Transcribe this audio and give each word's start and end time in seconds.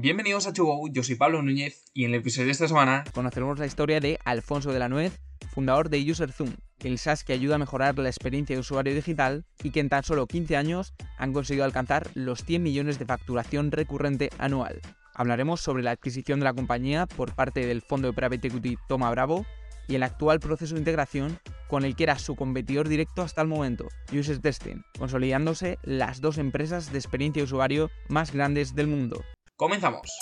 Bienvenidos 0.00 0.46
a 0.46 0.52
Chugo, 0.52 0.86
yo 0.92 1.02
soy 1.02 1.16
Pablo 1.16 1.42
Núñez 1.42 1.82
y 1.92 2.04
en 2.04 2.14
el 2.14 2.20
episodio 2.20 2.46
de 2.46 2.52
esta 2.52 2.68
semana 2.68 3.02
conoceremos 3.12 3.58
la 3.58 3.66
historia 3.66 3.98
de 3.98 4.20
Alfonso 4.24 4.72
de 4.72 4.78
la 4.78 4.88
Nuez, 4.88 5.18
fundador 5.52 5.90
de 5.90 6.08
UserZoom, 6.08 6.54
el 6.84 6.98
SaaS 6.98 7.24
que 7.24 7.32
ayuda 7.32 7.56
a 7.56 7.58
mejorar 7.58 7.98
la 7.98 8.08
experiencia 8.08 8.54
de 8.54 8.60
usuario 8.60 8.94
digital 8.94 9.44
y 9.60 9.70
que 9.72 9.80
en 9.80 9.88
tan 9.88 10.04
solo 10.04 10.28
15 10.28 10.56
años 10.56 10.94
han 11.16 11.32
conseguido 11.32 11.64
alcanzar 11.64 12.08
los 12.14 12.44
100 12.44 12.62
millones 12.62 13.00
de 13.00 13.06
facturación 13.06 13.72
recurrente 13.72 14.30
anual. 14.38 14.80
Hablaremos 15.14 15.62
sobre 15.62 15.82
la 15.82 15.90
adquisición 15.90 16.38
de 16.38 16.44
la 16.44 16.54
compañía 16.54 17.06
por 17.06 17.34
parte 17.34 17.66
del 17.66 17.82
fondo 17.82 18.06
de 18.06 18.14
private 18.14 18.46
equity 18.46 18.76
Toma 18.86 19.10
Bravo 19.10 19.46
y 19.88 19.96
el 19.96 20.04
actual 20.04 20.38
proceso 20.38 20.74
de 20.74 20.80
integración 20.80 21.40
con 21.66 21.84
el 21.84 21.96
que 21.96 22.04
era 22.04 22.20
su 22.20 22.36
competidor 22.36 22.88
directo 22.88 23.22
hasta 23.22 23.42
el 23.42 23.48
momento, 23.48 23.88
User 24.16 24.38
Testing, 24.38 24.84
consolidándose 24.96 25.80
las 25.82 26.20
dos 26.20 26.38
empresas 26.38 26.92
de 26.92 26.98
experiencia 26.98 27.40
de 27.40 27.46
usuario 27.46 27.90
más 28.08 28.32
grandes 28.32 28.76
del 28.76 28.86
mundo. 28.86 29.24
Comenzamos. 29.58 30.16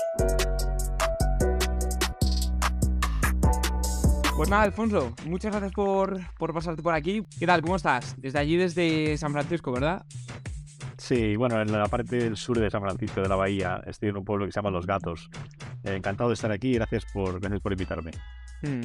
Pues 4.37 4.51
nada, 4.51 4.63
Alfonso, 4.65 5.15
muchas 5.27 5.53
gracias 5.53 5.73
por, 5.73 6.19
por 6.37 6.53
pasarte 6.53 6.83
por 6.83 6.95
aquí. 6.95 7.23
¿Qué 7.39 7.47
tal? 7.47 7.63
¿Cómo 7.63 7.77
estás? 7.77 8.15
Desde 8.19 8.39
allí, 8.39 8.57
desde 8.57 9.17
San 9.19 9.33
Francisco, 9.33 9.73
¿verdad? 9.73 10.05
Sí, 10.99 11.37
bueno, 11.37 11.61
en 11.61 11.71
la 11.71 11.87
parte 11.87 12.17
del 12.17 12.37
sur 12.37 12.59
de 12.59 12.71
San 12.71 12.81
Francisco, 12.83 13.21
de 13.21 13.29
la 13.29 13.37
bahía, 13.37 13.81
estoy 13.87 14.09
en 14.09 14.17
un 14.17 14.25
pueblo 14.25 14.47
que 14.47 14.53
se 14.53 14.59
llama 14.59 14.71
Los 14.71 14.87
Gatos. 14.87 15.31
Eh, 15.85 15.95
encantado 15.95 16.31
de 16.31 16.35
estar 16.35 16.51
aquí 16.51 16.69
y 16.71 16.75
gracias 16.75 17.05
por, 17.13 17.39
gracias 17.41 17.61
por 17.61 17.73
invitarme. 17.73 18.11
Hmm. 18.63 18.83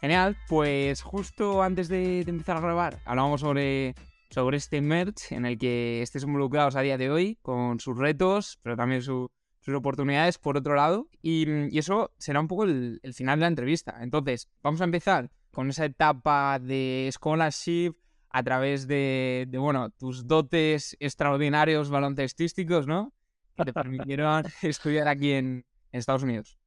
Genial, 0.00 0.36
pues 0.48 1.02
justo 1.02 1.62
antes 1.62 1.88
de, 1.88 2.22
de 2.24 2.30
empezar 2.30 2.58
a 2.58 2.60
grabar, 2.60 2.98
hablábamos 3.06 3.40
sobre, 3.40 3.94
sobre 4.30 4.58
este 4.58 4.80
merch 4.82 5.32
en 5.32 5.44
el 5.46 5.58
que 5.58 6.00
estés 6.02 6.22
involucrados 6.22 6.76
a 6.76 6.80
día 6.82 6.96
de 6.98 7.10
hoy, 7.10 7.38
con 7.42 7.80
sus 7.80 7.98
retos, 7.98 8.58
pero 8.62 8.76
también 8.76 9.02
su- 9.02 9.30
sus 9.66 9.74
oportunidades 9.74 10.38
por 10.38 10.56
otro 10.56 10.76
lado. 10.76 11.08
Y, 11.22 11.44
y 11.74 11.78
eso 11.78 12.14
será 12.18 12.40
un 12.40 12.46
poco 12.46 12.64
el, 12.64 13.00
el 13.02 13.14
final 13.14 13.40
de 13.40 13.42
la 13.42 13.48
entrevista. 13.48 13.98
Entonces, 14.00 14.48
vamos 14.62 14.80
a 14.80 14.84
empezar 14.84 15.30
con 15.50 15.68
esa 15.68 15.84
etapa 15.84 16.60
de 16.60 17.10
scholarship 17.12 17.96
a 18.30 18.42
través 18.44 18.86
de, 18.86 19.46
de, 19.48 19.58
bueno, 19.58 19.90
tus 19.90 20.28
dotes 20.28 20.96
extraordinarios 21.00 21.90
baloncestísticos, 21.90 22.86
¿no? 22.86 23.12
Que 23.56 23.64
te 23.64 23.72
permitieron 23.72 24.44
estudiar 24.62 25.08
aquí 25.08 25.32
en, 25.32 25.64
en 25.90 25.98
Estados 25.98 26.22
Unidos. 26.22 26.58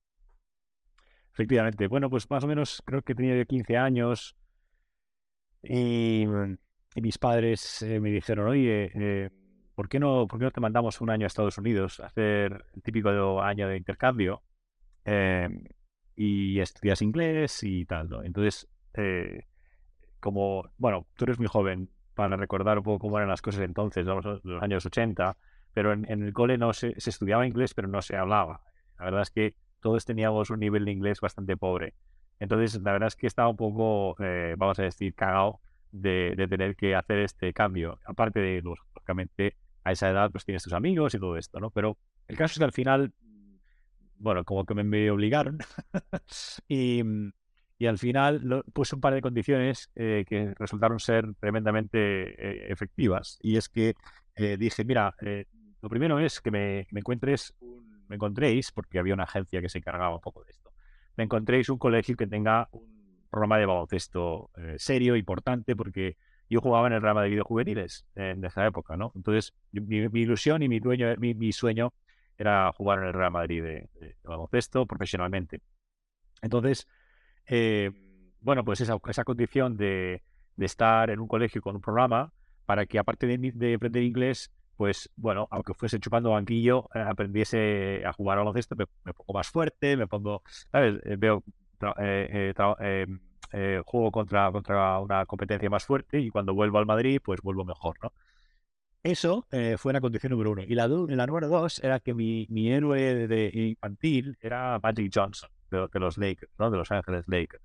Efectivamente, 1.32 1.88
bueno, 1.88 2.10
pues 2.10 2.30
más 2.30 2.44
o 2.44 2.48
menos 2.48 2.84
creo 2.86 3.02
que 3.02 3.16
tenía 3.16 3.38
yo 3.38 3.46
15 3.46 3.78
años 3.78 4.36
y, 5.64 6.26
y 6.96 7.02
mis 7.02 7.18
padres 7.18 7.82
eh, 7.82 8.02
me 8.02 8.12
dijeron, 8.12 8.48
oye, 8.50 8.92
eh, 8.94 9.30
¿por 9.80 9.88
qué 9.88 9.98
no, 9.98 10.28
por 10.28 10.40
qué 10.40 10.44
no 10.44 10.52
te 10.52 10.60
mandamos 10.60 11.00
un 11.00 11.10
año 11.10 11.26
a 11.26 11.28
Estados 11.28 11.58
Unidos 11.58 12.02
a 12.02 12.08
hacer 12.08 12.66
el 12.76 12.82
típico 12.82 13.42
año 13.42 13.66
de 13.70 13.78
intercambio 13.78 14.44
eh, 15.06 15.48
y 16.18 16.60
estudias 16.60 17.02
inglés 17.02 17.64
y 17.64 17.86
tal, 17.86 18.10
¿no? 18.10 18.22
Entonces, 18.22 18.68
eh, 18.96 19.46
como, 20.20 20.70
bueno, 20.78 21.08
tú 21.16 21.24
eres 21.24 21.40
muy 21.40 21.48
joven 21.48 21.90
para 22.14 22.36
recordar 22.36 22.78
un 22.78 22.84
poco 22.84 23.00
cómo 23.00 23.20
eran 23.20 23.30
las 23.30 23.42
cosas 23.42 23.62
entonces, 23.62 24.06
vamos, 24.06 24.42
los 24.44 24.62
años 24.62 24.86
80, 24.86 25.38
pero 25.74 25.94
en, 25.94 26.12
en 26.12 26.24
el 26.24 26.34
cole 26.34 26.58
no 26.58 26.74
se, 26.74 27.00
se 27.00 27.10
estudiaba 27.10 27.48
inglés, 27.48 27.74
pero 27.74 27.88
no 27.88 28.02
se 28.02 28.18
hablaba. 28.18 28.60
La 28.98 29.06
verdad 29.06 29.22
es 29.22 29.32
que 29.32 29.56
todos 29.80 30.04
teníamos 30.04 30.50
un 30.50 30.60
nivel 30.60 30.84
de 30.84 30.92
inglés 30.92 31.22
bastante 31.22 31.56
pobre. 31.56 31.94
Entonces, 32.42 32.82
la 32.82 32.92
verdad 32.92 33.08
es 33.08 33.16
que 33.16 33.28
estaba 33.28 33.48
un 33.48 33.56
poco, 33.56 34.22
eh, 34.22 34.56
vamos 34.58 34.78
a 34.80 34.84
decir, 34.84 35.16
cagado 35.16 35.62
de, 35.94 36.34
de 36.36 36.50
tener 36.50 36.76
que 36.76 36.96
hacer 36.96 37.20
este 37.20 37.54
cambio. 37.54 37.98
Aparte 38.04 38.42
de, 38.42 38.62
lógicamente, 38.62 39.56
a 39.90 39.92
esa 39.94 40.10
edad 40.10 40.32
pues 40.32 40.46
tienes 40.46 40.64
tus 40.64 40.74
amigos 40.74 41.14
y 41.16 41.20
todo 41.20 41.38
esto, 41.38 41.60
¿no? 41.60 41.72
Pero 41.72 41.98
el 42.28 42.38
caso 42.38 42.54
es 42.54 42.58
que 42.60 42.64
al 42.66 42.72
final, 42.74 43.14
bueno, 44.18 44.44
como 44.44 44.66
que 44.66 44.74
me 44.74 45.10
obligaron 45.12 45.60
y, 46.68 47.02
y 47.78 47.86
al 47.86 47.98
final 47.98 48.42
lo- 48.44 48.64
puse 48.74 48.96
un 48.96 49.02
par 49.02 49.14
de 49.14 49.22
condiciones 49.22 49.90
eh, 49.96 50.26
que 50.28 50.54
resultaron 50.58 51.00
ser 51.00 51.26
tremendamente 51.40 52.68
eh, 52.70 52.72
efectivas. 52.72 53.38
Y 53.42 53.58
es 53.58 53.70
que 53.70 53.96
eh, 54.36 54.58
dije, 54.58 54.84
mira, 54.84 55.16
lo 55.82 55.90
primero 55.90 56.20
es 56.20 56.42
que 56.42 56.52
me, 56.52 56.88
encuentres, 56.92 57.54
me 58.08 58.16
encontréis, 58.16 58.72
porque 58.72 59.00
había 59.00 59.14
una 59.14 59.24
agencia 59.24 59.62
que 59.62 59.70
se 59.70 59.78
encargaba 59.80 60.16
un 60.16 60.22
poco 60.22 60.44
de 60.44 60.52
esto, 60.52 60.72
me 61.16 61.24
encontréis 61.26 61.70
un 61.70 61.78
colegio 61.78 62.16
que 62.16 62.28
tenga 62.28 62.68
un 62.72 63.28
programa 63.30 63.58
de 63.58 63.66
baloncesto 63.66 64.50
serio, 64.78 65.16
importante, 65.16 65.76
porque 65.76 66.18
yo 66.50 66.62
jugaba 66.62 66.88
en 66.88 66.94
el 66.94 67.02
Madrid 67.02 67.36
de 67.38 67.42
juveniles 67.44 68.06
en 68.16 68.44
esa 68.46 68.66
época, 68.66 68.98
¿no? 68.98 69.12
Entonces, 69.16 69.54
mi, 69.72 70.10
mi 70.10 70.22
ilusión 70.22 70.64
y 70.64 70.70
mi, 70.70 70.80
dueño, 70.80 71.08
mi, 71.18 71.34
mi 71.34 71.52
sueño 71.52 71.94
era 72.38 72.72
jugar 72.74 73.00
en 73.00 73.06
el 73.08 73.14
Real 73.14 73.32
Madrid 73.32 73.64
de, 73.64 73.70
de- 74.00 74.08
de 74.08 74.16
baloncesto 74.24 74.86
profesionalmente. 74.86 75.62
Entonces, 76.42 76.88
eh, 77.48 77.92
bueno, 78.42 78.64
pues 78.66 78.82
esa, 78.82 78.98
esa 79.10 79.24
condición 79.24 79.78
de, 79.78 80.24
de 80.56 80.66
estar 80.66 81.10
en 81.10 81.20
un 81.20 81.28
colegio 81.28 81.62
con 81.62 81.76
un 81.76 81.82
programa 81.82 82.34
para 82.66 82.86
que 82.86 83.00
aparte 83.00 83.28
de, 83.28 83.38
de 83.54 83.76
aprender 83.76 84.04
inglés, 84.04 84.52
pues 84.78 85.10
bueno, 85.18 85.48
aunque 85.52 85.74
fuese 85.74 86.00
chupando 86.00 86.32
banquillo, 86.32 86.90
eh, 86.96 87.00
aprendiese 87.02 88.04
a 88.06 88.14
jugar 88.14 88.38
al 88.38 88.42
baloncesto, 88.46 88.76
me, 88.76 88.86
me 89.04 89.14
pongo 89.14 89.34
más 89.34 89.50
fuerte, 89.50 89.98
me 89.98 90.08
pongo, 90.08 90.44
¿sabes? 90.72 90.96
Eh, 91.06 91.16
veo, 91.18 91.44
tra- 91.80 91.96
eh, 92.00 92.50
eh, 92.50 92.54
tra- 92.56 92.78
eh, 93.54 93.78
eh, 93.80 93.82
juego 93.86 94.12
contra, 94.12 94.52
contra 94.52 95.00
una 95.00 95.26
competencia 95.26 95.70
más 95.70 95.86
fuerte 95.86 96.20
y 96.20 96.30
cuando 96.30 96.54
vuelvo 96.54 96.78
al 96.80 96.86
Madrid, 96.86 97.20
pues 97.24 97.42
vuelvo 97.42 97.66
mejor, 97.66 97.98
¿no? 98.04 98.14
Eso 99.04 99.48
eh, 99.52 99.78
fue 99.78 99.94
la 99.94 100.02
condición 100.02 100.32
número 100.32 100.52
uno. 100.52 100.64
Y 100.64 100.76
la, 100.76 100.88
la 100.88 101.26
número 101.28 101.48
dos 101.48 101.80
era 101.84 102.00
que 102.00 102.14
mi, 102.14 102.48
mi 102.50 102.72
héroe 102.72 103.00
de, 103.16 103.28
de 103.28 103.52
infantil 103.70 104.38
era 104.42 104.80
Magic 104.84 105.12
Johnson, 105.14 105.50
de, 105.72 105.88
de 105.92 106.00
los 106.00 106.18
Lakers, 106.18 106.52
¿no? 106.60 106.70
De 106.70 106.78
Los 106.78 106.92
Ángeles 106.92 107.24
Lakers. 107.28 107.64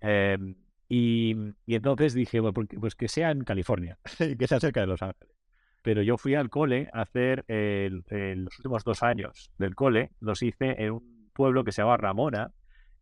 Em, 0.00 0.56
y, 0.88 1.34
y 1.66 1.74
entonces 1.74 2.14
dije, 2.14 2.40
bueno, 2.40 2.54
pues 2.80 2.94
que 2.94 3.08
sea 3.08 3.30
en 3.30 3.44
California, 3.44 3.98
que 4.38 4.46
sea 4.48 4.60
cerca 4.60 4.80
de 4.80 4.86
Los 4.86 5.02
Ángeles. 5.02 5.34
Pero 5.82 6.02
yo 6.02 6.18
fui 6.18 6.34
al 6.34 6.50
cole 6.50 6.88
a 6.92 7.02
hacer 7.02 7.44
el- 7.48 8.04
el- 8.08 8.44
los 8.44 8.58
últimos 8.58 8.84
dos 8.84 9.02
años 9.02 9.50
del 9.58 9.74
cole, 9.74 10.10
los 10.20 10.42
hice 10.42 10.82
en 10.82 10.92
un 10.92 11.30
pueblo 11.34 11.64
que 11.64 11.72
se 11.72 11.82
llama 11.82 11.96
Ramona, 11.96 12.52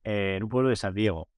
eh, 0.04 0.36
en 0.36 0.44
un 0.44 0.48
pueblo 0.50 0.70
de 0.70 0.76
San 0.76 0.94
Diego. 0.94 1.28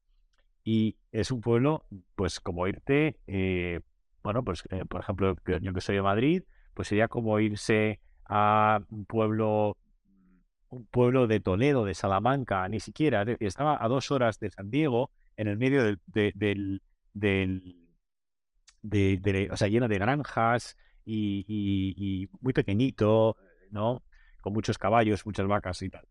Y 0.65 0.97
es 1.12 1.31
un 1.31 1.41
pueblo, 1.41 1.84
pues 2.16 2.41
como 2.41 2.66
irte, 2.69 3.16
eh, 3.26 3.81
bueno, 4.22 4.44
pues 4.44 4.62
eh, 4.71 4.84
por 4.87 5.00
ejemplo, 5.00 5.34
yo 5.62 5.72
que 5.72 5.81
soy 5.81 5.97
de 5.97 6.03
Madrid, 6.03 6.43
pues 6.75 6.88
sería 6.88 7.09
como 7.09 7.38
irse 7.41 8.00
a 8.26 8.81
un 8.91 9.06
pueblo, 9.06 9.76
un 10.71 10.87
pueblo 10.87 11.26
de 11.26 11.41
Toledo, 11.41 11.84
de 11.84 11.94
Salamanca, 11.94 12.69
ni 12.69 12.81
siquiera, 12.81 13.25
estaba 13.41 13.82
a 13.82 13.88
dos 13.88 14.10
horas 14.10 14.38
de 14.41 14.50
San 14.50 14.71
Diego, 14.71 15.10
en 15.37 15.48
el 15.48 15.59
medio 15.59 15.84
del, 15.84 16.00
de- 16.06 16.32
del, 16.34 16.82
del, 17.15 17.77
de, 18.82 19.48
o 19.50 19.56
sea, 19.56 19.69
lleno 19.69 19.88
de 19.88 19.98
granjas 19.98 20.77
y- 21.04 21.44
y 21.48 22.28
muy 22.41 22.53
pequeñito, 22.53 23.37
¿no? 23.71 24.03
Con 24.41 24.53
muchos 24.53 24.78
caballos, 24.78 25.27
muchas 25.27 25.47
vacas 25.47 25.82
y 25.82 25.91
tal. 25.91 26.06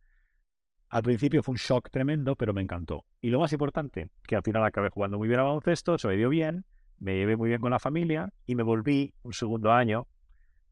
Al 0.90 1.04
principio 1.04 1.44
fue 1.44 1.54
un 1.54 1.58
shock 1.58 1.90
tremendo, 1.92 2.36
pero 2.36 2.54
me 2.54 2.62
encantó. 2.62 3.06
Y 3.22 3.30
lo 3.30 3.40
más 3.40 3.54
importante, 3.54 4.10
que 4.24 4.36
al 4.36 4.42
final 4.42 4.64
acabé 4.64 4.90
jugando 4.90 5.18
muy 5.18 5.28
bien 5.28 5.40
a 5.40 5.44
baloncesto, 5.44 5.98
se 5.98 6.08
me 6.08 6.18
dio 6.18 6.30
bien, 6.30 6.66
me 6.98 7.16
llevé 7.16 7.38
muy 7.38 7.50
bien 7.50 7.62
con 7.62 7.72
la 7.72 7.80
familia 7.80 8.34
y 8.46 8.56
me 8.56 8.64
volví 8.64 9.14
un 9.22 9.34
segundo 9.34 9.72
año 9.72 10.08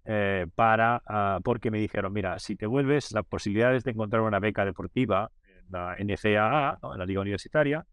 eh, 0.06 0.48
para, 0.56 1.04
ah, 1.06 1.40
porque 1.44 1.70
me 1.70 1.80
dijeron, 1.80 2.14
mira, 2.14 2.40
si 2.40 2.56
te 2.56 2.66
vuelves, 2.66 3.12
las 3.12 3.26
posibilidades 3.26 3.84
de 3.84 3.92
encontrar 3.92 4.24
una 4.24 4.40
beca 4.40 4.66
deportiva 4.66 5.32
en 5.48 5.66
la 5.70 5.96
NCAA, 6.00 6.80
en 6.94 7.00
la 7.00 7.06
liga 7.06 7.22
universitaria, 7.22 7.86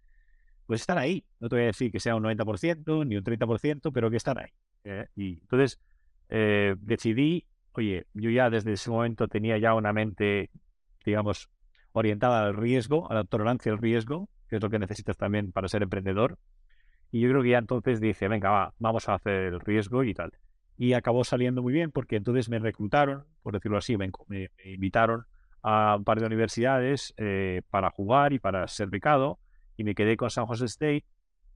pues 0.66 0.80
están 0.80 0.98
ahí. 0.98 1.24
No 1.40 1.48
te 1.48 1.56
voy 1.56 1.64
a 1.64 1.66
decir 1.66 1.92
que 1.92 2.00
sea 2.00 2.16
un 2.16 2.22
90% 2.22 3.06
ni 3.06 3.16
un 3.16 3.24
30%, 3.24 3.92
pero 3.92 4.10
que 4.10 4.16
están 4.16 4.38
ahí. 4.38 4.50
¿eh? 4.84 5.08
Y 5.14 5.40
entonces 5.40 5.78
eh, 6.30 6.74
decidí, 6.78 7.46
oye, 7.72 8.06
yo 8.14 8.30
ya 8.30 8.48
desde 8.48 8.72
ese 8.72 8.90
momento 8.90 9.28
tenía 9.28 9.58
ya 9.58 9.74
una 9.74 9.92
mente, 9.92 10.50
digamos, 11.04 11.50
orientada 11.94 12.44
al 12.44 12.56
riesgo, 12.56 13.10
a 13.10 13.14
la 13.14 13.24
tolerancia 13.24 13.72
al 13.72 13.78
riesgo, 13.78 14.28
que 14.48 14.56
es 14.56 14.62
lo 14.62 14.68
que 14.70 14.78
necesitas 14.78 15.16
también 15.16 15.52
para 15.52 15.68
ser 15.68 15.82
emprendedor. 15.82 16.38
Y 17.12 17.20
yo 17.20 17.30
creo 17.30 17.42
que 17.42 17.50
ya 17.50 17.58
entonces 17.58 18.00
dije, 18.00 18.28
venga, 18.28 18.50
va, 18.50 18.74
vamos 18.78 19.08
a 19.08 19.14
hacer 19.14 19.34
el 19.54 19.60
riesgo 19.60 20.04
y 20.04 20.14
tal. 20.14 20.32
Y 20.76 20.94
acabó 20.94 21.22
saliendo 21.24 21.62
muy 21.62 21.72
bien 21.72 21.92
porque 21.92 22.16
entonces 22.16 22.48
me 22.48 22.58
reclutaron, 22.58 23.24
por 23.42 23.54
decirlo 23.54 23.78
así, 23.78 23.96
me, 23.96 24.10
me- 24.28 24.50
invitaron 24.64 25.24
a 25.62 25.96
un 25.96 26.04
par 26.04 26.20
de 26.20 26.26
universidades 26.26 27.14
eh, 27.16 27.62
para 27.70 27.90
jugar 27.90 28.32
y 28.32 28.38
para 28.40 28.66
ser 28.68 28.88
becado. 28.88 29.38
Y 29.76 29.84
me 29.84 29.94
quedé 29.94 30.16
con 30.16 30.30
San 30.30 30.46
Jose 30.46 30.64
State, 30.66 31.04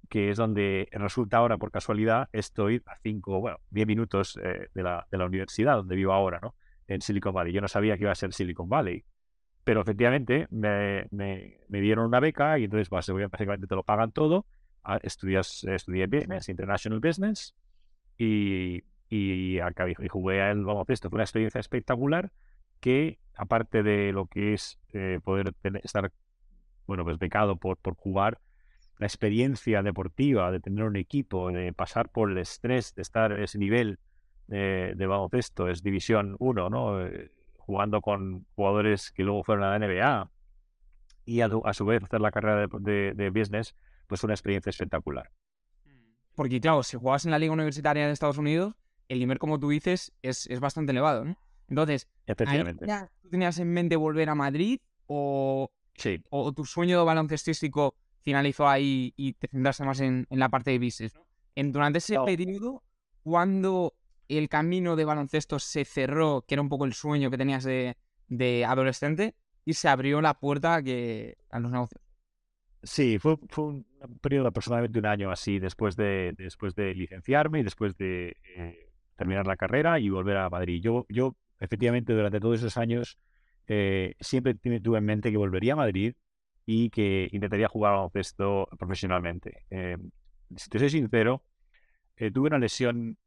que 0.08 0.30
es 0.30 0.38
donde 0.38 0.88
resulta 0.92 1.38
ahora, 1.38 1.58
por 1.58 1.70
casualidad, 1.72 2.28
estoy 2.32 2.82
a 2.86 2.96
cinco, 3.02 3.40
bueno, 3.40 3.58
diez 3.70 3.86
minutos 3.86 4.38
eh, 4.42 4.68
de, 4.74 4.82
la, 4.82 5.06
de 5.10 5.18
la 5.18 5.26
universidad 5.26 5.76
donde 5.76 5.96
vivo 5.96 6.12
ahora, 6.12 6.38
¿no? 6.40 6.54
En 6.86 7.00
Silicon 7.02 7.34
Valley. 7.34 7.52
Yo 7.52 7.60
no 7.60 7.68
sabía 7.68 7.96
que 7.96 8.04
iba 8.04 8.12
a 8.12 8.14
ser 8.14 8.32
Silicon 8.32 8.68
Valley. 8.68 9.04
Pero 9.68 9.82
efectivamente 9.82 10.46
me, 10.50 11.06
me- 11.10 11.58
me 11.68 11.80
dieron 11.82 12.06
una 12.06 12.20
beca 12.20 12.58
y 12.58 12.64
entonces 12.64 12.88
base- 12.88 13.12
básicamente 13.12 13.66
te 13.66 13.74
lo 13.74 13.82
pagan 13.82 14.12
todo. 14.12 14.46
Ah, 14.82 14.98
Estudias, 15.02 15.62
estudié 15.64 16.06
Business, 16.06 16.48
International 16.48 17.00
Business 17.00 17.54
y, 18.16 18.82
y 19.10 19.58
acabé 19.60 19.94
y 19.98 20.08
jugué 20.08 20.40
al 20.42 20.64
baloncesto. 20.64 21.10
Fue 21.10 21.18
una 21.18 21.24
experiencia 21.24 21.60
espectacular 21.60 22.32
que 22.80 23.18
aparte 23.34 23.82
de 23.82 24.12
lo 24.12 24.24
que 24.26 24.54
es 24.54 24.78
eh, 24.94 25.20
poder 25.22 25.52
estar, 25.82 26.10
bueno, 26.86 27.04
pues 27.04 27.18
becado 27.18 27.56
por, 27.56 27.76
por 27.78 27.94
jugar, 27.96 28.38
la 28.98 29.06
experiencia 29.06 29.82
deportiva 29.82 30.50
de 30.50 30.60
tener 30.60 30.84
un 30.84 30.96
equipo, 30.96 31.50
de 31.52 31.72
pasar 31.74 32.10
por 32.10 32.30
el 32.30 32.38
estrés 32.38 32.94
de 32.94 33.02
estar 33.02 33.32
en 33.32 33.42
ese 33.42 33.58
nivel 33.58 33.98
de, 34.46 34.94
de 34.96 35.06
baloncesto, 35.06 35.68
es 35.68 35.82
División 35.82 36.36
1, 36.38 36.70
¿no? 36.70 37.06
Eh, 37.06 37.30
jugando 37.68 38.00
con 38.00 38.46
jugadores 38.56 39.12
que 39.12 39.22
luego 39.22 39.44
fueron 39.44 39.62
a 39.62 39.78
la 39.78 39.86
NBA 39.86 40.30
y 41.26 41.42
a, 41.42 41.50
su 41.74 41.84
vez 41.84 42.02
hacer 42.02 42.22
la 42.22 42.30
carrera 42.30 42.66
de, 42.66 43.12
de, 43.12 43.28
business, 43.28 43.76
pues 44.06 44.24
una 44.24 44.32
experiencia 44.32 44.70
espectacular. 44.70 45.30
Porque 46.34 46.62
claro, 46.62 46.82
si 46.82 46.96
jugabas 46.96 47.26
en 47.26 47.30
la 47.30 47.38
liga 47.38 47.52
universitaria 47.52 48.06
de 48.06 48.12
Estados 48.12 48.38
Unidos, 48.38 48.74
el 49.08 49.18
nivel, 49.18 49.38
como 49.38 49.60
tú 49.60 49.68
dices, 49.68 50.14
es, 50.22 50.46
es 50.46 50.60
bastante 50.60 50.92
elevado, 50.92 51.26
¿no? 51.26 51.36
Entonces, 51.68 52.08
Efectivamente. 52.24 52.86
¿tú 53.20 53.28
tenías 53.28 53.58
en 53.58 53.70
mente 53.70 53.96
volver 53.96 54.30
a 54.30 54.34
Madrid 54.34 54.80
o, 55.06 55.70
o 56.30 56.52
tu 56.54 56.64
sueño 56.64 57.04
baloncestístico 57.04 57.94
finalizó 58.22 58.66
ahí 58.66 59.12
y 59.14 59.34
te 59.34 59.48
centraste 59.48 59.84
más 59.84 60.00
en, 60.00 60.26
en 60.30 60.38
la 60.38 60.48
parte 60.48 60.70
de 60.70 60.78
business? 60.78 61.12
En, 61.54 61.70
durante 61.70 61.98
ese 61.98 62.18
periodo, 62.24 62.82
cuando 63.22 63.92
el 64.36 64.48
camino 64.48 64.96
de 64.96 65.04
baloncesto 65.04 65.58
se 65.58 65.84
cerró, 65.84 66.44
que 66.46 66.54
era 66.54 66.62
un 66.62 66.68
poco 66.68 66.84
el 66.84 66.92
sueño 66.92 67.30
que 67.30 67.38
tenías 67.38 67.64
de, 67.64 67.96
adolescente, 68.66 69.34
y 69.64 69.74
se 69.74 69.88
abrió 69.88 70.20
la 70.20 70.34
puerta 70.34 70.82
que, 70.82 71.38
a 71.50 71.60
los 71.60 71.70
negocios. 71.70 72.00
Sí, 72.82 73.18
fue, 73.18 73.36
fue 73.48 73.64
un 73.64 73.86
periodo 74.20 74.44
de 74.44 74.48
aproximadamente 74.48 74.98
un 74.98 75.06
año 75.06 75.30
así, 75.30 75.58
después 75.58 75.96
de, 75.96 76.34
después 76.36 76.74
de 76.74 76.94
licenciarme 76.94 77.60
y 77.60 77.62
después 77.64 77.96
de 77.96 78.36
eh, 78.56 78.90
terminar 79.16 79.46
la 79.46 79.56
carrera 79.56 79.98
y 79.98 80.10
volver 80.10 80.36
a 80.36 80.48
Madrid. 80.48 80.80
Yo, 80.82 81.06
yo 81.08 81.36
efectivamente, 81.58 82.12
durante 82.12 82.38
todos 82.38 82.58
esos 82.58 82.76
años, 82.76 83.18
eh, 83.66 84.14
siempre 84.20 84.54
tuve 84.54 84.98
en 84.98 85.04
mente 85.04 85.30
que 85.30 85.36
volvería 85.36 85.72
a 85.72 85.76
Madrid 85.76 86.14
y 86.64 86.90
que 86.90 87.28
intentaría 87.32 87.68
jugar 87.68 87.94
baloncesto 87.94 88.68
profesionalmente. 88.78 89.64
Eh, 89.70 89.96
si 90.56 90.70
te 90.70 90.78
soy 90.78 90.90
sincero, 90.90 91.42
tuve 92.32 92.48
una 92.48 92.58
lesión 92.58 93.18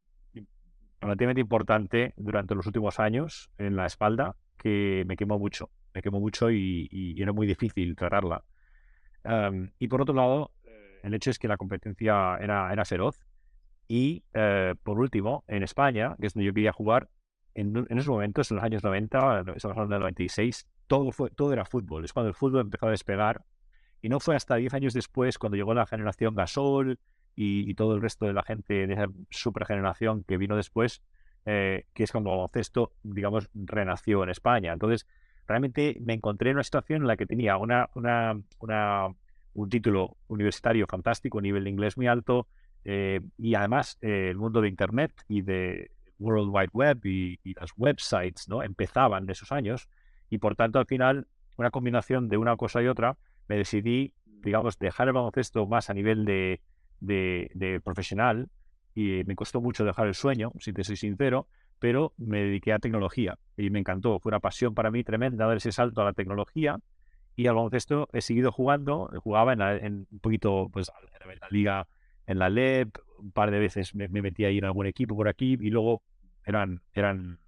relativamente 1.02 1.42
importante 1.42 2.14
durante 2.16 2.56
los 2.56 2.66
últimos 2.68 3.00
años 3.00 3.50
en 3.58 3.76
la 3.76 3.86
espalda 3.86 4.36
que 4.58 5.04
me 5.08 5.18
quemó 5.18 5.40
mucho, 5.40 5.70
me 5.94 6.02
quemó 6.02 6.20
mucho 6.20 6.52
y, 6.52 7.16
era 7.18 7.34
muy 7.34 7.48
difícil 7.48 7.96
tratarla. 7.96 8.44
y 9.80 9.88
por 9.88 10.02
otro 10.02 10.14
lado, 10.14 10.52
eh, 10.64 11.00
el 11.04 11.14
hecho 11.14 11.32
es 11.32 11.40
que 11.40 11.48
la 11.48 11.58
competencia 11.58 12.38
era, 12.40 12.72
era 12.72 12.86
feroz 12.86 13.26
y 13.88 14.24
eh, 14.34 14.76
por 14.84 15.00
último, 15.00 15.44
en 15.48 15.64
España, 15.64 16.16
que 16.18 16.28
es 16.28 16.34
donde 16.34 16.46
yo 16.46 16.54
quería 16.54 16.72
jugar, 16.72 17.10
en, 17.54 17.76
en 17.76 17.98
esos 17.98 18.08
momentos, 18.08 18.50
en 18.50 18.56
los 18.56 18.64
años 18.64 18.84
90, 18.84 19.44
estamos 19.56 19.76
hablando 19.76 19.96
del 19.96 20.02
96, 20.04 20.66
todo, 20.88 21.12
fue, 21.12 21.30
todo 21.30 21.52
era 21.52 21.66
fútbol. 21.66 22.06
Es 22.06 22.14
cuando 22.14 22.30
el 22.30 22.36
fútbol 22.36 22.62
empezó 22.62 22.88
a 22.88 22.92
despegar. 22.92 23.44
Y 24.02 24.08
no 24.08 24.20
fue 24.20 24.36
hasta 24.36 24.56
10 24.56 24.74
años 24.74 24.94
después, 24.94 25.38
cuando 25.38 25.58
llegó 25.58 25.74
la 25.74 25.86
generación 25.86 26.36
Gasol, 26.36 27.00
y, 27.36 27.74
todo 27.76 27.96
el 27.96 28.02
resto 28.02 28.26
de 28.26 28.34
la 28.34 28.44
gente 28.44 28.88
de 28.88 28.94
esa 28.94 29.08
supergeneración 29.30 30.24
que 30.24 30.38
vino 30.38 30.56
después, 30.56 31.02
eh, 31.46 31.86
que 31.94 32.04
es 32.04 32.12
cuando 32.12 32.32
el 32.32 32.38
baloncesto, 32.38 32.94
digamos, 33.04 33.50
renació 33.54 34.24
en 34.24 34.30
España. 34.30 34.74
Entonces, 34.74 35.08
realmente 35.48 35.98
me 36.02 36.14
encontré 36.14 36.52
en 36.52 36.58
una 36.58 36.64
situación 36.64 37.02
en 37.02 37.08
la 37.08 37.18
que 37.18 37.26
tenía 37.26 37.58
una, 37.58 37.90
una, 37.96 38.40
una 38.60 39.10
un 39.54 39.70
título 39.70 40.18
universitario 40.28 40.86
fantástico, 40.88 41.38
un 41.38 41.44
nivel 41.44 41.64
de 41.64 41.70
inglés 41.70 41.98
muy 41.98 42.08
alto, 42.08 42.48
eh, 42.84 43.22
y 43.38 43.56
además 43.56 43.98
eh, 44.02 44.30
el 44.30 44.38
mundo 44.38 44.62
de 44.62 44.70
Internet 44.70 45.12
y 45.28 45.42
de 45.42 45.92
World 46.20 46.50
Wide 46.52 46.70
Web 46.74 47.06
y, 47.06 47.40
y, 47.44 47.54
las 47.54 47.72
websites 47.78 48.48
¿no? 48.48 48.64
empezaban 48.64 49.26
de 49.26 49.34
esos 49.34 49.52
años, 49.52 49.90
y 50.30 50.38
por 50.38 50.56
tanto 50.56 50.80
al 50.80 50.86
final 50.86 51.28
una 51.58 51.70
combinación 51.70 52.30
de 52.30 52.38
una 52.38 52.56
cosa 52.56 52.82
y 52.82 52.88
otra, 52.88 53.18
me 53.48 53.58
decidí, 53.58 54.14
digamos, 54.26 54.80
dejar 54.80 55.08
el 55.08 55.14
baloncesto 55.14 55.66
más 55.68 55.90
a 55.90 55.94
nivel 55.94 56.26
de, 56.26 56.62
de, 57.02 57.82
profesional 57.84 58.50
y 58.94 59.24
me 59.26 59.36
costó 59.36 59.62
mucho 59.62 59.84
dejar 59.84 60.08
el 60.08 60.14
sueño, 60.14 60.52
si 60.60 60.74
te 60.74 60.84
soy 60.84 60.96
sincero, 60.96 61.48
pero 61.80 62.14
me 62.18 62.44
dediqué 62.44 62.74
a 62.74 62.80
tecnología 62.80 63.38
y 63.58 63.70
me 63.70 63.80
encantó. 63.80 64.20
Fue 64.20 64.30
una 64.30 64.40
pasión 64.40 64.74
para 64.74 64.92
mí 64.92 65.04
tremenda 65.04 65.48
dar 65.48 65.58
ese 65.58 65.72
salto 65.72 66.02
a 66.02 66.06
la 66.06 66.14
tecnología 66.14 66.80
y 67.36 67.48
al 67.48 67.56
baloncesto 67.56 68.08
he 68.14 68.22
seguido 68.22 68.52
jugando. 68.52 69.10
Jugaba 69.24 69.54
en, 69.54 70.08
un 70.12 70.20
poquito, 70.20 70.70
pues, 70.72 70.92
en 71.24 71.40
la 71.40 71.48
liga, 71.50 71.88
en 72.28 72.40
la 72.40 72.50
LEP, 72.50 72.98
un 73.18 73.32
par 73.32 73.52
de 73.52 73.60
veces 73.60 73.96
me, 73.96 74.08
metí 74.10 74.46
ahí 74.46 74.60
en 74.60 74.66
algún 74.66 74.86
equipo 74.86 75.16
por 75.16 75.28
aquí 75.28 75.58
y 75.60 75.70
luego 75.70 76.04
eran, 76.46 76.82
eran, 76.94 77.40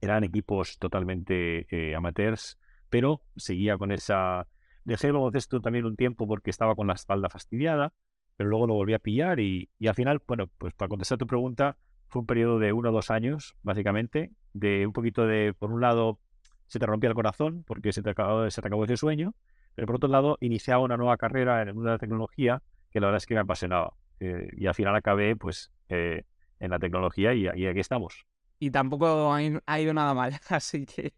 eran 0.00 0.24
equipos 0.24 0.78
totalmente 0.78 1.66
eh, 1.70 1.94
amateurs, 1.94 2.58
pero 2.88 3.22
seguía 3.36 3.76
con 3.76 3.90
esa... 3.90 4.46
Dejé 4.84 5.08
el 5.08 5.14
baloncesto 5.14 5.60
también 5.60 5.84
un 5.84 5.96
tiempo 5.96 6.26
porque 6.26 6.50
estaba 6.50 6.74
con 6.74 6.86
la 6.86 6.94
espalda 6.94 7.28
fastidiada 7.28 7.92
pero 8.38 8.50
luego 8.50 8.68
lo 8.68 8.74
volví 8.74 8.94
a 8.94 9.00
pillar 9.00 9.40
y, 9.40 9.68
y 9.80 9.88
al 9.88 9.96
final, 9.96 10.22
bueno, 10.24 10.46
pues 10.58 10.72
para 10.72 10.88
contestar 10.88 11.18
tu 11.18 11.26
pregunta, 11.26 11.76
fue 12.06 12.20
un 12.20 12.26
periodo 12.26 12.60
de 12.60 12.72
uno 12.72 12.90
o 12.90 12.92
dos 12.92 13.10
años, 13.10 13.56
básicamente, 13.64 14.30
de 14.52 14.86
un 14.86 14.92
poquito 14.92 15.26
de, 15.26 15.54
por 15.58 15.72
un 15.72 15.80
lado, 15.80 16.20
se 16.68 16.78
te 16.78 16.86
rompía 16.86 17.08
el 17.08 17.16
corazón 17.16 17.64
porque 17.66 17.92
se 17.92 18.00
te 18.00 18.10
acabó, 18.10 18.48
se 18.48 18.62
te 18.62 18.68
acabó 18.68 18.84
ese 18.84 18.96
sueño, 18.96 19.34
pero 19.74 19.86
por 19.86 19.96
otro 19.96 20.08
lado, 20.08 20.38
iniciaba 20.40 20.84
una 20.84 20.96
nueva 20.96 21.16
carrera 21.16 21.62
en 21.62 21.68
el 21.68 21.74
mundo 21.74 21.90
de 21.90 21.94
la 21.96 21.98
tecnología 21.98 22.62
que 22.92 23.00
la 23.00 23.08
verdad 23.08 23.16
es 23.16 23.26
que 23.26 23.34
me 23.34 23.40
apasionaba. 23.40 23.94
Eh, 24.20 24.48
y 24.56 24.66
al 24.66 24.74
final 24.74 24.94
acabé, 24.94 25.34
pues, 25.34 25.72
eh, 25.88 26.22
en 26.60 26.70
la 26.70 26.78
tecnología 26.78 27.34
y, 27.34 27.48
y, 27.56 27.66
aquí 27.66 27.80
estamos. 27.80 28.24
Y 28.60 28.70
tampoco 28.70 29.32
ha, 29.34 29.80
ido 29.80 29.94
nada 29.94 30.14
mal, 30.14 30.32
así 30.48 30.86
que... 30.86 31.12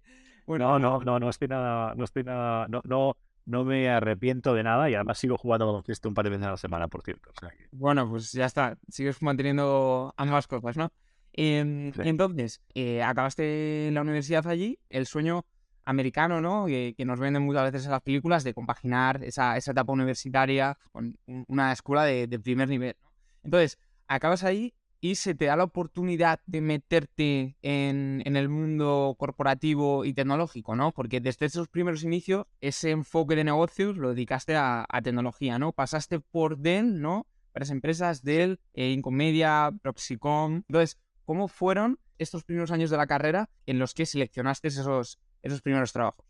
Bueno, 0.47 0.79
no, 0.79 0.99
no, 0.99 1.05
no, 1.05 1.21
no 1.21 1.29
estoy 1.29 1.49
nada, 1.49 1.95
no 1.95 2.05
estoy 2.05 2.25
nada, 2.25 2.67
no, 2.69 2.81
no, 2.85 3.17
no 3.51 3.65
me 3.65 3.89
arrepiento 3.91 4.55
de 4.55 4.63
nada 4.63 4.89
y 4.89 4.95
además 4.95 5.19
sigo 5.19 5.37
jugando 5.37 5.67
baloncesto 5.67 6.09
un 6.09 6.15
par 6.15 6.25
de 6.25 6.31
veces 6.31 6.47
a 6.47 6.51
la 6.51 6.57
semana, 6.57 6.89
por 6.89 7.03
cierto. 7.03 7.31
Bueno, 7.73 8.09
pues 8.09 8.33
ya 8.33 8.47
está, 8.47 8.79
sigues 8.89 9.21
manteniendo 9.23 10.15
ambas 10.17 10.47
cosas, 10.47 10.77
¿no? 10.77 10.93
Em, 11.33 11.93
entonces, 11.99 12.61
eh, 12.75 13.03
acabaste 13.03 13.91
la 13.93 14.03
universidad 14.03 14.47
allí, 14.47 14.79
el 14.89 15.07
sueño 15.07 15.45
americano, 15.85 16.41
¿no? 16.41 16.67
Que, 16.67 16.95
nos 17.05 17.19
venden 17.19 17.43
muchas 17.43 17.73
veces 17.73 17.87
en 17.87 17.93
las 17.93 18.03
películas 18.03 18.45
de 18.45 18.55
compaginar 18.55 19.23
esa, 19.25 19.57
etapa 19.57 19.93
universitaria 19.93 20.79
con 20.93 21.19
una 21.49 21.73
escuela 21.73 22.05
de, 22.05 22.27
de 22.27 22.39
primer 22.39 22.69
nivel. 22.69 22.97
¿no? 23.03 23.11
Entonces, 23.43 23.79
acabas 24.07 24.45
ahí 24.45 24.75
y 25.01 25.15
se 25.15 25.35
te 25.35 25.47
da 25.47 25.57
la 25.57 25.65
oportunidad 25.65 26.41
de 26.47 26.61
meterte 26.61 27.57
en, 27.63 28.23
el 28.25 28.49
mundo 28.49 29.17
corporativo 29.19 30.05
y 30.05 30.13
tecnológico, 30.13 30.77
¿no? 30.77 30.93
Porque 30.93 31.21
desde 31.21 31.47
esos 31.47 31.69
primeros 31.69 32.05
inicios, 32.05 32.47
ese 32.61 32.91
enfoque 32.91 33.35
de 33.35 33.45
negocios 33.45 33.97
lo 33.97 34.11
dedicaste 34.11 34.57
a, 34.57 34.87
tecnología, 35.03 35.59
¿no? 35.59 35.73
Pasaste 35.73 36.21
por 36.21 36.59
Dell, 36.59 37.01
¿no? 37.01 37.27
Varias 37.55 37.71
empresas, 37.71 38.23
Dell, 38.23 38.61
eh, 38.75 38.91
Incomedia, 38.91 39.71
Proxicom. 39.83 40.63
Entonces, 40.69 40.99
¿cómo 41.25 41.49
fueron 41.49 41.99
estos 42.19 42.45
primeros 42.45 42.71
años 42.71 42.91
de 42.91 42.99
la 42.99 43.07
carrera 43.07 43.49
en 43.65 43.79
los 43.79 43.95
que 43.95 44.05
seleccionaste 44.05 44.69
esos, 44.69 45.19
esos 45.43 45.63
primeros 45.63 45.93
trabajos? 45.93 46.27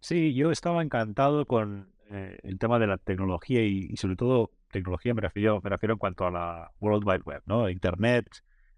Sí, 0.00 0.34
yo 0.34 0.50
estaba 0.50 0.82
encantado 0.82 1.46
con 1.46 1.92
eh, 2.10 2.38
el 2.42 2.58
tema 2.58 2.78
de 2.78 2.86
la 2.86 2.96
tecnología 2.96 3.62
y 3.62 3.94
sobre 3.96 4.16
todo 4.16 4.50
tecnología 4.70 5.14
me 5.14 5.20
refiero, 5.20 5.60
me 5.62 5.70
refiero 5.70 5.94
en 5.94 5.98
cuanto 5.98 6.26
a 6.26 6.30
la 6.30 6.70
World 6.80 7.06
Wide 7.06 7.22
Web, 7.24 7.42
¿no? 7.46 7.68
Internet 7.68 8.26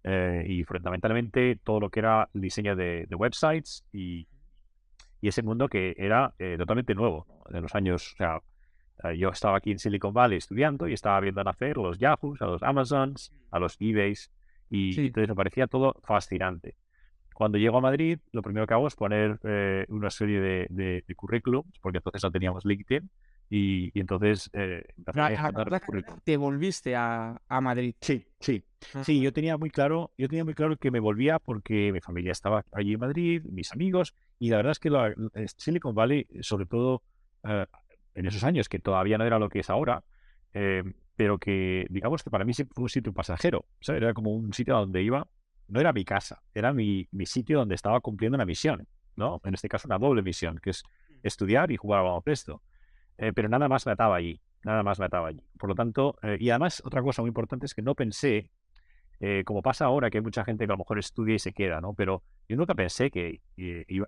eh, 0.04 0.44
y 0.48 0.64
fundamentalmente 0.64 1.58
todo 1.62 1.80
lo 1.80 1.90
que 1.90 2.00
era 2.00 2.28
el 2.32 2.40
diseño 2.40 2.76
de, 2.76 3.06
websites 3.10 3.84
y, 3.92 4.26
y, 5.20 5.28
ese 5.28 5.42
mundo 5.42 5.68
que 5.68 5.94
era 5.98 6.34
eh, 6.38 6.56
totalmente 6.56 6.94
nuevo, 6.94 7.26
de 7.50 7.60
los 7.60 7.74
años, 7.74 8.12
o 8.14 8.16
sea, 8.16 8.40
eh, 9.04 9.18
yo 9.18 9.30
estaba 9.30 9.58
aquí 9.58 9.72
en 9.72 9.78
Silicon 9.78 10.14
Valley 10.14 10.38
estudiando 10.38 10.88
y 10.88 10.92
estaba 10.92 11.20
viendo 11.20 11.42
nacer 11.42 11.76
a 11.78 11.82
los 11.82 11.98
Yahoos, 11.98 12.40
a 12.40 12.46
los 12.46 12.62
Amazons, 12.62 13.32
a 13.50 13.58
los 13.58 13.76
eBays 13.80 14.30
y 14.70 14.98
entonces 15.00 15.28
me 15.28 15.34
parecía 15.34 15.66
todo 15.66 15.94
fascinante. 16.04 16.76
Cuando 17.34 17.58
llego 17.58 17.78
a 17.78 17.80
Madrid, 17.80 18.18
lo 18.32 18.42
primero 18.42 18.66
que 18.66 18.74
hago 18.74 18.88
es 18.88 18.96
poner 18.96 19.38
una 19.88 20.10
serie 20.10 20.40
de, 20.40 20.66
de, 20.70 21.04
de 21.06 21.14
currículums, 21.14 21.78
porque 21.80 21.98
entonces 21.98 22.22
no 22.22 22.32
teníamos 22.32 22.64
LinkedIn, 22.64 23.08
y, 23.50 23.98
entonces 23.98 24.50
eh, 24.52 24.84
te 26.24 26.36
volviste 26.36 26.94
a, 26.94 27.40
a, 27.48 27.60
Madrid. 27.60 27.94
Sí, 28.00 28.26
sí. 28.40 28.62
Sí, 29.02 29.20
yo 29.20 29.32
tenía 29.32 29.56
muy 29.56 29.70
claro, 29.70 30.12
yo 30.18 30.28
tenía 30.28 30.44
muy 30.44 30.54
claro 30.54 30.76
que 30.76 30.90
me 30.90 31.00
volvía 31.00 31.38
porque 31.38 31.90
mi 31.92 32.00
familia 32.00 32.32
estaba 32.32 32.64
allí 32.72 32.94
en 32.94 33.00
Madrid, 33.00 33.42
mis 33.44 33.72
amigos, 33.72 34.14
y 34.38 34.50
la 34.50 34.56
verdad 34.58 34.72
es 34.72 34.78
que 34.78 34.90
la, 34.90 35.14
Silicon 35.56 35.94
Valley, 35.94 36.26
sobre 36.40 36.66
todo 36.66 37.02
eh, 37.44 37.66
en 38.14 38.26
esos 38.26 38.44
años, 38.44 38.68
que 38.68 38.78
todavía 38.78 39.18
no 39.18 39.24
era 39.24 39.38
lo 39.38 39.48
que 39.48 39.60
es 39.60 39.70
ahora, 39.70 40.04
eh, 40.52 40.84
pero 41.16 41.38
que 41.38 41.86
digamos 41.90 42.22
que 42.22 42.30
para 42.30 42.44
mí 42.44 42.52
fue 42.54 42.66
un 42.76 42.88
sitio 42.88 43.12
pasajero, 43.12 43.64
¿sabes? 43.80 44.02
Era 44.02 44.14
como 44.14 44.32
un 44.32 44.52
sitio 44.52 44.76
donde 44.76 45.02
iba, 45.02 45.26
no 45.66 45.80
era 45.80 45.92
mi 45.92 46.04
casa, 46.04 46.42
era 46.54 46.72
mi, 46.72 47.08
mi 47.10 47.26
sitio 47.26 47.58
donde 47.58 47.74
estaba 47.74 48.00
cumpliendo 48.00 48.36
una 48.36 48.46
misión, 48.46 48.86
¿no? 49.16 49.40
En 49.44 49.54
este 49.54 49.68
caso 49.68 49.88
una 49.88 49.98
doble 49.98 50.22
misión, 50.22 50.58
que 50.62 50.70
es 50.70 50.84
mm. 50.84 51.14
estudiar 51.24 51.72
y 51.72 51.76
jugar 51.76 52.00
a 52.00 52.02
baloncesto. 52.02 52.62
Eh, 53.18 53.32
pero 53.34 53.48
nada 53.48 53.68
más 53.68 53.84
me 53.86 53.92
ataba 53.92 54.16
allí, 54.16 54.40
nada 54.64 54.82
más 54.82 54.98
me 54.98 55.06
ataba 55.06 55.28
allí. 55.28 55.42
Por 55.58 55.68
lo 55.68 55.74
tanto, 55.74 56.16
eh, 56.22 56.36
y 56.40 56.50
además 56.50 56.82
otra 56.84 57.02
cosa 57.02 57.22
muy 57.22 57.28
importante 57.28 57.66
es 57.66 57.74
que 57.74 57.82
no 57.82 57.94
pensé 57.94 58.50
eh, 59.20 59.42
como 59.44 59.62
pasa 59.62 59.86
ahora, 59.86 60.10
que 60.10 60.18
hay 60.18 60.22
mucha 60.22 60.44
gente 60.44 60.64
que 60.64 60.72
a 60.72 60.74
lo 60.74 60.78
mejor 60.78 60.98
estudia 60.98 61.34
y 61.34 61.38
se 61.40 61.52
queda, 61.52 61.80
¿no? 61.80 61.92
Pero 61.94 62.22
yo 62.48 62.56
nunca 62.56 62.74
pensé 62.74 63.10
que 63.10 63.40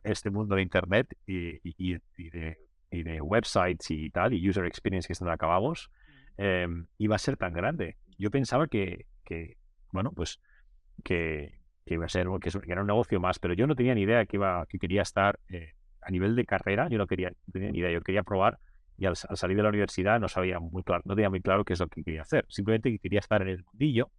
este 0.05 0.31
mundo 0.31 0.55
de 0.55 0.63
Internet 0.63 1.17
y, 1.27 1.59
de, 2.31 2.59
y 2.91 3.03
de 3.03 3.21
websites 3.21 3.91
y 3.91 4.11
tal, 4.11 4.35
y 4.35 4.49
user 4.49 4.65
experience 4.67 5.09
que 5.09 5.13
están 5.13 5.29
acabamos, 5.29 5.91
em, 6.37 6.87
iba 6.99 7.17
a 7.17 7.19
ser 7.19 7.37
tan 7.37 7.53
grande. 7.53 7.97
Yo 8.19 8.31
pensaba 8.31 8.69
que, 8.69 9.07
que 9.25 9.57
bueno, 9.93 10.13
pues 10.13 10.41
que, 11.03 11.61
que 11.85 11.95
iba 11.95 12.07
a 12.07 12.09
ser, 12.09 12.29
que, 12.41 12.51
era 12.71 12.81
un 12.81 12.87
negocio 12.87 13.19
más, 13.21 13.41
pero 13.41 13.55
yo 13.55 13.67
no 13.67 13.75
tenía 13.75 13.95
ni 13.95 14.03
idea 14.03 14.25
que 14.27 14.37
iba, 14.37 14.65
que 14.67 14.79
quería 14.79 15.03
estar 15.03 15.41
eh, 15.49 15.73
a 16.03 16.11
nivel 16.11 16.37
de 16.37 16.45
carrera, 16.45 16.89
yo 16.89 16.99
no 16.99 17.07
quería, 17.07 17.31
no 17.31 17.53
tenía 17.53 17.73
ni 17.73 17.79
idea, 17.79 17.91
yo 17.91 18.01
quería 18.03 18.23
probar 18.23 18.59
y 19.01 19.07
al, 19.07 19.15
al 19.29 19.37
salir 19.39 19.57
de 19.57 19.63
la 19.63 19.71
universidad 19.71 20.21
no 20.21 20.29
sabía 20.29 20.61
muy 20.61 20.83
claro, 20.83 21.03
no 21.07 21.15
tenía 21.15 21.31
muy 21.31 21.41
claro 21.41 21.65
qué 21.65 21.73
es 21.73 21.81
lo 21.81 21.89
que 21.89 22.05
quería 22.05 22.21
hacer, 22.21 22.45
simplemente 22.51 22.91
que 22.91 22.99
quería 22.99 23.21
estar 23.21 23.41
en 23.41 23.49
el 23.49 23.65
mundillo 23.65 24.13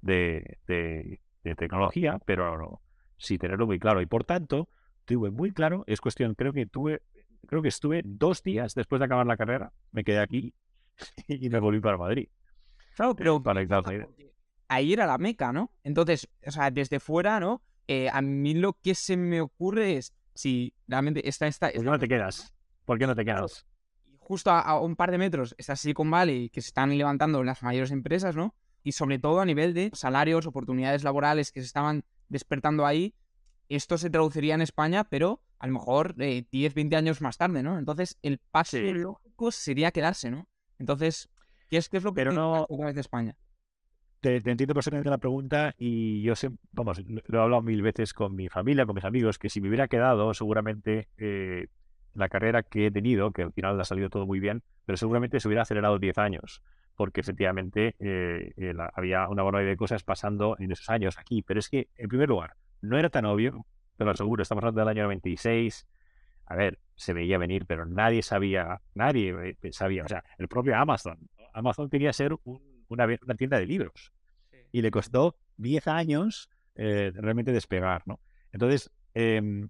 de, 0.00 0.56
de, 0.66 1.20
de 1.44 1.54
tecnología, 1.54 2.18
pero 2.24 2.56
no, 2.56 2.80
sin 3.18 3.38
tenerlo 3.38 3.66
muy 3.66 3.78
claro 3.78 4.00
y 4.00 4.06
por 4.06 4.24
tanto 4.24 4.70
tuve 5.04 5.30
muy 5.30 5.52
claro, 5.52 5.84
es 5.86 6.00
cuestión, 6.00 6.34
creo 6.34 6.54
que 6.54 6.64
tuve, 6.64 7.02
creo 7.46 7.60
que 7.60 7.68
estuve 7.68 8.00
dos 8.06 8.42
días 8.42 8.74
después 8.74 9.00
de 9.00 9.04
acabar 9.04 9.26
la 9.26 9.36
carrera, 9.36 9.70
me 9.90 10.02
quedé 10.02 10.20
aquí 10.20 10.54
y 11.28 11.50
me 11.50 11.60
volví 11.60 11.80
para 11.80 11.98
Madrid. 11.98 12.28
Claro, 12.96 13.14
pero 13.14 13.42
Para 13.42 13.60
ahí. 14.68 14.92
era 14.94 15.06
la 15.06 15.18
meca, 15.18 15.52
¿no? 15.52 15.72
Entonces, 15.84 16.26
o 16.46 16.50
sea, 16.50 16.70
desde 16.70 17.00
fuera, 17.00 17.38
¿no? 17.38 17.62
Eh, 17.86 18.08
a 18.10 18.22
mí 18.22 18.54
lo 18.54 18.74
que 18.74 18.94
se 18.94 19.18
me 19.18 19.42
ocurre 19.42 19.98
es 19.98 20.14
si 20.34 20.74
realmente 20.88 21.28
está 21.28 21.46
esta... 21.46 21.66
¿Por 21.66 21.72
qué 21.72 21.78
esta 21.80 21.90
no 21.90 21.98
te 21.98 22.08
quedas? 22.08 22.54
¿Por 22.86 22.98
qué 22.98 23.06
no 23.06 23.14
te 23.14 23.24
quedas? 23.24 23.66
Justo 24.32 24.50
a, 24.50 24.60
a 24.60 24.80
un 24.80 24.96
par 24.96 25.10
de 25.10 25.18
metros 25.18 25.54
está 25.58 25.76
Silicon 25.76 26.10
Valley, 26.10 26.48
que 26.48 26.62
se 26.62 26.68
están 26.68 26.96
levantando 26.96 27.44
las 27.44 27.62
mayores 27.62 27.90
empresas, 27.90 28.34
¿no? 28.34 28.54
Y 28.82 28.92
sobre 28.92 29.18
todo 29.18 29.40
a 29.40 29.44
nivel 29.44 29.74
de 29.74 29.90
salarios, 29.92 30.46
oportunidades 30.46 31.04
laborales 31.04 31.52
que 31.52 31.60
se 31.60 31.66
estaban 31.66 32.02
despertando 32.30 32.86
ahí, 32.86 33.14
esto 33.68 33.98
se 33.98 34.08
traduciría 34.08 34.54
en 34.54 34.62
España, 34.62 35.04
pero 35.04 35.42
a 35.58 35.66
lo 35.66 35.74
mejor 35.74 36.14
eh, 36.18 36.46
10, 36.50 36.72
20 36.72 36.96
años 36.96 37.20
más 37.20 37.36
tarde, 37.36 37.62
¿no? 37.62 37.78
Entonces, 37.78 38.18
el 38.22 38.38
paso 38.38 38.78
Sí. 38.78 38.92
lógico 38.94 39.50
sería 39.52 39.90
quedarse, 39.90 40.30
¿no? 40.30 40.48
Entonces, 40.78 41.28
¿qué 41.68 41.76
es, 41.76 41.90
qué 41.90 41.98
es 41.98 42.02
lo 42.02 42.12
que 42.12 42.24
Pero 42.24 42.32
no- 42.32 42.66
de 42.70 43.00
España? 43.02 43.36
Te, 44.20 44.40
te 44.40 44.50
entiendo 44.50 44.72
perfectamente 44.72 45.10
la 45.10 45.18
pregunta 45.18 45.74
y 45.76 46.22
yo 46.22 46.34
sé, 46.36 46.48
vamos, 46.72 47.00
lo, 47.06 47.20
lo 47.26 47.38
he 47.38 47.42
hablado 47.42 47.60
mil 47.60 47.82
veces 47.82 48.14
con 48.14 48.34
mi 48.34 48.48
familia, 48.48 48.86
con 48.86 48.94
mis 48.94 49.04
amigos, 49.04 49.38
que 49.38 49.50
si 49.50 49.60
me 49.60 49.68
hubiera 49.68 49.88
quedado, 49.88 50.32
seguramente 50.32 51.08
eh, 51.18 51.66
la 52.14 52.28
carrera 52.28 52.62
que 52.62 52.86
he 52.86 52.90
tenido, 52.90 53.32
que 53.32 53.42
al 53.42 53.52
final 53.52 53.80
ha 53.80 53.84
salido 53.84 54.10
todo 54.10 54.26
muy 54.26 54.40
bien, 54.40 54.62
pero 54.84 54.96
seguramente 54.96 55.40
se 55.40 55.48
hubiera 55.48 55.62
acelerado 55.62 55.98
10 55.98 56.18
años, 56.18 56.62
porque 56.96 57.20
efectivamente 57.22 57.94
eh, 57.98 58.52
eh, 58.56 58.74
la- 58.74 58.92
había 58.94 59.28
una 59.28 59.42
barbaridad 59.42 59.70
de 59.70 59.76
cosas 59.76 60.02
pasando 60.02 60.56
en 60.58 60.72
esos 60.72 60.88
años 60.90 61.18
aquí. 61.18 61.42
Pero 61.42 61.60
es 61.60 61.68
que, 61.68 61.88
en 61.96 62.08
primer 62.08 62.28
lugar, 62.28 62.54
no 62.80 62.98
era 62.98 63.08
tan 63.10 63.24
obvio, 63.24 63.64
te 63.96 64.04
lo 64.04 64.10
aseguro, 64.10 64.42
estamos 64.42 64.62
hablando 64.62 64.80
del 64.80 64.88
año 64.88 65.04
96. 65.04 65.86
A 66.46 66.56
ver, 66.56 66.78
se 66.96 67.12
veía 67.12 67.38
venir, 67.38 67.64
pero 67.66 67.86
nadie 67.86 68.22
sabía, 68.22 68.80
nadie 68.94 69.56
eh, 69.62 69.72
sabía, 69.72 70.04
o 70.04 70.08
sea, 70.08 70.24
el 70.38 70.48
propio 70.48 70.76
Amazon. 70.76 71.18
Amazon 71.54 71.88
quería 71.88 72.12
ser 72.12 72.34
un- 72.44 72.84
una, 72.88 73.06
una 73.06 73.34
tienda 73.36 73.58
de 73.58 73.66
libros 73.66 74.12
y 74.72 74.82
le 74.82 74.90
costó 74.90 75.36
10 75.56 75.86
años 75.88 76.50
eh, 76.74 77.12
realmente 77.14 77.52
despegar, 77.52 78.02
¿no? 78.06 78.20
Entonces, 78.52 78.90
em, 79.14 79.68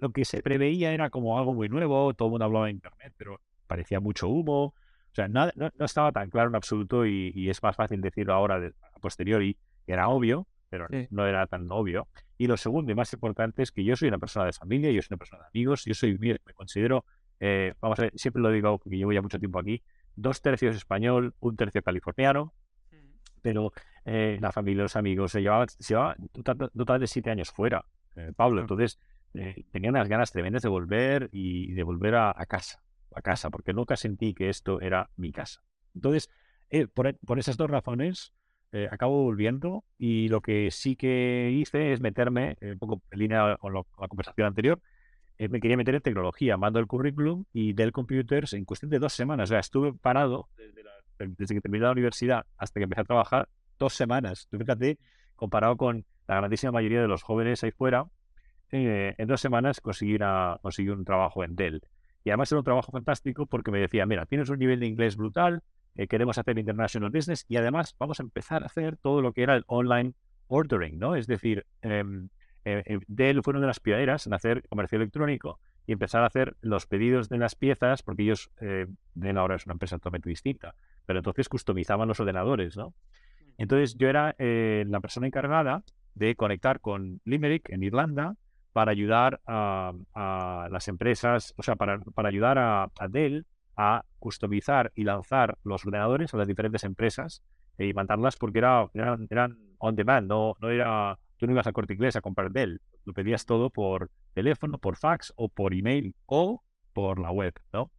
lo 0.00 0.10
que 0.10 0.24
se 0.24 0.42
preveía 0.42 0.92
era 0.92 1.10
como 1.10 1.38
algo 1.38 1.54
muy 1.54 1.68
nuevo, 1.68 2.14
todo 2.14 2.28
el 2.28 2.30
mundo 2.32 2.44
hablaba 2.44 2.66
de 2.66 2.72
Internet, 2.72 3.14
pero 3.16 3.40
parecía 3.66 4.00
mucho 4.00 4.28
humo, 4.28 4.64
o 4.66 5.14
sea, 5.14 5.28
nada- 5.28 5.52
no, 5.56 5.70
no 5.76 5.84
estaba 5.84 6.12
tan 6.12 6.30
claro 6.30 6.48
en 6.50 6.56
absoluto 6.56 7.06
y, 7.06 7.32
y 7.34 7.50
es 7.50 7.62
más 7.62 7.74
fácil 7.76 8.00
decirlo 8.00 8.34
ahora 8.34 8.60
de- 8.60 8.72
a 8.94 8.98
posteriori, 9.00 9.56
que 9.86 9.92
era 9.92 10.08
obvio, 10.08 10.46
pero 10.70 10.86
Sí. 10.90 11.06
no 11.10 11.26
era 11.26 11.46
tan 11.46 11.66
obvio. 11.70 12.08
Y 12.36 12.46
lo 12.46 12.56
segundo 12.56 12.92
y 12.92 12.94
más 12.94 13.12
importante 13.12 13.62
es 13.62 13.72
que 13.72 13.82
yo 13.84 13.96
soy 13.96 14.08
una 14.08 14.18
persona 14.18 14.46
de 14.46 14.52
familia, 14.52 14.90
yo 14.92 15.00
soy 15.02 15.08
una 15.14 15.18
persona 15.18 15.42
de 15.42 15.48
amigos, 15.48 15.84
yo 15.84 15.94
soy, 15.94 16.16
me 16.18 16.38
considero, 16.54 17.04
eh, 17.40 17.74
vamos 17.80 17.98
a 17.98 18.02
ver, 18.02 18.12
siempre 18.16 18.42
lo 18.42 18.50
digo 18.50 18.78
porque 18.78 18.96
llevo 18.96 19.12
ya 19.12 19.22
mucho 19.22 19.38
tiempo 19.38 19.58
aquí, 19.58 19.82
dos 20.14 20.40
tercios 20.42 20.76
español, 20.76 21.34
un 21.40 21.56
tercio 21.56 21.82
californiano, 21.82 22.52
pero 23.42 23.72
eh, 24.04 24.38
la 24.40 24.52
familia, 24.52 24.82
los 24.82 24.96
amigos, 24.96 25.32
se 25.32 25.40
llevaban, 25.42 25.68
se 25.68 25.94
llevaban 25.94 26.16
un 26.20 26.28
total, 26.28 26.70
total 26.76 27.00
de 27.00 27.06
siete 27.06 27.30
años 27.30 27.50
fuera, 27.50 27.84
eh, 28.16 28.32
Pablo. 28.36 28.56
Claro. 28.56 28.60
Entonces, 28.62 28.98
eh, 29.34 29.64
tenía 29.70 29.90
unas 29.90 30.08
ganas 30.08 30.32
tremendas 30.32 30.62
de 30.62 30.68
volver 30.68 31.28
y 31.32 31.72
de 31.72 31.82
volver 31.82 32.14
a, 32.16 32.34
casa, 32.48 32.82
a 33.14 33.22
casa, 33.22 33.50
porque 33.50 33.72
nunca 33.72 33.96
sentí 33.96 34.34
que 34.34 34.48
esto 34.48 34.80
era 34.80 35.10
mi 35.16 35.32
casa. 35.32 35.62
Entonces, 35.94 36.28
eh, 36.70 36.86
por, 36.86 37.16
por 37.18 37.38
esas 37.38 37.56
dos 37.56 37.70
razones, 37.70 38.32
eh, 38.72 38.88
acabo 38.90 39.22
volviendo 39.22 39.84
y 39.98 40.28
lo 40.28 40.40
que 40.40 40.70
sí 40.70 40.96
que 40.96 41.50
hice 41.52 41.92
es 41.92 42.00
meterme, 42.00 42.56
eh, 42.60 42.72
un 42.72 42.78
poco 42.78 43.02
en 43.10 43.18
línea 43.18 43.56
con, 43.58 43.72
la 43.74 44.08
conversación 44.08 44.46
anterior, 44.46 44.80
me 45.38 45.60
quería 45.60 45.76
meter 45.76 45.94
en 45.94 46.00
tecnología, 46.02 46.56
mando 46.56 46.80
el 46.80 46.88
currículum 46.88 47.44
y 47.52 47.72
Dell 47.72 47.92
Computers 47.92 48.54
en 48.54 48.64
cuestión 48.64 48.90
de 48.90 48.98
dos 48.98 49.12
semanas. 49.12 49.48
O 49.48 49.52
sea, 49.52 49.60
estuve 49.60 49.92
parado 49.92 50.48
desde, 50.56 50.82
la- 50.82 50.90
desde 51.18 51.54
que 51.54 51.60
terminé 51.60 51.84
la 51.84 51.92
universidad 51.92 52.44
hasta 52.56 52.80
que 52.80 52.84
empecé 52.84 53.02
a 53.02 53.04
trabajar 53.04 53.48
dos 53.78 53.94
semanas. 53.94 54.48
Tú 54.50 54.58
fíjate, 54.58 54.98
comparado 55.36 55.76
con 55.76 56.04
la 56.26 56.36
grandísima 56.36 56.72
mayoría 56.72 57.00
de 57.00 57.06
los 57.06 57.22
jóvenes 57.22 57.62
ahí 57.62 57.70
fuera, 57.70 58.06
eh, 58.72 59.14
en 59.18 59.28
dos 59.28 59.40
semanas 59.40 59.80
conseguí, 59.80 60.14
una- 60.16 60.58
conseguí 60.62 60.88
un 60.88 61.04
trabajo 61.04 61.44
en 61.44 61.56
Dell. 61.56 61.82
Y 62.24 62.30
además 62.30 62.50
era 62.52 62.58
un 62.58 62.64
trabajo 62.64 62.92
fantástico 62.92 63.46
porque 63.46 63.70
me 63.70 63.78
decía, 63.80 64.04
mira, 64.06 64.26
tienes 64.26 64.48
un 64.50 64.58
nivel 64.58 64.80
de 64.80 64.86
inglés 64.86 65.16
brutal, 65.16 65.62
eh, 65.96 66.06
queremos 66.06 66.36
hacer 66.38 66.58
international 66.58 67.10
business 67.10 67.44
y 67.48 67.56
además 67.56 67.94
vamos 67.98 68.20
a 68.20 68.22
empezar 68.22 68.62
a 68.62 68.66
hacer 68.66 68.96
todo 68.96 69.22
lo 69.22 69.32
que 69.32 69.42
era 69.42 69.56
el 69.56 69.64
online 69.66 70.12
ordering, 70.48 70.98
¿no? 70.98 71.16
Es 71.16 71.26
decir, 71.26 71.64
em, 71.82 72.28
eh, 72.64 72.82
eh, 72.86 72.98
Dell 73.06 73.42
fue 73.42 73.52
una 73.52 73.60
de 73.60 73.66
las 73.66 73.80
pioneras 73.80 74.26
en 74.26 74.34
hacer 74.34 74.66
comercio 74.68 74.96
electrónico 74.96 75.58
y 75.86 75.92
empezar 75.92 76.22
a 76.22 76.26
hacer 76.26 76.56
los 76.60 76.86
pedidos 76.86 77.28
de 77.28 77.38
las 77.38 77.54
piezas, 77.54 78.02
porque 78.02 78.22
ellos, 78.24 78.50
eh, 78.60 78.86
Dell 79.14 79.38
ahora 79.38 79.56
es 79.56 79.64
una 79.66 79.72
empresa 79.72 79.96
totalmente 79.96 80.28
distinta, 80.28 80.74
pero 81.06 81.20
entonces 81.20 81.48
customizaban 81.48 82.08
los 82.08 82.20
ordenadores, 82.20 82.76
¿no? 82.76 82.92
Entonces 83.56 83.96
yo 83.96 84.08
era 84.08 84.34
eh, 84.38 84.84
la 84.88 85.00
persona 85.00 85.26
encargada 85.26 85.82
de 86.14 86.34
conectar 86.36 86.80
con 86.80 87.20
Limerick 87.24 87.70
en 87.70 87.82
Irlanda 87.82 88.36
para 88.78 88.92
ayudar 88.92 89.40
a, 89.44 89.92
a 90.14 90.68
las 90.70 90.86
empresas, 90.86 91.52
o 91.56 91.64
sea, 91.64 91.74
para, 91.74 91.98
para 91.98 92.28
ayudar 92.28 92.58
a, 92.58 92.84
a 92.84 93.08
Dell 93.08 93.44
a 93.76 94.04
customizar 94.20 94.92
y 94.94 95.02
lanzar 95.02 95.58
los 95.64 95.84
ordenadores 95.84 96.32
a 96.32 96.36
las 96.36 96.46
diferentes 96.46 96.84
empresas 96.84 97.42
eh, 97.76 97.88
y 97.88 97.92
mandarlas 97.92 98.36
porque 98.36 98.60
era, 98.60 98.88
eran, 98.94 99.26
eran 99.30 99.58
on 99.78 99.96
demand, 99.96 100.28
no, 100.28 100.54
no 100.60 100.70
era, 100.70 101.18
tú 101.38 101.46
no 101.46 101.54
ibas 101.54 101.66
a 101.66 101.72
corte 101.72 101.94
inglés 101.94 102.14
a 102.14 102.20
comprar 102.20 102.52
Dell, 102.52 102.80
lo 103.04 103.12
pedías 103.14 103.46
todo 103.46 103.68
por 103.70 104.12
teléfono, 104.32 104.78
por 104.78 104.94
fax 104.94 105.32
o 105.34 105.48
por 105.48 105.74
email 105.74 106.14
o 106.26 106.62
por 106.92 107.18
la 107.18 107.32
web, 107.32 107.54
¿no? 107.72 107.90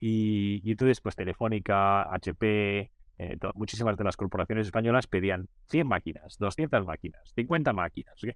Y, 0.00 0.60
y 0.68 0.72
entonces, 0.72 1.00
pues 1.00 1.14
Telefónica, 1.14 2.12
HP, 2.12 2.90
eh, 3.18 3.38
muchísimas 3.54 3.96
de 3.96 4.02
las 4.02 4.16
corporaciones 4.16 4.66
españolas 4.66 5.06
pedían 5.06 5.48
100 5.68 5.86
máquinas, 5.86 6.36
200 6.36 6.84
máquinas, 6.84 7.32
50 7.36 7.72
máquinas. 7.72 8.24
¿ok? 8.24 8.34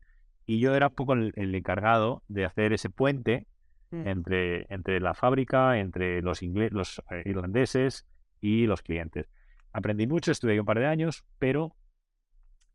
Y 0.50 0.59
yo 0.59 0.75
era 0.75 0.88
un 0.88 0.95
poco 0.97 1.12
el, 1.12 1.33
el 1.37 1.54
encargado 1.54 2.25
de 2.26 2.45
hacer 2.45 2.73
ese 2.73 2.90
puente 2.90 3.47
Mm. 3.92 4.07
entre, 4.07 4.66
entre 4.73 5.00
la 5.00 5.14
fábrica, 5.14 5.78
entre 5.78 6.23
los, 6.23 6.40
los 6.42 7.02
eh, 7.11 7.23
irlandeses 7.25 8.07
y 8.40 8.66
los 8.66 8.83
clientes. 8.83 9.28
Aprendí 9.73 10.07
mucho, 10.07 10.30
estuve 10.30 10.52
ahí 10.52 10.59
un 10.61 10.64
par 10.64 10.78
de 10.78 10.87
años, 10.87 11.25
pero 11.40 11.75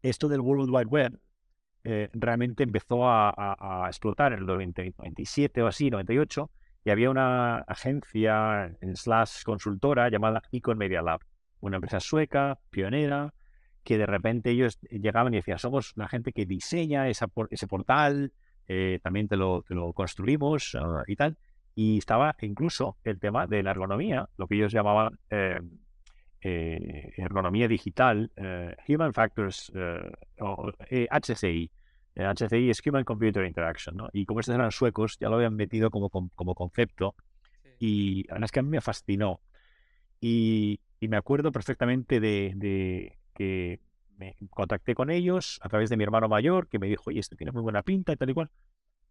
esto 0.02 0.28
del 0.28 0.42
World 0.42 0.70
Wide 0.70 0.88
Web 0.88 1.20
eh, 1.86 2.10
realmente 2.14 2.64
empezó 2.64 3.08
a, 3.08 3.30
a- 3.30 3.86
a 3.86 3.88
explotar 3.88 4.34
en 4.34 4.40
el 4.40 4.46
90 4.46 4.84
97 4.98 5.62
o 5.62 5.68
así, 5.68 5.90
98, 5.90 6.50
y 6.84 6.90
había 6.90 7.10
una 7.10 7.60
agencia 7.60 8.76
en 8.82 8.96
slash 8.98 9.44
consultora 9.44 10.10
llamada 10.10 10.42
Icon 10.52 10.78
Media 10.78 11.02
Lab, 11.02 11.22
una 11.62 11.78
empresa 11.78 12.00
sueca, 12.02 12.60
pionera, 12.72 13.34
que 13.86 13.98
de 13.98 14.06
repente 14.06 14.50
ellos 14.52 14.78
llegaban 14.90 15.34
y 15.34 15.38
decían, 15.38 15.60
somos 15.60 15.94
la 15.96 16.10
gente 16.10 16.34
que 16.34 16.46
diseña 16.46 17.08
esa 17.08 17.28
por- 17.28 17.48
ese 17.52 17.68
portal, 17.68 18.34
eh, 18.68 19.00
también 19.04 19.28
te 19.30 19.38
lo, 19.38 19.62
te 19.62 19.76
lo 19.76 19.94
construimos 19.94 20.76
ah, 20.76 21.04
y 21.08 21.16
tal. 21.16 21.38
Y 21.76 21.98
estaba 22.00 22.36
incluso 22.42 22.98
el 23.04 23.20
tema 23.20 23.48
de 23.48 23.64
la 23.64 23.72
ergonomía, 23.72 24.28
lo 24.38 24.48
que 24.48 24.56
ellos 24.56 24.74
llamaban 24.74 25.20
eh, 25.30 25.60
eh, 26.42 27.14
ergonomía 27.18 27.68
digital, 27.68 28.32
eh, 28.36 28.76
Human 28.88 29.14
Factors, 29.14 29.72
eh, 29.76 30.12
o, 30.40 30.72
HCI. 31.12 31.72
Eh, 32.16 32.26
HCI 32.26 32.70
es 32.70 32.82
Human 32.86 33.04
Computer 33.04 33.46
Interaction, 33.46 33.96
¿no? 33.98 34.10
Y 34.14 34.26
como 34.26 34.40
estos 34.40 34.56
eran 34.56 34.72
suecos, 34.72 35.18
ya 35.20 35.30
lo 35.30 35.36
habían 35.36 35.56
metido 35.56 35.90
como, 35.92 36.10
como 36.10 36.56
concepto 36.56 37.16
y 37.80 38.24
la 38.28 38.36
verdad 38.36 38.46
es 38.46 38.52
que 38.52 38.60
a 38.60 38.64
mí 38.64 38.70
me 38.70 38.82
fascinó. 38.82 39.42
Y, 40.22 40.80
y 41.00 41.08
me 41.08 41.18
acuerdo 41.18 41.52
perfectamente 41.52 42.20
de, 42.20 42.54
de 42.56 43.18
que 43.36 43.80
me 44.18 44.36
contacté 44.50 44.96
con 44.96 45.12
ellos 45.12 45.60
a 45.62 45.70
través 45.70 45.90
de 45.90 45.98
mi 45.98 46.04
hermano 46.04 46.28
mayor, 46.28 46.68
que 46.68 46.80
me 46.80 46.88
dijo, 46.88 47.04
oye, 47.08 47.20
este 47.20 47.36
tiene 47.36 47.52
muy 47.52 47.62
buena 47.62 47.84
pinta 47.84 48.14
y 48.14 48.16
tal 48.16 48.30
y 48.30 48.34
cual. 48.34 48.50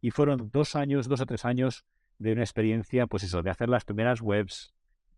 Y 0.00 0.10
fueron 0.10 0.50
dos 0.52 0.74
años, 0.74 1.08
dos 1.08 1.20
o 1.20 1.26
tres 1.26 1.44
años 1.44 1.84
de 2.18 2.32
una 2.32 2.42
experiencia, 2.42 3.06
pues 3.06 3.22
eso, 3.22 3.42
de 3.42 3.50
hacer 3.50 3.68
las 3.68 3.84
primeras 3.84 4.20
webs, 4.20 4.74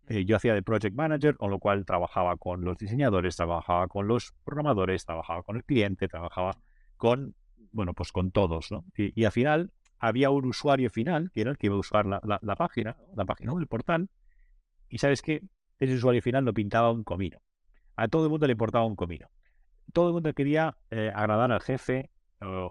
eh, 0.07 0.25
yo 0.25 0.37
hacía 0.37 0.53
de 0.53 0.63
project 0.63 0.95
manager, 0.95 1.35
con 1.35 1.51
lo 1.51 1.59
cual 1.59 1.85
trabajaba 1.85 2.37
con 2.37 2.63
los 2.63 2.77
diseñadores, 2.77 3.35
trabajaba 3.35 3.87
con 3.87 4.07
los 4.07 4.33
programadores, 4.45 5.05
trabajaba 5.05 5.43
con 5.43 5.57
el 5.57 5.63
cliente, 5.63 6.07
trabajaba 6.07 6.57
con, 6.95 7.35
bueno, 7.71 7.93
pues 7.93 8.11
con 8.11 8.31
todos, 8.31 8.71
¿no? 8.71 8.85
Y, 8.95 9.25
al 9.25 9.31
final 9.31 9.71
había 9.99 10.29
un 10.29 10.45
usuario 10.45 10.89
final, 10.89 11.31
que 11.31 11.41
era 11.41 11.51
el 11.51 11.57
que 11.57 11.67
iba 11.67 11.75
a 11.75 11.79
usar 11.79 12.05
la, 12.05 12.21
la, 12.23 12.55
página, 12.55 12.95
la 13.15 13.25
página 13.25 13.53
del 13.55 13.67
portal, 13.67 14.09
y 14.89 14.99
sabes 14.99 15.21
que 15.21 15.41
ese 15.79 15.95
usuario 15.95 16.21
final 16.21 16.45
no 16.45 16.53
pintaba 16.53 16.91
un 16.91 17.03
comino. 17.03 17.39
A 17.97 18.07
todo 18.07 18.25
el 18.25 18.29
mundo 18.29 18.47
le 18.47 18.53
importaba 18.53 18.85
un 18.85 18.95
comino. 18.95 19.27
Todo 19.91 20.07
el 20.07 20.13
mundo 20.13 20.33
quería 20.33 20.77
eh, 20.91 21.11
agradar 21.13 21.51
al 21.51 21.61
jefe, 21.61 22.09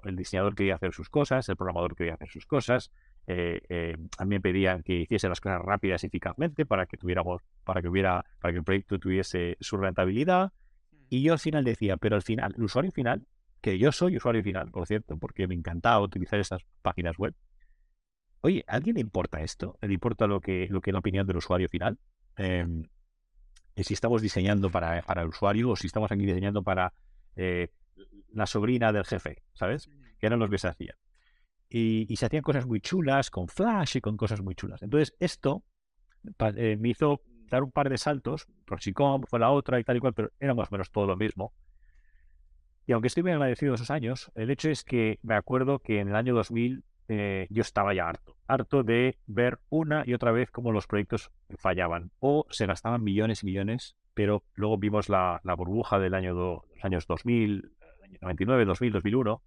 el 0.04 0.16
diseñador 0.16 0.54
quería 0.54 0.76
hacer 0.76 0.92
sus 0.92 1.10
cosas, 1.10 1.48
el 1.48 1.56
programador 1.56 1.96
quería 1.96 2.14
hacer 2.14 2.28
sus 2.28 2.46
cosas, 2.46 2.92
eh, 3.26 3.60
eh, 3.68 3.96
a 4.18 4.24
mí 4.24 4.36
me 4.36 4.40
pedían 4.40 4.82
que 4.84 5.00
hiciese 5.00 5.28
las 5.28 5.40
cosas 5.40 5.60
rápidas 5.60 6.04
y 6.04 6.06
eficazmente 6.06 6.64
para 6.64 6.86
que 6.86 6.96
tuviéramos, 6.96 7.42
para 7.64 7.82
que 7.82 7.88
hubiera, 7.88 8.24
para 8.40 8.52
que 8.52 8.58
el 8.58 8.64
proyecto 8.64 8.98
tuviese 8.98 9.56
su 9.60 9.76
rentabilidad. 9.76 10.52
Mm. 10.92 10.96
Y 11.10 11.22
yo 11.22 11.32
al 11.32 11.40
final 11.40 11.64
decía, 11.64 11.96
pero 11.96 12.14
al 12.14 12.22
final, 12.22 12.54
el 12.56 12.62
usuario 12.62 12.92
final, 12.92 13.26
que 13.60 13.78
yo 13.78 13.90
soy 13.90 14.16
usuario 14.16 14.42
final, 14.44 14.70
por 14.70 14.86
cierto, 14.86 15.16
porque 15.18 15.48
me 15.48 15.54
encantaba 15.54 16.00
utilizar 16.00 16.38
esas 16.38 16.62
páginas 16.82 17.18
web. 17.18 17.34
Oye, 18.42 18.64
¿a 18.68 18.76
alguien 18.76 18.94
le 18.94 19.00
importa 19.00 19.40
esto? 19.40 19.76
¿Le 19.80 19.92
importa 19.92 20.28
lo 20.28 20.40
que, 20.40 20.68
lo 20.70 20.80
que 20.80 20.90
es 20.90 20.92
la 20.92 21.00
opinión 21.00 21.26
del 21.26 21.38
usuario 21.38 21.68
final? 21.68 21.98
Em, 22.36 22.84
si 23.84 23.94
estamos 23.94 24.22
diseñando 24.22 24.70
para, 24.70 25.02
para, 25.02 25.22
el 25.22 25.28
usuario 25.28 25.70
o 25.70 25.76
si 25.76 25.86
estamos 25.86 26.10
aquí 26.10 26.24
diseñando 26.24 26.62
para 26.62 26.92
eh, 27.36 27.68
la 28.32 28.46
sobrina 28.46 28.92
del 28.92 29.04
jefe, 29.04 29.42
¿sabes? 29.52 29.88
Que 30.18 30.26
eran 30.26 30.38
los 30.38 30.50
que 30.50 30.58
se 30.58 30.68
hacían 30.68 30.96
y, 31.68 32.16
se 32.16 32.26
hacían 32.26 32.42
cosas 32.42 32.66
muy 32.66 32.80
chulas 32.80 33.30
con 33.30 33.48
Flash 33.48 33.96
y 33.96 34.00
con 34.00 34.16
cosas 34.16 34.40
muy 34.40 34.54
chulas. 34.54 34.82
Entonces, 34.82 35.14
esto 35.18 35.64
eh, 36.56 36.76
me 36.78 36.90
hizo 36.90 37.22
dar 37.50 37.62
un 37.62 37.72
par 37.72 37.90
de 37.90 37.98
saltos. 37.98 38.46
Proxicom 38.64 39.22
fue 39.28 39.38
la 39.38 39.50
otra 39.50 39.80
y 39.80 39.84
tal 39.84 39.96
y 39.96 40.00
cual, 40.00 40.14
pero 40.14 40.30
era 40.38 40.54
más 40.54 40.68
o 40.68 40.72
menos 40.72 40.90
todo 40.90 41.06
lo 41.06 41.16
mismo. 41.16 41.52
Y 42.86 42.92
aunque 42.92 43.08
estoy 43.08 43.24
muy 43.24 43.32
agradecido 43.32 43.72
de 43.72 43.76
esos 43.76 43.90
años, 43.90 44.30
el 44.34 44.50
hecho 44.50 44.70
es 44.70 44.84
que 44.84 45.18
me 45.22 45.34
acuerdo 45.34 45.80
que 45.80 46.00
en 46.00 46.08
el 46.08 46.16
año 46.16 46.34
2000 46.34 46.84
eh, 47.08 47.46
yo 47.50 47.60
estaba 47.60 47.94
ya 47.94 48.08
harto. 48.08 48.36
Harto 48.46 48.82
de 48.82 49.18
ver 49.26 49.58
una 49.68 50.04
y 50.06 50.14
otra 50.14 50.32
vez 50.32 50.50
cómo 50.50 50.72
los 50.72 50.86
proyectos 50.86 51.30
fallaban 51.58 52.10
o 52.20 52.46
se 52.50 52.66
gastaban 52.66 53.02
millones 53.02 53.42
y 53.42 53.46
millones, 53.46 53.96
pero 54.14 54.44
luego 54.54 54.78
vimos 54.78 55.08
la, 55.08 55.40
burbuja 55.56 55.98
del 55.98 56.14
año 56.14 56.34
los 56.34 56.84
años 56.84 57.06
2000, 57.06 57.70
99, 58.20 58.64
2000, 58.64 58.92
2001 58.92 59.42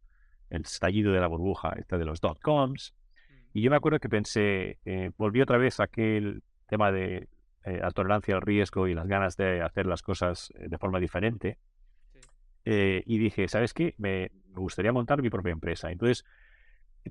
el 0.50 0.62
estallido 0.62 1.14
de 1.14 1.20
la 1.20 1.28
burbuja 1.28 1.74
esta 1.78 1.98
de 1.98 2.06
los 2.06 2.22
dot-coms. 2.22 2.94
Mm. 2.94 3.34
Y 3.54 3.62
yo 3.62 3.70
me 3.70 3.78
acuerdo 3.78 4.00
que 4.00 4.10
pensé, 4.10 4.80
eh, 4.86 5.12
volví 5.18 5.42
otra 5.42 5.58
vez 5.58 5.80
a 5.80 5.84
aquel 5.84 6.44
tema 6.68 6.92
de 6.92 7.28
eh, 7.66 7.78
la 7.80 7.92
tolerancia 7.92 8.36
al 8.36 8.42
riesgo 8.42 8.88
y 8.88 8.96
las 8.96 9.08
ganas 9.08 9.38
de 9.38 9.62
hacer 9.62 9.86
las 9.86 10.02
cosas 10.02 10.52
de 10.56 10.78
forma 10.78 11.00
diferente. 11.00 11.58
y 12.66 13.18
dije, 13.18 13.48
¿sabes 13.48 13.74
qué? 13.74 13.96
Me, 13.98 14.30
gustaría 14.54 14.92
montar 14.92 15.22
mi 15.22 15.30
propia 15.30 15.52
empresa. 15.52 15.92
Entonces, 15.92 16.26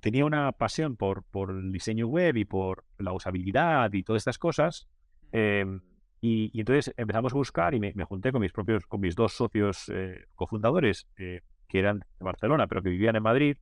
tenía 0.00 0.24
una 0.24 0.52
pasión 0.52 0.96
por, 0.96 1.24
por 1.24 1.50
el 1.50 1.72
diseño 1.72 2.06
web 2.06 2.36
y 2.36 2.44
por 2.44 2.84
la 2.98 3.12
usabilidad 3.12 3.92
y 3.92 4.02
todas 4.02 4.20
estas 4.20 4.38
cosas. 4.38 4.88
Em, 5.32 5.80
y, 6.20 6.58
entonces 6.58 6.92
empezamos 6.96 7.32
a 7.32 7.36
buscar 7.36 7.74
y 7.74 7.80
me, 7.80 7.92
junté 8.04 8.32
con 8.32 8.40
mis 8.40 8.52
propios, 8.52 8.86
con 8.86 9.00
mis 9.00 9.14
dos 9.14 9.32
socios 9.32 9.90
cofundadores, 10.34 11.06
que 11.16 11.78
eran 11.78 12.00
de 12.00 12.24
Barcelona, 12.24 12.66
pero 12.66 12.82
que 12.82 12.88
vivían 12.88 13.14
en 13.14 13.22
Madrid, 13.22 13.56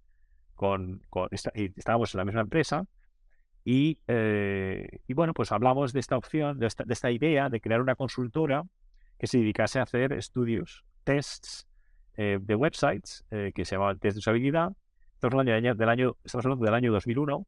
con, 0.54 1.02
estábamos 1.76 2.14
en 2.14 2.18
la 2.18 2.24
misma 2.24 2.40
empresa. 2.40 2.86
Y, 3.64 3.98
eh, 4.06 5.00
y, 5.06 5.14
bueno, 5.14 5.34
pues 5.34 5.50
hablamos 5.52 5.92
de 5.92 6.00
esta 6.00 6.16
opción, 6.16 6.58
de 6.58 6.66
esta, 6.66 7.10
idea 7.10 7.48
de 7.48 7.60
crear 7.60 7.80
una 7.80 7.96
consultora 7.96 8.64
que 9.18 9.26
se 9.26 9.38
dedicase 9.38 9.80
a 9.80 9.82
hacer 9.82 10.12
estudios, 10.12 10.84
tests 11.04 11.66
eh, 12.16 12.38
de 12.40 12.54
websites 12.54 13.24
eh, 13.30 13.52
que 13.54 13.64
se 13.64 13.74
llamaban 13.74 13.98
test 13.98 14.14
de 14.14 14.18
usabilidad. 14.20 14.72
Estamos 15.26 15.44
hablando 15.44 15.82
del 15.82 15.88
año, 15.88 16.16
estamos 16.22 16.46
hablando 16.46 16.64
del 16.64 16.74
año 16.74 16.92
2001 16.92 17.46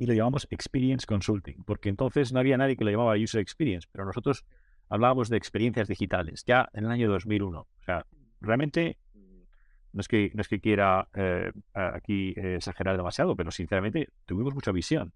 y 0.00 0.06
lo 0.06 0.12
llamamos 0.12 0.48
Experience 0.50 1.06
Consulting, 1.06 1.62
porque 1.62 1.88
entonces 1.88 2.32
no 2.32 2.40
había 2.40 2.56
nadie 2.56 2.76
que 2.76 2.84
lo 2.84 2.90
llamaba 2.90 3.14
User 3.14 3.40
Experience, 3.40 3.86
pero 3.92 4.04
nosotros 4.04 4.44
hablábamos 4.88 5.28
de 5.28 5.36
experiencias 5.36 5.86
digitales 5.86 6.42
ya 6.44 6.68
en 6.72 6.86
el 6.86 6.90
año 6.90 7.08
2001. 7.10 7.60
O 7.60 7.68
sea, 7.84 8.04
realmente 8.40 8.98
no 9.92 10.00
es 10.00 10.08
que, 10.08 10.32
no 10.34 10.40
es 10.40 10.48
que 10.48 10.58
quiera 10.58 11.08
eh, 11.14 11.52
aquí 11.74 12.34
eh, 12.36 12.56
exagerar 12.56 12.96
demasiado, 12.96 13.36
pero 13.36 13.52
sinceramente 13.52 14.08
tuvimos 14.26 14.52
mucha 14.52 14.72
visión. 14.72 15.12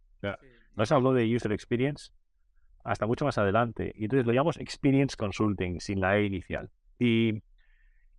no 0.77 0.87
se 0.87 0.95
habló 0.95 1.13
de 1.13 1.35
user 1.35 1.51
experience 1.51 2.13
hasta 2.85 3.05
mucho 3.09 3.25
más 3.25 3.37
adelante. 3.37 3.93
Y 3.97 4.05
entonces 4.05 4.27
lo 4.27 4.33
llamamos 4.33 4.59
experience 4.59 5.17
consulting, 5.17 5.81
sin 5.81 6.01
la 6.01 6.19
E 6.19 6.25
inicial. 6.25 6.71
Y, 7.01 7.43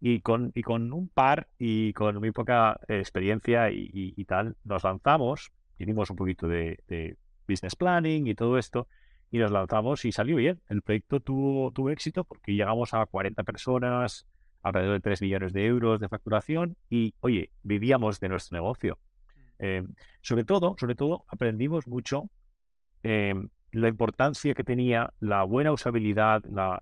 y, 0.06 0.20
con, 0.20 0.52
y 0.54 0.64
con 0.64 0.92
un 0.92 1.08
par 1.08 1.48
y 1.58 1.94
con 1.94 2.18
muy 2.18 2.32
poca 2.32 2.78
experiencia 2.90 3.72
y, 3.72 4.26
tal, 4.26 4.58
nos 4.66 4.84
lanzamos, 4.84 5.54
hicimos 5.80 6.10
un 6.10 6.18
poquito 6.18 6.46
de, 6.50 6.78
de, 6.90 7.16
business 7.48 7.78
planning 7.78 8.28
y 8.28 8.36
todo 8.36 8.58
esto, 8.58 8.90
y 9.32 9.38
nos 9.38 9.50
lanzamos 9.50 10.04
y 10.04 10.12
salió 10.12 10.36
bien. 10.36 10.60
El 10.68 10.82
proyecto 10.82 11.22
tuvo, 11.22 11.72
tuvo 11.72 11.90
éxito 11.90 12.26
porque 12.26 12.54
llegamos 12.54 12.94
a 12.94 13.06
40 13.06 13.44
personas, 13.44 14.28
alrededor 14.62 14.96
de 14.96 15.00
3 15.00 15.22
millones 15.22 15.54
de 15.54 15.66
euros 15.68 16.02
de 16.02 16.10
facturación 16.10 16.76
y, 16.90 17.14
oye, 17.22 17.52
vivíamos 17.64 18.20
de 18.20 18.28
nuestro 18.28 18.58
negocio. 18.58 19.00
Eh, 19.60 19.84
sobre 20.20 20.44
todo, 20.44 20.76
sobre 20.78 20.96
todo, 20.96 21.24
aprendimos 21.30 21.88
mucho 21.88 22.30
eh, 23.04 23.36
la 23.72 23.88
importancia 23.88 24.54
que 24.54 24.66
tenía 24.66 25.14
la 25.22 25.44
buena 25.44 25.72
usabilidad, 25.72 26.44
la, 26.44 26.82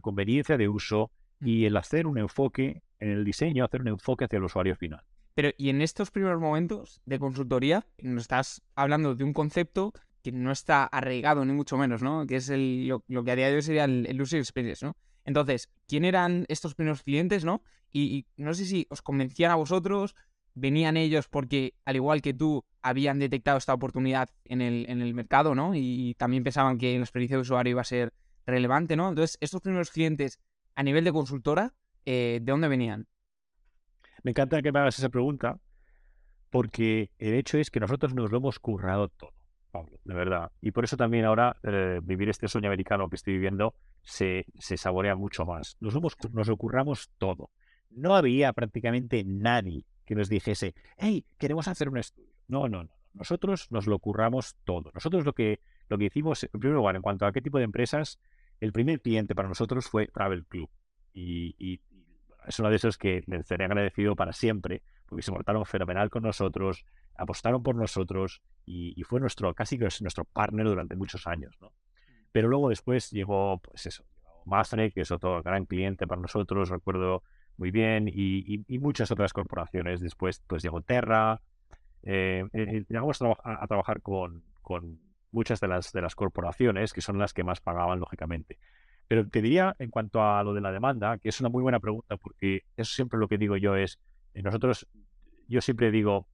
conveniencia 0.00 0.56
de 0.56 0.70
uso 0.70 1.10
mm. 1.10 1.21
Y 1.42 1.64
el 1.64 1.76
hacer 1.76 2.06
un 2.06 2.18
enfoque 2.18 2.82
en 3.00 3.10
el 3.10 3.24
diseño, 3.24 3.64
hacer 3.64 3.80
un 3.80 3.88
enfoque 3.88 4.24
hacia 4.24 4.36
el 4.36 4.44
usuario 4.44 4.76
final. 4.76 5.02
Pero, 5.34 5.50
y 5.56 5.70
en 5.70 5.82
estos 5.82 6.10
primeros 6.10 6.40
momentos 6.40 7.00
de 7.06 7.18
consultoría, 7.18 7.86
nos 7.98 8.22
estás 8.22 8.62
hablando 8.74 9.14
de 9.14 9.24
un 9.24 9.32
concepto 9.32 9.92
que 10.22 10.30
no 10.30 10.52
está 10.52 10.84
arraigado, 10.84 11.44
ni 11.44 11.52
mucho 11.52 11.76
menos, 11.76 12.02
¿no? 12.02 12.26
Que 12.26 12.36
es 12.36 12.48
el, 12.48 12.86
lo, 12.86 13.24
que 13.24 13.30
a 13.30 13.36
día 13.36 13.48
de 13.48 13.56
hoy 13.56 13.62
sería 13.62 13.84
el, 13.84 14.06
el 14.06 14.20
user 14.20 14.38
experience, 14.38 14.84
¿no? 14.84 14.96
Entonces, 15.24 15.70
¿quién 15.86 16.04
eran 16.04 16.44
estos 16.48 16.74
primeros 16.74 17.02
clientes, 17.02 17.44
no? 17.44 17.62
Y, 17.92 18.26
no 18.36 18.54
sé 18.54 18.64
si 18.64 18.86
os 18.90 19.02
convencían 19.02 19.50
a 19.50 19.56
vosotros, 19.56 20.14
venían 20.54 20.96
ellos 20.96 21.28
porque, 21.28 21.74
al 21.84 21.96
igual 21.96 22.22
que 22.22 22.34
tú, 22.34 22.64
habían 22.80 23.18
detectado 23.18 23.58
esta 23.58 23.74
oportunidad 23.74 24.30
en 24.44 24.60
el, 24.60 24.86
en 24.88 25.02
el 25.02 25.14
mercado, 25.14 25.54
¿no? 25.54 25.74
Y 25.74 26.14
también 26.18 26.44
pensaban 26.44 26.78
que 26.78 26.96
la 26.96 27.04
experiencia 27.04 27.36
de 27.36 27.42
usuario 27.42 27.72
iba 27.72 27.80
a 27.80 27.84
ser 27.84 28.12
relevante, 28.46 28.96
¿no? 28.96 29.08
Entonces, 29.08 29.38
estos 29.40 29.60
primeros 29.60 29.90
clientes 29.90 30.40
a 30.74 30.82
nivel 30.82 31.04
de 31.04 31.12
consultora, 31.12 31.74
eh, 32.04 32.40
¿de 32.42 32.52
dónde 32.52 32.68
venían? 32.68 33.06
Me 34.22 34.30
encanta 34.30 34.62
que 34.62 34.72
me 34.72 34.78
hagas 34.78 34.98
esa 34.98 35.08
pregunta, 35.08 35.58
porque 36.50 37.10
el 37.18 37.34
hecho 37.34 37.58
es 37.58 37.70
que 37.70 37.80
nosotros 37.80 38.14
nos 38.14 38.30
lo 38.30 38.38
hemos 38.38 38.58
currado 38.58 39.08
todo. 39.08 39.32
Pablo, 39.70 39.98
de 40.04 40.14
verdad. 40.14 40.52
Y 40.60 40.70
por 40.70 40.84
eso 40.84 40.96
también 40.96 41.24
ahora 41.24 41.56
eh, 41.62 42.00
vivir 42.02 42.28
este 42.28 42.46
sueño 42.46 42.68
americano 42.68 43.08
que 43.08 43.16
estoy 43.16 43.32
viviendo 43.32 43.74
se, 44.02 44.44
se 44.58 44.76
saborea 44.76 45.16
mucho 45.16 45.46
más. 45.46 45.76
Nos, 45.80 45.94
nos 46.30 46.48
ocurramos 46.50 47.10
todo. 47.16 47.50
No 47.90 48.14
había 48.14 48.52
prácticamente 48.52 49.24
nadie 49.24 49.86
que 50.04 50.14
nos 50.14 50.28
dijese, 50.28 50.74
hey, 50.98 51.24
queremos 51.38 51.68
hacer 51.68 51.88
un 51.88 51.98
estudio. 51.98 52.32
No, 52.48 52.68
no, 52.68 52.84
no. 52.84 52.90
Nosotros 53.14 53.68
nos 53.70 53.86
lo 53.86 53.98
curramos 53.98 54.56
todo. 54.64 54.90
Nosotros 54.94 55.24
lo 55.24 55.32
que, 55.32 55.60
lo 55.88 55.98
que 55.98 56.04
hicimos, 56.04 56.44
en 56.44 56.60
primer 56.60 56.76
lugar, 56.76 56.96
en 56.96 57.02
cuanto 57.02 57.26
a 57.26 57.32
qué 57.32 57.40
tipo 57.40 57.58
de 57.58 57.64
empresas, 57.64 58.18
el 58.62 58.72
primer 58.72 59.00
cliente 59.00 59.34
para 59.34 59.48
nosotros 59.48 59.86
fue 59.86 60.06
Travel 60.06 60.46
Club. 60.46 60.70
Y, 61.12 61.56
y, 61.58 61.80
es 62.46 62.58
uno 62.60 62.70
de 62.70 62.76
esos 62.76 62.96
que 62.96 63.24
les 63.26 63.44
seré 63.44 63.64
agradecido 63.64 64.14
para 64.14 64.32
siempre, 64.32 64.82
porque 65.06 65.22
se 65.22 65.32
portaron 65.32 65.66
fenomenal 65.66 66.10
con 66.10 66.22
nosotros, 66.22 66.86
apostaron 67.16 67.64
por 67.64 67.74
nosotros 67.74 68.40
y, 68.64 69.02
fue 69.02 69.18
nuestro, 69.18 69.52
casi 69.54 69.78
que 69.78 69.86
es 69.86 70.00
nuestro 70.00 70.24
partner 70.24 70.66
durante 70.66 70.94
muchos 70.94 71.26
años, 71.26 71.56
¿no? 71.60 71.72
Pero 72.30 72.46
luego 72.48 72.68
después 72.68 73.10
llegó, 73.10 73.58
pues 73.58 73.86
eso, 73.86 74.04
que 74.94 75.00
es 75.00 75.10
otro 75.10 75.42
gran 75.42 75.66
cliente 75.66 76.06
para 76.06 76.20
nosotros, 76.20 76.68
recuerdo 76.68 77.24
muy 77.56 77.72
bien, 77.72 78.08
y, 78.08 78.78
muchas 78.78 79.10
otras 79.10 79.32
corporaciones. 79.32 80.00
Después, 80.00 80.40
pues 80.46 80.62
llegó 80.62 80.82
Terra. 80.82 81.42
Eh, 82.04 82.44
eh, 82.52 82.62
eh, 82.68 82.84
llegamos 82.88 83.20
a, 83.22 83.66
trabajar 83.66 84.02
con, 84.02 84.44
con, 84.62 85.00
muchas 85.32 85.60
de 85.60 85.68
las, 85.68 85.92
de 85.92 86.02
las 86.02 86.14
corporaciones, 86.14 86.92
que 86.92 87.00
son 87.00 87.18
las 87.18 87.32
que 87.32 87.42
más 87.42 87.60
pagaban, 87.60 87.98
lógicamente. 87.98 88.58
Pero 89.08 89.28
te 89.28 89.42
diría, 89.42 89.74
en 89.78 89.90
cuanto 89.90 90.22
a 90.22 90.42
lo 90.44 90.54
de 90.54 90.60
la 90.60 90.72
demanda, 90.72 91.18
que 91.18 91.28
es 91.28 91.40
una 91.40 91.48
muy 91.48 91.62
buena 91.62 91.80
pregunta, 91.80 92.16
porque 92.16 92.62
eso 92.76 92.94
siempre 92.94 93.18
lo 93.18 93.28
que 93.28 93.38
digo 93.38 93.56
yo 93.56 93.76
es, 93.76 93.98
nosotros, 94.34 94.86
yo 95.48 95.60
siempre 95.60 95.90
digo, 95.90 96.28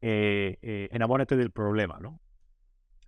eh, 0.00 0.58
eh, 0.62 0.88
enamórate 0.92 1.36
del 1.36 1.50
problema, 1.50 1.98
¿no? 2.00 2.20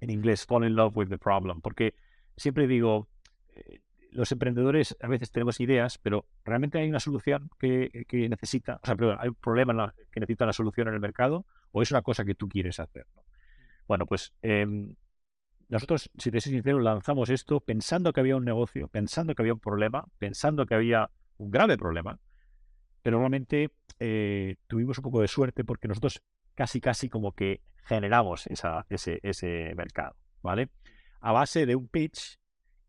En 0.00 0.10
inglés, 0.10 0.44
fall 0.46 0.64
in 0.64 0.74
love 0.74 0.96
with 0.96 1.08
the 1.08 1.18
problem, 1.18 1.60
porque 1.60 1.94
siempre 2.36 2.66
digo, 2.66 3.08
eh, 3.54 3.80
los 4.10 4.32
emprendedores 4.32 4.96
a 5.00 5.08
veces 5.08 5.30
tenemos 5.30 5.60
ideas, 5.60 5.98
pero 5.98 6.26
realmente 6.44 6.78
hay 6.78 6.88
una 6.88 7.00
solución 7.00 7.50
que, 7.58 7.90
necesita, 8.28 8.80
o 8.82 8.86
sea, 8.86 8.96
perdón, 8.96 9.18
hay 9.20 9.28
un 9.28 9.34
problema 9.34 9.94
que 10.10 10.20
necesita 10.20 10.44
una 10.44 10.52
solución 10.52 10.88
en 10.88 10.94
el 10.94 11.00
mercado 11.00 11.46
o 11.72 11.82
es 11.82 11.90
una 11.90 12.02
cosa 12.02 12.24
que 12.24 12.34
tú 12.34 12.48
quieres 12.48 12.80
hacer, 12.80 13.06
¿no? 13.14 13.22
Bueno, 13.86 14.06
pues 14.06 14.34
em, 14.42 14.94
nosotros, 15.68 16.10
si 16.16 16.30
te 16.30 16.40
soy 16.40 16.52
sincero, 16.52 16.80
lanzamos 16.80 17.28
esto 17.28 17.60
pensando 17.60 18.12
que 18.12 18.20
había 18.20 18.36
un 18.36 18.44
negocio, 18.44 18.88
pensando 18.88 19.34
que 19.34 19.42
había 19.42 19.52
un 19.52 19.60
problema, 19.60 20.06
pensando 20.18 20.64
que 20.64 20.74
había 20.74 21.10
un 21.36 21.50
grave 21.50 21.76
problema, 21.76 22.18
pero 23.02 23.18
realmente 23.18 23.70
eh, 24.00 24.56
tuvimos 24.66 24.98
un 24.98 25.02
poco 25.02 25.20
de 25.20 25.28
suerte 25.28 25.64
porque 25.64 25.86
nosotros 25.86 26.22
casi, 26.54 26.80
casi 26.80 27.08
como 27.08 27.32
que 27.32 27.60
generamos 27.84 28.46
ese, 28.48 29.74
mercado, 29.76 30.16
¿vale? 30.42 30.70
A 31.20 31.32
base 31.32 31.66
de 31.66 31.76
un 31.76 31.88
pitch 31.88 32.38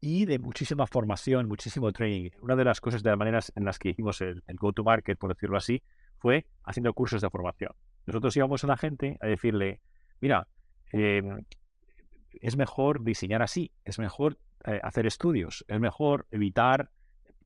y 0.01 0.25
de 0.25 0.39
muchísima 0.39 0.87
formación, 0.87 1.47
muchísimo 1.47 1.91
training. 1.91 2.31
Una 2.41 2.55
de 2.55 2.63
las 2.63 2.79
cosas, 2.79 3.03
de 3.03 3.09
las 3.09 3.19
maneras 3.19 3.51
en 3.55 3.65
las 3.65 3.77
que 3.77 3.89
hicimos 3.89 4.21
el, 4.21 4.41
go-to-market, 4.47 5.17
por 5.17 5.33
decirlo 5.33 5.57
así, 5.57 5.83
fue 6.17 6.45
haciendo 6.63 6.93
cursos 6.93 7.21
de 7.21 7.29
formación. 7.29 7.71
Nosotros 8.05 8.35
íbamos 8.37 8.63
a 8.63 8.67
la 8.67 8.77
gente 8.77 9.17
a 9.21 9.27
decirle, 9.27 9.81
mira, 10.21 10.47
em, 10.91 11.43
es 12.33 12.57
mejor 12.57 13.03
diseñar 13.03 13.41
así, 13.41 13.71
es 13.85 13.99
mejor 13.99 14.37
eh, 14.65 14.79
hacer 14.83 15.05
estudios, 15.05 15.65
es 15.67 15.79
mejor 15.79 16.27
evitar 16.31 16.91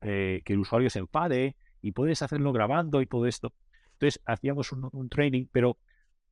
eh, 0.01 0.41
que 0.45 0.53
el 0.53 0.59
usuario 0.59 0.89
se 0.89 0.99
enfade 0.99 1.55
y 1.81 1.91
puedes 1.91 2.21
hacerlo 2.21 2.51
grabando 2.53 3.01
y 3.01 3.05
todo 3.05 3.25
esto. 3.27 3.53
Entonces 3.93 4.21
hacíamos 4.25 4.71
un, 4.71 5.09
training, 5.09 5.45
pero 5.51 5.77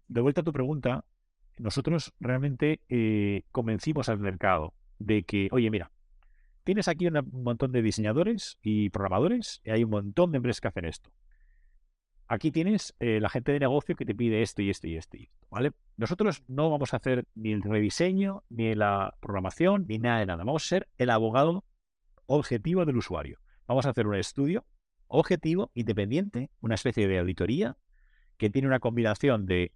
de 0.07 0.21
vuelta 0.21 0.41
a 0.41 0.43
tu 0.43 0.51
pregunta, 0.51 1.05
nosotros 1.57 2.13
realmente 2.19 2.81
eh, 2.89 3.43
convencimos 3.51 4.09
al 4.09 4.19
mercado 4.19 4.73
de 4.99 5.23
que, 5.23 5.47
oye, 5.51 5.69
mira, 5.69 5.91
tienes 6.63 6.87
aquí 6.87 7.07
un 7.07 7.43
montón 7.43 7.71
de 7.71 7.81
diseñadores 7.81 8.57
y 8.61 8.89
programadores 8.89 9.61
y 9.63 9.71
hay 9.71 9.83
un 9.83 9.91
montón 9.91 10.31
de 10.31 10.37
empresas 10.37 10.61
que 10.61 10.67
hacen 10.67 10.85
esto 10.85 11.11
aquí 12.31 12.49
tienes 12.49 12.95
eh, 13.01 13.19
la 13.19 13.27
gente 13.29 13.51
de 13.51 13.59
negocio 13.59 13.93
que 13.93 14.05
te 14.05 14.15
pide 14.15 14.41
esto 14.41 14.61
y 14.61 14.69
esto 14.69 14.87
y 14.87 14.95
esto 14.95 15.17
y 15.17 15.23
esto, 15.23 15.47
¿vale? 15.49 15.73
Nosotros 15.97 16.43
no 16.47 16.69
vamos 16.69 16.93
a 16.93 16.97
hacer 16.97 17.25
ni 17.35 17.51
el 17.51 17.61
rediseño, 17.61 18.43
ni 18.49 18.73
la 18.73 19.17
programación, 19.19 19.85
ni 19.89 19.99
nada 19.99 20.19
de 20.19 20.25
nada. 20.27 20.45
Vamos 20.45 20.63
a 20.63 20.67
ser 20.67 20.87
el 20.97 21.09
abogado 21.09 21.65
objetivo 22.27 22.85
del 22.85 22.95
usuario. 22.95 23.39
Vamos 23.67 23.85
a 23.85 23.89
hacer 23.89 24.07
un 24.07 24.15
estudio 24.15 24.65
objetivo, 25.07 25.71
independiente, 25.73 26.49
una 26.61 26.75
especie 26.75 27.05
de 27.05 27.19
auditoría 27.19 27.75
que 28.37 28.49
tiene 28.49 28.69
una 28.69 28.79
combinación 28.79 29.45
de 29.45 29.73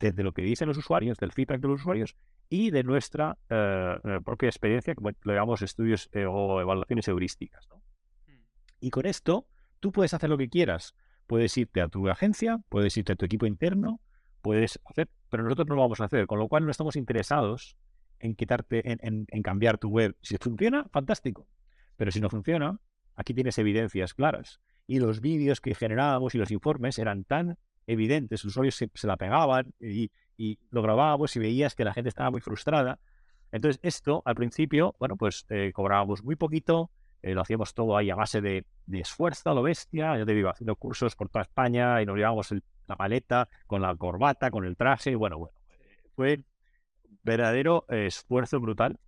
desde 0.00 0.24
lo 0.24 0.32
que 0.32 0.42
dicen 0.42 0.66
los 0.66 0.78
usuarios, 0.78 1.18
del 1.18 1.30
feedback 1.30 1.60
de 1.60 1.68
los 1.68 1.82
usuarios 1.82 2.16
y 2.48 2.72
de 2.72 2.82
nuestra 2.82 3.38
eh, 3.48 3.96
eh, 4.02 4.18
propia 4.24 4.48
experiencia, 4.48 4.96
como 4.96 5.10
le 5.10 5.34
llamamos 5.34 5.62
estudios 5.62 6.10
o 6.14 6.60
evaluaciones 6.60 7.06
heurísticas. 7.06 7.68
Hmm. 8.26 8.32
Y 8.80 8.90
con 8.90 9.06
esto, 9.06 9.46
tú 9.78 9.92
puedes 9.92 10.14
hacer 10.14 10.30
lo 10.30 10.36
que 10.36 10.48
quieras 10.48 10.96
Puedes 11.32 11.56
irte 11.56 11.80
a 11.80 11.88
tu 11.88 12.06
agencia, 12.10 12.60
puedes 12.68 12.94
irte 12.94 13.14
a 13.14 13.16
tu 13.16 13.24
equipo 13.24 13.46
interno, 13.46 14.02
puedes 14.42 14.78
hacer, 14.84 15.08
pero 15.30 15.42
nosotros 15.42 15.66
no 15.66 15.76
lo 15.76 15.80
vamos 15.80 15.98
a 16.02 16.04
hacer, 16.04 16.26
con 16.26 16.38
lo 16.38 16.46
cual 16.46 16.66
no 16.66 16.70
estamos 16.70 16.94
interesados 16.94 17.78
en 18.18 18.34
quitarte, 18.34 18.82
en, 18.84 19.24
cambiar 19.42 19.78
tu 19.78 19.88
web. 19.88 20.14
Si 20.20 20.36
funciona, 20.36 20.84
fantástico. 20.92 21.48
Pero 21.96 22.10
si 22.10 22.20
no 22.20 22.28
funciona, 22.28 22.78
aquí 23.16 23.32
tienes 23.32 23.56
evidencias 23.56 24.12
claras. 24.12 24.60
Y 24.86 24.98
los 24.98 25.22
vídeos 25.22 25.62
que 25.62 25.74
generábamos 25.74 26.34
y 26.34 26.38
los 26.38 26.50
informes 26.50 26.98
eran 26.98 27.24
tan 27.24 27.56
evidentes, 27.86 28.44
los 28.44 28.50
usuarios 28.50 28.74
se, 28.74 28.90
la 29.06 29.16
pegaban 29.16 29.72
y, 29.80 30.10
lo 30.68 30.82
grabábamos 30.82 31.34
y 31.34 31.38
veías 31.38 31.74
que 31.74 31.86
la 31.86 31.94
gente 31.94 32.10
estaba 32.10 32.30
muy 32.30 32.42
frustrada. 32.42 33.00
Entonces, 33.52 33.80
esto 33.82 34.20
al 34.26 34.34
principio, 34.34 34.96
bueno, 34.98 35.16
pues 35.16 35.46
eh, 35.48 35.72
cobrábamos 35.72 36.22
muy 36.24 36.36
poquito, 36.36 36.90
eh, 37.22 37.34
lo 37.34 37.42
hacíamos 37.42 37.72
todo 37.72 37.96
ahí 37.96 38.10
a 38.10 38.16
base 38.16 38.40
de, 38.40 38.66
esfuerzo 38.92 39.50
a 39.50 39.54
lo 39.54 39.62
bestia. 39.62 40.18
Yo 40.18 40.26
te 40.26 40.34
digo, 40.34 40.50
haciendo 40.50 40.76
cursos 40.76 41.14
por 41.14 41.28
toda 41.28 41.42
España 41.42 42.02
y 42.02 42.06
nos 42.06 42.16
llevábamos 42.16 42.52
la 42.86 42.96
maleta 42.96 43.48
con 43.66 43.80
la 43.80 43.94
corbata, 43.94 44.50
con 44.50 44.64
el 44.64 44.76
traje. 44.76 45.14
Bueno, 45.14 45.38
bueno, 45.38 45.54
fue 46.16 46.42
verdadero 47.22 47.86
esfuerzo 47.88 48.60
brutal. 48.60 48.98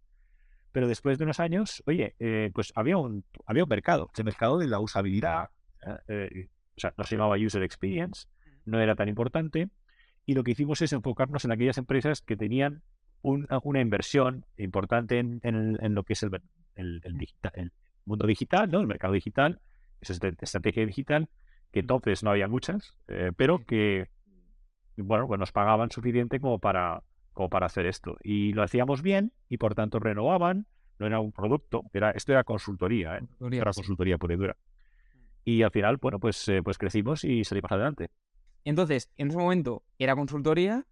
Pero 0.71 0.89
después 0.89 1.19
de 1.19 1.25
unos 1.25 1.39
años, 1.39 1.83
oye, 1.87 2.17
eh, 2.19 2.51
pues 2.53 2.73
había 2.75 2.97
un, 2.97 3.25
había 3.47 3.63
un 3.63 3.69
mercado, 3.69 4.11
el 4.17 4.25
mercado 4.25 4.59
de 4.59 4.67
la 4.67 4.81
usabilidad. 4.81 5.51
¿eh? 6.09 6.49
o 6.77 6.81
sea, 6.81 6.93
no 6.97 7.05
se 7.05 7.17
llamaba 7.17 7.37
User 7.37 7.63
Experience, 7.63 8.27
no 8.65 8.81
era 8.81 8.97
tan 8.97 9.09
importante. 9.09 9.69
Y 10.27 10.35
lo 10.35 10.43
que 10.43 10.53
hicimos 10.53 10.83
es 10.83 10.93
enfocarnos 10.93 11.45
en 11.45 11.53
aquellas 11.53 11.79
empresas 11.79 12.23
que 12.23 12.37
tenían 12.37 12.83
una 13.23 13.81
inversión 13.81 14.45
importante 14.57 15.19
en, 15.19 15.95
lo 15.95 16.03
que 16.03 16.13
es 16.15 16.23
el, 16.23 16.31
el, 16.75 17.01
el, 17.05 17.17
digital, 17.17 17.73
mundo 18.07 18.27
digital, 18.27 18.71
¿no? 18.71 18.81
El 18.81 18.87
mercado 18.87 19.13
digital, 19.13 19.61
esa 20.01 20.13
es 20.13 20.21
estrategia 20.41 20.85
digital, 20.87 21.29
que 21.73 21.81
entonces 21.81 22.23
no 22.23 22.31
había 22.31 22.49
muchas, 22.49 22.97
eh, 23.09 23.33
pero 23.37 23.65
que, 23.67 24.09
bueno, 24.97 25.27
pues 25.27 25.41
nos 25.41 25.53
pagaban 25.53 25.91
suficiente 25.91 26.41
como 26.41 26.59
para, 26.59 27.03
como 27.33 27.49
para 27.49 27.67
hacer 27.67 27.87
esto. 27.87 28.17
Y 28.23 28.53
lo 28.53 28.63
hacíamos 28.63 29.03
bien 29.03 29.33
y 29.49 29.59
por 29.59 29.75
tanto 29.75 29.99
renovaban, 29.99 30.67
no 30.99 31.07
era 31.07 31.21
un 31.21 31.33
producto, 31.33 31.83
era, 31.93 32.11
esto 32.13 32.33
era 32.33 32.45
consultoría, 32.45 33.19
¿eh? 33.19 33.27
era 33.51 33.73
consultoría 33.73 34.19
pura 34.19 34.35
y 34.35 34.37
dura. 34.37 34.57
Y 35.45 35.63
al 35.63 35.71
final, 35.71 35.99
bueno, 35.99 36.19
pues, 36.19 36.49
eh, 36.49 36.63
pues 36.63 36.79
crecimos 36.79 37.25
y 37.25 37.45
salimos 37.45 37.73
adelante. 37.73 38.11
Entonces, 38.65 39.11
en 39.17 39.29
ese 39.29 39.37
momento 39.37 39.83
era 39.99 40.17
consultoría 40.17 40.87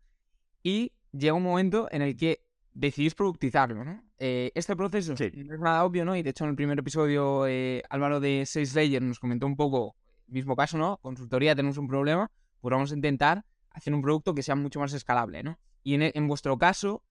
y 0.63 0.93
llega 1.13 1.35
un 1.35 1.43
momento 1.43 1.89
en 1.91 2.03
el 2.03 2.17
que 2.17 2.45
decidís 2.75 3.15
productizarlo, 3.15 3.85
¿no? 3.85 4.03
Eh, 4.19 4.51
este 4.55 4.77
proceso 4.77 5.15
no 5.15 5.55
es 5.55 5.61
nada 5.61 5.85
obvio, 5.85 6.05
¿no? 6.05 6.17
Y 6.17 6.23
de 6.23 6.31
hecho 6.31 6.45
en 6.45 6.51
el 6.51 6.57
primer 6.57 6.79
episodio 6.79 7.47
eh, 7.47 7.83
Álvaro 7.91 8.21
de 8.21 8.45
Sales 8.47 8.75
Layer 8.75 9.03
nos 9.03 9.19
comentó 9.19 9.47
un 9.47 9.57
poco, 9.57 9.97
mismo 10.27 10.57
caso, 10.57 10.79
¿no? 10.79 10.99
Consultoría, 11.03 11.55
tenemos 11.55 11.79
un 11.79 11.89
problema, 11.89 12.31
pues 12.61 12.73
vamos 12.73 12.93
a 12.93 12.95
intentar 12.95 13.45
hacer 13.71 13.95
un 13.95 14.03
producto 14.03 14.35
que 14.35 14.43
sea 14.43 14.55
mucho 14.55 14.81
más 14.81 14.93
escalable, 14.93 15.43
¿no? 15.43 15.59
Y 15.83 15.95
en, 15.95 16.29
vuestro 16.29 16.57
caso 16.59 17.03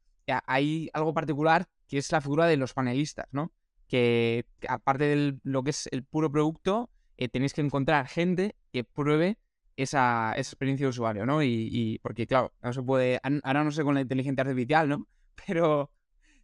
hay 0.46 0.90
algo 0.94 1.14
particular 1.14 1.68
que 1.88 1.98
es 1.98 2.12
la 2.12 2.22
figura 2.22 2.46
de 2.46 2.58
los 2.58 2.74
panelistas, 2.74 3.28
¿no? 3.32 3.52
Que, 3.88 4.46
aparte 4.68 5.04
de 5.04 5.38
lo 5.44 5.64
que 5.64 5.72
es 5.72 5.90
el 5.92 6.04
puro 6.04 6.32
producto, 6.32 6.90
eh, 7.18 7.28
tenéis 7.28 7.54
que 7.54 7.62
encontrar 7.62 8.08
gente 8.08 8.56
que 8.72 8.86
pruebe 8.86 9.38
esa, 9.76 10.34
experiencia 10.38 10.86
de 10.86 10.90
usuario, 10.90 11.26
¿no? 11.26 11.44
Y, 11.44 11.68
y, 11.70 12.00
porque, 12.00 12.26
claro, 12.26 12.54
no 12.64 12.72
se 12.72 12.82
puede, 12.82 13.20
ahora 13.44 13.64
no 13.66 13.72
sé 13.72 13.84
con 13.84 13.96
la 13.96 14.02
inteligencia 14.02 14.44
artificial, 14.44 14.88
¿no? 14.88 15.08
Pero 15.48 15.92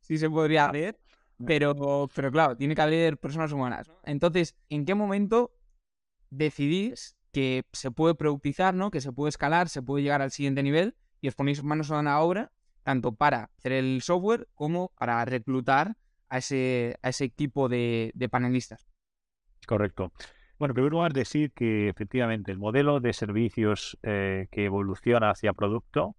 sí 0.01 0.17
se 0.17 0.29
podría 0.29 0.71
ver. 0.71 0.99
Pero, 1.45 2.07
pero 2.15 2.31
claro, 2.31 2.57
tiene 2.57 2.73
que 2.73 2.81
haber 2.81 3.19
personas 3.19 3.51
humanas. 3.51 3.91
Entonces, 4.03 4.55
¿en 4.69 4.85
qué 4.85 4.95
momento 4.95 5.51
decidís 6.31 7.15
que 7.31 7.63
se 7.71 7.91
puede 7.91 8.15
productizar, 8.15 8.73
¿no? 8.73 8.89
que 8.89 9.01
se 9.01 9.11
puede 9.11 9.29
escalar, 9.29 9.69
se 9.69 9.83
puede 9.83 10.03
llegar 10.03 10.23
al 10.23 10.31
siguiente 10.31 10.63
nivel 10.63 10.95
y 11.21 11.27
os 11.27 11.35
ponéis 11.35 11.63
manos 11.63 11.91
a 11.91 12.01
la 12.01 12.19
obra, 12.21 12.51
tanto 12.81 13.13
para 13.13 13.51
hacer 13.57 13.73
el 13.73 14.01
software 14.01 14.47
como 14.55 14.91
para 14.97 15.23
reclutar 15.25 15.97
a 16.29 16.39
ese, 16.39 16.97
a 17.01 17.09
ese 17.09 17.25
equipo 17.25 17.69
de, 17.69 18.11
panelistas? 18.31 18.87
Correcto. 19.67 20.11
Bueno, 20.57 20.71
en 20.71 20.75
primer 20.75 20.91
lugar, 20.91 21.13
decir 21.13 21.51
que 21.51 21.89
efectivamente 21.89 22.51
el 22.51 22.57
modelo 22.57 22.99
de 22.99 23.13
servicios 23.13 23.97
eh, 24.01 24.47
que 24.49 24.65
evoluciona 24.65 25.29
hacia 25.29 25.53
producto 25.53 26.15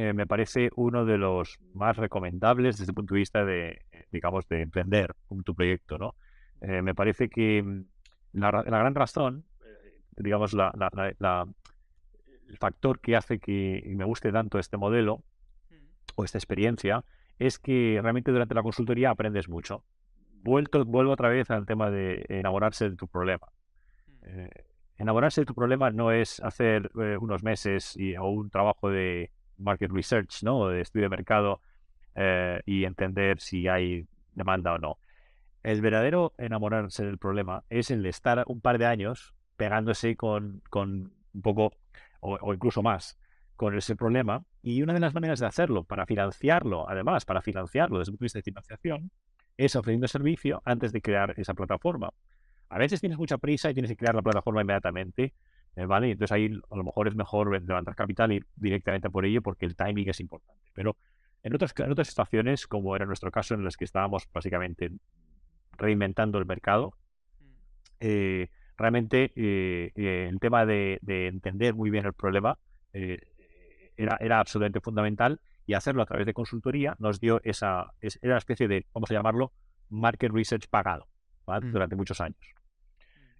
eh, 0.00 0.14
me 0.14 0.26
parece 0.26 0.70
uno 0.76 1.04
de 1.04 1.18
los 1.18 1.58
más 1.74 1.94
recomendables 1.98 2.78
desde 2.78 2.92
el 2.92 2.94
punto 2.94 3.12
de 3.12 3.18
vista 3.18 3.44
de, 3.44 3.82
eh, 3.92 4.06
digamos, 4.10 4.48
de 4.48 4.62
emprender 4.62 5.14
un, 5.28 5.44
tu 5.44 5.54
proyecto, 5.54 5.98
¿no? 5.98 6.14
Eh, 6.62 6.80
me 6.80 6.94
parece 6.94 7.28
que 7.28 7.62
mm, 7.62 7.84
la, 8.32 8.62
gran 8.62 8.94
razón, 8.94 9.44
digamos, 10.16 10.54
la, 10.54 10.72
el 12.48 12.56
factor 12.56 13.00
que 13.00 13.14
hace 13.14 13.38
que 13.40 13.82
me 13.94 14.06
guste 14.06 14.32
tanto 14.32 14.58
este 14.58 14.78
modelo 14.78 15.22
o 16.14 16.24
esta 16.24 16.38
experiencia 16.38 17.04
es 17.38 17.58
que 17.58 17.98
realmente 18.00 18.32
durante 18.32 18.54
la 18.54 18.62
consultoría 18.62 19.10
aprendes 19.10 19.50
mucho. 19.50 19.84
Vuelto, 20.42 20.82
vuelvo 20.86 21.12
otra 21.12 21.28
vez 21.28 21.50
al 21.50 21.66
tema 21.66 21.90
de 21.90 22.24
enamorarse 22.30 22.88
de 22.88 22.96
tu 22.96 23.06
problema. 23.06 23.48
enamorarse 24.96 25.42
de 25.42 25.44
tu 25.44 25.54
problema 25.54 25.90
no 25.90 26.10
es 26.10 26.40
hacer 26.40 26.90
unos 26.94 27.42
meses 27.42 27.94
y, 27.98 28.16
o 28.16 28.28
un 28.28 28.48
trabajo 28.48 28.88
de 28.88 29.30
market 29.60 29.90
research, 29.90 30.42
¿no? 30.42 30.68
De 30.68 30.80
estudio 30.80 31.04
de 31.04 31.16
mercado 31.16 31.60
eh, 32.14 32.60
y 32.66 32.84
entender 32.84 33.40
si 33.40 33.68
hay 33.68 34.06
demanda 34.34 34.74
o 34.74 34.78
no. 34.78 34.98
El 35.62 35.80
verdadero 35.82 36.32
enamorarse 36.38 37.04
del 37.04 37.18
problema 37.18 37.64
es 37.68 37.90
el 37.90 38.02
de 38.02 38.08
estar 38.08 38.44
un 38.46 38.60
par 38.60 38.78
de 38.78 38.86
años 38.86 39.34
pegándose 39.56 40.16
con, 40.16 40.62
con 40.70 41.12
un 41.34 41.42
poco, 41.42 41.72
o, 42.20 42.54
incluso 42.54 42.82
más, 42.82 43.18
con 43.56 43.76
ese 43.76 43.94
problema. 43.94 44.42
Y 44.62 44.82
una 44.82 44.94
de 44.94 45.00
las 45.00 45.12
maneras 45.12 45.38
de 45.38 45.46
hacerlo, 45.46 45.84
para 45.84 46.06
financiarlo, 46.06 46.88
además, 46.88 47.26
para 47.26 47.42
financiarlo 47.42 47.98
desde 47.98 48.10
el 48.10 48.12
punto 48.14 48.22
de 48.22 48.26
vista 48.26 48.38
de 48.38 48.42
financiación, 48.42 49.10
es 49.58 49.76
ofreciendo 49.76 50.08
servicio 50.08 50.62
antes 50.64 50.92
de 50.92 51.02
crear 51.02 51.34
esa 51.36 51.52
plataforma. 51.52 52.10
A 52.70 52.78
veces 52.78 53.00
tienes 53.00 53.18
mucha 53.18 53.36
prisa 53.36 53.70
y 53.70 53.74
tienes 53.74 53.90
que 53.90 53.96
crear 53.96 54.14
la 54.14 54.22
plataforma 54.22 54.62
inmediatamente, 54.62 55.34
eh, 55.76 55.86
¿vale? 55.86 56.12
Entonces 56.12 56.32
ahí 56.32 56.60
a 56.70 56.76
lo 56.76 56.84
mejor 56.84 57.08
es 57.08 57.14
mejor 57.14 57.50
levantar 57.50 57.94
capital 57.94 58.32
y 58.32 58.36
ir 58.36 58.46
directamente 58.56 59.10
por 59.10 59.24
ello 59.24 59.42
porque 59.42 59.66
el 59.66 59.76
timing 59.76 60.08
es 60.08 60.20
importante. 60.20 60.60
Pero 60.74 60.96
en 61.42 61.54
otras, 61.54 61.72
en 61.78 61.90
otras 61.90 62.08
situaciones, 62.08 62.66
como 62.66 62.94
era 62.96 63.06
nuestro 63.06 63.30
caso 63.30 63.54
en 63.54 63.64
las 63.64 63.76
que 63.76 63.84
estábamos 63.84 64.28
básicamente 64.32 64.90
reinventando 65.72 66.38
el 66.38 66.46
mercado, 66.46 66.94
eh, 68.00 68.48
realmente 68.76 69.32
eh, 69.36 69.92
el 69.94 70.38
tema 70.40 70.66
de, 70.66 70.98
entender 71.06 71.74
muy 71.74 71.90
bien 71.90 72.06
el 72.06 72.14
problema 72.14 72.58
era, 72.92 74.16
era 74.20 74.40
absolutamente 74.40 74.80
fundamental 74.80 75.40
y 75.66 75.74
hacerlo 75.74 76.02
a 76.02 76.06
través 76.06 76.26
de 76.26 76.34
consultoría 76.34 76.96
nos 76.98 77.20
dio 77.20 77.40
esa, 77.44 77.92
era 78.00 78.32
una 78.32 78.38
especie 78.38 78.66
de, 78.66 78.86
vamos 78.92 79.08
a 79.10 79.14
llamarlo, 79.14 79.52
market 79.88 80.32
research 80.32 80.66
pagado 80.68 81.06
mm. 81.46 81.70
durante 81.70 81.94
muchos 81.94 82.20
años. 82.20 82.40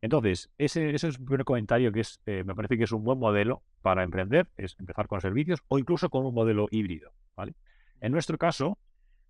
Entonces, 0.03 0.51
ese, 0.57 0.95
ese, 0.95 1.09
es 1.09 1.19
un 1.19 1.27
primer 1.27 1.45
comentario 1.45 1.93
que 1.93 2.01
es, 2.01 2.21
eh, 2.27 2.43
me 2.45 2.55
parece 2.55 2.79
que 2.79 2.85
es 2.85 2.93
un 2.93 3.05
buen 3.05 3.19
modelo 3.19 3.63
para 3.83 4.03
emprender, 4.03 4.49
es 4.57 4.77
empezar 4.79 5.07
con 5.09 5.21
servicios 5.21 5.63
o 5.69 5.79
incluso 5.79 6.09
con 6.09 6.25
un 6.25 6.35
modelo 6.35 6.69
híbrido. 6.71 7.13
¿vale? 7.37 7.55
En 8.01 8.13
nuestro 8.13 8.39
caso, 8.39 8.79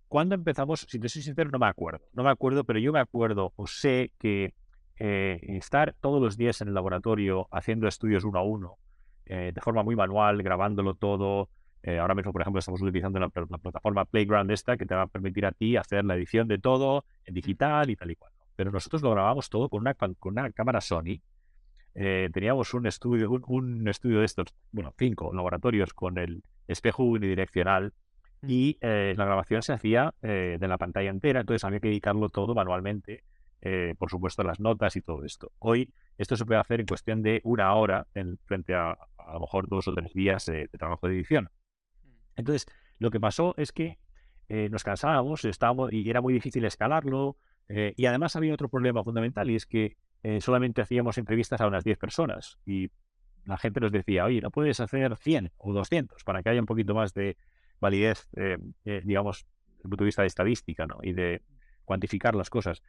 cuando 0.07 0.35
empezamos, 0.35 0.85
si 0.89 0.99
te 0.99 1.09
soy 1.09 1.21
sincero, 1.21 1.51
no 1.51 1.59
me 1.59 1.67
acuerdo. 1.67 2.05
No 2.13 2.23
me 2.23 2.29
acuerdo, 2.29 2.63
pero 2.63 2.79
yo 2.79 2.91
me 2.91 2.99
acuerdo 2.99 3.53
o 3.55 3.67
sé 3.67 4.11
que 4.19 4.53
eh, 4.97 5.39
estar 5.57 5.95
todos 5.99 6.21
los 6.21 6.37
días 6.37 6.61
en 6.61 6.67
el 6.67 6.73
laboratorio 6.73 7.47
haciendo 7.49 7.87
estudios 7.87 8.23
uno 8.23 8.39
a 8.39 8.43
uno, 8.43 8.77
eh, 9.25 9.51
de 9.55 9.61
forma 9.61 9.83
muy 9.83 9.95
manual, 9.95 10.43
grabándolo 10.43 10.95
todo. 10.95 11.49
Eh, 11.81 11.97
ahora 11.97 12.13
mismo, 12.13 12.31
por 12.33 12.41
ejemplo, 12.41 12.59
estamos 12.59 12.81
utilizando 12.81 13.19
la, 13.19 13.29
plataforma 13.29 14.05
Playground 14.05 14.51
esta 14.51 14.77
que 14.77 14.85
te 14.85 14.93
va 14.93 15.03
a 15.03 15.07
permitir 15.07 15.45
a 15.45 15.51
ti 15.53 15.77
hacer 15.77 16.05
la 16.05 16.15
edición 16.15 16.47
de 16.47 16.59
todo 16.59 17.05
en 17.25 17.33
digital 17.33 17.89
y 17.89 17.95
tal 17.95 18.11
y 18.11 18.15
cual. 18.15 18.30
Pero 18.55 18.71
nosotros 18.71 19.01
lo 19.01 19.11
grabamos 19.11 19.49
todo 19.49 19.69
con 19.69 19.81
una, 19.81 19.93
con 19.93 20.15
una 20.23 20.51
cámara 20.51 20.81
Sony. 20.81 21.21
teníamos 21.93 22.73
un 22.73 22.87
estudio, 22.87 23.31
un, 23.31 23.87
estudio 23.87 24.19
de 24.19 24.25
estos, 24.25 24.47
bueno, 24.71 24.93
cinco 24.97 25.33
laboratorios 25.33 25.93
con 25.93 26.17
el 26.17 26.43
espejo 26.67 27.03
unidireccional 27.03 27.93
y 28.43 28.77
eh, 28.81 29.13
la 29.17 29.25
grabación 29.25 29.61
se 29.61 29.73
hacía 29.73 30.13
eh, 30.21 30.57
de 30.59 30.67
la 30.67 30.77
pantalla 30.77 31.09
entera, 31.09 31.41
entonces 31.41 31.63
había 31.63 31.79
que 31.79 31.89
editarlo 31.89 32.29
todo 32.29 32.55
manualmente, 32.55 33.23
eh, 33.61 33.93
por 33.97 34.09
supuesto 34.09 34.43
las 34.43 34.59
notas 34.59 34.95
y 34.95 35.01
todo 35.01 35.23
esto. 35.25 35.51
Hoy 35.59 35.93
esto 36.17 36.35
se 36.35 36.45
puede 36.45 36.59
hacer 36.59 36.79
en 36.79 36.87
cuestión 36.87 37.21
de 37.21 37.41
una 37.43 37.73
hora 37.75 38.07
en, 38.15 38.37
frente 38.45 38.73
a 38.73 38.97
a 39.17 39.33
lo 39.33 39.41
mejor 39.41 39.69
dos 39.69 39.87
o 39.87 39.93
tres 39.93 40.13
días 40.13 40.47
de 40.47 40.67
trabajo 40.69 41.07
de 41.07 41.13
edición. 41.13 41.45
Mm. 42.03 42.09
Entonces, 42.37 42.65
lo 42.97 43.11
que 43.11 43.19
pasó 43.19 43.53
es 43.57 43.71
que 43.71 43.99
nos 44.69 44.83
cansábamos 44.83 45.45
estábamos, 45.45 45.93
y 45.93 46.09
era 46.09 46.19
muy 46.19 46.33
difícil 46.33 46.65
escalarlo, 46.65 47.37
y 47.95 48.05
además 48.05 48.35
había 48.35 48.53
otro 48.53 48.69
problema 48.69 49.03
fundamental 49.03 49.49
y 49.49 49.55
es 49.55 49.65
que 49.65 49.95
solamente 50.39 50.81
hacíamos 50.81 51.17
entrevistas 51.17 51.61
a 51.61 51.67
unas 51.67 51.83
10 51.83 51.97
personas 51.97 52.57
y 52.65 52.89
la 53.45 53.57
gente 53.57 53.79
nos 53.79 53.91
decía, 53.91 54.25
oye, 54.25 54.41
no 54.41 54.51
puedes 54.51 54.79
hacer 54.79 55.15
100 55.15 55.51
o 55.57 55.73
200 55.73 56.23
para 56.23 56.43
que 56.43 56.49
haya 56.49 56.59
un 56.59 56.65
poquito 56.65 56.93
más 56.93 57.13
de, 57.13 57.37
validez, 57.81 58.29
eh, 58.37 58.57
eh, 58.85 59.01
digamos, 59.03 59.45
desde 59.67 59.83
el 59.83 59.89
punto 59.89 60.03
de 60.03 60.05
vista 60.05 60.21
de 60.21 60.27
estadística 60.29 60.85
¿no? 60.85 60.99
y 61.01 61.11
de 61.11 61.41
cuantificar 61.83 62.35
las 62.35 62.49
cosas. 62.49 62.81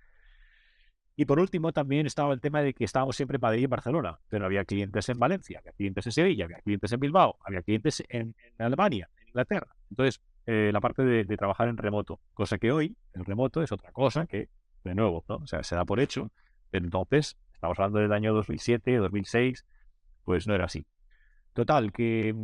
Y 1.16 1.24
por 1.24 1.40
último, 1.40 1.72
también 1.72 2.06
estaba 2.06 2.32
el 2.32 2.40
tema 2.40 2.62
de 2.62 2.72
que 2.72 2.84
estábamos 2.84 3.16
siempre 3.16 3.36
en 3.36 3.40
Madrid 3.40 3.60
y 3.62 3.64
en 3.64 3.70
Barcelona, 3.70 4.18
pero 4.28 4.46
había 4.46 4.64
clientes 4.64 5.08
en 5.08 5.18
Valencia, 5.18 5.58
había 5.58 5.72
clientes 5.72 6.06
en 6.06 6.12
Sevilla, 6.12 6.44
había 6.44 6.58
clientes 6.58 6.92
en 6.92 7.00
Bilbao, 7.00 7.38
había 7.44 7.62
clientes 7.62 8.02
en, 8.08 8.34
Alemania, 8.58 9.10
en 9.20 9.28
Inglaterra. 9.28 9.74
Entonces, 9.90 10.22
eh, 10.46 10.70
la 10.72 10.80
parte 10.80 11.02
de, 11.02 11.24
trabajar 11.36 11.68
en 11.68 11.76
remoto, 11.76 12.20
cosa 12.32 12.58
que 12.58 12.72
hoy 12.72 12.96
el 13.14 13.24
remoto 13.24 13.62
es 13.62 13.72
otra 13.72 13.92
cosa 13.92 14.26
que, 14.26 14.48
de 14.84 14.94
nuevo, 14.94 15.24
¿no? 15.28 15.36
o 15.36 15.46
sea, 15.46 15.62
se 15.62 15.74
da 15.74 15.84
por 15.84 16.00
hecho, 16.00 16.30
pero 16.70 16.84
entonces, 16.84 17.36
estamos 17.52 17.78
hablando 17.78 18.00
del 18.00 18.12
año 18.12 18.32
2007, 18.34 18.96
2006, 18.96 19.64
pues 20.24 20.46
no 20.46 20.54
era 20.54 20.64
así. 20.64 20.86
Total, 21.52 21.92
que 21.92 22.34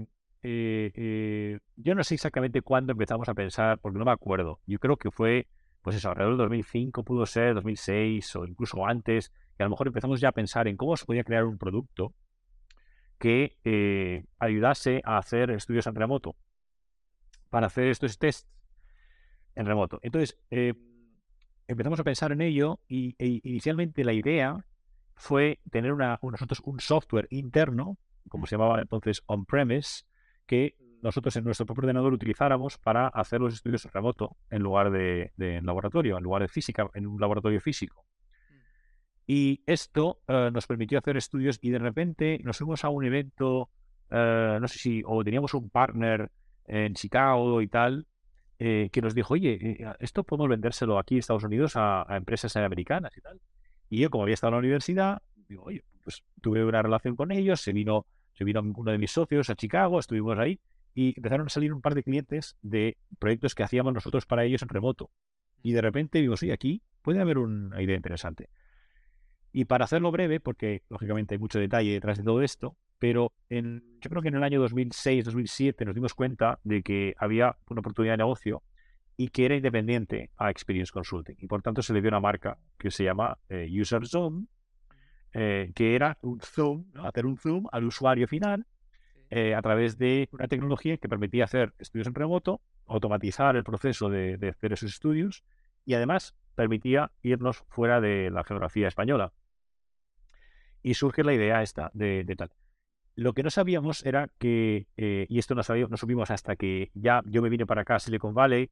eh, 0.43 0.93
eh, 0.95 1.59
yo 1.77 1.95
no 1.95 2.05
sé 2.05 2.15
exactamente 2.15 2.63
cuándo 2.63 2.93
empezamos 2.93 3.29
a 3.29 3.35
pensar, 3.35 3.79
porque 3.79 3.99
no 3.99 4.05
me 4.05 4.13
acuerdo. 4.13 4.61
Yo 4.67 4.79
creo 4.79 4.97
que 4.97 5.11
fue, 5.11 5.49
pues 5.83 5.97
eso, 5.97 6.11
alrededor 6.11 6.35
del 6.35 6.45
2005, 6.45 7.03
pudo 7.05 7.27
ser 7.27 7.55
2006 7.55 8.37
o 8.37 8.45
incluso 8.45 8.87
antes, 8.87 9.31
que 9.57 9.63
a 9.63 9.67
lo 9.67 9.71
mejor 9.71 9.89
empezamos 9.89 10.21
ya 10.21 10.29
a 10.29 10.33
pensar 10.33 10.69
en 10.69 10.77
cómo 10.77 10.97
se 10.97 11.07
podía 11.07 11.25
crear 11.25 11.45
un 11.45 11.59
producto 11.59 12.15
que 13.19 13.57
eh, 13.65 14.25
ayudase 14.39 15.03
a 15.05 15.19
hacer 15.19 15.51
estudios 15.51 15.87
en 15.87 15.95
remoto, 15.95 16.37
para 17.51 17.67
hacer 17.67 17.89
estos 17.89 18.19
tests 18.19 18.47
en 19.57 19.67
remoto. 19.67 19.99
Entonces, 20.03 20.39
empezamos 21.69 22.01
a 22.01 22.05
pensar 22.05 22.33
en 22.33 22.41
ello 22.41 22.81
y 22.89 23.15
e 23.19 23.41
inicialmente 23.45 24.03
la 24.03 24.15
idea 24.15 24.65
fue 25.15 25.61
tener 25.71 25.95
nosotros 25.95 26.61
un 26.65 26.81
software 26.81 27.29
interno, 27.31 27.99
como 28.29 28.47
se 28.47 28.57
llamaba 28.57 28.81
entonces 28.81 29.23
on-premise, 29.27 30.05
que 30.47 30.77
nosotros 31.03 31.37
en 31.37 31.45
nuestro 31.45 31.67
propio 31.67 31.83
ordenador 31.83 32.13
utilizáramos 32.13 32.79
para 32.79 33.09
hacer 33.09 33.41
los 33.41 33.55
estudios 33.55 33.85
remoto 33.93 34.37
en 34.51 34.63
lugar 34.63 34.91
de, 34.91 35.33
en 35.37 35.67
laboratorio, 35.67 36.17
en 36.17 36.25
lugar 36.25 36.43
de 36.43 36.49
física, 36.49 36.89
en 36.95 37.07
un 37.07 37.21
laboratorio 37.21 37.61
físico. 37.61 38.05
Y 39.27 39.63
esto 39.67 40.23
eh, 40.27 40.51
nos 40.53 40.67
permitió 40.67 40.99
hacer 40.99 41.17
estudios 41.17 41.59
y 41.61 41.71
de 41.71 41.79
repente 41.79 42.41
nos 42.43 42.57
fuimos 42.57 42.83
a 42.85 42.89
un 42.89 43.05
evento, 43.05 43.71
eh, 44.11 44.59
no 44.61 44.67
sé 44.69 44.79
si, 44.79 45.03
o 45.05 45.23
teníamos 45.23 45.53
un 45.53 45.69
partner 45.69 46.31
en 46.65 46.95
Chicago 46.95 47.61
y 47.61 47.69
tal, 47.69 48.07
eh, 48.59 48.89
que 48.93 49.03
nos 49.03 49.15
dijo, 49.15 49.35
oye, 49.35 49.79
esto 50.01 50.25
podemos 50.25 50.49
vendérselo 50.49 50.99
aquí 50.99 51.15
en 51.15 51.21
Estados 51.21 51.45
Unidos 51.45 51.77
a, 51.77 52.11
a, 52.13 52.17
empresas 52.17 52.57
americanas 52.57 53.17
y 53.17 53.21
tal. 53.21 53.41
Y 53.91 54.01
yo, 54.01 54.11
como 54.11 54.25
había 54.25 54.35
estado 54.35 54.51
en 54.51 54.55
la 54.55 54.59
universidad, 54.59 55.23
digo, 55.49 55.65
oye, 55.65 55.85
pues 56.03 56.23
tuve 56.41 56.65
una 56.65 56.83
relación 56.83 57.17
con 57.17 57.33
ellos, 57.33 57.61
se 57.61 57.73
vino 57.73 58.07
se 58.39 58.45
vino 58.45 58.61
uno 58.61 58.93
de 58.93 58.99
mis 58.99 59.11
socios 59.11 59.51
a 59.51 59.57
Chicago, 59.57 59.99
estuvimos 59.99 60.39
ahí 60.39 60.61
y 60.95 61.09
empezaron 61.17 61.49
a 61.49 61.51
salir 61.51 61.73
un 61.73 61.81
par 61.81 61.97
de 61.97 62.05
clientes 62.05 62.57
de 62.63 62.97
proyectos 63.19 63.57
que 63.57 63.65
hacíamos 63.65 63.93
nosotros 63.93 64.27
para 64.27 64.45
ellos 64.45 64.63
en 64.63 64.69
remoto. 64.69 65.11
Y 65.61 65.73
de 65.73 65.81
repente 65.81 66.21
vimos, 66.21 66.39
sí, 66.39 66.53
aquí 66.53 66.81
puede 67.03 67.21
haber 67.21 67.39
una 67.39 67.83
idea 67.83 67.97
interesante. 67.97 68.49
Y 69.53 69.65
para 69.65 69.85
hacerlo 69.85 70.11
breve, 70.11 70.41
porque 70.41 70.83
lógicamente 70.89 71.35
hay 71.35 71.39
mucho 71.39 71.59
detalle 71.59 71.93
detrás 71.93 72.19
de 72.19 72.25
todo 72.25 72.43
esto, 72.43 72.77
pero 72.99 73.33
en, 73.49 73.83
yo 74.01 74.11
creo 74.11 74.23
que 74.23 74.29
en 74.29 74.35
el 74.35 74.43
año 74.43 74.65
2006-2007 74.67 75.87
nos 75.87 75.95
dimos 75.95 76.15
cuenta 76.15 76.59
de 76.65 76.83
que 76.83 77.15
había 77.19 77.57
una 77.69 77.81
oportunidad 77.81 78.15
de 78.15 78.19
negocio 78.19 78.63
y 79.17 79.29
que 79.29 79.47
era 79.47 79.57
independiente 79.57 80.31
a 80.37 80.51
Experience 80.51 80.93
Consulting. 80.93 81.37
Y 81.39 81.47
por 81.47 81.63
tanto 81.63 81.83
se 81.83 81.93
le 81.93 82.01
dio 82.01 82.09
una 82.09 82.21
marca 82.21 82.59
que 82.77 82.91
se 82.91 83.05
llama 83.05 83.39
eh, 83.49 83.69
User 83.71 84.07
Zone 84.07 84.47
eh, 85.35 85.73
que 85.75 85.95
era 85.95 86.17
un 86.23 86.41
zoom, 86.41 86.87
hacer 87.05 87.27
un 87.27 87.37
zoom 87.37 87.67
al 87.71 87.85
usuario 87.85 88.27
final 88.27 88.67
eh, 89.29 89.55
a 89.55 89.61
través 89.61 89.99
de 89.99 90.27
una 90.33 90.49
tecnología 90.49 90.97
que 90.97 91.09
permitía 91.09 91.45
hacer 91.45 91.75
estudios 91.79 92.07
en 92.07 92.15
remoto, 92.15 92.63
automatizar 92.87 93.55
el 93.55 93.63
proceso 93.63 94.09
de, 94.09 94.39
hacer 94.49 94.73
esos 94.73 94.91
estudios 94.91 95.45
y 95.85 95.93
además 95.93 96.35
permitía 96.59 97.13
irnos 97.23 97.65
fuera 97.69 98.01
de 98.01 98.31
la 98.31 98.45
geografía 98.45 98.89
española. 98.89 99.33
Y 100.83 100.95
surge 100.95 101.25
la 101.25 101.33
idea 101.33 101.63
esta 101.63 101.91
de, 101.95 102.25
tal. 102.37 102.51
Lo 103.15 103.33
que 103.33 103.43
no 103.43 103.51
sabíamos 103.51 104.05
era 104.05 104.29
que, 104.39 104.89
eh, 104.97 105.27
y 105.29 105.39
esto 105.39 105.55
no, 105.55 105.63
sabíamos, 105.63 105.91
no 105.91 105.97
supimos 105.97 106.31
hasta 106.31 106.57
que 106.57 106.91
ya 106.95 107.23
yo 107.27 107.43
me 107.43 107.49
vine 107.49 107.65
para 107.65 107.83
acá 107.83 107.97
a 107.97 108.01
Silicon 108.01 108.35
Valley 108.35 108.71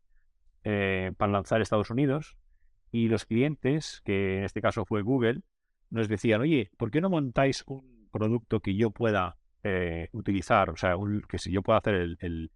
para 1.17 1.31
lanzar 1.31 1.61
Estados 1.61 1.91
Unidos, 1.91 2.37
y 2.91 3.09
los 3.09 3.25
clientes, 3.27 4.01
que 4.05 4.39
en 4.39 4.45
este 4.45 4.61
caso 4.61 4.85
fue 4.85 5.03
Google, 5.03 5.43
nos 5.91 6.09
decían, 6.09 6.41
oye, 6.41 6.71
¿por 6.77 6.91
qué 6.91 7.01
no 7.01 7.11
montáis 7.11 7.63
un 7.67 8.09
producto 8.11 8.61
que 8.61 8.75
yo 8.75 8.91
pueda 8.91 9.37
eh, 9.63 10.09
utilizar? 10.13 10.71
O 10.71 10.77
sea, 10.77 10.97
que 11.29 11.39
si 11.39 11.53
yo 11.53 11.63
pueda 11.63 11.79
hacer 11.79 11.95
el, 11.95 12.19
el, 12.21 12.51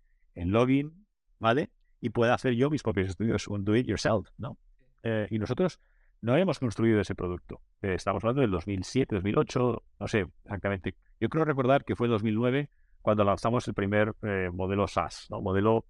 login, 0.49 1.07
¿vale? 1.39 1.71
Y 2.01 2.11
pueda 2.11 2.35
hacer 2.35 2.55
yo 2.55 2.71
mis 2.71 2.83
propios 2.83 3.11
estudios, 3.11 3.47
un 3.49 3.65
do 3.65 3.77
it 3.77 3.87
yourself, 3.87 4.29
¿no? 4.39 4.59
Eh, 5.03 5.27
y 5.31 5.39
nosotros 5.39 5.81
no 6.21 6.37
hemos 6.37 6.59
construido 6.59 7.01
ese 7.01 7.15
producto. 7.15 7.61
Eh, 7.83 7.95
estamos 7.95 8.23
hablando 8.25 8.43
del 8.43 8.51
2007, 8.51 9.15
2008, 9.17 9.83
no 9.99 10.09
sé 10.09 10.27
exactamente. 10.45 10.95
Yo 11.21 11.29
creo 11.29 11.45
recordar 11.45 11.85
que 11.85 11.97
fue 11.97 12.07
en 12.07 12.13
2009 12.13 12.69
cuando 13.03 13.25
lanzamos 13.25 13.67
el 13.67 13.73
primer 13.73 14.15
modelo 14.53 14.87
SaaS, 14.87 15.27
¿no? 15.31 15.41
modelo 15.41 15.87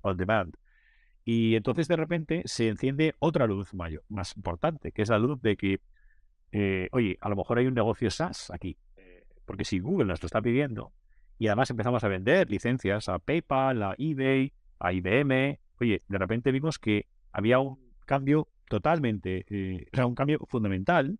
on 0.00 0.16
demand. 0.16 0.56
Y 1.24 1.54
entonces 1.54 1.86
de 1.86 1.94
repente 1.94 2.42
se 2.46 2.66
enciende 2.66 3.14
otra 3.20 3.46
luz 3.46 3.72
mayor, 3.72 4.02
más 4.08 4.36
importante, 4.36 4.90
que 4.90 5.02
es 5.02 5.10
la 5.10 5.18
luz 5.18 5.40
de 5.42 5.56
que 5.56 5.80
eh, 6.52 6.88
oye, 6.92 7.16
a 7.20 7.28
lo 7.28 7.36
mejor 7.36 7.58
hay 7.58 7.66
un 7.66 7.74
negocio 7.74 8.10
SaaS 8.10 8.50
aquí, 8.50 8.76
eh, 8.96 9.24
porque 9.44 9.64
si 9.64 9.78
Google 9.78 10.06
nos 10.06 10.22
lo 10.22 10.26
está 10.26 10.42
pidiendo 10.42 10.92
y 11.38 11.46
además 11.46 11.70
empezamos 11.70 12.02
a 12.04 12.08
vender 12.08 12.50
licencias 12.50 13.08
a 13.08 13.18
PayPal, 13.18 13.82
a 13.82 13.94
eBay, 13.96 14.52
a 14.78 14.92
IBM, 14.92 15.58
oye, 15.80 16.02
de 16.06 16.18
repente 16.18 16.50
vimos 16.50 16.78
que 16.78 17.06
había 17.32 17.60
un 17.60 17.78
cambio 18.10 18.48
totalmente, 18.68 19.44
eh, 19.48 19.86
o 19.92 19.96
sea, 19.96 20.06
un 20.06 20.14
cambio 20.14 20.40
fundamental 20.48 21.18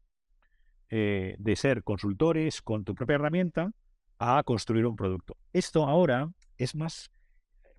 de 0.92 1.54
ser 1.54 1.84
consultores 1.84 2.62
con 2.62 2.82
tu 2.82 2.96
propia 2.96 3.14
herramienta 3.14 3.70
a 4.18 4.42
construir 4.42 4.86
un 4.86 4.96
producto. 4.96 5.36
Esto 5.52 5.86
ahora 5.86 6.28
es 6.58 6.74
más, 6.74 7.12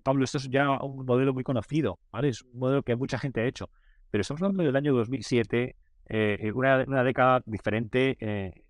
Pablo, 0.02 0.24
esto 0.24 0.38
es 0.38 0.48
ya 0.48 0.70
un 0.80 1.04
modelo 1.04 1.34
muy 1.34 1.44
conocido, 1.44 1.98
¿vale? 2.10 2.30
Es 2.30 2.40
un 2.40 2.58
modelo 2.58 2.82
que 2.82 2.96
mucha 2.96 3.18
gente 3.18 3.42
ha 3.42 3.44
hecho, 3.44 3.68
pero 4.10 4.22
estamos 4.22 4.40
hablando 4.40 4.62
del 4.62 4.76
año 4.76 4.94
2007, 4.94 5.76
eh, 6.08 6.52
una, 6.54 6.84
una, 6.86 7.04
década 7.04 7.42
diferente, 7.44 8.16
eh, 8.18 8.64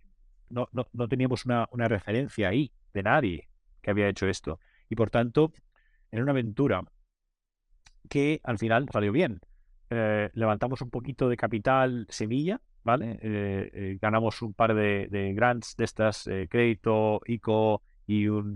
no, 0.50 0.68
no, 0.72 0.88
no, 0.92 1.06
teníamos 1.06 1.46
una, 1.46 1.68
una, 1.70 1.86
referencia 1.86 2.48
ahí 2.48 2.72
de 2.92 3.02
nadie 3.04 3.48
que 3.80 3.90
había 3.90 4.08
hecho 4.08 4.26
esto. 4.26 4.60
Y 4.88 4.96
por 4.96 5.10
tanto, 5.10 5.52
en 6.10 6.22
una 6.22 6.32
aventura 6.32 6.82
que 8.08 8.40
al 8.44 8.58
final 8.58 8.86
salió 8.92 9.12
bien. 9.12 9.40
Eh, 9.94 10.30
levantamos 10.34 10.80
un 10.80 10.88
poquito 10.90 11.28
de 11.28 11.36
capital 11.36 12.06
semilla, 12.08 12.60
¿vale? 12.82 13.18
ganamos 14.00 14.40
un 14.42 14.54
par 14.54 14.74
de, 14.74 15.06
de 15.10 15.34
grants 15.34 15.76
de 15.76 15.84
estas, 15.84 16.24
crédito, 16.48 17.20
ICO 17.26 17.82
y, 18.06 18.26
un 18.28 18.54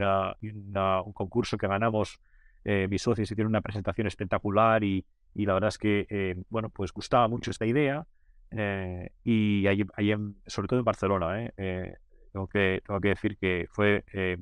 concurso 1.12 1.58
que 1.58 1.66
ganamos 1.68 2.20
eh, 2.64 2.88
mis 2.88 3.02
socios 3.02 3.30
hicieron 3.30 3.50
una 3.50 3.60
presentación 3.60 4.06
espectacular 4.06 4.82
y, 4.82 5.04
y 5.34 5.46
la 5.46 5.54
verdad 5.54 5.68
es 5.68 5.78
que, 5.78 6.06
eh, 6.10 6.34
bueno, 6.48 6.68
pues 6.70 6.92
gustaba 6.92 7.28
mucho 7.28 7.50
esta 7.50 7.66
idea. 7.66 8.06
eh, 8.50 9.10
y 9.24 9.66
ahí, 9.66 9.84
ahí 9.94 10.12
en- 10.12 10.36
sobre 10.46 10.68
todo 10.68 10.78
en 10.80 10.84
Barcelona, 10.84 11.42
¿eh? 11.44 11.52
Eh, 11.56 11.94
tengo, 12.32 12.46
que, 12.48 12.82
tengo 12.86 13.00
que 13.00 13.08
decir 13.08 13.36
que 13.38 13.66
fue 13.70 14.04
eh, 14.12 14.38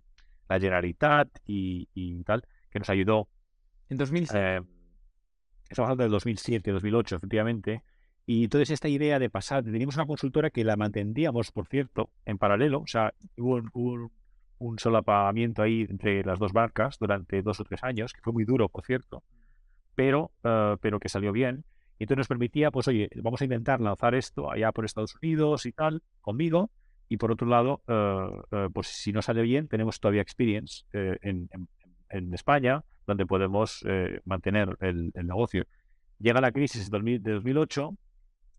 la 0.48 0.58
Generalitat 0.60 1.28
y, 1.46 1.88
y 1.94 2.22
tal, 2.24 2.44
que 2.70 2.78
nos 2.78 2.88
ayudó 2.90 3.28
En 3.88 3.96
2006. 3.98 4.62
Estamos 5.68 5.88
hablando 5.88 6.04
del 6.04 6.12
2007, 6.12 6.70
2008, 6.72 7.16
efectivamente. 7.16 7.82
Y 8.26 8.44
entonces 8.44 8.70
esta 8.70 8.88
idea 8.88 9.18
de 9.18 9.28
pasar, 9.30 9.64
teníamos 9.64 9.96
una 9.96 10.06
consultora 10.06 10.50
que 10.50 10.64
la 10.64 10.76
mantendríamos, 10.76 11.52
por 11.52 11.66
cierto, 11.66 12.10
en 12.24 12.38
paralelo, 12.38 12.80
o 12.80 12.86
sea, 12.86 13.12
hubo, 13.36 13.60
un- 14.58 14.78
solapamiento 14.78 15.60
ahí 15.62 15.82
entre 15.88 16.24
las 16.24 16.38
dos 16.38 16.54
marcas 16.54 16.96
durante 16.98 17.42
dos 17.42 17.60
o 17.60 17.64
tres 17.64 17.84
años, 17.84 18.12
que 18.14 18.22
fue 18.22 18.32
muy 18.32 18.44
duro, 18.44 18.68
por 18.70 18.82
cierto, 18.84 19.22
pero, 19.94 20.32
eh, 20.42 20.76
pero 20.80 20.98
que 21.00 21.08
salió 21.08 21.32
bien. 21.32 21.64
Y 21.98 22.04
entonces 22.04 22.18
nos 22.18 22.28
permitía, 22.28 22.70
pues 22.70 22.88
oye, 22.88 23.08
vamos 23.22 23.40
a 23.40 23.44
intentar 23.44 23.80
lanzar 23.80 24.14
esto 24.14 24.50
allá 24.50 24.72
por 24.72 24.84
Estados 24.84 25.14
Unidos 25.22 25.66
y 25.66 25.72
tal, 25.72 26.02
conmigo. 26.20 26.70
Y 27.08 27.18
por 27.18 27.30
otro 27.30 27.46
lado, 27.46 27.82
eh, 27.86 28.28
eh, 28.52 28.68
pues 28.72 28.88
si 28.88 29.12
no 29.12 29.20
sale 29.22 29.42
bien, 29.42 29.68
tenemos 29.68 30.00
todavía 30.00 30.22
experience 30.22 30.84
en, 30.92 31.48
en- 31.52 31.68
en 32.10 32.32
España, 32.34 32.84
donde 33.06 33.26
podemos 33.26 33.84
eh, 33.86 34.20
mantener 34.24 34.76
el, 34.80 35.10
el 35.14 35.26
negocio. 35.26 35.64
Llega 36.18 36.40
la 36.40 36.52
crisis 36.52 36.90
de 36.90 36.90
2000 36.90 37.22
de 37.22 37.32
2008 37.32 37.96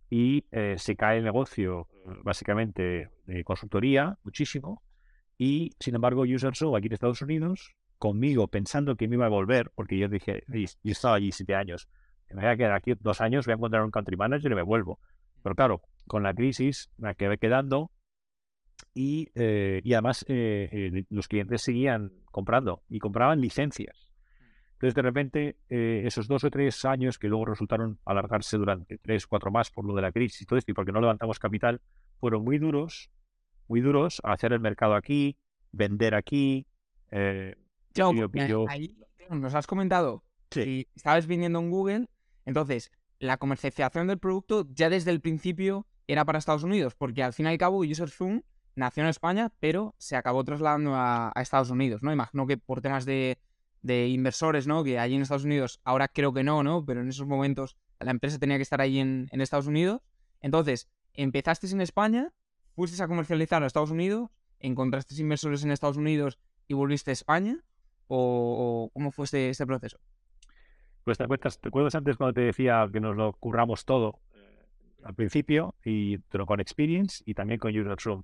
y 0.09 0.45
eh, 0.51 0.75
se 0.77 0.95
cae 0.95 1.17
el 1.17 1.23
negocio, 1.23 1.87
eh, 2.05 2.09
básicamente, 2.23 3.09
de 3.25 3.43
consultoría, 3.43 4.17
muchísimo. 4.23 4.83
Y, 5.37 5.71
sin 5.79 5.95
embargo, 5.95 6.21
UserShow 6.21 6.75
aquí 6.75 6.87
en 6.87 6.93
Estados 6.93 7.21
Unidos, 7.21 7.75
conmigo, 7.97 8.47
pensando 8.47 8.95
que 8.95 9.07
me 9.07 9.15
iba 9.15 9.25
a 9.25 9.29
volver, 9.29 9.71
porque 9.75 9.97
yo 9.97 10.07
dije, 10.07 10.43
"Oye, 10.49 10.67
yo 10.83 10.91
estaba 10.91 11.15
allí 11.15 11.31
siete 11.31 11.55
años, 11.55 11.89
me 12.33 12.41
voy 12.41 12.51
a 12.51 12.57
quedar 12.57 12.73
aquí 12.73 12.93
dos 12.99 13.21
años, 13.21 13.45
voy 13.45 13.53
a 13.53 13.55
encontrar 13.55 13.83
un 13.83 13.91
country 13.91 14.17
manager 14.17 14.51
y 14.51 14.55
me 14.55 14.61
vuelvo. 14.61 14.99
Pero 15.43 15.55
claro, 15.55 15.81
con 16.07 16.23
la 16.23 16.33
crisis 16.33 16.89
me 16.97 17.15
quedé 17.15 17.37
quedando 17.37 17.91
y, 18.95 19.29
eh, 19.35 19.81
y 19.83 19.93
además 19.93 20.25
eh, 20.27 20.69
eh, 20.71 21.03
los 21.11 21.27
clientes 21.27 21.61
seguían 21.61 22.11
comprando 22.31 22.81
y 22.89 22.97
compraban 22.99 23.39
licencias. 23.41 24.07
Entonces, 24.73 24.95
de 24.95 25.01
repente, 25.03 25.57
eh, 25.69 26.03
esos 26.05 26.27
dos 26.27 26.43
o 26.43 26.49
tres 26.49 26.83
años 26.85 27.19
que 27.19 27.27
luego 27.27 27.45
resultaron 27.45 27.99
alargarse 28.05 28.57
durante 28.57 28.97
tres, 28.97 29.27
cuatro 29.27 29.51
más 29.51 29.69
por 29.69 29.85
lo 29.85 29.93
de 29.95 30.01
la 30.01 30.11
crisis 30.11 30.41
y 30.41 30.45
todo 30.45 30.57
esto, 30.57 30.71
y 30.71 30.73
porque 30.73 30.91
no 30.91 30.99
levantamos 31.01 31.37
capital, 31.39 31.81
fueron 32.19 32.43
muy 32.43 32.57
duros, 32.57 33.09
muy 33.67 33.81
duros 33.81 34.21
a 34.23 34.31
hacer 34.33 34.53
el 34.53 34.59
mercado 34.61 34.95
aquí, 34.95 35.37
vender 35.71 36.15
aquí. 36.15 36.65
yo- 37.93 38.13
porque 38.29 38.47
yo- 38.47 38.65
ahí 38.69 38.97
nos 39.29 39.53
has 39.55 39.67
comentado 39.67 40.23
Sí. 40.51 40.63
que 40.63 40.87
estabas 40.95 41.27
vendiendo 41.27 41.59
en 41.59 41.69
Google, 41.69 42.07
entonces 42.45 42.91
la 43.19 43.37
comercialización 43.37 44.07
del 44.07 44.19
producto 44.19 44.67
ya 44.71 44.89
desde 44.89 45.11
el 45.11 45.21
principio 45.21 45.87
era 46.07 46.25
para 46.25 46.37
Estados 46.37 46.63
Unidos, 46.63 46.95
porque 46.95 47.23
al 47.23 47.33
fin 47.33 47.45
y 47.45 47.49
al 47.49 47.57
cabo 47.57 47.77
UserZoom 47.79 48.41
nació 48.75 49.03
en 49.03 49.09
España, 49.09 49.51
pero 49.59 49.95
se 49.97 50.15
acabó 50.15 50.43
trasladando 50.43 50.95
a, 50.95 51.31
Estados 51.35 51.69
Unidos, 51.69 52.03
¿no? 52.03 52.11
Imagino 52.11 52.45
que 52.47 52.57
por 52.57 52.81
temas 52.81 53.05
de, 53.05 53.37
de 53.81 54.07
inversores, 54.07 54.67
¿no? 54.67 54.83
Que 54.83 54.99
allí 54.99 55.15
en 55.15 55.21
Estados 55.21 55.45
Unidos, 55.45 55.79
ahora 55.83 56.07
creo 56.07 56.33
que 56.33 56.43
no, 56.43 56.63
¿no? 56.63 56.85
Pero 56.85 57.01
en 57.01 57.09
esos 57.09 57.27
momentos 57.27 57.77
la 57.99 58.11
empresa 58.11 58.39
tenía 58.39 58.57
que 58.57 58.63
estar 58.63 58.81
ahí 58.81 58.99
en, 58.99 59.29
Estados 59.31 59.67
Unidos. 59.67 60.01
Entonces, 60.41 60.89
empezaste 61.13 61.67
en 61.67 61.81
España, 61.81 62.31
fuiste 62.75 63.01
a 63.01 63.07
comercializar 63.07 63.63
a 63.63 63.67
Estados 63.67 63.91
Unidos, 63.91 64.29
encontraste 64.59 65.19
inversores 65.19 65.63
en 65.63 65.71
Estados 65.71 65.97
Unidos 65.97 66.39
y 66.67 66.73
volviste 66.73 67.11
a 67.11 67.13
España, 67.13 67.63
o, 68.07 68.89
cómo 68.93 69.11
fue 69.11 69.25
este, 69.25 69.49
este 69.49 69.65
proceso? 69.65 69.99
Pues 71.03 71.17
te 71.17 71.23
acuerdas, 71.23 71.59
¿te 71.59 71.67
acuerdas 71.67 71.95
antes 71.95 72.17
cuando 72.17 72.33
te 72.33 72.41
decía 72.41 72.87
que 72.91 72.99
nos 72.99 73.15
lo 73.15 73.33
curramos 73.33 73.85
todo 73.85 74.19
eh, 74.33 74.65
al 75.03 75.13
principio, 75.13 75.75
y 75.83 76.17
pero 76.17 76.45
con 76.45 76.59
experience 76.59 77.23
y 77.25 77.33
también 77.33 77.59
con 77.59 77.75
UserSroom? 77.75 78.23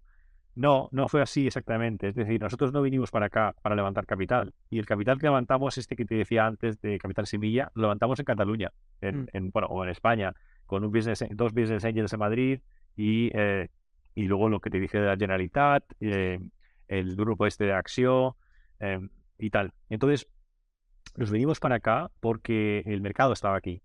No, 0.55 0.89
no 0.91 1.07
fue 1.07 1.21
así 1.21 1.47
exactamente. 1.47 2.09
Es 2.09 2.15
decir, 2.15 2.41
nosotros 2.41 2.73
no 2.73 2.81
vinimos 2.81 3.09
para 3.09 3.27
acá 3.27 3.55
para 3.61 3.75
levantar 3.75 4.05
capital. 4.05 4.53
Y 4.69 4.79
el 4.79 4.85
capital 4.85 5.17
que 5.17 5.27
levantamos, 5.27 5.77
este 5.77 5.95
que 5.95 6.05
te 6.05 6.15
decía 6.15 6.45
antes 6.45 6.81
de 6.81 6.97
Capital 6.97 7.25
Semilla, 7.25 7.71
lo 7.73 7.83
levantamos 7.83 8.19
en 8.19 8.25
Cataluña, 8.25 8.71
en, 8.99 9.21
Mm. 9.21 9.27
en- 9.33 9.51
bueno, 9.51 9.67
o 9.67 9.83
en 9.83 9.89
España, 9.89 10.33
con 10.65 10.83
un 10.83 10.91
business, 10.91 11.23
dos 11.31 11.53
business 11.53 11.85
angels 11.85 12.11
en 12.13 12.19
Madrid 12.19 12.59
y, 12.97 13.31
eh, 13.33 13.69
y 14.13 14.23
luego 14.23 14.49
lo 14.49 14.59
que 14.59 14.69
te 14.69 14.79
dije 14.79 14.99
de 14.99 15.07
la 15.07 15.15
Generalitat, 15.15 15.83
eh, 16.01 16.39
el 16.89 17.15
grupo 17.15 17.45
este 17.47 17.65
de 17.65 17.73
Axio 17.73 18.35
eh, 18.81 18.99
y 19.37 19.49
tal. 19.51 19.71
Entonces, 19.89 20.27
nos 21.15 21.31
venimos 21.31 21.59
para 21.61 21.75
acá 21.75 22.11
porque 22.19 22.83
el 22.85 22.99
mercado 23.01 23.31
estaba 23.33 23.55
aquí, 23.55 23.81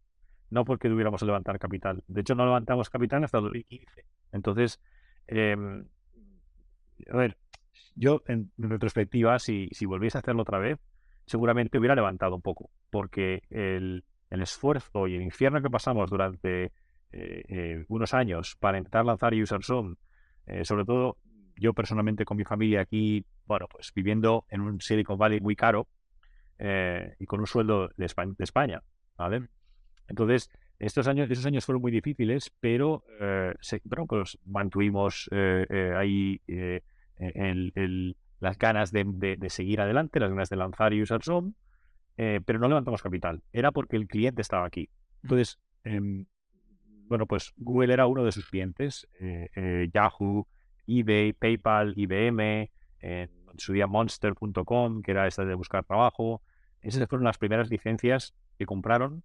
no 0.51 0.65
porque 0.65 0.89
tuviéramos 0.89 1.21
que 1.21 1.27
levantar 1.27 1.59
capital. 1.61 2.03
De 2.09 2.23
hecho, 2.23 2.35
no 2.35 2.45
levantamos 2.45 2.91
capital 2.91 3.23
hasta 3.23 3.39
2015. 3.41 4.05
Entonces, 4.33 4.81
em, 5.29 5.85
a 7.11 7.17
ver, 7.17 7.37
yo 7.95 8.23
en, 8.27 8.51
retrospectiva, 8.59 9.39
si, 9.39 9.69
si 9.73 9.87
volviese 9.87 10.19
a 10.19 10.21
hacerlo 10.21 10.43
otra 10.43 10.59
vez, 10.59 10.79
seguramente 11.27 11.79
hubiera 11.79 11.95
levantado 11.95 12.37
un 12.37 12.43
poco, 12.43 12.71
porque 12.91 13.43
el, 13.51 14.05
el 14.31 14.43
esfuerzo 14.43 15.07
y 15.07 15.17
el 15.17 15.23
infierno 15.23 15.63
que 15.63 15.71
pasamos 15.71 16.11
durante 16.11 16.65
eh, 16.65 16.73
eh, 17.13 17.85
unos 17.89 18.15
años 18.15 18.57
para 18.61 18.79
intentar 18.79 19.05
lanzar 19.05 19.35
UserZone, 19.35 19.97
eh, 20.47 20.65
sobre 20.65 20.85
todo 20.85 21.19
yo 21.57 21.73
personalmente 21.73 22.25
con 22.25 22.37
mi 22.37 22.45
familia 22.45 22.83
aquí, 22.83 23.25
bueno, 23.47 23.67
pues 23.71 23.93
viviendo 23.95 24.45
en 24.51 24.61
un 24.61 24.81
Silicon 24.81 25.19
Valley 25.19 25.41
muy 25.41 25.57
caro 25.57 25.89
eh, 26.59 27.15
y 27.19 27.27
con 27.27 27.41
un 27.41 27.47
sueldo 27.47 27.91
de 27.97 28.07
España, 28.07 28.35
de 28.37 28.45
España, 28.45 28.83
¿vale? 29.17 29.49
Entonces, 30.09 30.51
estos 30.79 31.09
años, 31.09 31.31
esos 31.31 31.47
años 31.47 31.65
fueron 31.65 31.83
muy 31.83 31.93
difíciles, 31.93 32.53
pero, 32.61 33.05
eh, 33.21 33.55
se- 33.61 33.81
bueno, 33.85 34.07
pues 34.07 34.39
mantuvimos 34.45 35.29
eh, 35.33 35.67
eh, 35.71 35.93
ahí 35.97 36.41
eh, 36.49 36.83
el- 37.19 37.73
el- 37.75 38.17
las 38.41 38.59
ganas 38.59 38.93
de, 38.93 39.05
de- 39.07 39.37
de 39.37 39.51
seguir 39.51 39.81
adelante, 39.81 40.21
las 40.21 40.31
ganas 40.31 40.51
de 40.51 40.57
lanzar 40.57 40.93
UserZone, 40.93 41.53
eh, 42.19 42.41
pero 42.45 42.59
no 42.59 42.69
levantamos 42.69 43.03
capital. 43.03 43.43
Era 43.53 43.73
porque 43.73 43.97
el 43.97 44.07
cliente 44.07 44.43
estaba 44.43 44.67
aquí. 44.67 44.89
Entonces, 45.23 45.59
em, 45.85 46.27
bueno, 47.09 47.27
pues 47.27 47.53
Google 47.57 47.93
era 47.93 48.07
uno 48.07 48.25
de 48.25 48.33
sus 48.33 48.47
clientes, 48.49 49.07
eh, 49.21 49.49
eh, 49.55 49.89
Yahoo, 49.93 50.47
eBay, 50.87 51.33
PayPal, 51.33 51.95
IBM, 51.97 52.71
en 53.01 53.31
su 53.57 53.73
día 53.73 53.87
Monster.com, 53.87 55.03
que 55.03 55.11
era 55.13 55.27
esta 55.27 55.45
de 55.45 55.55
buscar 55.55 55.85
trabajo. 55.85 56.43
Esas 56.83 57.09
fueron 57.09 57.25
las 57.25 57.39
primeras 57.39 57.71
licencias 57.71 58.35
que 58.59 58.67
compraron 58.67 59.23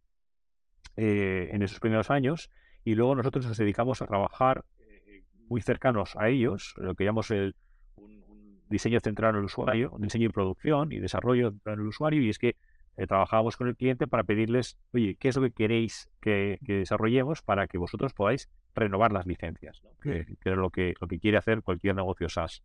eh, 0.97 1.49
en 1.51 1.61
esos 1.61 1.79
primeros 1.79 2.09
años 2.09 2.49
y 2.83 2.95
luego 2.95 3.15
nosotros 3.15 3.45
nos 3.45 3.57
dedicamos 3.57 4.01
a 4.01 4.07
trabajar 4.07 4.65
eh, 4.79 5.23
muy 5.47 5.61
cercanos 5.61 6.15
a 6.15 6.29
ellos, 6.29 6.73
lo 6.77 6.95
que 6.95 7.05
llamamos 7.05 7.31
el, 7.31 7.55
un, 7.95 8.23
un 8.27 8.63
diseño 8.69 8.99
centrado 8.99 9.33
en 9.33 9.39
el 9.39 9.45
usuario, 9.45 9.91
un 9.91 10.01
diseño 10.01 10.25
y 10.25 10.29
producción 10.29 10.91
y 10.91 10.99
desarrollo 10.99 11.51
centrado 11.51 11.75
en 11.75 11.81
el 11.81 11.87
usuario 11.87 12.21
y 12.21 12.29
es 12.29 12.39
que 12.39 12.55
eh, 12.97 13.07
trabajábamos 13.07 13.55
con 13.55 13.67
el 13.67 13.75
cliente 13.77 14.05
para 14.05 14.23
pedirles, 14.23 14.77
oye, 14.93 15.15
¿qué 15.19 15.29
es 15.29 15.35
lo 15.35 15.43
que 15.43 15.51
queréis 15.51 16.09
que, 16.19 16.59
que 16.65 16.73
desarrollemos 16.73 17.41
para 17.41 17.67
que 17.67 17.77
vosotros 17.77 18.13
podáis 18.13 18.49
renovar 18.75 19.13
las 19.13 19.25
licencias? 19.25 19.81
¿no? 19.83 19.91
Que, 20.01 20.25
que 20.41 20.49
es 20.51 20.57
lo 20.57 20.69
que, 20.69 20.93
lo 20.99 21.07
que 21.07 21.19
quiere 21.19 21.37
hacer 21.37 21.61
cualquier 21.63 21.95
negocio 21.95 22.27
SaaS. 22.27 22.63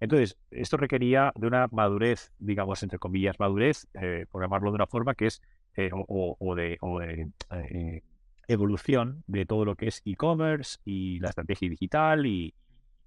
Entonces, 0.00 0.36
esto 0.50 0.76
requería 0.76 1.32
de 1.36 1.46
una 1.46 1.68
madurez, 1.70 2.32
digamos, 2.40 2.82
entre 2.82 2.98
comillas, 2.98 3.38
madurez, 3.38 3.86
eh, 3.94 4.26
por 4.28 4.42
llamarlo 4.42 4.70
de 4.72 4.74
una 4.74 4.88
forma, 4.88 5.14
que 5.14 5.26
es, 5.26 5.40
eh, 5.76 5.90
o, 5.92 6.54
de, 6.54 6.78
o 6.80 6.98
de, 6.98 7.30
eh, 7.50 8.02
evolución 8.48 9.24
de 9.26 9.46
todo 9.46 9.64
lo 9.64 9.76
que 9.76 9.88
es 9.88 10.02
e-commerce 10.04 10.78
y 10.84 11.18
la 11.20 11.30
estrategia 11.30 11.68
digital 11.68 12.26
y 12.26 12.54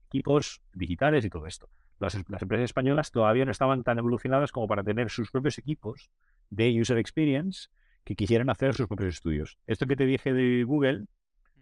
equipos 0.08 0.62
digitales 0.74 1.26
y 1.26 1.30
todo 1.30 1.46
esto. 1.48 1.70
Las, 2.00 2.16
las 2.30 2.42
empresas 2.42 2.66
españolas 2.66 3.12
todavía 3.12 3.46
no 3.46 3.52
estaban 3.52 3.84
tan 3.84 3.98
evolucionadas 4.00 4.52
como 4.52 4.68
para 4.68 4.84
tener 4.84 5.10
sus 5.10 5.32
propios 5.32 5.58
equipos 5.58 6.10
de 6.50 6.80
user 6.80 6.98
experience 6.98 7.70
que 8.04 8.16
quisieran 8.16 8.50
hacer 8.50 8.74
sus 8.74 8.88
propios 8.88 9.16
estudios. 9.16 9.58
Esto 9.68 9.86
que 9.88 9.96
te 9.96 10.06
dije 10.06 10.34
de 10.34 10.64
Google, 10.64 11.06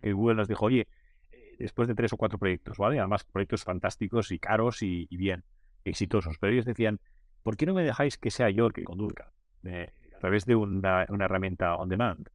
eh, 0.02 0.12
Google 0.12 0.36
nos 0.36 0.48
dijo, 0.48 0.66
oye, 0.66 0.88
eh, 1.32 1.56
después 1.58 1.88
de 1.88 1.96
tres 1.96 2.12
o 2.14 2.18
cuatro 2.18 2.38
proyectos, 2.38 2.78
¿vale? 2.78 3.00
Además, 3.00 3.24
proyectos 3.24 3.64
fantásticos 3.64 4.32
y 4.32 4.40
caros 4.40 4.84
y, 4.84 5.08
y 5.10 5.18
bien, 5.18 5.44
exitosos. 5.86 6.38
Pero 6.40 6.54
ellos 6.54 6.66
decían, 6.66 7.00
¿por 7.44 7.56
qué 7.56 7.66
no 7.66 7.74
me 7.74 7.84
dejáis 7.84 8.18
que 8.18 8.30
sea 8.30 8.50
yo 8.50 8.68
el 8.68 8.74
que 8.74 8.84
conduzca 8.84 9.32
eh, 9.64 9.92
través 10.24 10.46
de 10.46 10.56
una, 10.56 11.06
una 11.10 11.26
herramienta 11.26 11.76
on 11.76 11.90
demand? 11.90 12.30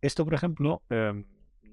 Esto, 0.00 0.24
por 0.24 0.34
ejemplo, 0.34 0.82
eh, 0.90 1.24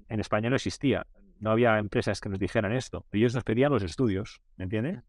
en 0.08 0.20
España 0.20 0.50
no 0.50 0.56
existía. 0.56 1.06
No 1.40 1.50
había 1.50 1.78
empresas 1.78 2.20
que 2.20 2.28
nos 2.28 2.38
dijeran 2.38 2.72
esto. 2.72 3.06
Ellos 3.12 3.34
nos 3.34 3.44
pedían 3.44 3.72
los 3.72 3.82
estudios, 3.82 4.42
¿me 4.56 4.64
entiendes? 4.64 5.02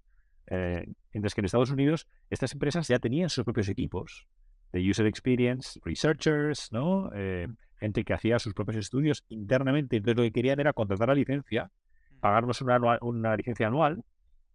Eh, 0.48 0.86
mientras 1.14 1.34
que 1.34 1.42
en 1.42 1.46
Estados 1.46 1.72
Unidos 1.72 2.08
estas 2.30 2.54
empresas 2.54 2.88
ya 2.88 3.00
tenían 3.00 3.30
sus 3.30 3.44
propios 3.44 3.68
equipos 3.68 4.28
de 4.72 4.90
user 4.90 5.08
experience, 5.08 5.80
researchers, 5.84 6.72
¿no? 6.72 7.10
Eh, 7.14 7.48
gente 7.80 8.04
que 8.04 8.14
hacía 8.14 8.40
sus 8.40 8.54
propios 8.54 8.78
estudios 8.78 9.26
internamente. 9.30 9.98
Entonces 9.98 10.18
lo 10.18 10.24
que 10.24 10.32
querían 10.32 10.60
era 10.60 10.74
contratar 10.74 11.10
la 11.10 11.16
licencia, 11.16 11.72
pagarnos 12.20 12.62
una, 12.62 12.80
una 13.02 13.36
licencia 13.36 13.68
anual 13.68 14.04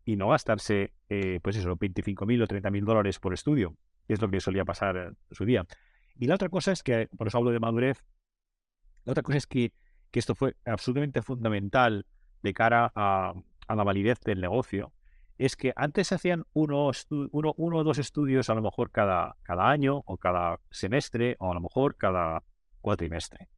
y 0.05 0.17
no 0.17 0.29
gastarse, 0.29 0.93
eh, 1.09 1.41
pues 1.43 1.57
eso, 1.57 1.77
25.000 1.77 2.43
o 2.43 2.47
30.000 2.47 2.85
dólares 2.85 3.19
por 3.19 3.35
estudio. 3.35 3.75
Es 4.13 4.21
lo 4.21 4.31
que 4.31 4.41
solía 4.41 4.65
pasar 4.65 4.97
en 4.97 5.17
su 5.31 5.45
día. 5.45 5.67
Y 6.17 6.27
la 6.27 6.35
otra 6.35 6.49
cosa 6.49 6.73
es 6.73 6.83
que, 6.83 7.09
por 7.17 7.29
eso 7.29 7.39
hablo 7.39 7.51
de 7.51 7.61
madurez, 7.61 8.05
la 9.05 9.13
otra 9.13 9.23
cosa 9.23 9.39
es 9.39 9.47
que, 9.47 9.73
que 10.11 10.19
esto 10.19 10.35
fue 10.35 10.57
absolutamente 10.65 11.23
fundamental 11.23 12.07
de 12.43 12.53
cara 12.53 12.93
a, 12.95 13.35
la 13.69 13.85
validez 13.85 14.21
del 14.21 14.41
negocio, 14.41 14.93
es 15.39 15.57
que 15.57 15.73
antes 15.77 16.09
se 16.09 16.17
hacían 16.17 16.45
uno, 16.53 16.91
uno, 17.31 17.55
o 17.57 17.85
dos 17.85 17.99
estudios 17.99 18.51
a 18.51 18.55
lo 18.55 18.63
mejor 18.63 18.91
cada, 18.91 19.37
cada 19.43 19.71
año 19.71 20.03
o 20.07 20.17
cada 20.17 20.59
semestre 20.71 21.37
o 21.39 21.51
a 21.51 21.55
lo 21.55 21.61
mejor 21.61 21.97
cada 21.97 22.43
cuatrimestre. 22.81 23.49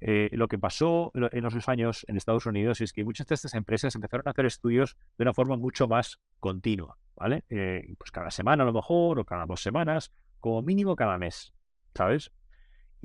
Eh, 0.00 0.28
lo 0.32 0.48
que 0.48 0.58
pasó 0.58 1.12
en 1.14 1.46
esos 1.46 1.68
años 1.68 2.04
en 2.08 2.16
Estados 2.16 2.44
Unidos 2.44 2.80
es 2.80 2.92
que 2.92 3.04
muchas 3.04 3.26
de 3.26 3.36
estas 3.36 3.54
empresas 3.54 3.94
empezaron 3.94 4.26
a 4.28 4.32
hacer 4.32 4.44
estudios 4.44 4.96
de 5.16 5.22
una 5.22 5.32
forma 5.32 5.56
mucho 5.56 5.88
más 5.88 6.18
continua, 6.40 6.98
¿vale? 7.16 7.44
Eh, 7.50 7.94
pues 7.98 8.10
cada 8.10 8.30
semana 8.30 8.62
a 8.62 8.66
lo 8.66 8.72
mejor 8.72 9.18
o 9.18 9.24
cada 9.24 9.46
dos 9.46 9.62
semanas, 9.62 10.12
como 10.40 10.62
mínimo 10.62 10.96
cada 10.96 11.18
mes, 11.18 11.52
¿sabes? 11.94 12.32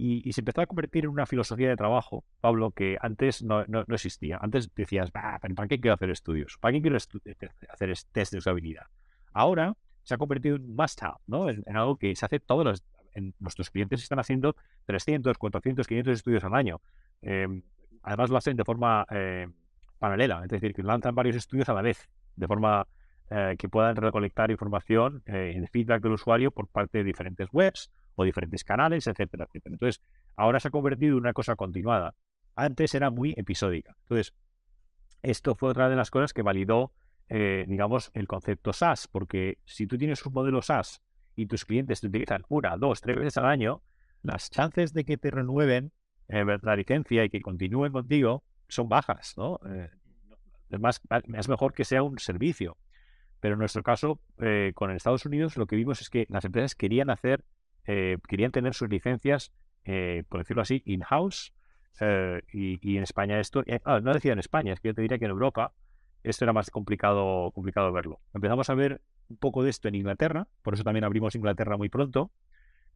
Y, 0.01 0.32
se 0.32 0.39
empezó 0.39 0.62
a 0.62 0.66
convertir 0.66 1.03
en 1.03 1.10
una 1.10 1.26
filosofía 1.26 1.68
de 1.68 1.76
trabajo, 1.76 2.24
Pablo, 2.39 2.72
que 2.72 2.97
antes 3.01 3.43
no, 3.43 3.66
no, 3.66 3.84
existía. 3.89 4.38
Antes 4.41 4.74
decías, 4.74 5.12
¿para 5.12 5.39
qué 5.68 5.82
quiero 5.82 5.93
hacer 5.93 6.10
estudios? 6.10 6.57
¿Para 6.62 6.72
qué 6.72 6.82
quiero 6.82 6.95
hacer 6.95 7.93
test 8.14 8.32
de 8.32 8.38
usabilidad? 8.38 8.86
Ahora 9.34 9.76
se 10.03 10.14
ha 10.14 10.18
convertido 10.18 10.55
en 10.55 10.74
must-have, 10.74 11.18
¿no? 11.28 11.49
En, 11.49 11.64
algo 11.76 11.97
que 11.97 12.16
se 12.16 12.26
hace 12.26 12.39
todos 12.39 12.64
los... 12.64 12.84
En, 13.14 13.36
nuestros 13.39 13.70
clientes 13.72 14.01
están 14.01 14.20
haciendo 14.20 14.55
300, 14.86 15.38
400, 15.38 15.86
500 15.86 16.14
estudios 16.14 16.43
al 16.45 16.55
año. 16.55 16.80
Em, 17.22 17.62
además 18.01 18.30
lo 18.30 18.38
hacen 18.38 18.55
de 18.55 18.64
forma 18.64 19.05
eh, 19.12 19.49
paralela, 19.97 20.43
es 20.45 20.49
decir, 20.49 20.74
que 20.74 20.82
lanzan 20.82 21.14
varios 21.14 21.36
estudios 21.36 21.68
a 21.68 21.74
la 21.74 21.82
vez, 21.82 22.10
de 22.38 22.47
forma 22.47 22.88
eh, 23.30 23.55
que 23.57 23.69
puedan 23.69 23.95
recolectar 23.95 24.51
información 24.51 25.23
eh, 25.25 25.53
en 25.55 25.67
feedback 25.67 26.01
del 26.01 26.13
usuario 26.13 26.51
por 26.51 26.67
parte 26.67 26.99
de 26.99 27.03
diferentes 27.03 27.47
webs 27.51 27.91
o 28.15 28.23
diferentes 28.23 28.63
canales, 28.63 29.07
etcétera, 29.07 29.45
etcétera. 29.45 29.73
Entonces, 29.73 30.01
ahora 30.36 30.59
se 30.59 30.67
ha 30.69 30.71
convertido 30.71 31.13
en 31.13 31.19
una 31.19 31.34
cosa 31.34 31.55
continuada. 31.55 32.15
Antes 32.55 32.93
era 32.95 33.09
muy 33.09 33.34
episódica. 33.38 33.95
Entonces, 34.01 34.34
esto 35.21 35.55
fue 35.55 35.69
otra 35.69 35.89
de 35.89 35.95
las 35.95 36.11
cosas 36.11 36.34
que 36.34 36.41
validó, 36.41 36.93
eh, 37.27 37.65
digamos, 37.67 38.11
el 38.13 38.27
concepto 38.27 38.73
SaaS, 38.73 39.07
porque 39.07 39.57
si 39.65 39.88
tú 39.88 39.97
tienes 39.97 40.25
un 40.25 40.34
modelo 40.34 40.61
SaaS 40.61 41.01
y 41.36 41.45
tus 41.45 41.65
clientes 41.65 42.01
te 42.01 42.07
utilizan 42.07 42.43
una, 42.49 42.77
dos, 42.77 43.01
tres 43.01 43.17
veces 43.17 43.38
al 43.38 43.45
año, 43.45 43.82
las 44.23 44.49
chances 44.49 44.93
de 44.93 45.05
que 45.05 45.17
te 45.17 45.32
renueven 45.32 45.91
eh, 46.27 46.45
la 46.61 46.75
licencia 46.75 47.23
y 47.23 47.30
que 47.30 47.41
continúen 47.41 47.91
contigo 47.91 48.43
son 48.67 48.88
bajas, 48.89 49.34
¿no? 49.38 49.59
Eh, 49.65 49.89
es, 50.69 50.80
más, 50.80 51.01
es 51.34 51.49
mejor 51.49 51.73
que 51.73 51.86
sea 51.86 52.03
un 52.03 52.19
servicio. 52.19 52.77
Pero 53.39 53.53
en 53.53 53.59
nuestro 53.59 53.83
caso, 53.83 54.19
con 54.73 54.91
Estados 54.91 55.25
Unidos, 55.25 55.55
lo 55.57 55.65
que 55.65 55.75
vimos 55.75 56.01
es 56.01 56.09
que 56.09 56.25
las 56.29 56.43
empresas 56.45 56.75
querían 56.75 57.09
hacer 57.09 57.43
eh, 57.91 58.19
querían 58.27 58.51
tener 58.51 58.75
sus 58.75 58.87
licencias, 58.87 59.51
eh, 59.83 60.23
por 60.29 60.41
decirlo 60.41 60.61
así, 60.61 60.83
in-house. 60.85 61.53
Eh, 61.99 62.41
y, 62.53 62.97
en 62.97 63.01
España 63.01 63.39
esto, 63.39 63.63
ah, 63.83 63.99
no 63.99 64.13
decía 64.13 64.31
en 64.31 64.37
España, 64.37 64.73
es 64.73 64.79
que 64.79 64.89
yo 64.89 64.93
te 64.93 65.01
diría 65.01 65.17
que 65.17 65.25
en 65.25 65.31
Europa 65.31 65.73
esto 66.23 66.45
era 66.45 66.53
más 66.53 66.69
complicado, 66.69 67.49
complicado 67.51 67.91
verlo. 67.91 68.19
Empezamos 68.35 68.69
a 68.69 68.75
ver 68.75 69.01
un 69.27 69.37
poco 69.37 69.63
de 69.63 69.71
esto 69.71 69.87
en 69.87 69.95
Inglaterra, 69.95 70.47
por 70.61 70.75
eso 70.75 70.83
también 70.83 71.03
abrimos 71.03 71.33
Inglaterra 71.33 71.77
muy 71.77 71.89
pronto, 71.89 72.31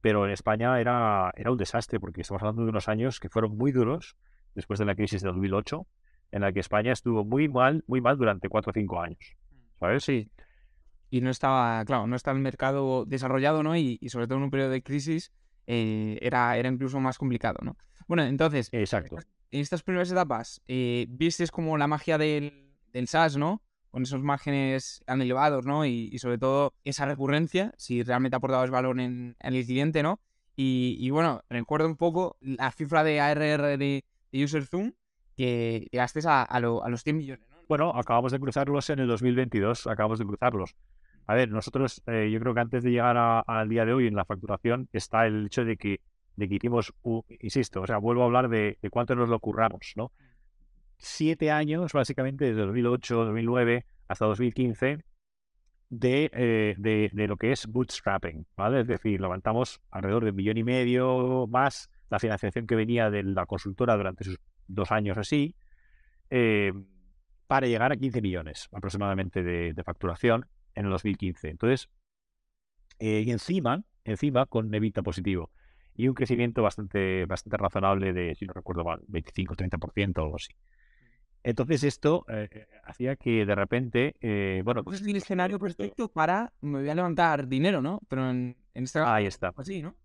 pero 0.01 0.25
en 0.25 0.31
España 0.31 0.79
era, 0.79 1.33
era 1.35 1.51
un 1.51 1.57
desastre 1.57 1.99
porque 1.99 2.21
estamos 2.21 2.43
hablando 2.43 2.63
de 2.63 2.69
unos 2.69 2.87
años 2.87 3.19
que 3.19 3.29
fueron 3.29 3.57
muy 3.57 3.71
duros 3.71 4.15
después 4.53 4.77
de 4.77 4.85
la 4.85 4.93
crisis 4.93 5.23
de 5.23 5.29
2008, 5.29 5.87
en 6.31 6.41
la 6.41 6.51
que 6.51 6.59
España 6.59 6.91
estuvo 6.91 7.25
muy 7.25 7.49
mal, 7.49 7.83
muy 7.87 7.99
mal 7.99 8.15
durante 8.15 8.47
cuatro 8.47 8.69
o 8.69 8.73
cinco 8.73 9.01
años. 9.01 9.35
¿Sabes? 9.83 10.03
Sí 10.03 10.29
y 11.13 11.21
no 11.21 11.29
estaba, 11.29 11.85
claro, 11.85 12.07
no 12.07 12.15
está 12.15 12.31
el 12.31 12.39
mercado 12.39 13.05
desarrollado, 13.05 13.61
¿no? 13.61 13.77
Y, 13.77 13.99
sobre 14.09 14.25
todo 14.25 14.39
en 14.39 14.45
un 14.45 14.49
periodo 14.49 14.71
de 14.71 14.81
crisis 14.81 15.31
eh, 15.67 16.17
era, 16.23 16.57
era 16.57 16.69
incluso 16.69 16.99
más 16.99 17.19
complicado, 17.19 17.59
¿no? 17.61 17.77
Bueno, 18.07 18.23
entonces, 18.23 18.69
Exacto. 18.71 19.17
en 19.51 19.61
estas 19.61 19.83
primeras 19.83 20.09
etapas, 20.11 20.63
eh, 20.67 21.05
vistes 21.09 21.51
como 21.51 21.77
la 21.77 21.85
magia 21.85 22.17
del, 22.17 22.73
del 22.91 23.07
SaaS, 23.07 23.37
¿no? 23.37 23.61
Con 23.91 24.01
esos 24.01 24.23
márgenes 24.23 25.03
tan 25.05 25.21
elevados, 25.21 25.67
¿no? 25.67 25.85
Y, 25.85 26.17
sobre 26.17 26.39
todo 26.39 26.73
esa 26.83 27.05
recurrencia, 27.05 27.75
si 27.77 28.01
realmente 28.01 28.35
aportabas 28.35 28.71
valor 28.71 28.99
en, 28.99 29.35
en 29.39 29.53
el 29.53 29.63
cliente, 29.67 30.01
¿no? 30.01 30.19
Y, 30.55 31.07
bueno, 31.11 31.43
recuerdo 31.47 31.85
un 31.85 31.95
poco 31.95 32.37
la 32.41 32.71
cifra 32.71 33.03
de 33.03 33.19
ARR 33.19 33.77
de, 33.77 34.03
User 34.33 34.65
Zoom 34.65 34.93
que 35.37 35.87
llegaste 35.91 36.21
a, 36.25 36.41
a, 36.41 36.57
a 36.57 36.59
los 36.59 37.03
100 37.03 37.17
millones, 37.17 37.47
¿no? 37.51 37.52
Bueno, 37.67 37.91
acabamos 37.95 38.31
de 38.31 38.39
cruzarlos 38.39 38.89
en 38.89 38.99
el 38.99 39.07
2022, 39.07 39.87
acabamos 39.87 40.19
de 40.19 40.25
cruzarlos. 40.25 40.75
A 41.25 41.35
ver, 41.35 41.49
nosotros, 41.49 42.03
eh, 42.07 42.29
yo 42.31 42.39
creo 42.39 42.53
que 42.53 42.59
antes 42.59 42.83
de 42.83 42.91
llegar 42.91 43.17
al 43.17 43.69
día 43.69 43.85
de 43.85 43.93
hoy 43.93 44.07
en 44.07 44.15
la 44.15 44.25
facturación 44.25 44.89
está 44.91 45.25
el 45.25 45.45
hecho 45.45 45.63
de 45.63 45.77
que, 45.77 46.01
de 46.35 46.49
que 46.49 46.55
hicimos, 46.55 46.93
insisto, 47.39 47.81
o 47.81 47.87
sea, 47.87 47.97
vuelvo 47.97 48.23
a 48.23 48.25
hablar 48.25 48.49
de, 48.49 48.77
cuánto 48.91 49.15
nos 49.15 49.29
lo 49.29 49.39
curramos, 49.39 49.93
¿no? 49.95 50.11
Siete 50.97 51.51
años, 51.51 51.93
básicamente, 51.93 52.45
desde 52.45 52.61
2008, 52.61 53.25
2009 53.25 53.85
hasta 54.07 54.25
2015, 54.25 54.99
de, 55.89 56.31
eh, 56.33 56.75
de, 56.77 57.27
lo 57.27 57.37
que 57.37 57.51
es 57.51 57.67
bootstrapping, 57.67 58.45
¿vale? 58.57 58.81
Es 58.81 58.87
decir, 58.87 59.21
levantamos 59.21 59.81
alrededor 59.91 60.25
de 60.25 60.31
un 60.31 60.35
millón 60.35 60.57
y 60.57 60.63
medio 60.63 61.47
más 61.47 61.89
la 62.09 62.19
financiación 62.19 62.67
que 62.67 62.75
venía 62.75 63.09
de 63.09 63.23
la 63.23 63.45
consultora 63.45 63.95
durante 63.95 64.23
esos 64.23 64.39
dos 64.67 64.91
años 64.91 65.17
así, 65.17 65.55
eh, 66.29 66.73
para 67.47 67.67
llegar 67.67 67.91
a 67.91 67.97
15 67.97 68.21
millones 68.21 68.69
aproximadamente 68.71 69.43
de 69.43 69.83
facturación 69.83 70.47
en 70.75 70.85
el 70.85 70.91
2015. 70.91 71.49
Entonces, 71.49 71.89
eh, 72.99 73.23
y 73.25 73.31
encima, 73.31 73.83
encima 74.03 74.45
con 74.45 74.73
evita 74.73 75.01
positivo 75.01 75.51
y 75.95 76.07
un 76.07 76.15
crecimiento 76.15 76.63
bastante, 76.63 77.25
bastante 77.25 77.57
razonable 77.57 78.13
de, 78.13 78.35
si 78.35 78.45
no 78.45 78.53
recuerdo 78.53 78.83
mal, 78.83 79.01
25-30% 79.07 80.17
o 80.17 80.23
algo 80.23 80.35
así. 80.37 80.53
Entonces 81.43 81.83
esto 81.83 82.25
eh, 82.29 82.47
eh, 82.51 82.67
hacía 82.85 83.15
que 83.15 83.45
de 83.45 83.55
repente, 83.55 84.15
bueno... 84.63 84.83
Pues 84.83 85.01
es 85.01 85.07
el 85.07 85.17
escenario 85.17 85.59
perfecto 85.59 86.07
para, 86.09 86.53
me 86.61 86.79
voy 86.79 86.89
a 86.89 86.95
levantar 86.95 87.47
dinero, 87.47 87.81
¿no? 87.81 87.99
Pero 88.07 88.29
en, 88.29 88.55
en 88.73 88.83
esta... 88.85 89.13
Ahí 89.13 89.25
está. 89.25 89.53
Así, 89.55 89.81
¿no? 89.81 89.95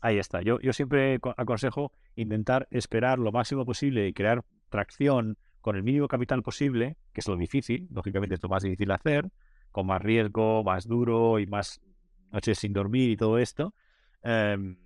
Ahí 0.00 0.18
está. 0.18 0.42
Yo, 0.42 0.60
yo 0.60 0.72
siempre 0.72 1.18
aconsejo 1.36 1.92
intentar 2.14 2.68
esperar 2.70 3.18
lo 3.18 3.32
máximo 3.32 3.64
posible 3.64 4.06
y 4.06 4.12
crear 4.12 4.44
tracción 4.68 5.36
con 5.66 5.74
el 5.74 5.82
mínimo 5.82 6.06
capital 6.06 6.44
posible, 6.44 6.96
que 7.12 7.22
es 7.22 7.26
lo 7.26 7.36
difícil, 7.36 7.88
lógicamente 7.90 8.36
es 8.36 8.42
lo 8.44 8.48
más 8.48 8.62
difícil 8.62 8.86
de 8.86 8.94
hacer, 8.94 9.28
con 9.72 9.88
más 9.88 10.00
riesgo, 10.00 10.62
más 10.62 10.86
duro 10.86 11.40
y 11.40 11.46
más 11.48 11.80
noches 12.30 12.60
sin 12.60 12.72
dormir 12.72 13.10
y 13.10 13.16
todo 13.16 13.36
esto. 13.38 13.74
Em, 14.22 14.76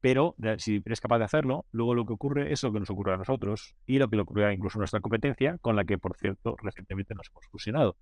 pero 0.00 0.34
si 0.56 0.82
eres 0.86 1.02
capaz 1.02 1.18
de 1.18 1.24
hacerlo, 1.24 1.66
luego 1.70 1.94
lo 1.94 2.06
que 2.06 2.14
ocurre 2.14 2.50
es 2.50 2.62
lo 2.62 2.72
que 2.72 2.80
nos 2.80 2.88
ocurre 2.88 3.12
a 3.12 3.18
nosotros 3.18 3.76
y 3.84 3.98
lo 3.98 4.08
que 4.08 4.16
le 4.16 4.22
ocurre 4.22 4.54
incluso 4.54 4.78
a 4.78 4.80
nuestra 4.80 5.00
competencia, 5.00 5.58
con 5.58 5.76
la 5.76 5.84
que, 5.84 5.98
por 5.98 6.16
cierto, 6.16 6.56
recientemente 6.62 7.14
nos 7.14 7.28
hemos 7.28 7.46
fusionado. 7.48 7.96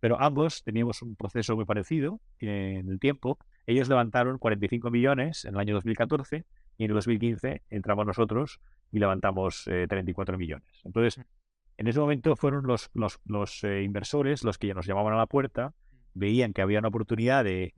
Pero 0.00 0.20
ambos 0.20 0.64
teníamos 0.64 1.00
un 1.02 1.14
proceso 1.14 1.54
muy 1.54 1.64
parecido 1.64 2.20
en 2.40 2.88
el 2.88 2.98
tiempo. 2.98 3.38
Ellos 3.68 3.88
levantaron 3.88 4.38
45 4.38 4.90
millones 4.90 5.44
en 5.44 5.54
el 5.54 5.60
año 5.60 5.74
2014 5.74 6.44
y 6.76 6.84
en 6.84 6.90
el 6.90 6.94
2015 6.96 7.62
entramos 7.70 8.04
nosotros 8.04 8.58
y 8.90 8.98
levantamos 8.98 9.62
34 9.64 10.34
eh, 10.34 10.38
millones. 10.38 10.80
Entonces, 10.82 11.18
mm. 11.18 11.37
En 11.78 11.86
ese 11.86 12.00
momento 12.00 12.34
fueron 12.34 12.66
los, 12.66 12.90
los, 12.92 13.62
eh, 13.62 13.82
inversores 13.84 14.42
los 14.42 14.58
que 14.58 14.66
ya 14.66 14.74
nos 14.74 14.84
llamaban 14.84 15.14
a 15.14 15.16
la 15.16 15.26
puerta, 15.26 15.74
veían 16.12 16.52
que 16.52 16.60
había 16.60 16.80
una 16.80 16.88
oportunidad 16.88 17.44
de, 17.44 17.72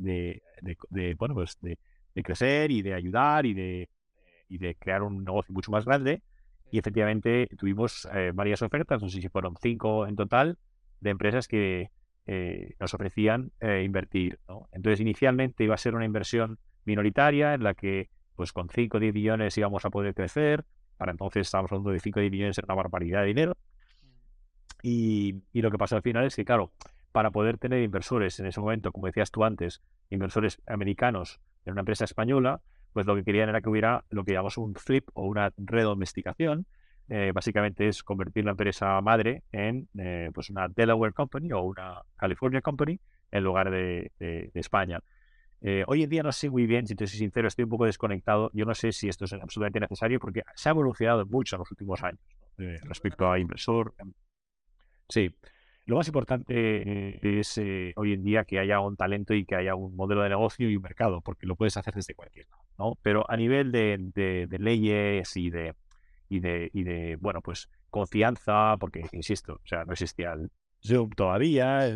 bueno, 1.18 1.34
pues 1.34 1.58
de, 1.60 1.78
crecer 2.22 2.70
y 2.70 2.80
de 2.80 2.94
ayudar 2.94 3.44
y 3.44 3.52
de, 3.52 3.90
y 4.48 4.56
de 4.56 4.74
crear 4.74 5.02
un 5.02 5.22
negocio 5.22 5.52
mucho 5.52 5.70
más 5.70 5.84
grande. 5.84 6.22
Y 6.72 6.78
efectivamente 6.78 7.46
tuvimos 7.58 8.08
eh, 8.14 8.32
varias 8.34 8.62
ofertas, 8.62 9.02
no 9.02 9.10
sé 9.10 9.20
si 9.20 9.28
fueron 9.28 9.54
cinco 9.60 10.06
en 10.06 10.16
total, 10.16 10.56
de 11.00 11.10
empresas 11.10 11.46
que 11.46 11.90
eh, 12.26 12.74
nos 12.80 12.94
ofrecían 12.94 13.52
invertir. 13.60 14.38
Entonces, 14.72 15.00
inicialmente 15.00 15.64
iba 15.64 15.74
a 15.74 15.78
ser 15.78 15.94
una 15.94 16.06
inversión 16.06 16.58
minoritaria 16.86 17.52
en 17.52 17.64
la 17.64 17.74
que, 17.74 18.08
pues 18.34 18.52
con 18.54 18.70
5 18.70 18.96
o 18.96 19.00
10 19.00 19.12
millones 19.12 19.58
íbamos 19.58 19.84
a 19.84 19.90
poder 19.90 20.14
crecer. 20.14 20.64
Para 20.96 21.12
entonces 21.12 21.46
estábamos 21.46 21.72
hablando 21.72 21.90
de 21.90 22.00
5 22.00 22.18
o 22.18 22.22
10 22.22 22.32
millones, 22.32 22.58
era 22.58 22.66
una 22.66 22.76
barbaridad 22.76 23.20
de 23.20 23.26
dinero. 23.26 23.56
Y, 24.82 25.42
lo 25.52 25.70
que 25.70 25.78
pasó 25.78 25.96
al 25.96 26.02
final 26.02 26.24
es 26.24 26.36
que, 26.36 26.44
claro, 26.44 26.72
para 27.12 27.30
poder 27.30 27.58
tener 27.58 27.82
inversores 27.82 28.38
en 28.40 28.46
ese 28.46 28.60
momento, 28.60 28.92
como 28.92 29.06
decías 29.06 29.30
tú 29.30 29.44
antes, 29.44 29.82
inversores 30.10 30.60
americanos 30.66 31.40
en 31.64 31.72
una 31.72 31.80
empresa 31.80 32.04
española, 32.04 32.60
pues 32.92 33.06
lo 33.06 33.14
que 33.14 33.24
querían 33.24 33.48
era 33.48 33.60
que 33.60 33.68
hubiera 33.68 34.04
lo 34.10 34.24
que 34.24 34.32
llamamos 34.32 34.58
un 34.58 34.74
flip 34.74 35.08
o 35.14 35.26
una 35.26 35.52
redomesticación. 35.56 36.66
Eh, 37.08 37.32
básicamente 37.34 37.88
es 37.88 38.04
convertir 38.04 38.44
la 38.44 38.52
empresa 38.52 39.00
madre 39.00 39.42
en 39.50 39.88
eh, 39.98 40.30
pues 40.32 40.48
una 40.48 40.68
Delaware 40.68 41.12
Company 41.12 41.52
o 41.52 41.62
una 41.62 42.02
California 42.16 42.60
Company 42.60 43.00
en 43.32 43.44
lugar 43.44 43.70
de, 43.70 44.12
España. 44.54 45.00
Eh, 45.60 45.84
hoy 45.88 46.04
en 46.04 46.10
día 46.10 46.22
no 46.22 46.32
sé 46.32 46.48
muy 46.48 46.66
bien, 46.66 46.86
si 46.86 46.94
te 46.94 47.06
soy 47.06 47.18
sincero, 47.18 47.48
estoy 47.48 47.64
un 47.64 47.70
poco 47.70 47.84
desconectado. 47.84 48.50
Yo 48.54 48.64
no 48.64 48.74
sé 48.74 48.92
si 48.92 49.08
esto 49.08 49.24
es 49.24 49.32
absolutamente 49.32 49.80
necesario 49.80 50.20
porque 50.20 50.42
se 50.54 50.68
ha 50.68 50.72
evolucionado 50.72 51.26
mucho 51.26 51.56
en 51.56 51.60
los 51.60 51.70
últimos 51.70 52.02
años 52.02 52.20
respecto 52.56 53.30
a 53.30 53.38
inversor, 53.38 53.94
Sí. 55.10 55.34
lo 55.86 55.96
más 55.96 56.06
importante 56.06 56.54
eh, 56.56 57.20
es 57.22 57.58
eh, 57.58 57.92
hoy 57.96 58.12
en 58.12 58.22
día 58.22 58.44
que 58.44 58.58
haya 58.58 58.80
un 58.80 58.96
talento 58.96 59.34
y 59.34 59.44
que 59.44 59.56
haya 59.56 59.74
un 59.74 59.96
modelo 59.96 60.22
de 60.22 60.28
negocio 60.28 60.70
y 60.70 60.76
un 60.76 60.82
mercado, 60.82 61.20
porque 61.20 61.46
lo 61.46 61.56
puedes 61.56 61.76
hacer 61.76 61.94
desde 61.94 62.14
cualquier 62.14 62.46
lado, 62.48 62.62
¿no? 62.78 62.98
Pero 63.02 63.28
a 63.28 63.36
nivel 63.36 63.72
de, 63.72 64.48
leyes 64.58 65.36
y 65.36 65.50
de, 65.50 65.74
y 66.28 66.40
de, 66.40 66.70
y 66.72 66.84
de, 66.84 67.16
bueno, 67.16 67.40
pues 67.42 67.68
confianza, 67.90 68.76
porque, 68.78 69.04
insisto, 69.12 69.54
o 69.54 69.66
sea, 69.66 69.84
no 69.84 69.92
existía 69.92 70.32
el 70.32 70.50
Zoom 70.80 71.10
todavía, 71.10 71.88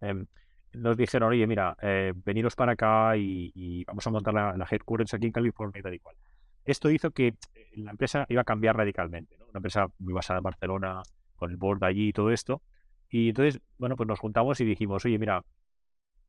em, 0.00 0.26
nos 0.72 0.96
dijeron, 0.96 1.30
oye, 1.30 1.46
mira, 1.46 1.76
eh, 1.82 2.12
veniros 2.24 2.54
para 2.56 2.72
acá 2.72 3.16
y, 3.16 3.84
vamos 3.84 4.06
a 4.06 4.10
montar 4.10 4.34
la, 4.34 4.56
la, 4.56 4.66
headquarters 4.70 5.14
aquí 5.14 5.26
en 5.26 5.32
California 5.32 5.80
y 5.80 5.82
tal 5.82 5.94
y 5.94 5.98
cual. 5.98 6.16
Esto 6.64 6.90
hizo 6.90 7.10
que 7.10 7.34
la 7.76 7.90
empresa 7.90 8.26
iba 8.28 8.42
a 8.42 8.44
cambiar 8.44 8.76
radicalmente, 8.76 9.36
¿no? 9.38 9.46
Una 9.46 9.58
empresa 9.58 9.86
muy 9.98 10.14
basada 10.14 10.38
en 10.38 10.44
Barcelona, 10.44 11.02
con 11.44 11.50
el 11.50 11.56
board 11.56 11.84
allí 11.84 12.08
y 12.08 12.12
todo 12.12 12.30
esto, 12.30 12.62
y 13.08 13.28
entonces, 13.28 13.60
bueno, 13.78 13.96
pues 13.96 14.08
nos 14.08 14.18
juntamos 14.18 14.60
y 14.60 14.64
dijimos, 14.64 15.04
oye, 15.04 15.18
mira, 15.18 15.44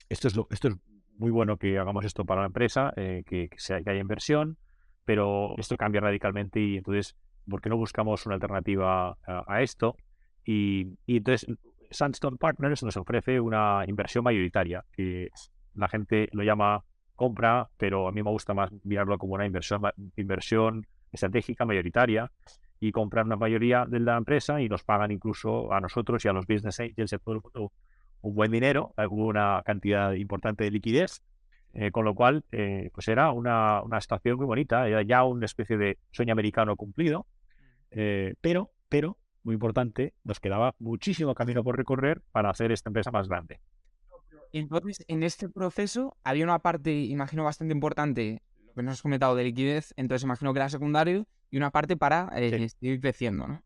esto 0.09 0.27
es, 0.27 0.35
lo, 0.35 0.47
esto 0.51 0.67
es 0.67 0.75
muy 1.17 1.31
bueno 1.31 1.57
que 1.57 1.79
hagamos 1.79 2.05
esto 2.05 2.25
para 2.25 2.41
la 2.41 2.47
empresa, 2.47 2.93
eh, 2.95 3.23
que, 3.25 3.49
sea, 3.57 3.81
que 3.81 3.89
haya 3.89 4.01
inversión, 4.01 4.57
pero 5.03 5.55
esto 5.57 5.77
cambia 5.77 6.01
radicalmente 6.01 6.59
y 6.59 6.77
entonces, 6.77 7.15
¿por 7.49 7.61
qué 7.61 7.69
no 7.69 7.77
buscamos 7.77 8.25
una 8.25 8.35
alternativa 8.35 9.17
a, 9.25 9.61
esto? 9.61 9.95
Y, 10.45 10.97
entonces, 11.07 11.47
Sandstone 11.89 12.37
Partners 12.37 12.83
nos 12.83 12.97
ofrece 12.97 13.39
una 13.39 13.83
inversión 13.87 14.23
mayoritaria, 14.23 14.85
que 14.91 15.29
la 15.73 15.87
gente 15.87 16.29
lo 16.33 16.43
llama 16.43 16.83
compra, 17.15 17.69
pero 17.77 18.07
a 18.07 18.11
mí 18.11 18.21
me 18.21 18.29
gusta 18.29 18.53
más 18.53 18.69
mirarlo 18.83 19.17
como 19.17 19.33
una 19.33 19.45
inversión, 19.45 19.81
inversión 20.17 20.85
estratégica 21.11 21.65
mayoritaria, 21.65 22.31
y 22.79 22.91
comprar 22.91 23.25
una 23.25 23.35
mayoría 23.35 23.85
de 23.85 23.99
la 23.99 24.17
empresa 24.17 24.61
y 24.61 24.69
nos 24.69 24.83
pagan 24.83 25.11
incluso 25.11 25.71
a 25.71 25.79
nosotros 25.79 26.23
y 26.25 26.27
a 26.27 26.33
los 26.33 26.45
business 26.45 26.79
angels 26.79 27.11
y 27.11 27.15
a 27.15 27.19
todo 27.19 27.41
un 28.21 28.33
buen 28.35 28.51
dinero, 28.51 28.93
una 29.09 29.61
cantidad 29.65 30.13
importante 30.13 30.63
de 30.63 30.71
liquidez, 30.71 31.21
eh, 31.73 31.91
con 31.91 32.05
lo 32.05 32.15
cual 32.15 32.43
eh, 32.51 32.89
pues 32.93 33.07
era 33.07 33.31
una, 33.31 33.81
una, 33.83 34.01
situación 34.01 34.37
muy 34.37 34.45
bonita, 34.45 34.87
era 34.87 35.03
ya 35.03 35.23
una 35.23 35.45
especie 35.45 35.77
de 35.77 35.99
sueño 36.11 36.31
americano 36.31 36.75
cumplido, 36.75 37.27
eh, 37.91 38.33
pero, 38.41 38.71
pero, 38.89 39.17
muy 39.43 39.53
importante, 39.53 40.13
nos 40.23 40.39
quedaba 40.39 40.73
muchísimo 40.79 41.35
camino 41.35 41.63
por 41.63 41.77
recorrer 41.77 42.21
para 42.31 42.49
hacer 42.49 42.71
esta 42.71 42.89
empresa 42.89 43.11
más 43.11 43.27
grande. 43.27 43.59
Entonces, 44.53 45.03
en 45.07 45.21
este 45.21 45.49
proceso 45.49 46.15
había 46.23 46.45
una 46.45 46.59
parte, 46.59 46.93
imagino, 46.93 47.43
bastante 47.43 47.73
importante, 47.73 48.41
lo 48.67 48.73
que 48.73 48.83
nos 48.83 48.93
has 48.93 49.01
comentado 49.01 49.35
de 49.35 49.43
liquidez, 49.43 49.93
entonces 49.97 50.23
imagino 50.23 50.53
que 50.53 50.59
era 50.59 50.69
secundario, 50.69 51.27
y 51.49 51.57
una 51.57 51.71
parte 51.71 51.97
para 51.97 52.29
eh, 52.35 52.69
seguir 52.69 52.99
creciendo, 53.01 53.47
¿no? 53.47 53.63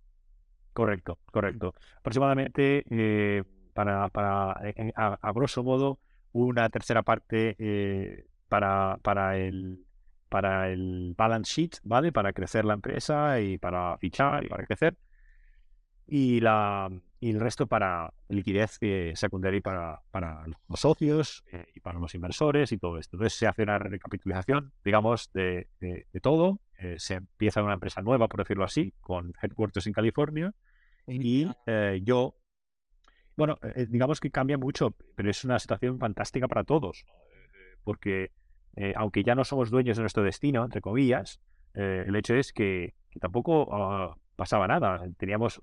Correcto, 0.73 1.19
correcto. 1.31 1.73
Aproximadamente, 1.97 2.85
eh, 2.89 3.43
para, 3.73 4.09
para 4.09 4.55
eh, 4.63 4.93
a, 4.95 5.31
grosso 5.33 5.63
modo, 5.63 5.99
una 6.31 6.69
tercera 6.69 7.03
parte 7.03 8.25
para, 8.47 8.99
para, 9.01 9.37
el, 9.37 9.85
para 10.29 10.69
el 10.69 11.15
balance 11.17 11.51
sheet, 11.51 11.77
¿vale? 11.83 12.11
Para 12.11 12.33
crecer 12.33 12.65
la 12.65 12.75
empresa 12.75 13.39
y 13.39 13.57
para 13.57 13.97
fichar 13.97 14.45
y 14.45 14.49
para 14.49 14.65
crecer. 14.65 14.97
Y 16.07 16.39
la, 16.39 16.89
y 17.19 17.31
el 17.31 17.39
resto 17.39 17.67
para 17.67 18.13
liquidez 18.29 18.77
eh, 18.81 19.13
secundaria 19.15 19.61
para, 19.61 20.01
para 20.11 20.45
los 20.67 20.79
socios 20.79 21.43
eh, 21.51 21.65
y 21.75 21.79
para 21.81 21.99
los 21.99 22.15
inversores 22.15 22.71
y 22.71 22.77
todo 22.77 22.97
esto. 22.97 23.17
Entonces 23.17 23.37
se 23.37 23.47
hace 23.47 23.63
una 23.63 23.77
recapitalización, 23.77 24.71
digamos, 24.85 25.31
de, 25.33 25.67
de, 25.81 26.05
todo. 26.21 26.59
Eh, 26.81 26.95
se 26.97 27.15
empieza 27.15 27.63
una 27.63 27.73
empresa 27.73 28.01
nueva, 28.01 28.27
por 28.27 28.39
decirlo 28.39 28.63
así, 28.63 28.93
con 29.01 29.33
headquarters 29.41 29.87
en 29.87 29.93
California. 29.93 30.53
Y 31.07 31.47
yo, 32.03 32.35
bueno, 33.35 33.57
digamos 33.87 34.19
que 34.19 34.29
cambia 34.29 34.59
mucho, 34.59 34.95
pero 35.15 35.31
es 35.31 35.43
una 35.43 35.57
situación 35.57 35.97
fantástica 35.97 36.47
para 36.47 36.63
todos. 36.63 37.05
Porque 37.83 38.31
aunque 38.95 39.23
ya 39.23 39.33
no 39.33 39.43
somos 39.43 39.71
dueños 39.71 39.97
de 39.97 40.03
nuestro 40.03 40.21
destino, 40.21 40.63
entre 40.63 40.81
comillas, 40.81 41.41
el 41.73 42.15
hecho 42.15 42.35
es 42.35 42.53
que, 42.53 42.93
tampoco 43.19 43.67
ah, 43.73 44.15
pasaba 44.35 44.67
nada. 44.67 45.01
Teníamos, 45.17 45.61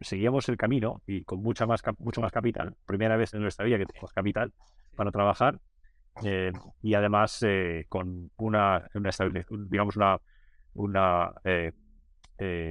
seguíamos 0.00 0.48
el 0.48 0.56
camino 0.56 1.02
y 1.06 1.22
con 1.22 1.40
mucha 1.40 1.66
más, 1.66 1.82
mucho 1.98 2.20
más 2.20 2.32
capital. 2.32 2.76
Primera 2.84 3.16
vez 3.16 3.32
en 3.34 3.42
nuestra 3.42 3.64
vida 3.64 3.78
que 3.78 3.86
tenemos 3.86 4.12
capital 4.12 4.52
para 4.96 5.10
trabajar 5.10 5.60
eh, 6.22 6.52
y 6.82 6.94
además 6.94 7.42
eh, 7.42 7.86
con 7.88 8.30
una, 8.36 8.88
una 8.94 9.10
digamos, 9.68 9.96
una, 9.96 10.18
una 10.74 11.32
eh, 11.44 11.72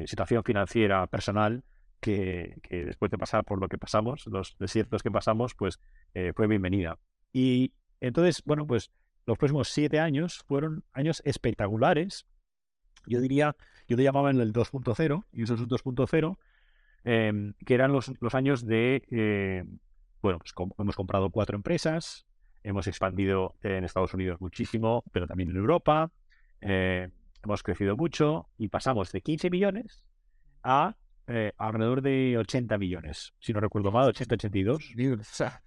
situación 0.06 0.44
financiera 0.44 1.08
personal 1.08 1.64
que, 2.00 2.58
que, 2.64 2.86
después 2.86 3.10
de 3.12 3.18
pasar 3.18 3.44
por 3.46 3.60
lo 3.60 3.68
que 3.68 3.78
pasamos, 3.78 4.28
los 4.28 4.56
desiertos 4.60 5.04
que 5.04 5.12
pasamos, 5.12 5.56
pues 5.56 5.80
fue 6.36 6.48
bienvenida. 6.48 7.00
Y 7.32 7.74
entonces, 8.02 8.44
bueno, 8.46 8.68
pues 8.68 8.92
los 9.26 9.38
próximos 9.38 9.70
siete 9.70 10.00
años 10.00 10.44
fueron 10.48 10.84
años 10.92 11.22
espectaculares. 11.26 12.28
Yo 13.08 13.22
diría, 13.22 13.56
yo 13.88 13.96
le 13.96 14.04
llamaba 14.04 14.32
en 14.32 14.42
el 14.42 14.52
2.0 14.54 15.24
y 15.32 15.44
eso 15.44 15.54
es 15.54 15.62
un 15.62 15.70
2.0 15.70 16.38
Em, 17.06 17.54
que 17.66 17.74
eran 17.74 17.92
los, 17.92 18.12
los 18.22 18.34
años 18.34 18.66
de, 18.66 19.04
eh, 19.12 19.66
bueno, 20.22 20.40
pues 20.40 20.54
hemos 20.78 20.96
comprado 20.96 21.30
cuatro 21.30 21.58
empresas, 21.58 22.26
hemos 22.64 22.88
expandido 22.88 23.56
en 23.62 23.84
Estados 23.84 24.14
Unidos 24.14 24.40
muchísimo, 24.40 25.04
pero 25.12 25.28
también 25.28 25.50
en 25.50 25.58
Europa, 25.58 26.12
eh, 26.62 27.10
hemos 27.44 27.64
crecido 27.64 27.96
mucho 27.96 28.50
y 28.58 28.70
pasamos 28.70 29.12
de 29.12 29.22
15 29.22 29.50
millones 29.50 30.06
a 30.64 30.96
eh, 31.28 31.54
alrededor 31.58 32.02
de 32.02 32.38
80 32.38 32.78
millones, 32.78 33.34
si 33.40 33.54
no 33.54 33.60
recuerdo 33.60 33.92
mal, 33.92 34.10
80, 34.10 34.36
82. 34.36 34.94
O 35.20 35.24
sea, 35.24 35.62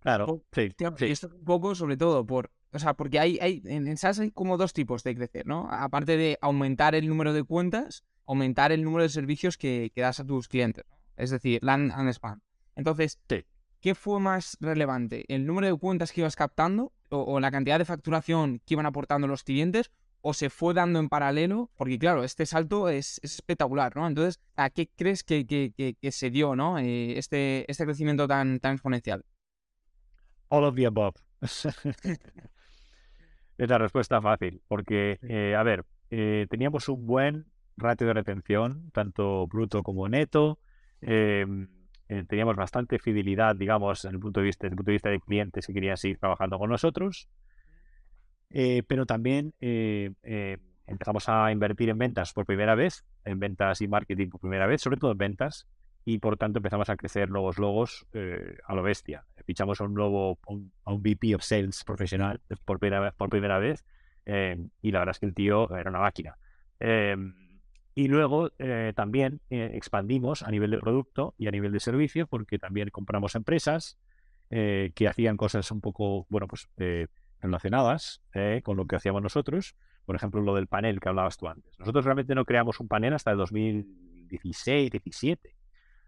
claro, 0.00 0.44
sí, 0.52 0.70
Esto 1.00 1.28
un 1.28 1.44
poco 1.44 1.74
sobre 1.74 1.96
todo 1.96 2.26
por, 2.26 2.50
o 2.72 2.78
sea, 2.78 2.94
porque 2.94 3.18
hay, 3.18 3.38
hay 3.40 3.62
en 3.64 3.96
SAS 3.96 4.18
hay 4.20 4.30
como 4.30 4.56
dos 4.56 4.72
tipos 4.72 5.02
de 5.04 5.14
crecer, 5.14 5.46
¿no? 5.46 5.68
Aparte 5.70 6.16
de 6.16 6.38
aumentar 6.40 6.94
el 6.94 7.08
número 7.08 7.32
de 7.32 7.44
cuentas, 7.44 8.04
aumentar 8.26 8.72
el 8.72 8.84
número 8.84 9.02
de 9.02 9.08
servicios 9.08 9.56
que, 9.56 9.92
das 9.96 10.20
a 10.20 10.24
tus 10.24 10.48
clientes. 10.48 10.84
Es 11.16 11.30
decir, 11.30 11.62
land 11.62 11.92
and 11.92 12.08
expand. 12.08 12.42
Entonces, 12.76 13.18
¿qué 13.80 13.94
fue 13.94 14.20
más 14.20 14.56
relevante? 14.60 15.24
¿El 15.28 15.46
número 15.46 15.66
de 15.66 15.74
cuentas 15.74 16.12
que 16.12 16.20
ibas 16.20 16.36
captando 16.36 16.92
o, 17.10 17.40
la 17.40 17.50
cantidad 17.50 17.78
de 17.78 17.84
facturación 17.84 18.60
que 18.64 18.74
iban 18.74 18.86
aportando 18.86 19.26
los 19.26 19.44
clientes? 19.44 19.90
¿O 20.28 20.34
se 20.34 20.50
fue 20.50 20.74
dando 20.74 20.98
en 20.98 21.08
paralelo? 21.08 21.70
Porque 21.74 21.98
claro, 21.98 22.22
este 22.22 22.44
salto 22.44 22.90
es, 22.90 23.18
espectacular, 23.22 23.96
¿no? 23.96 24.06
Entonces, 24.06 24.38
¿a 24.56 24.68
qué 24.68 24.86
crees 24.94 25.24
que, 25.24 25.46
que, 25.46 26.12
se 26.12 26.28
dio, 26.28 26.54
¿no? 26.54 26.78
Eh, 26.78 27.18
este, 27.18 27.64
este 27.66 27.86
crecimiento 27.86 28.28
tan, 28.28 28.60
tan 28.60 28.74
exponencial. 28.74 29.24
All 30.48 30.64
of 30.64 30.74
the 30.74 30.84
above. 30.84 31.14
es 33.56 33.70
la 33.70 33.78
respuesta 33.78 34.20
fácil, 34.20 34.60
porque, 34.68 35.18
eh, 35.22 35.54
a 35.56 35.62
ver, 35.62 35.86
eh, 36.10 36.46
teníamos 36.50 36.90
un 36.90 37.06
buen 37.06 37.46
ratio 37.78 38.06
de 38.08 38.12
retención, 38.12 38.90
tanto 38.92 39.46
bruto 39.46 39.82
como 39.82 40.10
neto. 40.10 40.58
Em, 41.00 41.68
teníamos 42.26 42.54
bastante 42.54 42.98
fidelidad, 42.98 43.56
digamos, 43.56 44.02
desde 44.02 44.14
el 44.14 44.20
punto 44.20 44.40
de 44.40 44.46
vista, 44.46 44.66
desde 44.66 44.74
el 44.74 44.76
punto 44.76 44.90
de 44.90 44.96
vista 44.96 45.08
de 45.08 45.20
clientes 45.20 45.66
que 45.66 45.72
querían 45.72 45.96
seguir 45.96 46.18
trabajando 46.18 46.58
con 46.58 46.68
nosotros. 46.68 47.30
Eh, 48.50 48.82
pero 48.86 49.06
también 49.06 49.54
eh, 49.60 50.12
empezamos 50.86 51.28
a 51.28 51.52
invertir 51.52 51.90
en 51.90 51.98
ventas 51.98 52.32
por 52.32 52.46
primera 52.46 52.74
vez, 52.74 53.04
en 53.24 53.38
ventas 53.38 53.80
y 53.80 53.88
marketing 53.88 54.28
por 54.28 54.40
primera 54.40 54.66
vez, 54.66 54.80
sobre 54.80 54.96
todo 54.96 55.12
en 55.12 55.18
ventas, 55.18 55.66
y 56.04 56.18
por 56.18 56.36
tanto 56.36 56.58
empezamos 56.58 56.88
a 56.88 56.96
crecer 56.96 57.28
nuevos 57.30 57.58
logos 57.58 58.06
a 58.64 58.74
lo 58.74 58.82
bestia. 58.82 59.26
Fichamos 59.44 59.80
a 59.80 59.84
un 59.84 59.92
nuevo, 59.92 60.38
a 60.84 60.92
un 60.92 61.02
VP 61.02 61.34
of 61.34 61.42
Sales 61.42 61.84
profesional 61.84 62.40
por 62.64 62.78
primera, 62.78 63.12
por 63.12 63.28
primera 63.28 63.58
vez, 63.58 63.84
y 64.24 64.90
la 64.90 65.00
verdad 65.00 65.10
es 65.10 65.18
que 65.18 65.26
el 65.26 65.34
tío 65.34 65.76
era 65.76 65.90
una 65.90 66.00
máquina. 66.00 66.38
Y 67.98 68.06
luego 68.06 68.52
eh, 68.60 68.92
también 68.94 69.40
eh, 69.50 69.72
expandimos 69.74 70.44
a 70.44 70.52
nivel 70.52 70.70
de 70.70 70.78
producto 70.78 71.34
y 71.36 71.48
a 71.48 71.50
nivel 71.50 71.72
de 71.72 71.80
servicio, 71.80 72.28
porque 72.28 72.56
también 72.56 72.90
compramos 72.90 73.34
empresas 73.34 73.98
eh, 74.50 74.92
que 74.94 75.08
hacían 75.08 75.36
cosas 75.36 75.68
un 75.72 75.80
poco, 75.80 76.24
bueno, 76.28 76.46
pues 76.46 76.68
relacionadas 77.40 78.22
con 78.62 78.76
lo 78.76 78.86
que 78.86 78.96
hacíamos 78.96 79.22
nosotros. 79.22 79.76
Por 80.04 80.16
ejemplo, 80.16 80.40
lo 80.40 80.54
del 80.54 80.66
panel 80.66 81.00
que 81.00 81.08
hablabas 81.08 81.36
tú 81.36 81.48
antes. 81.48 81.78
Nosotros 81.78 82.04
realmente 82.04 82.34
no 82.34 82.44
creamos 82.44 82.80
un 82.80 82.88
panel 82.88 83.14
hasta 83.14 83.30
el 83.30 83.36
2016, 83.36 84.90
17. 84.90 85.56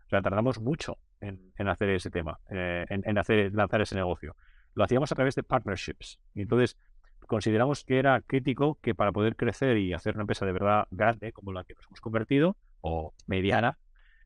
O 0.07 0.09
sea, 0.09 0.23
tardamos 0.23 0.61
mucho 0.61 0.99
en, 1.21 1.69
hacer 1.69 1.91
ese 1.91 2.11
tema, 2.11 2.41
en, 2.49 3.03
en, 3.05 3.19
hacer, 3.19 3.53
lanzar 3.55 3.81
ese 3.81 3.95
negocio. 3.95 4.35
Lo 4.75 4.85
hacíamos 4.85 5.13
a 5.13 5.15
través 5.15 5.35
de 5.35 5.43
partnerships. 5.43 6.19
Y 6.35 6.43
entonces, 6.43 6.77
consideramos 7.27 7.85
que 7.85 7.99
era 7.99 8.21
crítico 8.23 8.79
que 8.83 8.95
para 8.95 9.13
poder 9.13 9.37
crecer 9.37 9.79
y 9.79 9.93
hacer 9.93 10.15
una 10.15 10.23
empresa 10.23 10.47
de 10.47 10.53
verdad 10.53 10.89
grande 10.91 11.33
como 11.33 11.53
la 11.53 11.63
que 11.65 11.75
nos 11.75 11.87
hemos 11.87 12.01
convertido, 12.01 12.57
o 12.81 13.15
mediana, 13.27 13.79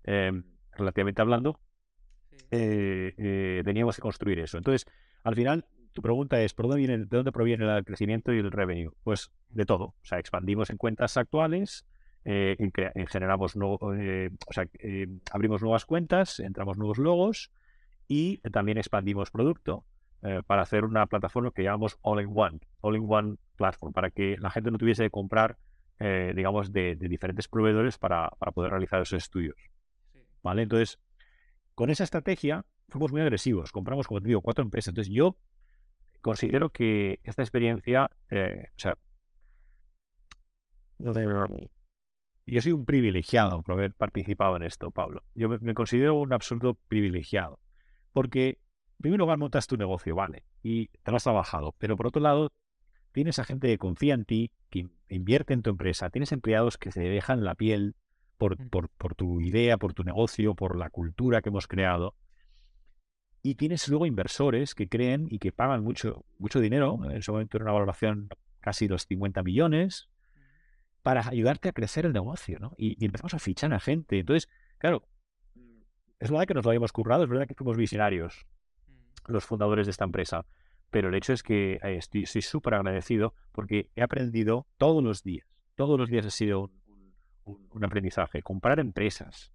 em, 0.05 0.45
relativamente 0.73 1.21
hablando, 1.21 1.61
eh, 2.51 3.15
eh, 3.19 3.63
teníamos 3.65 3.97
que 3.97 4.03
construir 4.03 4.39
eso. 4.39 4.57
Entonces, 4.59 4.87
al 5.23 5.35
final, 5.35 5.67
tu 5.95 6.03
pregunta 6.03 6.41
es, 6.43 6.53
¿por 6.53 6.67
dónde 6.67 6.79
viene, 6.79 6.99
¿de 6.99 7.07
dónde 7.07 7.33
proviene 7.33 7.65
el 7.65 7.85
crecimiento 7.85 8.33
y 8.35 8.39
el 8.39 8.51
revenue? 8.51 8.91
Pues 9.05 9.31
de 9.49 9.65
todo. 9.65 9.85
O 9.85 10.05
sea, 10.05 10.19
expandimos 10.19 10.69
en 10.71 10.77
cuentas 10.77 11.17
actuales, 11.17 11.87
eh, 12.25 12.57
generamos 13.09 13.57
nuevo, 13.57 13.79
o 13.81 14.53
sea, 14.53 14.67
abrimos 15.31 15.63
nuevas 15.63 15.87
cuentas, 15.87 16.41
entramos 16.41 16.77
nuevos 16.77 16.99
logos 16.99 17.51
y 18.09 18.39
también 18.51 18.77
expandimos 18.77 19.31
producto 19.31 19.85
para 20.47 20.63
hacer 20.63 20.85
una 20.85 21.07
plataforma 21.07 21.51
que 21.51 21.63
llamamos 21.63 21.99
All-in-One, 22.01 22.61
All-in-One 22.81 23.37
Platform, 23.57 23.93
para 23.93 24.11
que 24.11 24.37
la 24.39 24.51
gente 24.51 24.71
no 24.71 24.79
tuviese 24.79 25.05
que 25.05 25.11
comprar, 25.11 25.59
digamos, 25.99 26.73
de, 26.73 26.97
diferentes 26.97 27.47
proveedores 27.47 27.99
para, 27.99 28.31
para, 28.39 28.51
poder 28.53 28.71
realizar 28.71 29.03
esos 29.03 29.23
estudios. 29.23 29.57
¿Vale? 30.43 30.63
Entonces, 30.63 30.99
con 31.75 31.91
esa 31.91 32.05
estrategia 32.05 32.65
fuimos 32.89 33.13
muy 33.13 33.21
agresivos, 33.21 33.71
compramos, 33.71 34.07
como 34.07 34.21
te 34.21 34.29
digo, 34.29 34.41
cuatro 34.41 34.65
empresas. 34.65 34.89
Entonces, 34.89 35.13
yo 35.13 35.37
considero 36.25 36.71
que 36.71 37.21
esta 37.23 37.43
experiencia, 37.43 38.11
eh, 38.31 38.69
o 38.71 38.79
sea, 38.79 38.97
yo 42.47 42.61
soy 42.63 42.73
un 42.73 42.87
privilegiado 42.87 43.63
por 43.63 43.75
haber 43.75 43.93
participado 43.93 44.57
en 44.57 44.63
esto, 44.63 44.91
Pablo. 44.91 45.23
Yo 45.35 45.51
me, 45.51 45.75
considero 45.75 46.15
un 46.15 46.33
absoluto 46.33 46.79
privilegiado, 46.89 47.61
porque 48.15 48.49
en 48.49 49.03
primer 49.03 49.21
lugar 49.21 49.37
montas 49.37 49.67
tu 49.67 49.77
negocio, 49.77 50.15
vale, 50.15 50.47
y 50.63 50.89
te 51.03 51.11
lo 51.11 51.19
has 51.19 51.25
trabajado, 51.25 51.75
pero 51.77 51.95
por 51.95 52.07
otro 52.07 52.23
lado, 52.23 52.53
tienes 53.13 53.39
a 53.39 53.45
gente 53.45 53.69
que 53.69 53.77
confía 53.77 54.15
en 54.15 54.25
ti, 54.25 54.51
que 54.71 54.89
invierte 55.11 55.53
en 55.53 55.61
tu 55.61 55.69
empresa, 55.69 56.09
tienes 56.09 56.33
empleados 56.33 56.79
que 56.79 56.91
se 56.91 57.03
dejan 57.03 57.45
la 57.45 57.55
piel 57.55 57.97
por, 58.39 58.59
mm. 58.59 58.71
por, 58.71 58.89
por 58.89 59.15
tu 59.15 59.43
idea, 59.43 59.77
por 59.77 59.93
tu 59.93 60.05
negocio, 60.05 60.55
por 60.55 60.79
la 60.79 60.89
cultura 60.89 61.43
que 61.43 61.51
hemos 61.51 61.67
creado. 61.67 62.15
Y 63.47 63.57
tienes 63.57 63.87
luego 63.89 64.07
inversores 64.07 64.75
que 64.75 64.89
creen 64.89 65.27
y 65.31 65.39
que 65.39 65.53
pagan 65.53 65.85
mucho, 65.85 66.25
mucho 66.39 66.61
dinero, 66.61 66.99
en 67.05 67.11
ese 67.11 67.31
momento 67.31 67.59
era 67.59 67.65
una 67.65 67.75
valoración 67.75 68.31
casi 68.61 68.89
los 68.89 69.07
50 69.07 69.43
millones, 69.43 70.09
para 71.03 71.29
ayudarte 71.29 71.69
a 71.69 71.73
crecer 71.73 72.07
el 72.07 72.15
negocio, 72.15 72.59
¿no? 72.59 72.73
Y, 72.79 73.05
empezamos 73.05 73.35
a 73.35 73.39
fichar 73.39 73.75
a 73.75 73.81
gente. 73.81 74.19
Entonces, 74.19 74.49
claro, 74.79 75.07
es 76.19 76.31
verdad 76.31 76.47
que 76.47 76.55
nos 76.55 76.65
lo 76.65 76.71
habíamos 76.71 76.91
currado, 76.91 77.25
es 77.25 77.29
verdad 77.29 77.47
que 77.47 77.55
fuimos 77.55 77.77
visionarios, 77.77 78.47
los 79.27 79.45
fundadores 79.45 79.87
de 79.87 79.91
esta 79.91 80.07
empresa, 80.07 80.47
pero 80.89 81.11
el 81.11 81.15
hecho 81.15 81.35
es 81.35 81.43
que 81.43 81.75
eh, 81.83 81.97
estoy 81.99 82.25
súper 82.25 82.73
agradecido 82.73 83.35
porque 83.53 83.91
he 83.95 84.03
aprendido 84.03 84.67
todos 84.79 85.05
los 85.05 85.23
días, 85.23 85.47
todos 85.75 85.99
los 85.99 86.09
días 86.09 86.25
ha 86.25 86.31
sido 86.31 86.71
un, 87.45 87.85
aprendizaje, 87.85 88.41
comprar 88.41 88.81
empresas, 88.81 89.53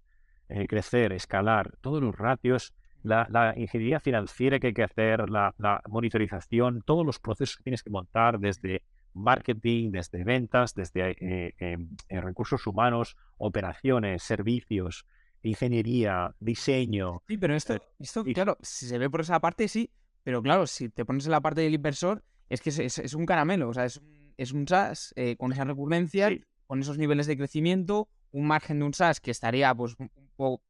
eh, 0.47 0.67
crecer, 0.67 1.11
escalar, 1.11 1.75
todos 1.81 2.03
los 2.03 2.15
ratios 2.15 2.75
la, 3.03 3.53
ingeniería 3.55 3.99
financiera 3.99 4.59
que 4.59 4.67
hay 4.67 4.73
que 4.73 4.83
hacer, 4.83 5.29
la, 5.29 5.53
monitorización, 5.87 6.81
todos 6.85 7.05
los 7.05 7.19
procesos 7.19 7.57
que 7.57 7.63
tienes 7.63 7.83
que 7.83 7.89
montar 7.89 8.39
desde 8.39 8.83
marketing, 9.13 9.91
desde 9.91 10.23
ventas, 10.23 10.75
desde 10.75 11.11
eh, 11.19 11.53
em, 11.57 11.89
eh, 12.09 12.21
recursos 12.21 12.65
humanos, 12.67 13.17
operaciones, 13.37 14.23
servicios, 14.23 15.05
ingeniería, 15.41 16.35
diseño. 16.39 17.23
Sí, 17.27 17.37
pero 17.37 17.55
esto, 17.55 17.77
esto 17.99 18.23
claro, 18.23 18.57
si 18.61 18.85
se 18.85 18.97
ve 18.97 19.09
por 19.09 19.21
esa 19.21 19.39
parte, 19.39 19.67
sí, 19.67 19.89
pero 20.23 20.41
claro, 20.43 20.67
si 20.67 20.89
te 20.89 21.05
pones 21.05 21.25
en 21.25 21.31
la 21.31 21.41
parte 21.41 21.61
del 21.61 21.73
inversor, 21.73 22.23
es 22.49 22.61
que 22.61 22.69
es, 22.69 23.13
un 23.13 23.25
caramelo, 23.25 23.69
o 23.69 23.73
sea, 23.73 23.85
es, 23.85 24.01
es 24.37 24.51
un 24.51 24.67
SaaS 24.67 25.13
eh, 25.15 25.35
con 25.37 25.51
esa 25.51 25.63
recurrencia, 25.63 26.29
con 26.67 26.79
esos 26.79 26.97
niveles 26.97 27.27
de 27.27 27.37
crecimiento, 27.37 28.09
un 28.31 28.47
margen 28.47 28.79
de 28.79 28.85
un 28.85 28.93
SaaS 28.93 29.19
que 29.19 29.31
estaría 29.31 29.73
pues 29.73 29.95
un 29.97 30.09
poco 30.35 30.63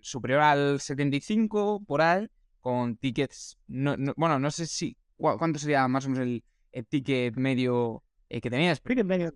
superior 0.00 0.40
al 0.40 0.80
75 0.80 1.82
por 1.86 2.02
ahí, 2.02 2.28
con 2.60 2.96
tickets, 2.96 3.58
no, 3.66 3.96
bueno, 4.16 4.38
no 4.38 4.50
sé 4.50 4.66
si, 4.66 4.96
¿cuánto 5.16 5.58
sería 5.58 5.86
más 5.88 6.06
o 6.06 6.10
menos 6.10 6.26
el, 6.72 6.86
ticket 6.86 7.34
medio 7.36 8.02
eh, 8.28 8.40
que 8.40 8.50
tenías? 8.50 8.80
Ticket 8.82 9.06
medio, 9.06 9.32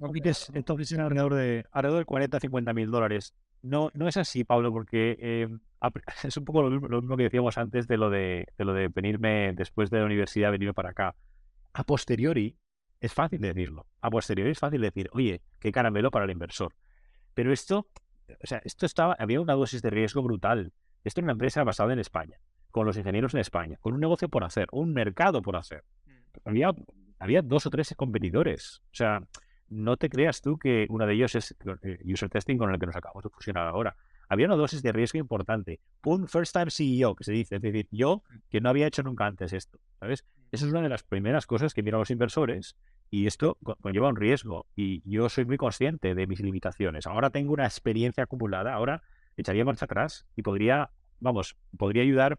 entonces 0.54 0.98
alrededor 0.98 1.34
de, 1.34 1.64
alrededor 1.72 2.00
de 2.00 2.04
40 2.04 2.40
50 2.40 2.72
mil 2.72 2.90
dólares. 2.90 3.34
No, 3.62 3.90
no 3.94 4.08
es 4.08 4.16
así, 4.16 4.44
Pablo, 4.44 4.72
porque 4.72 5.16
eh, 5.20 5.48
es 6.24 6.36
un 6.36 6.44
poco 6.44 6.62
lo 6.62 6.70
mismo, 7.00 7.16
que 7.16 7.24
decíamos 7.24 7.58
antes 7.58 7.86
de 7.86 7.96
lo 7.96 8.10
de, 8.10 8.48
de 8.58 8.64
lo 8.64 8.72
de 8.74 8.88
venirme 8.88 9.52
después 9.54 9.90
de 9.90 9.98
la 9.98 10.04
universidad, 10.04 10.50
venirme 10.50 10.74
para 10.74 10.90
acá. 10.90 11.14
A 11.72 11.84
posteriori, 11.84 12.56
es 13.00 13.12
fácil 13.12 13.40
decirlo. 13.40 13.86
A 14.00 14.10
posteriori 14.10 14.52
es 14.52 14.58
fácil 14.58 14.80
decir, 14.80 15.08
oye, 15.12 15.42
qué 15.58 15.72
caramelo 15.72 16.10
para 16.10 16.24
el 16.24 16.30
inversor. 16.30 16.74
Pero 17.34 17.52
esto 17.52 17.88
o 18.42 18.46
sea, 18.46 18.60
esto 18.64 18.86
estaba, 18.86 19.14
había 19.18 19.40
una 19.40 19.54
dosis 19.54 19.82
de 19.82 19.90
riesgo 19.90 20.22
brutal. 20.22 20.72
Esto 21.04 21.20
es 21.20 21.24
una 21.24 21.32
empresa 21.32 21.64
basada 21.64 21.92
en 21.92 21.98
España, 21.98 22.38
con 22.70 22.86
los 22.86 22.96
ingenieros 22.96 23.34
en 23.34 23.40
España, 23.40 23.76
con 23.80 23.94
un 23.94 24.00
negocio 24.00 24.28
por 24.28 24.44
hacer, 24.44 24.68
un 24.72 24.92
mercado 24.92 25.42
por 25.42 25.56
hacer. 25.56 25.84
Mm. 26.06 26.10
Había, 26.44 26.70
había 27.18 27.42
dos 27.42 27.66
o 27.66 27.70
tres 27.70 27.94
competidores. 27.96 28.82
O 28.86 28.94
sea, 28.94 29.20
no 29.68 29.96
te 29.96 30.08
creas 30.08 30.40
tú 30.42 30.58
que 30.58 30.86
uno 30.90 31.06
de 31.06 31.14
ellos 31.14 31.34
es 31.34 31.56
eh, 31.82 31.98
user 32.04 32.28
testing 32.28 32.58
con 32.58 32.70
el 32.70 32.78
que 32.78 32.86
nos 32.86 32.96
acabamos 32.96 33.24
de 33.24 33.30
fusionar 33.30 33.66
ahora. 33.66 33.96
Había 34.32 34.46
una 34.46 34.56
dosis 34.56 34.82
de 34.82 34.92
riesgo 34.92 35.18
importante. 35.18 35.78
Un 36.04 36.26
first 36.26 36.54
time 36.54 36.70
CEO, 36.70 37.14
que 37.14 37.22
se 37.22 37.32
dice, 37.32 37.56
es 37.56 37.60
decir, 37.60 37.86
yo 37.90 38.22
que 38.48 38.62
no 38.62 38.70
había 38.70 38.86
hecho 38.86 39.02
nunca 39.02 39.26
antes 39.26 39.52
esto, 39.52 39.78
¿sabes? 40.00 40.24
Esa 40.50 40.64
es 40.64 40.70
una 40.70 40.80
de 40.80 40.88
las 40.88 41.02
primeras 41.02 41.46
cosas 41.46 41.74
que 41.74 41.82
miran 41.82 42.00
los 42.00 42.10
inversores 42.10 42.74
y 43.10 43.26
esto 43.26 43.58
conlleva 43.82 44.08
un 44.08 44.16
riesgo 44.16 44.64
y 44.74 45.02
yo 45.04 45.28
soy 45.28 45.44
muy 45.44 45.58
consciente 45.58 46.14
de 46.14 46.26
mis 46.26 46.40
limitaciones. 46.40 47.06
Ahora 47.06 47.28
tengo 47.28 47.52
una 47.52 47.66
experiencia 47.66 48.24
acumulada, 48.24 48.72
ahora 48.72 49.02
echaría 49.36 49.66
marcha 49.66 49.84
atrás 49.84 50.24
y 50.34 50.40
podría, 50.40 50.88
vamos, 51.20 51.54
podría 51.76 52.02
ayudar 52.02 52.38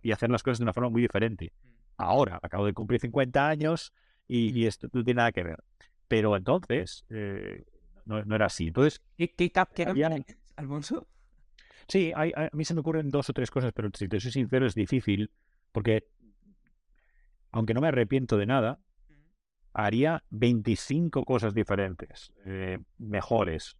y 0.00 0.12
hacer 0.12 0.30
las 0.30 0.44
cosas 0.44 0.60
de 0.60 0.62
una 0.66 0.72
forma 0.72 0.90
muy 0.90 1.02
diferente. 1.02 1.52
Ahora, 1.96 2.38
acabo 2.40 2.66
de 2.66 2.72
cumplir 2.72 3.00
50 3.00 3.48
años 3.48 3.92
y, 4.28 4.64
esto 4.64 4.86
no 4.92 5.02
tiene 5.02 5.18
nada 5.18 5.32
que 5.32 5.42
ver. 5.42 5.58
Pero 6.06 6.36
entonces, 6.36 7.04
eh, 7.10 7.64
no, 8.04 8.20
era 8.32 8.46
así. 8.46 8.68
Entonces, 8.68 9.02
¿qué, 9.18 9.34
qué, 9.34 9.50
Alfonso? 10.54 11.08
Sí, 11.92 12.10
a 12.16 12.48
mí 12.54 12.64
se 12.64 12.72
me 12.72 12.80
ocurren 12.80 13.10
dos 13.10 13.28
o 13.28 13.34
tres 13.34 13.50
cosas, 13.50 13.70
pero 13.74 13.90
si 13.92 14.08
te 14.08 14.18
soy 14.18 14.32
sincero, 14.32 14.64
es 14.64 14.74
difícil 14.74 15.30
porque, 15.72 16.06
aunque 17.50 17.74
no 17.74 17.82
me 17.82 17.88
arrepiento 17.88 18.38
de 18.38 18.46
nada, 18.46 18.80
haría 19.74 20.24
25 20.30 21.26
cosas 21.26 21.52
diferentes, 21.52 22.32
eh, 22.46 22.78
mejores, 22.96 23.76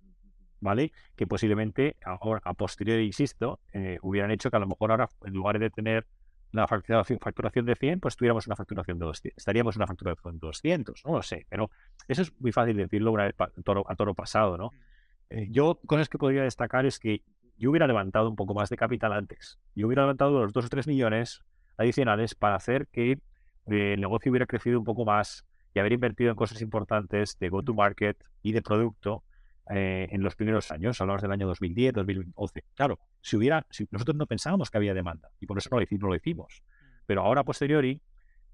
¿vale? 0.61 0.93
Que 1.17 1.27
posiblemente 1.27 1.97
ahora, 2.05 2.43
a 2.45 2.53
posteriori, 2.53 3.07
insisto, 3.07 3.61
eh, 3.73 3.97
hubieran 4.03 4.31
hecho 4.31 4.51
que 4.51 4.59
a 4.59 4.61
lo 4.61 4.67
mejor 4.67 4.91
ahora, 4.91 5.09
en 5.25 5.33
lugar 5.33 5.59
de 5.59 5.71
tener 5.71 6.07
la 6.51 6.69
facturación, 6.69 7.65
de 7.65 7.77
100, 7.77 7.99
pues 7.99 8.15
tuviéramos 8.17 8.47
una 8.47 8.57
facturación 8.57 8.99
de 8.99 9.07
200, 9.07 9.39
estaríamos 9.39 9.77
una 9.77 9.87
facturación 9.87 10.35
de 10.35 10.49
200, 10.49 11.03
no 11.07 11.13
lo 11.13 11.23
sé, 11.23 11.47
pero 11.49 11.71
eso 12.09 12.21
es 12.21 12.39
muy 12.39 12.53
fácil 12.53 12.77
decirlo 12.77 13.11
una 13.11 13.25
vez 13.25 13.35
a 13.39 13.49
toro, 13.65 13.91
a 13.91 13.97
toro 13.97 14.15
pasado, 14.15 14.59
¿no? 14.59 14.71
Eh, 15.31 15.49
yo, 15.51 15.81
cosas 15.87 16.11
que 16.11 16.19
podría 16.19 16.43
destacar 16.43 16.85
es 16.85 16.99
que 16.99 17.23
yo 17.63 17.71
hubiera 17.71 17.87
levantado 17.87 18.29
un 18.29 18.35
poco 18.35 18.55
más 18.55 18.71
de 18.71 18.77
capital 18.77 19.13
antes. 19.13 19.61
Yo 19.77 19.87
hubiera 19.87 20.03
levantado 20.03 20.41
los 20.41 20.53
2 20.53 20.65
o 20.65 20.69
3 20.69 20.89
millones 20.89 21.45
adicionales 21.77 22.35
para 22.35 22.57
hacer 22.57 22.89
que 22.89 23.21
el 23.67 24.01
negocio 24.01 24.33
hubiera 24.33 24.47
crecido 24.47 24.81
un 24.81 24.85
poco 24.85 25.05
más 25.05 25.47
y 25.73 25.79
haber 25.79 25.93
invertido 25.93 26.31
en 26.31 26.37
cosas 26.37 26.61
importantes 26.61 27.39
de 27.39 27.49
go-to-market 27.51 28.17
y 28.43 28.51
de 28.51 28.63
producto 28.63 29.23
eh, 29.71 30.09
en 30.11 30.25
los 30.25 30.35
primeros 30.35 30.73
años, 30.73 31.01
hablamos 31.01 31.23
del 31.23 31.31
año 31.31 31.47
2010, 31.47 31.95
2011. 31.95 32.65
Claro, 32.75 32.99
si 33.21 33.37
hubiera, 33.37 33.65
si 33.71 33.87
nosotros 33.93 34.17
no 34.17 34.27
pensábamos 34.27 34.69
que 34.69 34.79
había 34.79 34.93
demanda 34.93 35.31
y 35.39 35.47
por 35.47 35.57
eso 35.57 35.69
no 35.71 35.77
lo 35.77 35.85
hicimos, 35.85 36.03
no 36.03 36.09
lo 36.09 36.17
hicimos. 36.17 36.65
Mm. 36.65 36.87
Pero 37.07 37.23
ahora, 37.23 37.43
a 37.43 37.45
posteriori, 37.45 38.03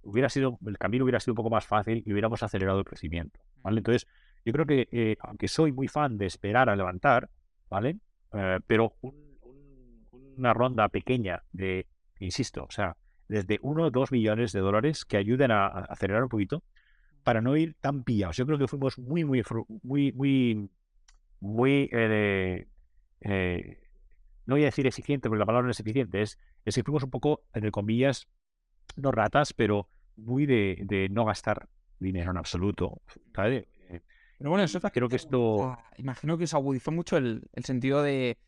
hubiera 0.02 0.28
sido, 0.28 0.58
el 0.66 0.76
camino 0.76 1.04
hubiera 1.04 1.18
sido 1.18 1.32
un 1.32 1.36
poco 1.36 1.48
más 1.48 1.66
fácil 1.66 2.02
y 2.04 2.12
hubiéramos 2.12 2.42
acelerado 2.42 2.80
el 2.80 2.84
crecimiento. 2.84 3.40
¿vale? 3.62 3.76
Mm. 3.76 3.78
Entonces, 3.78 4.06
yo 4.44 4.52
creo 4.52 4.66
que, 4.66 4.86
eh, 4.92 5.16
aunque 5.20 5.48
soy 5.48 5.72
muy 5.72 5.88
fan 5.88 6.18
de 6.18 6.26
esperar 6.26 6.68
a 6.68 6.76
levantar, 6.76 7.30
¿vale? 7.70 7.96
Eh, 8.32 8.60
pero 8.66 8.94
una 10.36 10.54
ronda 10.54 10.88
pequeña 10.88 11.42
de, 11.52 11.86
insisto, 12.20 12.64
o 12.64 12.70
sea, 12.70 12.96
desde 13.28 13.58
1 13.62 13.84
o 13.84 13.90
2 13.90 14.12
millones 14.12 14.52
de 14.52 14.60
dólares 14.60 15.04
que 15.04 15.16
ayuden 15.16 15.50
a 15.50 15.66
acelerar 15.66 16.22
un 16.22 16.28
poquito, 16.28 16.62
para 17.28 17.42
no 17.42 17.56
ir 17.58 17.74
tan 17.80 18.04
pillados. 18.04 18.38
Yo 18.38 18.46
creo 18.46 18.58
que 18.58 18.68
fuimos 18.68 18.98
muy, 18.98 19.22
muy, 19.22 19.42
muy, 19.82 20.12
muy, 20.12 20.70
muy, 21.40 21.90
eh, 21.92 22.66
eh, 23.20 23.78
no 24.46 24.54
voy 24.54 24.62
a 24.62 24.66
decir 24.66 24.86
eficiente, 24.86 25.28
porque 25.28 25.40
la 25.40 25.44
palabra 25.44 25.66
no 25.66 25.70
es 25.70 25.80
eficiente, 25.80 26.22
es, 26.22 26.38
es 26.64 26.74
que 26.74 26.82
fuimos 26.82 27.02
un 27.02 27.10
poco, 27.10 27.42
entre 27.52 27.70
comillas, 27.70 28.28
no 28.96 29.12
ratas, 29.12 29.52
pero 29.52 29.90
muy 30.16 30.46
de, 30.46 31.08
no 31.10 31.26
gastar 31.26 31.68
dinero 32.00 32.30
en 32.30 32.38
absoluto. 32.38 33.02
Pero 34.38 34.50
bueno, 34.50 34.64
eso 34.64 34.80
creo 34.80 35.08
que 35.08 35.16
esto... 35.16 35.76
Imagino 35.96 36.38
que 36.38 36.46
se 36.46 36.56
agudizó 36.56 36.92
mucho 36.92 37.16
el, 37.16 37.42
sentido 37.64 38.02
de, 38.02 38.38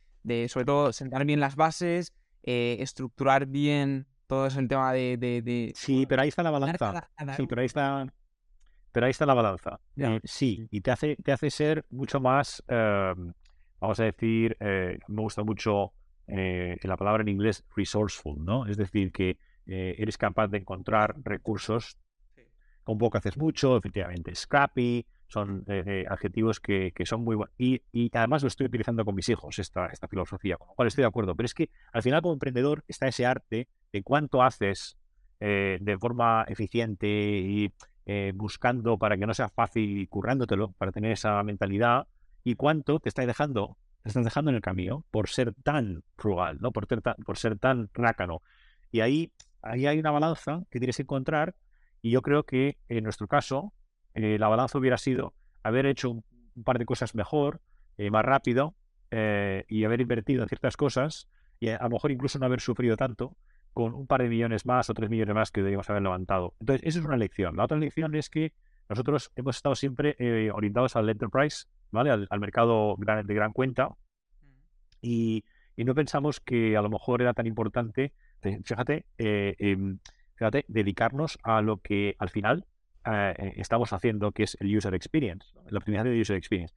sobre 0.49 0.65
todo, 0.65 0.93
sentar 0.93 1.25
bien 1.25 1.41
las 1.41 1.57
bases, 1.57 2.15
eh, 2.45 2.77
estructurar 2.81 3.47
bien 3.47 4.07
todo 4.29 4.47
ese 4.47 4.65
tema 4.69 4.93
de, 4.93 5.73
Sí, 5.75 6.07
pero 6.07 6.23
ahí 6.23 6.29
está 6.29 6.45
la 6.45 6.53
balanza. 6.53 7.11
Sí, 7.37 7.47
pero 7.49 7.61
ahí 7.61 7.67
está... 7.67 8.07
Pero 8.93 9.07
ahí 9.07 9.11
está 9.11 9.27
la 9.27 9.35
balanza. 9.35 9.81
Eh, 9.97 10.21
sí, 10.25 10.67
y 10.71 10.81
te 10.81 10.91
hace, 10.91 11.17
te 11.17 11.33
hace 11.33 11.51
ser 11.51 11.85
mucho 11.91 12.21
más, 12.21 12.63
em, 12.67 13.33
vamos 13.81 14.01
a 14.01 14.05
decir, 14.05 14.57
eh, 14.59 14.99
me 15.07 15.23
gusta 15.23 15.45
mucho 15.45 15.93
eh, 16.27 16.77
la 16.83 16.97
palabra 16.97 17.23
en 17.23 17.29
inglés 17.29 17.65
resourceful, 17.77 18.45
¿no? 18.45 18.67
Es 18.67 18.77
decir, 18.77 19.13
que 19.13 19.39
eres 19.67 20.19
capaz 20.19 20.49
de 20.49 20.59
encontrar 20.59 21.15
recursos 21.23 21.97
con 22.83 22.99
poco 22.99 23.19
haces 23.19 23.37
mucho, 23.37 23.77
efectivamente, 23.77 24.35
scrappy, 24.35 25.07
son 25.31 25.65
eh, 25.69 25.83
eh, 25.87 26.05
adjetivos 26.09 26.61
que, 26.61 26.93
que, 26.93 27.07
son 27.07 27.23
muy 27.23 27.37
buenos. 27.37 27.55
Y, 27.57 27.83
y, 27.93 28.11
además 28.13 28.43
lo 28.43 28.49
estoy 28.49 28.67
utilizando 28.67 29.05
con 29.05 29.15
mis 29.15 29.29
hijos, 29.29 29.59
esta, 29.59 29.87
esta 29.87 30.09
filosofía, 30.09 30.57
con 30.57 30.69
lo 30.69 30.75
cual 30.75 30.89
estoy 30.89 31.03
de 31.03 31.09
acuerdo. 31.09 31.35
Pero 31.37 31.47
es 31.47 31.55
que 31.55 31.71
al 31.93 32.03
final 32.03 32.21
como 32.21 32.35
emprendedor 32.35 32.85
está 32.89 33.07
ese 33.07 33.27
arte 33.27 33.69
de 33.93 34.03
cuánto 34.03 34.43
haces 34.43 34.97
eh, 35.39 35.79
de 35.81 35.99
forma 35.99 36.45
eficiente 36.49 37.07
y 37.09 37.73
buscando 38.35 38.99
para 38.99 39.17
que 39.17 39.25
no 39.25 39.33
sea 39.35 39.49
fácil 39.49 40.01
y 40.01 40.07
currándotelo, 40.09 40.73
para 40.73 40.91
tener 40.91 41.13
esa 41.13 41.41
mentalidad, 41.45 42.09
y 42.43 42.57
cuánto 42.57 42.99
te 42.99 43.09
estás 43.09 43.25
dejando, 43.25 43.77
te 44.03 44.09
estás 44.09 44.25
dejando 44.25 44.51
en 44.51 44.57
el 44.57 44.63
camino 44.63 45.05
por 45.13 45.29
ser 45.29 45.55
tan 45.63 46.03
frugal, 46.17 46.59
¿no? 46.61 46.73
por, 46.73 46.89
tan, 46.89 47.15
por 47.25 47.39
ser 47.39 47.57
tan 47.57 47.89
rácano. 47.95 48.43
Y 48.91 48.99
ahí, 48.99 49.31
ahí 49.63 49.87
hay 49.87 50.01
una 50.01 50.11
balanza 50.11 50.65
que 50.71 50.81
tienes 50.81 50.97
que 50.97 51.03
encontrar, 51.03 51.55
y 52.03 52.11
yo 52.11 52.21
creo 52.21 52.43
que 52.43 52.79
en 52.89 53.05
nuestro 53.05 53.29
caso, 53.29 53.73
eh, 54.15 54.39
la 54.39 54.49
balanza 54.49 54.79
hubiera 54.79 54.99
sido 54.99 55.35
haber 55.63 55.87
hecho 55.87 56.11
un, 56.11 56.25
par 56.65 56.79
de 56.79 56.85
cosas 56.85 57.15
mejor, 57.15 57.61
eh, 57.97 58.11
más 58.11 58.25
rápido, 58.25 58.75
eh, 59.11 59.65
y 59.69 59.85
haber 59.85 60.01
invertido 60.01 60.43
en 60.43 60.49
ciertas 60.49 60.77
cosas, 60.77 61.29
y 61.59 61.69
a, 61.69 61.79
lo 61.83 61.91
mejor 61.91 62.11
incluso 62.11 62.39
no 62.39 62.47
haber 62.47 62.61
sufrido 62.61 62.97
tanto, 62.97 63.37
con 63.73 63.95
un 63.95 64.07
par 64.07 64.23
de 64.23 64.29
millones 64.29 64.67
más 64.67 64.91
o 64.91 64.95
tres 64.95 65.11
millones 65.11 65.35
más 65.35 65.51
que 65.51 65.61
deberíamos 65.61 65.89
haber 65.91 66.03
levantado. 66.03 66.55
Entonces, 66.61 66.87
esa 66.87 66.99
es 66.99 67.05
una 67.05 67.17
lección. 67.17 67.57
La 67.57 67.65
otra 67.65 67.79
lección 67.79 68.15
es 68.15 68.29
que 68.29 68.53
nosotros 68.89 69.31
hemos 69.37 69.57
estado 69.57 69.77
siempre 69.77 70.17
orientados 70.53 70.97
al 70.97 71.09
enterprise, 71.09 71.67
¿vale? 71.93 72.11
Al, 72.11 72.41
mercado 72.41 72.97
de 72.99 73.35
gran 73.35 73.53
cuenta, 73.53 73.91
y, 75.01 75.45
y, 75.77 75.85
no 75.85 75.95
pensamos 75.95 76.41
que 76.41 76.77
a 76.77 76.83
lo 76.83 76.91
mejor 76.91 77.23
era 77.23 77.33
tan 77.33 77.47
importante, 77.47 78.13
fíjate, 78.43 79.07
em, 79.17 79.99
fíjate, 80.35 80.65
dedicarnos 80.67 81.39
a 81.43 81.63
lo 81.63 81.77
que 81.79 82.17
al 82.19 82.31
final 82.31 82.67
eh, 83.07 83.35
eh, 83.39 83.53
estamos 83.57 83.93
haciendo, 83.93 84.33
que 84.33 84.43
es 84.43 84.57
el 84.61 84.77
user 84.77 84.95
experience, 84.95 85.49
la 85.69 85.79
optimización 85.79 86.15
de 86.15 86.21
user 86.21 86.37
experience. 86.37 86.75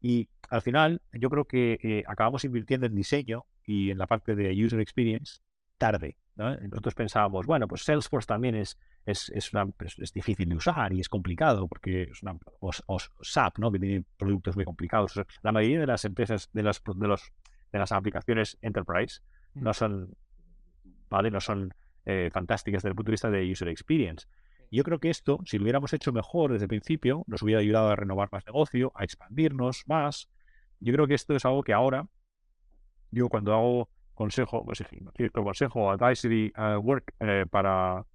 Y 0.00 0.28
al 0.50 0.60
final, 0.60 1.00
yo 1.12 1.30
creo 1.30 1.44
que 1.44 1.78
eh, 1.82 2.02
acabamos 2.08 2.44
invirtiendo 2.44 2.86
en 2.86 2.94
diseño 2.94 3.46
y 3.64 3.90
en 3.90 3.98
la 3.98 4.08
parte 4.08 4.34
de 4.34 4.52
user 4.64 4.80
experience 4.80 5.40
tarde. 5.78 6.16
Nosotros 6.34 6.94
pensábamos, 6.94 7.46
bueno, 7.46 7.68
pues 7.68 7.84
Salesforce 7.84 8.26
también 8.26 8.54
es, 8.54 8.78
es, 9.04 9.28
es, 9.34 9.52
una, 9.52 9.66
pues, 9.66 9.98
es, 9.98 10.12
difícil 10.12 10.48
de 10.48 10.56
usar 10.56 10.92
y 10.92 11.00
es 11.00 11.08
complicado 11.08 11.68
porque 11.68 12.04
es 12.04 12.22
una, 12.22 12.38
o, 12.60 12.98
SAP, 13.20 13.58
¿no? 13.58 13.70
que 13.70 13.78
tiene 13.78 14.04
productos 14.16 14.56
muy 14.56 14.64
complicados. 14.64 15.20
la 15.42 15.52
mayoría 15.52 15.80
de 15.80 15.86
las 15.86 16.04
empresas, 16.04 16.48
de 16.52 16.62
las, 16.62 16.82
de 16.82 17.06
los, 17.06 17.32
de 17.70 17.78
las 17.78 17.92
aplicaciones 17.92 18.58
enterprise, 18.62 19.20
no 19.54 19.70
mm. 19.70 19.74
son, 19.74 20.16
¿vale? 21.10 21.30
no 21.30 21.40
son 21.40 21.74
fantásticas 22.32 22.82
desde 22.82 22.88
el 22.88 22.96
punto 22.96 23.10
de 23.10 23.14
vista 23.14 23.30
de 23.30 23.48
user 23.48 23.68
experience. 23.68 24.26
Yo 24.72 24.84
creo 24.84 24.98
que 24.98 25.10
esto, 25.10 25.38
si 25.44 25.58
lo 25.58 25.64
hubiéramos 25.64 25.92
hecho 25.92 26.12
mejor 26.12 26.50
desde 26.50 26.64
el 26.64 26.68
principio, 26.68 27.24
nos 27.26 27.42
hubiera 27.42 27.60
ayudado 27.60 27.90
a 27.90 27.96
renovar 27.96 28.30
más 28.32 28.46
negocio, 28.46 28.90
a 28.94 29.04
expandirnos 29.04 29.84
más. 29.86 30.30
Yo 30.80 30.94
creo 30.94 31.06
que 31.06 31.12
esto 31.12 31.36
es 31.36 31.44
algo 31.44 31.62
que 31.62 31.74
ahora, 31.74 32.08
yo 33.10 33.28
cuando 33.28 33.52
hago 33.52 33.90
consejo, 34.14 34.64
pues, 34.64 34.82
cierto 35.14 35.44
consejo, 35.44 35.90
advisory 35.90 36.54
uh, 36.56 36.78
work 36.78 37.12
eh, 37.20 37.44
para, 37.50 38.06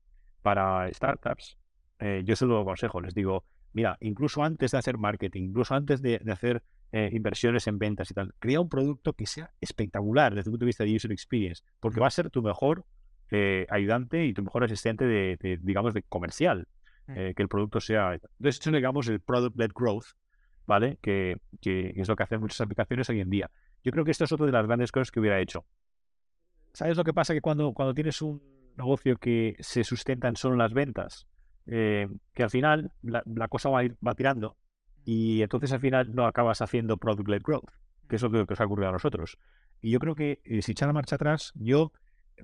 para 0.41 0.91
startups, 0.91 1.59
eh, 1.99 2.23
yo 2.25 2.35
se 2.35 2.47
lo 2.47 2.59
aconsejo, 2.61 3.01
les 3.01 3.13
digo, 3.13 3.45
mira, 3.73 3.95
incluso 3.99 4.41
antes 4.41 4.71
de 4.71 4.79
hacer 4.79 4.97
marketing, 4.97 5.49
incluso 5.49 5.75
antes 5.75 6.01
de, 6.01 6.19
hacer 6.31 6.63
eh, 6.91 7.11
inversiones 7.13 7.67
en 7.67 7.77
ventas 7.77 8.09
y 8.09 8.15
tal, 8.15 8.33
crea 8.39 8.61
un 8.61 8.69
producto 8.69 9.13
que 9.13 9.27
sea 9.27 9.51
espectacular 9.61 10.33
desde 10.33 10.49
el 10.49 10.53
punto 10.53 10.65
de 10.65 10.69
vista 10.69 10.83
de 10.83 10.95
user 10.95 11.11
experience, 11.11 11.63
porque 11.79 11.99
va 11.99 12.07
a 12.07 12.11
ser 12.11 12.31
tu 12.31 12.41
mejor 12.41 12.83
eh, 13.31 13.65
ayudante 13.69 14.25
y 14.25 14.33
tu 14.33 14.43
mejor 14.43 14.63
asistente 14.63 15.05
de, 15.05 15.59
digamos, 15.61 15.93
de 15.93 16.03
comercial, 16.03 16.67
mm. 17.07 17.11
eh, 17.15 17.33
que 17.35 17.43
el 17.43 17.49
producto 17.49 17.79
sea... 17.79 18.13
Entonces, 18.13 18.59
eso 18.59 18.71
digamos 18.71 19.07
el 19.07 19.19
product-led 19.19 19.71
growth, 19.75 20.05
¿vale? 20.65 20.97
Que, 21.01 21.37
que, 21.61 21.93
es 21.95 22.07
lo 22.07 22.15
que 22.15 22.23
hacen 22.23 22.39
muchas 22.39 22.61
aplicaciones 22.61 23.09
hoy 23.09 23.19
en 23.19 23.29
día. 23.29 23.51
Yo 23.83 23.91
creo 23.91 24.05
que 24.05 24.11
esto 24.11 24.23
es 24.23 24.31
otra 24.31 24.45
de 24.45 24.51
las 24.51 24.65
grandes 24.65 24.91
cosas 24.91 25.11
que 25.11 25.19
hubiera 25.19 25.39
hecho. 25.39 25.65
¿Sabes 26.73 26.97
lo 26.97 27.03
que 27.03 27.13
pasa? 27.13 27.33
Que 27.33 27.41
cuando, 27.41 27.73
cuando 27.73 27.93
tienes 27.93 28.21
un 28.21 28.41
negocio 28.77 29.17
que 29.17 29.55
se 29.59 29.83
sustenta 29.83 30.27
en 30.27 30.35
solo 30.35 30.55
las 30.55 30.73
ventas, 30.73 31.27
eh, 31.65 32.07
que 32.33 32.43
al 32.43 32.49
final 32.49 32.91
la, 33.01 33.47
cosa 33.49 33.69
va, 33.69 33.83
ir, 33.83 33.97
va 34.05 34.15
tirando 34.15 34.55
y 35.03 35.41
entonces 35.41 35.71
al 35.73 35.79
final 35.79 36.13
no 36.13 36.25
acabas 36.25 36.61
haciendo 36.61 36.97
product-led 36.97 37.41
growth, 37.41 37.71
que 38.07 38.17
es 38.17 38.21
lo 38.21 38.29
que, 38.29 38.45
que 38.45 38.53
os 38.53 38.61
ha 38.61 38.65
ocurrido 38.65 38.89
a 38.89 38.93
nosotros. 38.93 39.37
Y 39.81 39.91
yo 39.91 39.99
creo 39.99 40.15
que 40.15 40.41
si 40.61 40.71
echar 40.71 40.87
la 40.87 40.93
marcha 40.93 41.15
atrás, 41.15 41.51
yo 41.55 41.91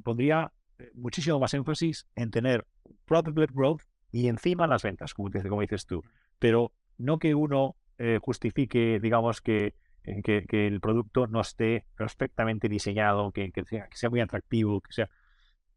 pondría 0.04 0.52
eh, 0.54 0.63
muchísimo 0.94 1.40
más 1.40 1.54
énfasis 1.54 2.08
en 2.16 2.32
tener 2.32 2.66
product-led 3.06 3.50
growth 3.54 3.82
y 4.12 4.28
encima 4.28 4.68
las 4.68 4.84
ventas, 4.84 5.14
como, 5.14 5.30
como 5.32 5.62
dices 5.62 5.86
tú. 5.86 6.04
Pero 6.40 6.72
no 6.98 7.20
que 7.20 7.36
uno 7.36 7.76
eh, 7.98 8.20
justifique, 8.22 9.00
digamos, 9.00 9.42
que, 9.42 9.76
eh, 10.04 10.22
que, 10.24 10.46
que, 10.46 10.68
el 10.68 10.80
producto 10.82 11.28
no 11.28 11.42
esté 11.42 11.86
perfectamente 11.96 12.70
diseñado, 12.70 13.32
que, 13.32 13.52
que, 13.52 13.64
sea, 13.66 14.10
muy 14.10 14.20
atractivo, 14.20 14.82
que 14.82 14.94
sea... 14.94 15.10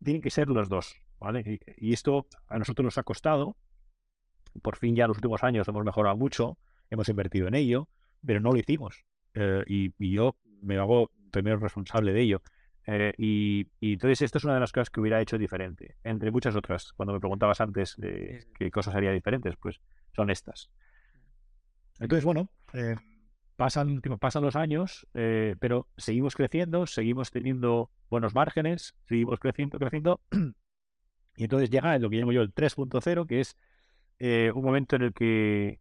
Tienen 0.03 0.21
que 0.21 0.31
ser 0.31 0.49
los 0.49 0.69
dos, 0.69 0.97
¿vale? 1.19 1.61
Y, 1.79 1.93
esto 1.93 2.27
a 2.49 2.59
nosotros 2.59 2.85
nos 2.85 2.99
ha 2.99 3.03
costado. 3.03 3.57
Por 4.63 4.77
fin 4.77 4.95
ya 4.95 5.05
en 5.05 5.09
los 5.09 5.19
últimos 5.19 5.43
años 5.43 5.67
hemos 5.69 5.85
mejorado 5.85 6.17
mucho, 6.17 6.59
hemos 6.91 7.09
invertido 7.09 7.49
en 7.49 7.55
ello, 7.55 7.89
pero 8.25 8.41
no 8.41 8.53
lo 8.53 8.59
hicimos. 8.59 9.05
y, 9.67 9.95
y, 9.99 10.13
yo 10.13 10.37
me 10.61 10.77
hago 10.77 11.11
primero 11.31 11.59
responsable 11.59 12.13
de 12.13 12.21
ello. 12.21 12.43
Eh, 12.87 13.13
y, 13.19 13.67
entonces 13.81 14.23
esto 14.23 14.39
es 14.39 14.45
una 14.45 14.55
de 14.55 14.61
las 14.61 14.73
cosas 14.73 14.91
que 14.91 15.01
hubiera 15.01 15.21
hecho 15.21 15.39
diferente, 15.39 15.97
entre 16.05 16.31
muchas 16.31 16.55
otras. 16.55 16.93
Cuando 16.93 17.13
me 17.13 17.21
preguntabas 17.21 17.61
antes 17.61 17.97
qué 17.97 18.71
cosas 18.71 18.95
haría 18.95 19.11
diferentes, 19.11 19.57
pues 19.57 19.81
son 20.15 20.31
estas. 20.31 20.71
Entonces, 21.99 22.25
bueno, 22.25 22.49
eh, 22.75 22.97
pasan, 23.57 24.01
pasan 24.21 24.45
los 24.45 24.55
años, 24.55 25.07
eh, 25.15 25.57
pero 25.59 25.89
seguimos 25.97 26.37
creciendo, 26.37 26.87
seguimos 26.87 27.31
teniendo 27.31 27.91
buenos 28.09 28.35
márgenes, 28.35 28.95
seguimos 29.09 29.41
creciendo, 29.41 29.79
creciendo. 29.79 30.21
y 31.37 31.45
entonces 31.45 31.71
llega 31.71 31.99
lo 31.99 32.09
que 32.09 32.17
llamo 32.17 32.33
yo 32.33 32.43
el 32.43 32.55
3.0, 32.55 33.27
que 33.27 33.41
es 33.41 33.57
un 34.55 34.63
momento 34.63 34.97
en 34.97 35.03
el 35.03 35.13
que 35.13 35.81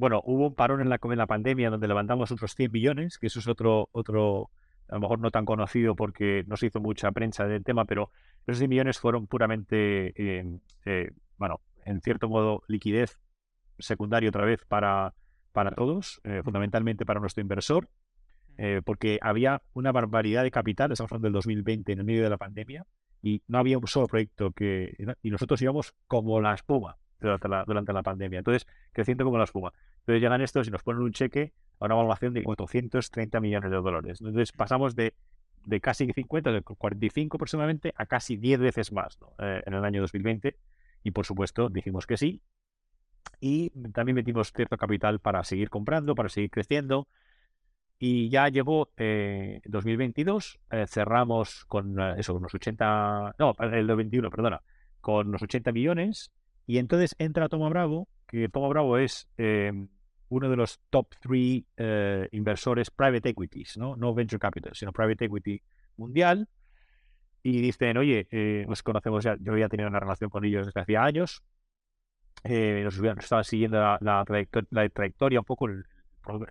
bueno, 0.00 0.20
hubo 0.24 0.48
un 0.48 0.54
parón 0.56 0.80
en 0.80 0.88
la, 0.88 0.98
en 1.00 1.18
la 1.18 1.26
pandemia 1.28 1.70
donde 1.70 1.86
levantamos 1.86 2.32
otros 2.32 2.56
100 2.56 2.72
millones, 2.72 3.16
que 3.16 3.28
eso 3.28 3.38
es 3.38 3.46
otro, 3.46 3.88
otro, 3.92 4.50
a 4.88 4.94
lo 4.94 5.00
mejor 5.00 5.18
no 5.20 5.30
tan 5.30 5.44
conocido 5.44 5.94
porque 5.94 6.44
no 6.46 6.56
se 6.56 6.66
hizo 6.66 6.80
mucha 6.80 7.12
prensa 7.12 7.46
del 7.46 7.64
tema, 7.64 7.84
pero 7.84 8.10
esos 8.46 8.58
10 8.60 8.68
millones 8.68 8.98
fueron 8.98 9.26
puramente, 9.26 10.12
eh, 10.16 10.58
eh, 10.86 11.10
bueno, 11.36 11.60
en 11.84 12.00
cierto 12.00 12.28
modo, 12.28 12.62
liquidez 12.68 13.18
secundaria 13.78 14.30
otra 14.30 14.44
vez 14.44 14.64
para, 14.64 15.14
para 15.52 15.70
todos, 15.72 16.20
eh, 16.24 16.40
fundamentalmente 16.42 17.04
para 17.04 17.20
nuestro 17.20 17.42
inversor, 17.42 17.88
porque 18.84 19.20
había 19.22 19.62
una 19.72 19.92
barbaridad 19.92 20.42
de 20.42 20.50
capital, 20.50 20.90
estamos 20.90 21.12
hablando 21.12 21.26
del 21.26 21.34
2020, 21.34 21.92
en 21.92 21.98
el 22.00 22.04
medio 22.04 22.24
de 22.24 22.30
la 22.30 22.38
pandemia, 22.38 22.84
y 23.22 23.40
no 23.46 23.58
había 23.58 23.78
un 23.78 23.86
solo 23.86 24.08
proyecto 24.08 24.50
que... 24.50 24.96
Y 25.22 25.30
nosotros 25.30 25.62
íbamos 25.62 25.94
como 26.08 26.40
la 26.40 26.54
espuma 26.54 26.96
durante 27.20 27.48
la, 27.48 27.64
durante 27.64 27.92
la 27.92 28.02
pandemia, 28.02 28.40
entonces 28.40 28.66
creciendo 28.92 29.24
como 29.24 29.38
la 29.38 29.44
espuma. 29.44 29.72
Entonces 30.08 30.22
llegan 30.22 30.40
estos 30.40 30.66
y 30.66 30.70
nos 30.70 30.82
ponen 30.82 31.02
un 31.02 31.12
cheque 31.12 31.52
a 31.78 31.84
una 31.84 31.96
evaluación 31.96 32.32
de 32.32 32.42
430 32.42 33.40
millones 33.40 33.70
de 33.70 33.76
dólares. 33.76 34.22
Entonces 34.22 34.52
pasamos 34.52 34.96
de, 34.96 35.12
de 35.66 35.80
casi 35.82 36.10
50, 36.10 36.50
de 36.50 36.62
45 36.62 37.36
aproximadamente, 37.36 37.92
a 37.94 38.06
casi 38.06 38.38
10 38.38 38.58
veces 38.58 38.90
más 38.90 39.18
eh, 39.38 39.62
en 39.66 39.74
el 39.74 39.84
año 39.84 40.00
2020. 40.00 40.56
Y 41.04 41.10
por 41.10 41.26
supuesto 41.26 41.68
dijimos 41.68 42.06
que 42.06 42.16
sí. 42.16 42.40
Y 43.38 43.68
también 43.92 44.16
metimos 44.16 44.50
cierto 44.50 44.78
capital 44.78 45.20
para 45.20 45.44
seguir 45.44 45.68
comprando, 45.68 46.14
para 46.14 46.30
seguir 46.30 46.48
creciendo. 46.48 47.06
Y 47.98 48.30
ya 48.30 48.48
llegó 48.48 48.88
eh, 48.96 49.60
2022, 49.66 50.58
eh, 50.70 50.86
cerramos 50.88 51.66
con 51.66 52.00
eh, 52.00 52.14
eso, 52.16 52.34
unos 52.34 52.54
80, 52.54 53.34
no, 53.38 53.54
el 53.58 53.94
21, 53.94 54.30
perdona, 54.30 54.62
con 55.02 55.28
unos 55.28 55.42
80 55.42 55.70
millones. 55.72 56.32
Y 56.66 56.78
entonces 56.78 57.14
entra 57.18 57.50
Toma 57.50 57.68
Bravo, 57.68 58.08
que 58.26 58.48
Toma 58.48 58.68
Bravo 58.68 58.96
es 58.96 59.28
uno 60.30 60.48
de 60.50 60.56
los 60.56 60.80
top 60.90 61.14
three 61.20 61.66
eh, 61.76 62.28
inversores 62.32 62.90
private 62.90 63.30
equities, 63.30 63.76
¿no? 63.76 63.96
no 63.96 64.14
venture 64.14 64.38
capital, 64.38 64.72
sino 64.74 64.92
private 64.92 65.26
equity 65.26 65.62
mundial. 65.96 66.48
Y 67.42 67.60
dicen, 67.60 67.96
oye, 67.96 68.26
eh, 68.30 68.66
nos 68.68 68.82
conocemos 68.82 69.24
ya, 69.24 69.36
yo 69.40 69.52
había 69.52 69.68
tenido 69.68 69.88
una 69.88 70.00
relación 70.00 70.28
con 70.28 70.44
ellos 70.44 70.66
desde 70.66 70.80
hacía 70.80 71.04
años, 71.04 71.42
eh, 72.44 72.82
nos, 72.84 72.98
estaban 72.98 73.44
siguiendo 73.44 73.78
la, 73.78 74.24
trayectoria, 74.92 75.40
un 75.40 75.44
poco 75.44 75.66
el, 75.66 75.84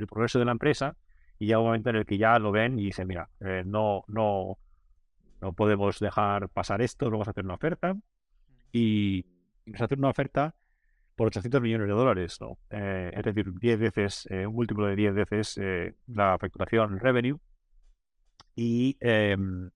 progreso 0.07 0.39
de 0.39 0.45
la 0.45 0.51
empresa, 0.51 0.95
y 1.37 1.45
llega 1.45 1.59
un 1.59 1.65
momento 1.65 1.89
en 1.89 1.97
el 1.97 2.05
que 2.05 2.17
ya 2.17 2.39
lo 2.39 2.51
ven 2.51 2.79
y 2.79 2.85
dicen, 2.85 3.07
mira, 3.07 3.29
no, 3.65 4.03
no, 4.07 4.57
no 5.41 5.53
podemos 5.53 5.99
dejar 5.99 6.49
pasar 6.49 6.81
esto, 6.81 7.11
vamos 7.11 7.27
a 7.27 7.31
hacer 7.31 7.43
una 7.43 7.53
oferta. 7.53 7.95
Y, 8.71 9.25
y 9.65 9.71
nos 9.71 9.81
hacen 9.81 9.99
una 9.99 10.09
oferta 10.09 10.55
por 11.17 11.27
800 11.27 11.61
millones 11.61 11.87
de 11.87 11.93
dólares, 11.93 12.37
¿no? 12.39 12.57
Eh, 12.69 13.11
es 13.13 13.23
decir, 13.23 13.51
10 13.51 13.79
veces, 13.79 14.27
eh, 14.29 14.47
un 14.47 14.55
múltiplo 14.55 14.85
de 14.85 14.95
10 14.95 15.13
veces 15.15 15.57
eh, 15.57 15.95
la 16.07 16.37
facturación 16.39 16.99
revenue. 16.99 17.39
Y, 18.55 18.97
em, 19.01 19.69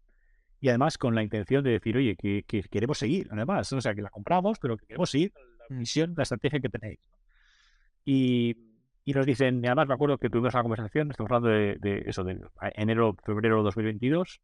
y 0.59 0.69
además 0.69 0.97
con 0.97 1.15
la 1.15 1.23
intención 1.23 1.63
de 1.63 1.71
decir, 1.71 1.97
oye, 1.97 2.15
que, 2.15 2.43
queremos 2.69 2.97
seguir, 2.99 3.27
además, 3.31 3.71
o 3.73 3.81
sea, 3.81 3.93
que 3.95 4.01
la 4.01 4.09
compramos, 4.09 4.59
pero 4.59 4.77
que 4.77 4.85
queremos 4.85 5.09
seguir 5.09 5.33
la 5.69 5.75
misión, 5.75 6.13
la 6.15 6.23
estrategia 6.23 6.59
que 6.59 6.69
tenéis. 6.69 6.99
Y, 8.05 8.55
y 9.03 9.13
nos 9.13 9.25
dicen, 9.25 9.63
y 9.63 9.67
además 9.67 9.87
me 9.87 9.93
acuerdo 9.95 10.17
que 10.17 10.29
tuvimos 10.29 10.53
una 10.53 10.63
conversación, 10.63 11.11
estamos 11.11 11.31
hablando 11.31 11.49
de, 11.49 11.77
de 11.79 12.03
eso, 12.07 12.23
de 12.23 12.39
enero, 12.75 13.15
febrero 13.25 13.57
de 13.57 13.63
2022, 13.63 14.41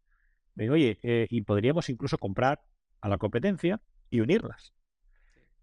me 0.55 0.63
digo, 0.63 0.73
oye, 0.73 0.97
eh, 1.03 1.27
y 1.29 1.41
podríamos 1.41 1.89
incluso 1.89 2.17
comprar 2.17 2.61
a 3.01 3.09
la 3.09 3.17
competencia 3.17 3.79
y 4.09 4.21
unirlas. 4.21 4.73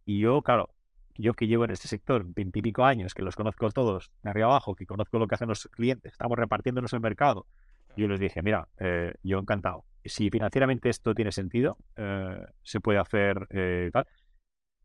Y 0.04 0.20
yo, 0.20 0.42
claro, 0.42 0.73
yo 1.16 1.34
que 1.34 1.46
llevo 1.46 1.64
en 1.64 1.70
este 1.70 1.88
sector 1.88 2.24
veintipico 2.26 2.84
años, 2.84 3.14
que 3.14 3.22
los 3.22 3.36
conozco 3.36 3.70
todos 3.70 4.10
de 4.22 4.30
arriba 4.30 4.46
abajo, 4.46 4.74
que 4.74 4.86
conozco 4.86 5.18
lo 5.18 5.26
que 5.26 5.34
hacen 5.34 5.48
los 5.48 5.68
clientes, 5.68 6.12
estamos 6.12 6.38
repartiéndonos 6.38 6.92
el 6.92 7.00
mercado, 7.00 7.46
yo 7.96 8.08
les 8.08 8.20
dije, 8.20 8.42
mira, 8.42 8.68
eh, 8.78 9.14
yo 9.22 9.38
encantado. 9.38 9.84
Si 10.04 10.30
financieramente 10.30 10.88
esto 10.88 11.14
tiene 11.14 11.32
sentido, 11.32 11.78
eh, 11.96 12.44
se 12.62 12.80
puede 12.80 12.98
hacer 12.98 13.46
eh, 13.50 13.90
tal. 13.92 14.06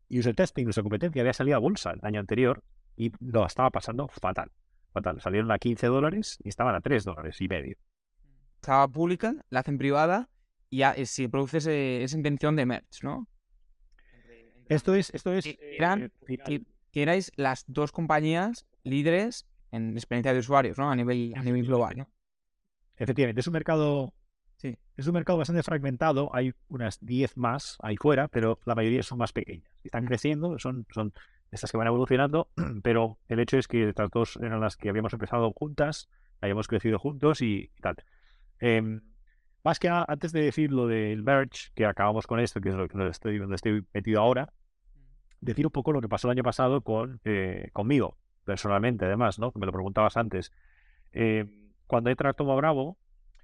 User 0.08 0.34
testing, 0.34 0.64
nuestra 0.64 0.82
competencia, 0.82 1.20
había 1.22 1.32
salido 1.32 1.56
a 1.56 1.60
bolsa 1.60 1.92
el 1.92 2.00
año 2.02 2.20
anterior 2.20 2.62
y 2.96 3.12
lo 3.20 3.46
estaba 3.46 3.70
pasando 3.70 4.08
fatal. 4.08 4.50
Fatal. 4.92 5.20
Salieron 5.20 5.50
a 5.52 5.58
15 5.58 5.86
dólares 5.86 6.38
y 6.42 6.48
estaban 6.48 6.74
a 6.74 6.80
3 6.80 7.04
dólares 7.04 7.40
y 7.40 7.48
medio. 7.48 7.76
Estaba 8.56 8.88
pública, 8.88 9.34
la 9.50 9.60
hacen 9.60 9.78
privada 9.78 10.28
y 10.68 10.82
eh, 10.82 11.06
si 11.06 11.28
produces 11.28 11.66
esa 11.66 12.16
intención 12.16 12.56
de 12.56 12.66
merch, 12.66 13.02
¿no? 13.02 13.26
Esto 14.70 14.94
es, 14.94 15.10
esto 15.12 15.32
es. 15.32 15.46
Eh, 15.46 15.58
eran- 15.76 16.12
eh, 16.28 16.62
erais 16.92 17.32
las 17.36 17.64
dos 17.66 17.92
compañías 17.92 18.66
líderes 18.82 19.46
en 19.72 19.96
experiencia 19.96 20.32
de 20.32 20.38
usuarios, 20.38 20.78
¿no? 20.78 20.90
A 20.90 20.96
nivel, 20.96 21.32
a 21.36 21.42
nivel 21.42 21.66
global, 21.66 21.96
¿no? 21.98 22.08
Efectivamente, 22.96 23.40
es 23.40 23.46
un 23.46 23.52
mercado. 23.52 24.14
Sí. 24.56 24.76
Es 24.96 25.06
un 25.06 25.14
mercado 25.14 25.38
bastante 25.38 25.62
fragmentado. 25.62 26.34
Hay 26.34 26.52
unas 26.68 26.98
10 27.00 27.36
más 27.36 27.78
ahí 27.80 27.96
fuera, 27.96 28.28
pero 28.28 28.58
la 28.66 28.74
mayoría 28.74 29.02
son 29.02 29.18
más 29.18 29.32
pequeñas. 29.32 29.70
Están 29.82 30.04
creciendo, 30.06 30.58
son, 30.58 30.86
son 30.90 31.12
estas 31.50 31.70
que 31.70 31.78
van 31.78 31.86
evolucionando, 31.86 32.50
pero 32.82 33.18
el 33.28 33.40
hecho 33.40 33.56
es 33.58 33.66
que 33.68 33.88
estas 33.88 34.10
dos 34.10 34.36
eran 34.36 34.60
las 34.60 34.76
que 34.76 34.88
habíamos 34.90 35.12
empezado 35.14 35.50
juntas, 35.52 36.08
habíamos 36.40 36.68
crecido 36.68 36.98
juntos 36.98 37.40
y, 37.40 37.70
y 37.76 37.80
tal. 37.80 37.96
Em, 38.58 39.00
más 39.64 39.78
que 39.78 39.88
antes 39.88 40.32
de 40.32 40.42
decir 40.42 40.70
lo 40.72 40.86
del 40.86 41.22
merch, 41.22 41.72
que 41.74 41.86
acabamos 41.86 42.26
con 42.26 42.38
esto, 42.40 42.60
que 42.60 42.68
es 42.70 42.74
lo 42.74 42.86
que 42.88 43.08
estoy, 43.08 43.38
donde 43.38 43.56
estoy 43.56 43.84
metido 43.94 44.20
ahora, 44.20 44.52
decir 45.40 45.66
un 45.66 45.72
poco 45.72 45.92
lo 45.92 46.00
que 46.00 46.08
pasó 46.08 46.28
el 46.28 46.32
año 46.32 46.42
pasado 46.42 46.82
con, 46.82 47.20
eh, 47.24 47.70
conmigo, 47.72 48.16
personalmente, 48.44 49.04
además, 49.06 49.38
¿no? 49.38 49.52
Me 49.54 49.66
lo 49.66 49.72
preguntabas 49.72 50.16
antes. 50.16 50.52
Eh, 51.12 51.46
cuando 51.86 52.10
entra 52.10 52.32
Tomo 52.34 52.56
Bravo, 52.56 52.98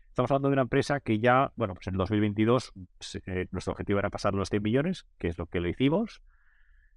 estamos 0.09 0.31
hablando 0.31 0.49
de 0.49 0.55
una 0.55 0.63
empresa 0.63 1.01
que 1.01 1.19
ya, 1.19 1.53
bueno, 1.57 1.75
pues 1.75 1.87
en 1.89 1.95
el 1.95 1.99
2022 1.99 2.73
se- 3.01 3.23
eh, 3.27 3.49
nuestro 3.51 3.73
objetivo 3.73 3.99
era 3.99 4.11
pasar 4.11 4.35
los 4.35 4.51
100 4.51 4.63
millones, 4.63 5.07
que 5.19 5.29
es 5.29 5.39
lo 5.39 5.47
que 5.47 5.61
lo 5.61 5.69
hicimos. 5.69 6.23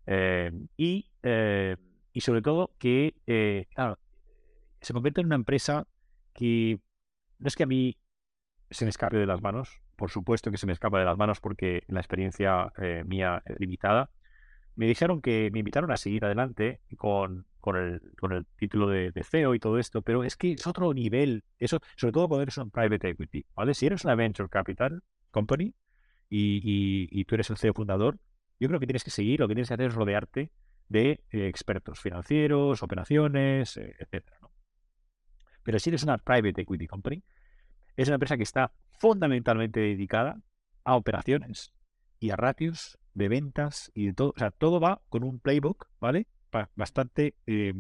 Eh, 0.05 0.51
y, 0.77 1.09
eh, 1.23 1.77
y 2.13 2.21
sobre 2.21 2.41
todo 2.41 2.71
que, 2.79 3.15
eh, 3.27 3.67
claro, 3.75 3.99
se 4.81 4.93
convierte 4.93 5.21
en 5.21 5.27
una 5.27 5.35
empresa 5.35 5.87
que 6.33 6.79
no 7.39 7.47
es 7.47 7.55
que 7.55 7.63
a 7.63 7.67
mí 7.67 7.97
se 8.69 8.85
me 8.85 8.89
escape 8.89 9.17
de 9.17 9.25
las 9.25 9.41
manos, 9.41 9.81
por 9.95 10.11
supuesto 10.11 10.51
que 10.51 10.57
se 10.57 10.65
me 10.67 10.73
escapa 10.73 10.99
de 10.99 11.05
las 11.05 11.17
manos 11.17 11.39
porque 11.41 11.83
la 11.87 11.99
experiencia 11.99 12.71
eh, 12.81 13.03
mía 13.05 13.41
es 13.45 13.59
limitada. 13.59 14.09
Me 14.79 14.87
dijeron 14.87 15.21
que 15.21 15.49
me 15.51 15.59
invitaron 15.59 15.91
a 15.91 15.97
seguir 15.97 16.23
adelante 16.23 16.79
con, 16.97 17.45
con, 17.59 17.75
el, 17.75 18.01
con 18.17 18.31
el 18.31 18.45
título 18.57 18.87
de, 18.87 19.11
CEO 19.25 19.53
y 19.53 19.59
todo 19.59 19.77
esto, 19.77 20.01
pero 20.01 20.23
es 20.23 20.37
que 20.37 20.53
es 20.53 20.65
otro 20.67 20.93
nivel, 20.93 21.43
eso, 21.57 21.79
sobre 21.97 22.13
todo 22.13 22.29
cuando 22.29 22.43
eres 22.43 22.57
un 22.57 22.71
private 22.71 23.09
equity, 23.09 23.45
¿vale? 23.55 23.73
Si 23.73 23.85
eres 23.87 24.05
una 24.05 24.15
venture 24.15 24.47
capital 24.47 25.03
company 25.31 25.75
y, 26.29 26.61
y- 26.63 27.09
y 27.11 27.25
tú 27.25 27.35
eres 27.35 27.49
el 27.49 27.57
CEO 27.57 27.73
fundador, 27.73 28.19
yo 28.59 28.69
creo 28.69 28.79
que 28.79 28.87
tienes 28.87 29.03
que 29.03 29.11
seguir, 29.11 29.41
lo 29.41 29.49
que 29.49 29.55
tienes 29.55 29.67
que 29.67 29.73
hacer 29.73 29.87
es 29.87 29.95
rodearte 29.95 30.51
de 30.87 31.23
eh, 31.31 31.47
expertos 31.47 31.99
financieros, 31.99 32.81
operaciones, 32.81 33.75
eh, 33.75 33.95
etcétera, 33.99 34.37
¿no? 34.41 34.51
Pero 35.63 35.79
si 35.79 35.89
eres 35.89 36.03
una 36.03 36.17
private 36.17 36.61
equity 36.61 36.87
company, 36.87 37.23
es 37.97 38.07
una 38.09 38.15
empresa 38.15 38.37
que 38.37 38.43
está 38.43 38.73
fundamentalmente 38.99 39.79
dedicada 39.81 40.41
a 40.85 40.95
operaciones 40.95 41.73
y 42.19 42.31
a 42.31 42.37
ratios 42.37 42.98
de 43.13 43.27
ventas 43.29 43.91
y 43.93 44.07
de 44.07 44.13
todo. 44.13 44.29
O 44.35 44.39
sea, 44.39 44.51
todo 44.51 44.79
va 44.79 45.01
con 45.09 45.23
un 45.23 45.39
playbook, 45.39 45.87
¿vale? 45.99 46.27
Bastante 46.75 47.35
eh, 47.47 47.73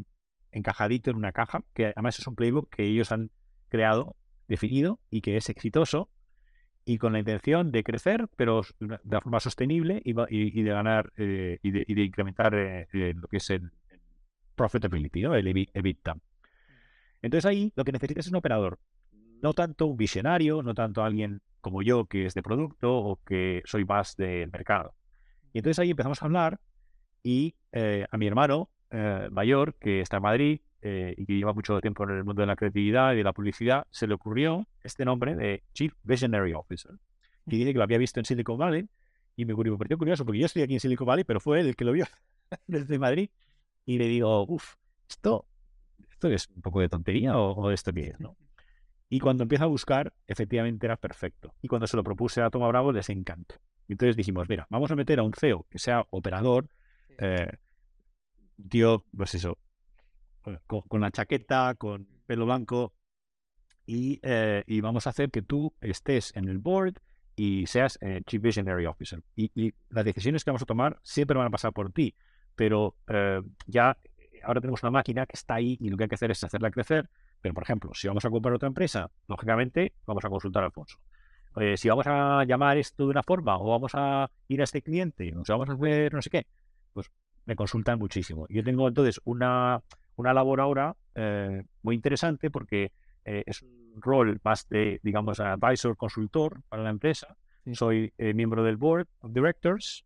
encajadito 0.51 1.11
en 1.11 1.17
una 1.17 1.31
caja, 1.31 1.63
que 1.73 1.87
además 1.87 2.19
es 2.19 2.27
un 2.27 2.35
playbook 2.35 2.69
que 2.69 2.83
ellos 2.83 3.11
han 3.11 3.31
creado, 3.69 4.15
definido 4.47 4.99
y 5.09 5.21
que 5.21 5.37
es 5.37 5.49
exitoso 5.49 6.09
y 6.85 6.97
con 6.97 7.13
la 7.13 7.19
intención 7.19 7.71
de 7.71 7.83
crecer, 7.83 8.27
pero 8.35 8.61
de 8.79 9.21
forma 9.21 9.39
sostenible 9.39 10.01
y, 10.03 10.13
de 10.13 10.69
ganar 10.71 11.11
eh, 11.17 11.59
y, 11.61 11.71
de, 11.71 11.85
y 11.87 11.93
de 11.93 12.01
incrementar 12.03 12.55
eh, 12.55 13.13
lo 13.15 13.27
que 13.27 13.37
es 13.37 13.49
el, 13.51 13.71
profitability, 14.59 15.21
¿no? 15.21 15.35
El 15.35 15.47
EBI- 15.47 15.69
EBITDA. 15.73 16.17
Entonces 17.21 17.45
ahí 17.45 17.71
lo 17.75 17.85
que 17.85 17.93
necesitas 17.93 18.25
es 18.25 18.31
un 18.31 18.37
operador, 18.37 18.77
no 19.41 19.53
tanto 19.53 19.85
un 19.85 19.95
visionario, 19.95 20.61
no 20.61 20.73
tanto 20.73 21.01
alguien 21.03 21.41
como 21.61 21.81
yo 21.81 22.05
que 22.05 22.25
es 22.25 22.33
de 22.33 22.43
producto 22.43 22.93
o 22.97 23.21
que 23.25 23.61
soy 23.65 23.85
más 23.85 24.17
del 24.17 24.51
mercado. 24.51 24.95
Y 25.53 25.59
entonces 25.59 25.79
ahí 25.79 25.91
empezamos 25.91 26.21
a 26.21 26.25
hablar 26.25 26.59
y 27.23 27.55
eh, 27.71 28.05
a 28.09 28.17
mi 28.17 28.27
hermano 28.27 28.69
eh, 28.91 29.27
mayor, 29.31 29.75
que 29.75 30.01
está 30.01 30.17
en 30.17 30.23
Madrid 30.23 30.61
eh, 30.81 31.13
y 31.17 31.25
que 31.25 31.33
lleva 31.33 31.53
mucho 31.53 31.79
tiempo 31.81 32.03
en 32.03 32.11
el 32.11 32.23
mundo 32.23 32.41
de 32.41 32.47
la 32.47 32.55
creatividad 32.55 33.13
y 33.13 33.17
de 33.17 33.23
la 33.23 33.33
publicidad, 33.33 33.85
se 33.91 34.07
le 34.07 34.13
ocurrió 34.13 34.67
este 34.83 35.05
nombre 35.05 35.35
de 35.35 35.63
Chief 35.73 35.93
Visionary 36.03 36.53
Officer. 36.53 36.93
Y 37.45 37.57
dice 37.57 37.71
que 37.71 37.77
lo 37.77 37.83
había 37.83 37.97
visto 37.97 38.19
en 38.19 38.25
Silicon 38.25 38.57
Valley 38.57 38.87
y 39.35 39.45
me 39.45 39.55
pareció 39.55 39.97
curioso 39.97 40.25
porque 40.25 40.39
yo 40.39 40.45
estoy 40.45 40.61
aquí 40.63 40.73
en 40.73 40.79
Silicon 40.79 41.07
Valley, 41.07 41.23
pero 41.23 41.39
fue 41.39 41.59
él 41.61 41.67
el 41.67 41.75
que 41.75 41.85
lo 41.85 41.91
vio 41.91 42.05
desde 42.67 42.99
Madrid. 42.99 43.29
Y 43.85 43.97
le 43.97 44.07
digo, 44.07 44.45
uff, 44.47 44.75
esto, 45.09 45.45
esto 46.11 46.27
es 46.27 46.47
un 46.49 46.61
poco 46.61 46.81
de 46.81 46.89
tontería 46.89 47.37
o, 47.37 47.53
o 47.53 47.71
esto 47.71 47.91
qué 47.93 48.09
es, 48.09 48.19
¿no? 48.19 48.37
Y 49.09 49.19
cuando 49.19 49.43
empieza 49.43 49.63
a 49.63 49.67
buscar, 49.67 50.13
efectivamente 50.27 50.85
era 50.85 50.95
perfecto. 50.95 51.55
Y 51.63 51.67
cuando 51.67 51.87
se 51.87 51.97
lo 51.97 52.03
propuse 52.03 52.41
a 52.41 52.51
Toma 52.51 52.67
Bravo, 52.67 52.91
les 52.91 53.09
encantó. 53.09 53.55
Entonces 53.93 54.15
dijimos, 54.15 54.47
mira, 54.49 54.67
vamos 54.69 54.91
a 54.91 54.95
meter 54.95 55.19
a 55.19 55.23
un 55.23 55.33
CEO 55.33 55.65
que 55.69 55.79
sea 55.79 56.05
operador, 56.11 56.69
eh, 57.17 57.51
tío, 58.69 59.05
pues 59.15 59.35
eso, 59.35 59.57
eh, 60.45 60.59
con, 60.67 60.81
con 60.81 61.01
la 61.01 61.11
chaqueta, 61.11 61.75
con 61.75 62.07
pelo 62.25 62.45
blanco, 62.45 62.93
y, 63.85 64.19
eh, 64.21 64.63
y 64.67 64.81
vamos 64.81 65.07
a 65.07 65.09
hacer 65.09 65.31
que 65.31 65.41
tú 65.41 65.73
estés 65.81 66.35
en 66.35 66.47
el 66.47 66.59
board 66.59 66.95
y 67.35 67.65
seas 67.65 67.97
eh, 68.01 68.21
Chief 68.25 68.41
Visionary 68.41 68.85
Officer. 68.85 69.23
Y, 69.35 69.51
y 69.55 69.73
las 69.89 70.05
decisiones 70.05 70.43
que 70.43 70.51
vamos 70.51 70.61
a 70.61 70.65
tomar 70.65 70.99
siempre 71.01 71.37
van 71.37 71.47
a 71.47 71.49
pasar 71.49 71.73
por 71.73 71.91
ti, 71.91 72.13
pero 72.55 72.95
ya 73.65 73.97
ahora 74.43 74.61
tenemos 74.61 74.83
una 74.83 74.91
máquina 74.91 75.25
que 75.25 75.35
está 75.35 75.55
ahí 75.55 75.77
y 75.79 75.89
lo 75.89 75.97
que 75.97 76.03
hay 76.03 76.09
que 76.09 76.15
hacer 76.15 76.31
es 76.31 76.43
hacerla 76.43 76.69
crecer. 76.71 77.09
Pero, 77.41 77.53
por 77.53 77.63
ejemplo, 77.63 77.91
si 77.93 78.07
vamos 78.07 78.25
a 78.25 78.29
comprar 78.29 78.53
otra 78.53 78.67
empresa, 78.67 79.09
lógicamente 79.27 79.93
vamos 80.05 80.25
a 80.25 80.29
consultar 80.29 80.63
a 80.63 80.67
Alfonso. 80.67 80.99
Si 81.75 81.89
vamos 81.89 82.05
a 82.07 82.43
llamar 82.45 82.77
esto 82.77 83.03
de 83.05 83.09
una 83.09 83.23
forma 83.23 83.57
o 83.57 83.69
vamos 83.69 83.91
a 83.95 84.29
ir 84.47 84.61
a 84.61 84.63
este 84.63 84.81
cliente 84.81 85.33
o 85.35 85.43
sea, 85.43 85.55
vamos 85.55 85.69
a 85.69 85.73
hacer 85.73 86.13
no 86.13 86.21
sé 86.21 86.29
qué, 86.29 86.45
pues 86.93 87.11
me 87.45 87.55
consultan 87.55 87.99
muchísimo. 87.99 88.45
Yo 88.49 88.63
tengo 88.63 88.87
entonces 88.87 89.19
una, 89.25 89.81
una 90.15 90.33
labor 90.33 90.61
ahora 90.61 90.95
eh, 91.15 91.63
muy 91.81 91.95
interesante 91.95 92.49
porque 92.51 92.91
eh, 93.25 93.43
es 93.45 93.61
un 93.63 94.01
rol 94.01 94.39
más 94.43 94.69
de, 94.69 94.99
digamos, 95.03 95.39
advisor, 95.39 95.97
consultor 95.97 96.61
para 96.69 96.83
la 96.83 96.91
empresa. 96.91 97.35
Sí. 97.65 97.75
Soy 97.75 98.13
eh, 98.17 98.33
miembro 98.33 98.63
del 98.63 98.77
Board 98.77 99.07
of 99.19 99.33
Directors 99.33 100.05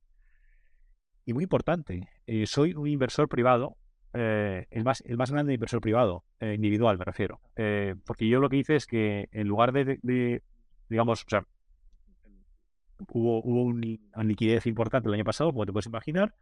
y 1.26 1.34
muy 1.34 1.44
importante, 1.44 2.08
eh, 2.28 2.46
soy 2.46 2.74
un 2.74 2.88
inversor 2.88 3.30
privado, 3.30 3.78
eh, 4.14 4.66
el, 4.72 4.84
más, 4.84 5.02
el 5.06 5.18
más 5.18 5.32
grande 5.32 5.54
inversor 5.54 5.80
privado, 5.82 6.24
eh, 6.40 6.54
individual 6.56 6.98
me 6.98 7.06
refiero. 7.06 7.40
Eh, 7.56 7.96
porque 8.06 8.28
yo 8.28 8.40
lo 8.40 8.50
que 8.50 8.58
hice 8.58 8.76
es 8.76 8.86
que 8.86 9.30
en 9.32 9.48
lugar 9.48 9.72
de, 9.72 9.86
de- 9.86 10.00
de, 10.02 10.42
digamos, 10.94 11.24
o 11.24 11.30
sea, 11.30 11.46
hubo, 13.10 13.42
hubo 13.44 13.64
un 13.64 14.00
una 14.14 14.24
liquidez 14.24 14.68
importante 14.68 15.10
el 15.10 15.16
año 15.16 15.24
pasado, 15.24 15.52
como 15.52 15.66
te 15.66 15.74
puedes 15.74 15.88
imaginar, 15.88 16.36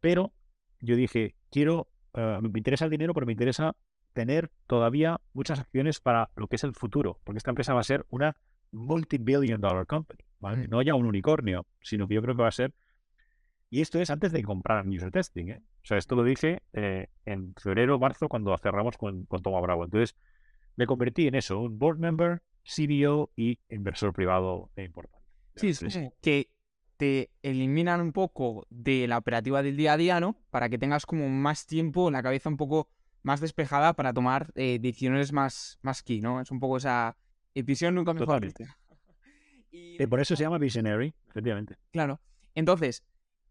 pero 0.00 0.32
yo 0.80 0.94
dije, 0.94 1.34
quiero, 1.50 1.88
eh, 2.14 2.38
me 2.40 2.58
interesa 2.58 2.84
el 2.84 2.90
dinero, 2.92 3.14
pero 3.14 3.26
me 3.26 3.32
interesa 3.32 3.74
tener 4.12 4.50
todavía 4.68 5.20
muchas 5.32 5.58
acciones 5.58 6.00
para 6.00 6.30
lo 6.36 6.46
que 6.46 6.56
es 6.56 6.62
el 6.64 6.72
futuro, 6.72 7.18
porque 7.24 7.38
esta 7.38 7.50
empresa 7.50 7.74
va 7.74 7.80
a 7.80 7.84
ser 7.84 8.06
una 8.10 8.36
multi-billion 8.70 9.60
dollar 9.60 9.86
company, 9.86 10.22
¿vale? 10.38 10.68
No 10.68 10.80
ya 10.82 10.94
un 10.94 11.06
unicornio, 11.06 11.66
sino 11.80 12.06
que 12.06 12.14
yo 12.14 12.22
creo 12.22 12.36
que 12.36 12.42
va 12.42 12.48
a 12.48 12.52
ser... 12.52 12.74
Y 13.68 13.80
esto 13.80 13.98
es 13.98 14.10
antes 14.10 14.30
de 14.30 14.44
comprar 14.44 14.86
user 14.86 15.10
testing, 15.10 15.48
¿eh? 15.48 15.62
O 15.82 15.86
sea, 15.86 15.98
esto 15.98 16.14
lo 16.14 16.22
dije 16.22 16.62
eh, 16.72 17.08
en 17.24 17.52
febrero, 17.56 17.98
marzo, 17.98 18.28
cuando 18.28 18.56
cerramos 18.58 18.96
con, 18.96 19.24
con 19.24 19.42
Toma 19.42 19.60
Bravo. 19.60 19.84
Entonces, 19.84 20.16
me 20.76 20.86
convertí 20.86 21.26
en 21.26 21.34
eso, 21.34 21.60
un 21.60 21.78
board 21.78 21.98
member, 21.98 22.42
CBO 22.64 23.30
y 23.36 23.58
inversor 23.68 24.12
privado 24.12 24.70
de 24.76 24.84
importante. 24.84 25.24
Sí, 25.56 25.68
es 25.68 25.98
que 26.20 26.50
te 26.96 27.30
eliminan 27.42 28.00
un 28.00 28.12
poco 28.12 28.66
de 28.70 29.06
la 29.06 29.18
operativa 29.18 29.62
del 29.62 29.76
día 29.76 29.94
a 29.94 29.96
día, 29.96 30.20
¿no? 30.20 30.36
Para 30.50 30.68
que 30.68 30.78
tengas 30.78 31.06
como 31.06 31.28
más 31.28 31.66
tiempo, 31.66 32.10
la 32.10 32.22
cabeza 32.22 32.48
un 32.48 32.56
poco 32.56 32.88
más 33.22 33.40
despejada 33.40 33.94
para 33.94 34.12
tomar 34.12 34.52
eh, 34.54 34.78
decisiones 34.80 35.32
más, 35.32 35.78
más 35.82 36.02
key, 36.02 36.20
¿no? 36.20 36.40
Es 36.40 36.50
un 36.50 36.60
poco 36.60 36.76
esa 36.76 37.16
visión 37.54 37.94
nunca 37.94 38.14
mejor. 38.14 38.46
Y 39.72 40.00
Eh, 40.02 40.08
por 40.08 40.20
eso 40.20 40.36
se 40.36 40.44
llama 40.44 40.58
Visionary, 40.58 41.12
efectivamente. 41.28 41.76
Claro. 41.90 42.20
Entonces, 42.54 43.04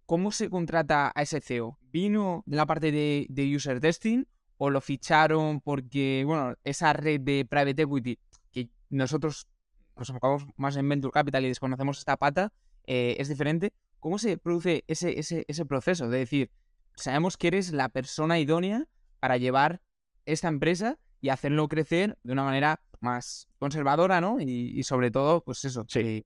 ¿cómo 0.08 0.32
se 0.32 0.50
contrata 0.50 1.12
a 1.14 1.22
ese 1.22 1.40
CEO? 1.40 1.78
¿Vino 1.92 2.42
de 2.48 2.56
la 2.56 2.66
parte 2.66 2.92
de, 2.92 3.28
de 3.30 3.56
user 3.56 3.80
testing 3.80 4.26
o 4.58 4.70
lo 4.70 4.82
ficharon 4.82 5.62
porque, 5.62 6.24
bueno, 6.26 6.56
esa 6.64 6.94
red 6.94 7.22
de 7.22 7.46
private 7.46 7.82
equity 7.84 8.20
que 8.52 8.70
nosotros 8.90 9.48
nos 9.96 10.10
enfocamos 10.10 10.46
más 10.58 10.76
en 10.76 10.88
venture 10.88 11.12
capital 11.12 11.46
y 11.46 11.50
desconocemos 11.50 12.00
esta 12.00 12.18
pata, 12.18 12.52
eh, 12.86 13.16
es 13.20 13.30
diferente. 13.30 13.74
¿Cómo 14.00 14.20
se 14.20 14.38
produce 14.38 14.84
ese, 14.88 15.20
ese, 15.20 15.46
ese 15.48 15.66
proceso? 15.66 16.10
De 16.10 16.20
decir, 16.20 16.52
sabemos 16.96 17.38
que 17.38 17.48
eres 17.48 17.72
la 17.72 17.90
persona 17.90 18.40
idónea 18.40 18.86
para 19.20 19.38
llevar 19.38 19.82
esta 20.26 20.48
empresa 20.48 20.98
y 21.22 21.30
hacerlo 21.30 21.68
crecer 21.68 22.18
de 22.24 22.34
una 22.34 22.44
manera 22.44 22.82
más 23.00 23.48
conservadora, 23.58 24.22
¿no? 24.22 24.40
Y, 24.40 24.84
sobre 24.84 25.12
todo, 25.12 25.44
pues 25.44 25.66
eso, 25.66 25.86
sí. 25.88 26.26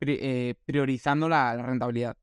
eh, 0.00 0.54
priorizando 0.64 1.28
la, 1.28 1.56
rentabilidad. 1.62 2.16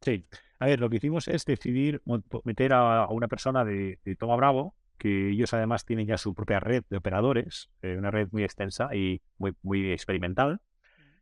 Sí. 0.00 0.26
A 0.58 0.66
ver, 0.66 0.80
lo 0.80 0.88
que 0.88 0.96
hicimos 0.96 1.28
es 1.28 1.44
decidir 1.44 2.02
meter 2.44 2.72
a, 2.72 3.08
una 3.08 3.28
persona 3.28 3.64
de, 3.64 3.98
Toma 4.18 4.36
Bravo, 4.36 4.74
que 4.98 5.30
ellos 5.30 5.52
además 5.52 5.84
tienen 5.84 6.06
ya 6.06 6.16
su 6.16 6.34
propia 6.34 6.60
red 6.60 6.84
de 6.88 6.96
operadores, 6.96 7.70
eh, 7.82 7.96
una 7.98 8.10
red 8.10 8.28
muy 8.30 8.44
extensa 8.44 8.94
y 8.94 9.20
muy, 9.38 9.54
muy 9.62 9.92
experimental, 9.92 10.60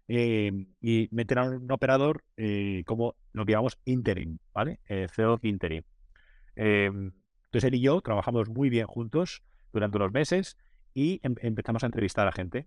eh, 0.09 0.67
y 0.81 1.09
meter 1.11 1.39
a 1.39 1.45
un 1.45 1.71
operador 1.71 2.25
eh, 2.37 2.83
como 2.87 3.17
lo 3.33 3.47
que 3.47 3.53
llamamos 3.53 3.79
interim, 3.85 4.39
¿vale? 4.53 4.81
CEO 4.87 5.39
interim. 5.43 5.83
entonces 6.55 7.65
él 7.65 7.75
y 7.75 7.81
yo 7.81 8.01
trabajamos 8.03 8.51
muy 8.51 8.69
bien 8.69 8.87
juntos 8.87 9.43
durante 9.73 9.97
unos 9.97 10.13
meses 10.13 10.59
y 10.93 11.21
em, 11.23 11.35
empezamos 11.41 11.83
a 11.83 11.87
entrevistar 11.87 12.29
a 12.29 12.33
gente, 12.33 12.67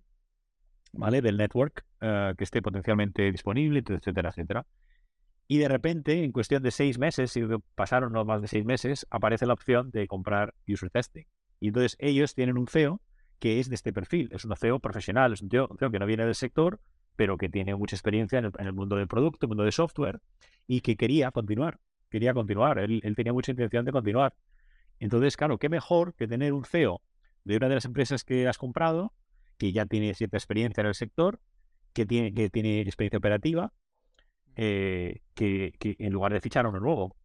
¿vale? 0.93 1.22
Del 1.22 1.38
network 1.38 1.86
que 1.99 2.43
esté 2.43 2.61
potencialmente 2.61 3.32
disponible, 3.32 3.84
etcétera, 3.88 4.30
etcétera. 4.30 4.66
Y 5.48 5.60
de 5.60 5.68
repente, 5.68 6.24
en 6.24 6.32
cuestión 6.32 6.64
de 6.64 6.72
seis 6.72 6.98
meses, 6.98 7.32
si 7.32 7.41
pasaron 7.76 8.14
no 8.14 8.26
más 8.26 8.41
de 8.41 8.48
seis 8.48 8.66
meses, 8.66 9.06
aparece 9.12 9.46
la 9.46 9.54
opción 9.54 9.91
de 9.91 10.08
comprar 10.08 10.56
user 10.68 10.89
testing. 10.89 11.26
Y 11.60 11.68
entonces 11.68 11.96
ellos 12.00 12.34
tienen 12.34 12.58
un 12.58 12.68
CEO 12.68 13.02
que 13.39 13.60
es 13.60 13.70
de 13.70 13.76
este 13.76 13.93
perfil. 13.93 14.30
Es 14.32 14.46
un 14.46 14.56
CEO 14.56 14.80
profesional, 14.80 15.34
es 15.34 15.41
un 15.41 15.50
CEO, 15.50 15.68
que 15.68 16.00
no 16.00 16.06
viene 16.06 16.26
del 16.26 16.36
sector, 16.36 16.80
pero 17.16 17.38
que 17.38 17.50
tiene 17.50 17.76
mucha 17.76 17.96
experiencia 17.96 18.39
en 18.39 18.52
el, 18.58 18.74
mundo 18.74 18.96
del 18.96 19.08
producto, 19.08 19.46
en 19.46 19.48
el 19.48 19.50
mundo 19.50 19.64
de 19.64 19.72
software, 19.72 20.20
y 20.68 20.82
que 20.82 20.96
quería 20.96 21.32
continuar. 21.32 21.80
Quería 22.10 22.34
continuar. 22.34 22.80
Él, 22.80 23.02
él 23.04 23.16
tenía 23.16 23.34
mucha 23.34 23.52
intención 23.52 23.86
de 23.86 23.91
continuar. 23.91 24.34
Entonces, 25.00 25.38
claro, 25.38 25.58
qué 25.58 25.70
mejor 25.70 26.16
que 26.16 26.28
tener 26.28 26.54
un 26.54 26.66
CEO 26.66 27.02
de 27.43 27.58
una 27.58 27.70
de 27.70 27.76
las 27.76 27.86
empresas 27.86 28.24
que 28.24 28.48
has 28.48 28.58
comprado, 28.58 29.14
que 29.58 29.72
ya 29.72 29.86
tiene 29.86 30.14
cierta 30.14 30.38
experiencia 30.38 30.82
en 30.82 30.88
el 30.88 30.96
sector, 30.96 31.39
que 31.93 32.06
tiene, 32.06 32.34
que 32.34 32.50
tiene 32.50 32.82
experiencia 32.82 33.20
operativa, 33.20 33.74
eh, 34.56 35.22
que, 35.34 35.74
en 35.82 36.14
lugar 36.14 36.34
de 36.34 36.41
fichar 36.41 36.66
a 36.66 36.70
uno 36.70 36.80
nuevo, 36.80 37.16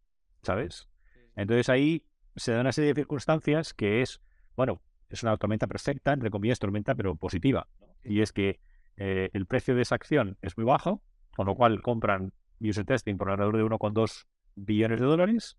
¿sabes? 0.43 0.89
Entonces 1.35 1.69
ahí 1.69 2.05
se 2.35 2.51
da 2.51 2.61
una 2.61 2.71
serie 2.71 2.89
de 2.89 3.01
circunstancias 3.01 3.73
que 3.73 4.01
es, 4.01 4.21
bueno, 4.55 4.81
es 5.09 5.23
una 5.23 5.37
tormenta 5.37 5.67
perfecta, 5.67 6.13
entre 6.13 6.29
comillas, 6.29 6.59
tormenta, 6.59 6.93
pero 6.95 7.15
positiva. 7.15 7.67
Y 8.03 8.21
es 8.21 8.33
que 8.33 8.59
eh, 8.97 9.29
el 9.33 9.45
precio 9.45 9.75
de 9.75 9.81
esa 9.81 9.95
acción 9.95 10.37
es 10.41 10.57
muy 10.57 10.65
bajo, 10.65 11.01
con 11.35 11.45
lo 11.45 11.55
cual 11.55 11.81
compran 11.81 12.33
user 12.59 12.85
testing 12.85 13.17
por 13.17 13.29
alrededor 13.29 13.57
de 13.57 13.63
1,2 13.63 14.25
billones 14.55 14.99
de 14.99 15.05
dólares, 15.05 15.57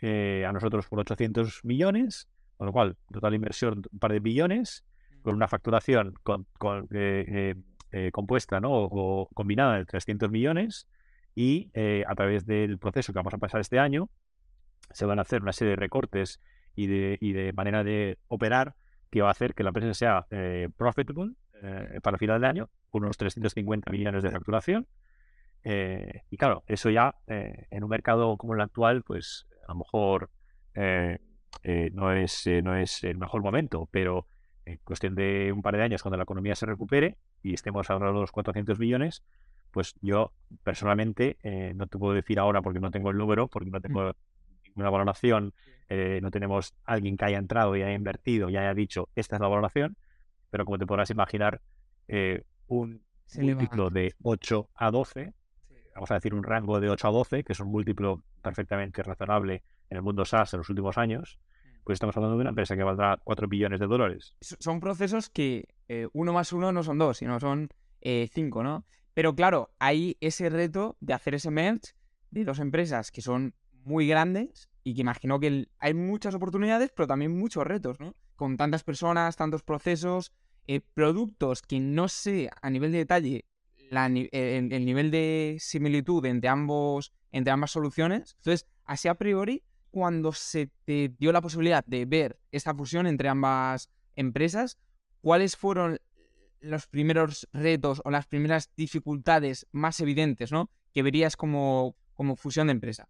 eh, 0.00 0.44
a 0.46 0.52
nosotros 0.52 0.86
por 0.88 1.00
800 1.00 1.64
millones, 1.64 2.28
con 2.56 2.66
lo 2.66 2.72
cual 2.72 2.96
total 3.12 3.34
inversión 3.34 3.82
un 3.90 3.98
par 3.98 4.12
de 4.12 4.20
billones, 4.20 4.84
con 5.22 5.34
una 5.34 5.48
facturación 5.48 6.14
con, 6.22 6.46
compuesta 8.12 8.60
¿no? 8.60 8.70
o, 8.72 9.28
combinada 9.34 9.78
de 9.78 9.84
300 9.84 10.30
millones, 10.30 10.88
y 11.34 11.70
eh, 11.74 12.04
a 12.06 12.14
través 12.14 12.46
del 12.46 12.78
proceso 12.78 13.12
que 13.12 13.18
vamos 13.18 13.34
a 13.34 13.38
pasar 13.38 13.60
este 13.60 13.78
año 13.78 14.08
se 14.90 15.06
van 15.06 15.18
a 15.18 15.22
hacer 15.22 15.42
una 15.42 15.52
serie 15.52 15.70
de 15.70 15.76
recortes 15.76 16.40
y 16.74 16.86
de, 16.86 17.18
y 17.20 17.32
de 17.32 17.52
manera 17.52 17.84
de 17.84 18.18
operar 18.28 18.74
que 19.10 19.22
va 19.22 19.28
a 19.28 19.32
hacer 19.32 19.54
que 19.54 19.62
la 19.62 19.70
empresa 19.70 19.94
sea 19.94 20.26
eh, 20.30 20.68
profitable 20.76 21.32
eh, 21.62 22.00
para 22.02 22.18
final 22.18 22.40
de 22.40 22.46
año, 22.46 22.70
con 22.90 23.04
unos 23.04 23.16
350 23.16 23.90
millones 23.90 24.22
de 24.22 24.30
facturación. 24.30 24.86
y 25.64 26.36
claro, 26.36 26.64
eso 26.66 26.90
ya 26.90 27.14
en 27.26 27.84
un 27.84 27.90
mercado 27.90 28.36
como 28.36 28.54
el 28.54 28.60
actual, 28.60 29.02
pues 29.02 29.46
a 29.68 29.72
lo 29.72 29.78
mejor 29.78 30.30
no, 30.74 32.12
es, 32.12 32.50
no 32.64 32.76
es 32.76 33.04
el 33.04 33.16
mejor 33.16 33.42
momento, 33.42 33.88
pero 33.92 34.26
en 34.64 34.78
cuestión 34.78 35.14
de 35.14 35.52
un 35.52 35.62
par 35.62 35.76
de 35.76 35.82
años, 35.82 36.02
cuando 36.02 36.16
la 36.16 36.24
economía 36.24 36.54
se 36.54 36.66
recupere 36.66 37.16
y 37.42 37.54
estemos 37.54 37.86
de 37.86 37.98
los 37.98 38.32
400 38.32 38.78
millones, 38.78 39.22
pues 39.72 39.94
yo 40.00 40.32
personalmente 40.62 41.38
eh, 41.42 41.72
no 41.74 41.86
te 41.86 41.98
puedo 41.98 42.14
decir 42.14 42.38
ahora 42.38 42.62
porque 42.62 42.78
no 42.78 42.90
tengo 42.90 43.10
el 43.10 43.16
número, 43.16 43.48
porque 43.48 43.70
no 43.70 43.78
mm. 43.78 43.82
tengo 43.82 44.12
ninguna 44.66 44.90
valoración, 44.90 45.54
eh, 45.88 46.20
no 46.22 46.30
tenemos 46.30 46.74
alguien 46.84 47.16
que 47.16 47.24
haya 47.24 47.38
entrado 47.38 47.74
y 47.74 47.82
haya 47.82 47.94
invertido 47.94 48.48
y 48.48 48.56
haya 48.56 48.74
dicho 48.74 49.08
esta 49.16 49.36
es 49.36 49.42
la 49.42 49.48
valoración, 49.48 49.96
pero 50.50 50.64
como 50.64 50.78
te 50.78 50.86
podrás 50.86 51.10
imaginar, 51.10 51.60
eh, 52.06 52.44
un 52.68 53.02
múltiplo 53.38 53.90
de 53.90 54.14
8 54.22 54.68
a 54.74 54.90
12, 54.90 55.32
vamos 55.94 56.10
a 56.10 56.14
decir 56.14 56.34
un 56.34 56.42
rango 56.42 56.80
de 56.80 56.90
8 56.90 57.08
a 57.08 57.10
12, 57.10 57.44
que 57.44 57.52
es 57.52 57.60
un 57.60 57.68
múltiplo 57.68 58.22
perfectamente 58.42 59.02
razonable 59.02 59.62
en 59.88 59.96
el 59.96 60.02
mundo 60.02 60.24
SaaS 60.24 60.52
en 60.54 60.58
los 60.58 60.68
últimos 60.68 60.98
años, 60.98 61.38
mm. 61.38 61.84
pues 61.84 61.96
estamos 61.96 62.16
hablando 62.16 62.36
de 62.36 62.42
una 62.42 62.50
empresa 62.50 62.76
que 62.76 62.82
valdrá 62.82 63.18
4 63.24 63.48
billones 63.48 63.80
de 63.80 63.86
dólares. 63.86 64.36
Son 64.40 64.80
procesos 64.80 65.30
que 65.30 65.66
uno 66.12 66.32
más 66.32 66.52
uno 66.52 66.72
no 66.72 66.82
son 66.82 66.98
dos, 66.98 67.18
sino 67.18 67.38
son 67.38 67.68
cinco, 68.30 68.62
¿no? 68.62 68.86
Pero 69.14 69.34
claro, 69.34 69.70
hay 69.78 70.16
ese 70.20 70.48
reto 70.48 70.96
de 71.00 71.12
hacer 71.12 71.34
ese 71.34 71.50
merge 71.50 71.94
de 72.30 72.44
dos 72.44 72.58
empresas 72.58 73.10
que 73.10 73.20
son 73.20 73.54
muy 73.84 74.06
grandes 74.06 74.68
y 74.84 74.94
que 74.94 75.02
imagino 75.02 75.38
que 75.38 75.68
hay 75.78 75.94
muchas 75.94 76.34
oportunidades, 76.34 76.90
pero 76.94 77.06
también 77.06 77.36
muchos 77.38 77.66
retos, 77.66 78.00
¿no? 78.00 78.14
Con 78.36 78.56
tantas 78.56 78.82
personas, 78.84 79.36
tantos 79.36 79.62
procesos, 79.62 80.32
eh, 80.66 80.80
productos 80.94 81.62
que 81.62 81.80
no 81.80 82.08
sé 82.08 82.50
a 82.60 82.70
nivel 82.70 82.92
de 82.92 82.98
detalle 82.98 83.44
el, 83.90 84.84
nivel 84.84 85.10
de 85.10 85.56
similitud 85.60 86.24
entre, 86.24 86.48
ambos, 86.48 87.12
entre 87.30 87.52
ambas 87.52 87.70
soluciones. 87.70 88.36
Entonces, 88.38 88.66
así 88.84 89.08
a 89.08 89.14
priori, 89.14 89.62
cuando 89.90 90.32
se 90.32 90.70
te 90.84 91.12
dio 91.18 91.32
la 91.32 91.42
posibilidad 91.42 91.84
de 91.84 92.06
ver 92.06 92.38
esta 92.50 92.74
fusión 92.74 93.06
entre 93.06 93.28
ambas 93.28 93.90
empresas, 94.16 94.78
¿cuáles 95.20 95.56
fueron 95.56 95.98
los 96.62 96.86
primeros 96.86 97.48
retos 97.52 98.00
o 98.04 98.10
las 98.10 98.26
primeras 98.26 98.72
dificultades 98.76 99.66
más 99.72 100.00
evidentes, 100.00 100.52
¿no? 100.52 100.70
Que 100.94 101.02
verías 101.02 101.36
como, 101.36 101.96
como 102.14 102.36
fusión 102.36 102.68
de 102.68 102.72
empresa. 102.72 103.08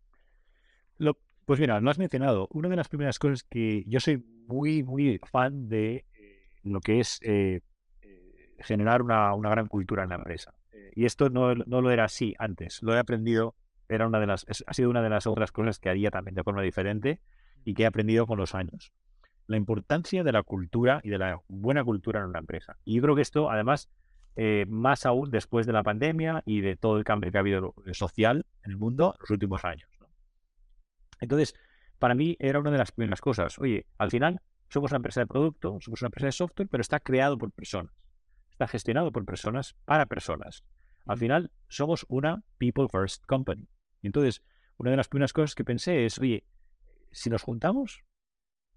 Lo, 0.96 1.18
pues 1.44 1.61
mira, 1.61 1.80
lo 1.80 1.90
has 1.90 1.98
mencionado. 1.98 2.48
Una 2.53 2.68
de 2.68 2.76
las 2.76 2.88
primeras 2.88 3.18
cosas 3.18 3.44
que 3.44 3.84
yo 3.86 4.00
soy 4.00 4.24
muy, 4.46 4.82
muy 4.82 5.20
fan 5.30 5.68
de 5.68 6.07
eh, 6.14 6.42
lo 6.62 6.80
que 6.80 7.00
es 7.00 7.18
eh, 7.22 7.61
eh, 8.00 8.55
generar 8.59 9.03
una, 9.03 9.34
una, 9.34 9.50
gran 9.50 9.68
cultura 9.68 10.03
en 10.03 10.11
la 10.11 10.16
empresa. 10.16 10.55
y 10.94 11.05
esto 11.05 11.30
no, 11.30 11.55
no, 11.55 11.80
lo 11.80 11.90
era 11.90 12.05
así 12.05 12.34
antes. 12.38 12.82
Lo 12.82 12.94
he 12.94 12.98
aprendido, 12.98 13.55
era 13.88 14.07
una 14.07 14.18
de 14.18 14.26
las, 14.26 14.46
ha 14.66 14.74
sido 14.74 14.90
una 14.90 15.03
de 15.03 15.11
las 15.11 15.26
otras 15.26 15.53
cosas 15.53 15.78
que 15.78 15.90
haría 15.90 16.11
también 16.11 16.34
de 16.34 16.42
forma 16.42 16.62
diferente 16.62 17.20
y 17.64 17.74
que 17.74 17.82
he 17.82 17.86
aprendido 17.86 18.26
con 18.26 18.38
los 18.38 18.55
años 18.55 18.92
la 19.47 19.57
importancia 19.57 20.24
de 20.24 20.32
la 20.32 20.43
cultura 20.43 21.01
y 21.03 21.11
de 21.11 21.18
la 21.18 21.40
buena 21.49 21.84
cultura 21.84 22.20
en 22.20 22.26
una 22.26 22.38
empresa. 22.38 22.76
Y 22.84 22.97
yo 22.97 23.03
creo 23.03 23.16
que 23.16 23.22
esto, 23.22 23.51
además, 23.51 23.90
eh, 24.36 24.64
más 24.68 25.05
aún 25.05 25.30
después 25.30 25.66
de 25.66 25.72
la 25.72 25.82
pandemia 25.82 26.43
y 26.47 26.61
de 26.61 26.76
todo 26.76 26.97
el 26.97 27.05
cambio 27.05 27.30
que 27.30 27.38
ha 27.38 27.40
habido 27.40 27.74
social 27.93 28.47
en 28.64 28.70
el 28.70 28.76
mundo 28.78 29.14
en 29.14 29.20
los 29.20 29.30
últimos 29.30 29.64
años. 29.64 29.88
Entonces, 31.20 31.55
para 31.99 32.14
mí 32.14 32.36
era 32.40 32.59
una 32.59 32.70
de 32.70 32.78
las 32.78 32.93
primeras 32.93 33.20
cosas. 33.20 33.59
Oye, 33.59 33.86
al 33.99 34.11
final 34.11 34.40
somos 34.68 34.90
una 34.90 34.97
empresa 34.97 35.20
de 35.20 35.26
producto, 35.26 35.78
somos 35.80 36.03
una 36.03 36.09
empresa 36.09 36.26
de 36.26 36.32
software, 36.32 36.68
pero 36.68 36.80
está 36.80 36.99
creado 36.99 37.38
por 37.38 37.53
personas. 37.53 37.93
Está 38.51 38.66
gestionado 38.66 39.12
por 39.12 39.24
personas 39.24 39.76
para 39.84 40.07
personas. 40.07 40.64
Al 41.07 41.18
final 41.18 41.51
somos 41.68 42.07
una 42.09 42.43
people 42.59 42.88
first 42.90 43.24
company. 43.26 43.68
Y 44.01 44.09
entonces, 44.09 44.43
una 44.78 44.90
de 44.90 44.97
las 44.97 45.09
primeras 45.09 45.32
cosas 45.32 45.55
que 45.55 45.64
pensé 45.64 46.05
es, 46.05 46.18
oye, 46.18 46.45
si 47.12 47.30
nos 47.30 47.43
juntamos, 47.43 48.03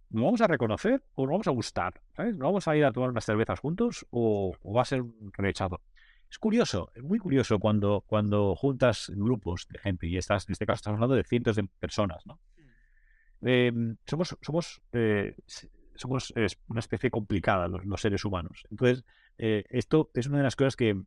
¿nos 0.10 0.24
vamos 0.24 0.41
a 0.41 0.47
reconocer 0.47 1.03
o 1.16 1.24
nos 1.24 1.32
vamos 1.32 1.47
a 1.47 1.51
gustar? 1.51 2.01
¿sabes? 2.16 2.36
¿No 2.36 2.45
vamos 2.45 2.68
a 2.68 2.76
ir 2.76 2.86
a 2.86 2.91
tomar 2.91 3.10
unas 3.10 3.26
cervezas 3.26 3.60
juntos 3.60 4.06
o, 4.10 4.56
va 4.76 4.82
a 4.82 4.86
ser 4.86 5.01
un 5.01 5.32
rechazo? 5.34 5.82
Es 6.30 6.39
curioso, 6.39 6.91
es 6.95 7.03
muy 7.03 7.20
curioso 7.20 7.60
cuando, 7.60 8.03
cuando 8.08 8.56
juntas 8.56 9.12
grupos 9.16 9.68
de 9.70 9.80
gente 9.80 10.08
y 10.08 10.18
estás, 10.18 10.47
en 10.47 10.53
este 10.53 10.66
caso 10.66 10.78
estamos 10.78 10.97
hablando 10.97 11.16
de 11.16 11.24
cientos 11.24 11.56
de 11.56 11.64
personas, 11.80 12.26
¿no? 12.26 12.39
Em, 13.41 13.95
somos 14.08 14.36
somos, 14.41 14.82
eh, 14.91 15.36
somos 15.95 16.34
una 16.68 16.80
especie 16.80 17.12
complicada 17.12 17.68
los, 17.68 18.01
seres 18.01 18.26
humanos. 18.26 18.64
Entonces, 18.72 19.06
eh, 19.38 19.66
esto 19.70 20.10
es 20.14 20.28
una 20.28 20.38
de 20.38 20.43
las 20.43 20.56
cosas 20.56 20.76
que, 20.76 20.99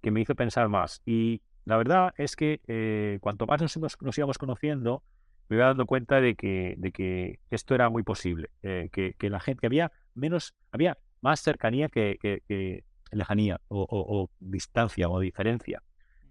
que, 0.00 0.10
me 0.10 0.20
hizo 0.20 0.34
pensar 0.34 0.68
más. 0.68 1.02
Y 1.04 1.42
la 1.64 1.76
verdad 1.76 2.14
es 2.16 2.34
que 2.34 2.60
eh, 2.66 3.18
cuanto 3.20 3.46
más 3.46 3.60
nos, 3.60 4.00
nos 4.00 4.18
íbamos 4.18 4.38
conociendo, 4.38 5.02
me 5.50 5.56
iba 5.56 5.66
dando 5.66 5.84
cuenta 5.84 6.20
de 6.20 6.36
que, 6.36 6.76
de 6.78 6.92
que 6.92 7.40
esto 7.50 7.74
era 7.74 7.90
muy 7.90 8.04
posible, 8.04 8.50
eh, 8.62 8.88
que, 8.92 9.14
que, 9.18 9.28
la 9.28 9.40
gente, 9.40 9.66
había 9.66 9.90
menos, 10.14 10.54
había 10.70 10.96
más 11.20 11.40
cercanía 11.40 11.88
que, 11.88 12.18
que 12.20 12.84
lejanía 13.10 13.60
o, 13.66 14.30
distancia 14.38 15.08
o 15.08 15.18
diferencia, 15.18 15.82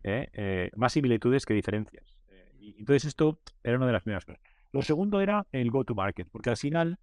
¿eh? 0.04 0.30
Eh, 0.32 0.72
más 0.78 0.94
similitudes 0.94 1.46
que 1.46 1.54
diferencias. 1.54 2.06
y 2.60 2.80
entonces 2.80 3.06
esto 3.06 3.42
era 3.62 3.76
una 3.76 3.88
de 3.88 3.92
las 3.92 4.04
primeras 4.04 4.24
cosas. 4.24 4.42
Lo 4.72 4.82
segundo 4.82 5.20
era 5.20 5.46
el 5.52 5.70
go-to-market, 5.70 6.30
porque 6.32 6.52
al 6.52 6.58
final 6.58 6.98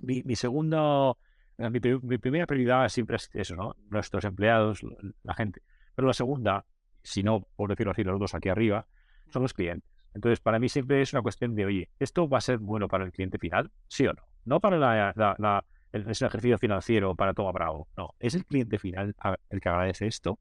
mi, 0.00 0.22
mi 0.22 0.36
segundo, 0.36 1.18
eh, 1.58 1.68
mi, 1.68 1.80
mi 2.02 2.16
primera 2.16 2.46
prioridad 2.46 2.88
siempre 2.88 3.16
es 3.16 3.28
eso, 3.34 3.56
¿no? 3.56 3.76
Nuestros 3.90 4.24
empleados, 4.24 4.80
la 5.22 5.34
gente. 5.34 5.60
Pero 5.94 6.08
la 6.08 6.14
segunda, 6.14 6.64
si 7.02 7.22
no, 7.22 7.46
por 7.56 7.68
decirlo 7.68 7.92
así, 7.92 8.04
los 8.04 8.18
dos 8.18 8.34
aquí 8.34 8.48
arriba, 8.48 8.86
son 9.28 9.42
los 9.42 9.52
clientes. 9.52 9.95
Entonces, 10.16 10.40
para 10.40 10.58
mí 10.60 10.68
siempre 10.70 11.02
es 11.02 11.12
una 11.14 11.22
cuestión 11.22 11.54
de, 11.54 11.66
oye, 11.66 11.90
¿esto 12.00 12.28
va 12.28 12.38
a 12.38 12.42
ser 12.42 12.58
bueno 12.58 12.88
para 12.88 13.04
el 13.04 13.12
cliente 13.12 13.38
final? 13.38 13.70
¿Sí 13.88 14.06
o 14.06 14.14
no? 14.14 14.22
No 14.46 14.60
para 14.60 14.78
la, 14.78 15.12
la- 15.16 15.36
la- 15.38 15.64
el, 15.92 16.10
es 16.10 16.20
un 16.22 16.28
ejercicio 16.28 16.58
financiero 16.58 17.14
para 17.16 17.34
Toma 17.34 17.52
Bravo. 17.52 17.88
No, 17.96 18.14
es 18.20 18.34
el 18.34 18.46
cliente 18.46 18.78
final 18.78 19.14
el 19.50 19.60
que 19.60 19.68
agradece 19.70 20.08
esto. 20.08 20.40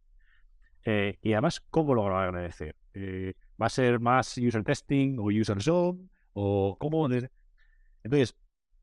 Eh, 0.85 1.17
y 1.21 1.33
además, 1.33 1.61
¿cómo 1.69 1.95
lo 1.95 2.03
va 2.05 2.21
a 2.23 2.25
agradecer? 2.27 2.75
Eh, 2.93 3.33
¿Va 3.61 3.67
a 3.67 3.69
ser 3.69 3.99
más 3.99 4.37
user 4.37 4.63
testing 4.63 5.17
o 5.19 5.25
user 5.25 5.61
zone? 5.61 6.09
¿O 6.33 6.77
cómo? 6.79 7.07
Entonces, 8.03 8.35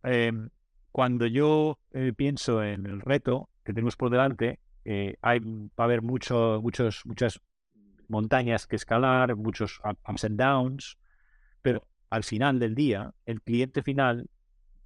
em, 0.02 0.50
cuando 0.90 1.26
yo 1.26 1.78
eh, 1.92 2.12
pienso 2.16 2.62
en 2.62 2.86
el 2.86 3.00
reto 3.00 3.48
que 3.64 3.72
tenemos 3.72 3.96
por 3.96 4.10
delante, 4.10 4.60
eh, 4.84 5.16
hay, 5.22 5.38
va 5.40 5.70
a 5.78 5.84
haber 5.84 6.02
mucho, 6.02 6.60
muchos, 6.62 7.02
muchas 7.06 7.40
montañas 8.08 8.66
que 8.66 8.76
escalar, 8.76 9.36
muchos 9.36 9.80
up- 9.84 9.98
ups 10.08 10.24
and 10.24 10.38
downs, 10.38 10.98
pero 11.62 11.86
al 12.10 12.24
final 12.24 12.58
del 12.58 12.74
día, 12.74 13.12
el 13.26 13.40
cliente 13.42 13.82
final 13.82 14.28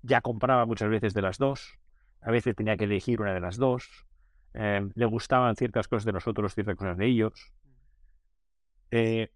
ya 0.02 0.20
compraba 0.20 0.66
muchas 0.66 0.88
veces 0.88 1.14
de 1.14 1.22
las 1.22 1.38
dos, 1.38 1.78
a 2.20 2.30
veces 2.30 2.54
tenía 2.54 2.76
que 2.76 2.84
elegir 2.84 3.20
una 3.20 3.34
de 3.34 3.40
las 3.40 3.56
dos, 3.56 3.88
em, 4.54 4.90
le 4.94 5.06
gustaban 5.06 5.56
ciertas 5.56 5.88
cosas 5.88 6.04
de 6.04 6.12
nosotros, 6.12 6.54
ciertas 6.54 6.76
cosas 6.76 6.96
de 6.96 7.06
ellos. 7.06 7.52
Eh, 8.90 9.28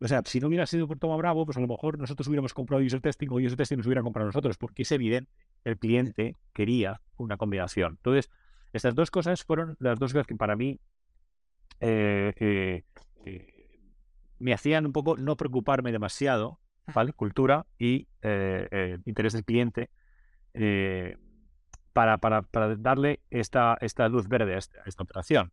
o 0.00 0.08
sea, 0.08 0.22
si 0.24 0.40
no 0.40 0.48
hubiera 0.48 0.66
sido 0.66 0.88
por 0.88 0.98
Toma 0.98 1.16
Bravo, 1.16 1.44
pues 1.44 1.58
a 1.58 1.60
lo 1.60 1.66
mejor 1.66 1.98
nosotros 1.98 2.26
hubiéramos 2.28 2.54
comprado 2.54 2.82
user 2.82 3.00
testing 3.00 3.28
o 3.30 3.34
user 3.34 3.56
testing 3.56 3.76
nos 3.76 3.86
hubiera 3.86 4.02
comprado 4.02 4.26
nosotros, 4.26 4.56
porque 4.56 4.82
es 4.82 4.92
evidente, 4.92 5.30
el 5.64 5.78
cliente 5.78 6.36
quería 6.54 7.00
una 7.16 7.36
combinación. 7.36 7.92
Entonces, 7.98 8.30
estas 8.72 8.94
dos 8.94 9.10
cosas 9.10 9.44
fueron 9.44 9.76
las 9.78 9.98
dos 9.98 10.12
cosas 10.12 10.26
que 10.26 10.36
para 10.36 10.56
mí 10.56 10.80
eh, 11.80 12.84
me 14.38 14.52
hacían 14.52 14.86
un 14.86 14.92
poco 14.92 15.16
no 15.16 15.36
preocuparme 15.36 15.92
demasiado, 15.92 16.60
¿vale? 16.94 17.12
Cultura 17.12 17.66
y 17.78 18.08
eh, 18.22 18.68
eh, 18.70 18.98
interés 19.04 19.32
del 19.32 19.44
cliente 19.44 19.90
para, 21.92 22.18
para, 22.18 22.42
para 22.42 22.76
darle 22.76 23.20
esta, 23.30 23.76
esta 23.80 24.08
luz 24.08 24.28
verde 24.28 24.54
a 24.54 24.58
esta, 24.58 24.80
a 24.80 24.84
esta 24.86 25.02
operación. 25.02 25.52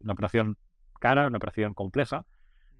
Una 0.00 0.12
operación 0.12 0.56
cara, 1.00 1.26
una 1.26 1.38
operación 1.38 1.74
compleja, 1.74 2.26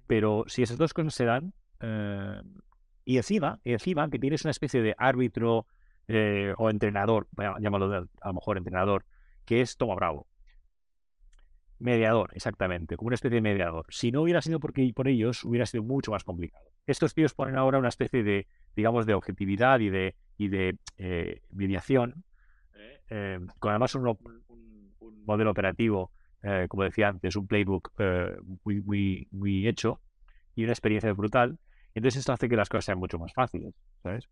pero 0.06 0.44
si 0.46 0.62
esas 0.62 0.76
dos 0.78 0.94
cosas 0.94 1.14
se 1.14 1.24
dan, 1.24 1.52
eh, 1.80 2.40
y 3.04 3.16
encima, 3.16 3.60
y 3.64 3.72
encima 3.72 4.08
que 4.08 4.18
tienes 4.18 4.44
una 4.44 4.50
especie 4.50 4.82
de 4.82 4.94
árbitro 4.98 5.66
eh, 6.08 6.54
o 6.58 6.70
entrenador, 6.70 7.28
llámalo 7.60 7.88
de- 7.88 8.06
a 8.20 8.28
lo 8.28 8.34
mejor 8.34 8.56
entrenador, 8.58 9.04
que 9.44 9.60
es 9.60 9.76
Toma 9.76 9.94
Bravo. 9.94 10.26
Mediador, 11.78 12.30
exactamente, 12.34 12.96
como 12.96 13.08
una 13.08 13.14
especie 13.16 13.36
de 13.36 13.40
mediador. 13.42 13.84
Si 13.90 14.12
no 14.12 14.22
hubiera 14.22 14.40
sido 14.40 14.60
porque, 14.60 14.90
por 14.94 15.08
ellos, 15.08 15.44
hubiera 15.44 15.66
sido 15.66 15.82
mucho 15.82 16.12
más 16.12 16.24
complicado. 16.24 16.64
Estos 16.86 17.14
tíos 17.14 17.34
ponen 17.34 17.56
ahora 17.56 17.78
una 17.78 17.88
especie 17.88 18.22
de, 18.22 18.46
digamos, 18.76 19.06
de 19.06 19.14
objetividad 19.14 19.80
y 19.80 19.90
de, 19.90 20.14
y 20.38 20.48
de 20.48 20.76
eh, 20.98 21.40
mediación, 21.50 22.24
eh, 22.74 23.00
eh, 23.10 23.40
con 23.58 23.70
además 23.70 23.94
un, 23.96 24.06
un- 24.08 24.44
un 25.00 25.24
modelo 25.26 25.50
operativo, 25.50 26.10
eh, 26.42 26.66
como 26.68 26.84
decía 26.84 27.08
antes, 27.08 27.36
un 27.36 27.46
playbook 27.46 27.90
muy, 28.64 28.80
muy, 28.80 29.28
muy 29.30 29.66
hecho 29.66 30.00
y 30.54 30.62
una 30.64 30.72
experiencia 30.72 31.12
brutal. 31.12 31.58
Entonces 31.94 32.20
esto 32.20 32.32
hace 32.32 32.48
que 32.48 32.56
las 32.56 32.68
cosas 32.68 32.86
sean 32.86 32.98
mucho 32.98 33.18
más 33.18 33.32
fáciles, 33.32 33.74
¿sabes? 34.02 34.28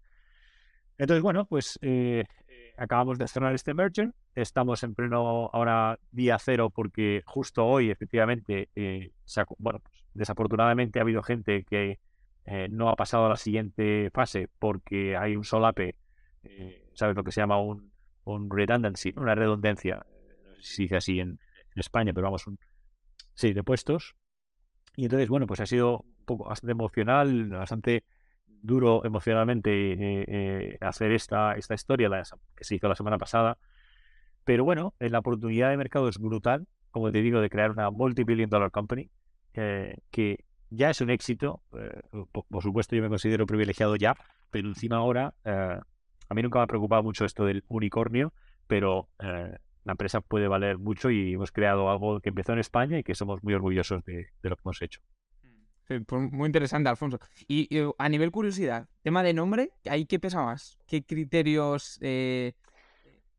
Entonces, 0.98 1.22
bueno, 1.22 1.46
pues 1.46 1.78
eh, 1.82 2.24
acabamos 2.76 3.18
de 3.18 3.28
cerrar 3.28 3.54
este 3.54 3.74
merger. 3.74 4.12
Estamos 4.34 4.82
en 4.82 4.94
pleno 4.94 5.50
ahora 5.52 5.98
día 6.10 6.38
cero 6.38 6.70
porque 6.70 7.22
justo 7.26 7.66
hoy, 7.66 7.90
efectivamente, 7.90 8.68
eh, 8.74 9.12
bueno, 9.58 9.80
pues, 9.80 10.04
desafortunadamente 10.14 10.98
ha 10.98 11.02
habido 11.02 11.22
gente 11.22 11.64
que 11.64 11.98
eh, 12.44 12.68
no 12.70 12.88
ha 12.88 12.96
pasado 12.96 13.26
a 13.26 13.30
la 13.30 13.36
siguiente 13.36 14.10
fase 14.12 14.48
porque 14.58 15.16
hay 15.16 15.36
un 15.36 15.44
solape, 15.44 15.96
eh, 16.42 16.88
¿sabes 16.94 17.16
lo 17.16 17.24
que 17.24 17.32
se 17.32 17.40
llama 17.40 17.60
un, 17.60 17.92
una 18.24 19.34
redundancia? 19.34 20.04
No 20.46 20.54
sé 20.56 20.62
si 20.62 20.74
se 20.74 20.82
dice 20.82 20.96
así 20.96 21.20
en, 21.20 21.38
España, 21.74 22.12
pero 22.12 22.26
vamos, 22.26 22.44
sí, 23.32 23.54
de 23.54 23.62
puestos. 23.62 24.14
Y 24.94 25.04
entonces, 25.04 25.30
bueno, 25.30 25.46
pues 25.46 25.60
ha 25.60 25.66
sido 25.66 26.00
un 26.00 26.24
poco 26.26 26.44
bastante 26.44 26.72
emocional, 26.72 27.48
bastante 27.48 28.04
duro 28.62 29.04
emocionalmente 29.04 29.70
eh, 29.92 30.24
eh, 30.28 30.78
hacer 30.80 31.12
esta, 31.12 31.54
esta 31.54 31.74
historia 31.74 32.08
la, 32.08 32.22
que 32.56 32.64
se 32.64 32.76
hizo 32.76 32.88
la 32.88 32.94
semana 32.94 33.18
pasada. 33.18 33.58
Pero 34.44 34.64
bueno, 34.64 34.94
eh, 35.00 35.10
la 35.10 35.18
oportunidad 35.18 35.70
de 35.70 35.76
mercado 35.76 36.08
es 36.08 36.18
brutal, 36.18 36.66
como 36.90 37.10
te 37.12 37.20
digo, 37.20 37.40
de 37.40 37.50
crear 37.50 37.70
una 37.70 37.90
multi-billion 37.90 38.48
dollar 38.48 38.70
company, 38.70 39.10
que 39.52 40.44
ya 40.70 40.90
es 40.90 41.00
un 41.00 41.10
éxito. 41.10 41.62
por, 42.32 42.44
por 42.46 42.62
supuesto, 42.62 42.96
yo 42.96 43.02
me 43.02 43.08
considero 43.08 43.46
privilegiado 43.46 43.96
ya, 43.96 44.16
pero 44.50 44.68
encima 44.68 44.96
ahora, 44.96 45.34
a 45.44 46.34
mí 46.34 46.42
nunca 46.42 46.58
me 46.58 46.64
ha 46.64 46.66
preocupado 46.66 47.02
mucho 47.02 47.24
esto 47.24 47.44
del 47.44 47.64
unicornio, 47.68 48.32
pero 48.66 49.08
la 49.18 49.92
empresa 49.92 50.20
puede 50.20 50.48
valer 50.48 50.78
mucho 50.78 51.10
y 51.10 51.34
hemos 51.34 51.52
creado 51.52 51.90
algo 51.90 52.20
que 52.20 52.30
empezó 52.30 52.52
en 52.52 52.58
España 52.58 52.98
y 52.98 53.02
que 53.02 53.14
somos 53.14 53.42
muy 53.42 53.54
orgullosos 53.54 54.04
de 54.04 54.28
lo 54.42 54.56
que 54.56 54.62
hemos 54.64 54.82
hecho. 54.82 55.00
Muy 56.08 56.46
interesante, 56.46 56.88
Alfonso. 56.88 57.18
Y, 57.48 57.66
y, 57.76 57.86
a 57.98 58.08
nivel 58.08 58.30
curiosidad, 58.30 58.88
tema 59.02 59.22
de 59.22 59.34
nombre, 59.34 59.70
¿ahí 59.88 60.06
qué 60.06 60.18
pesa 60.18 60.42
más? 60.42 60.78
¿Qué 60.86 61.02
criterios? 61.02 61.98
eh, 62.00 62.52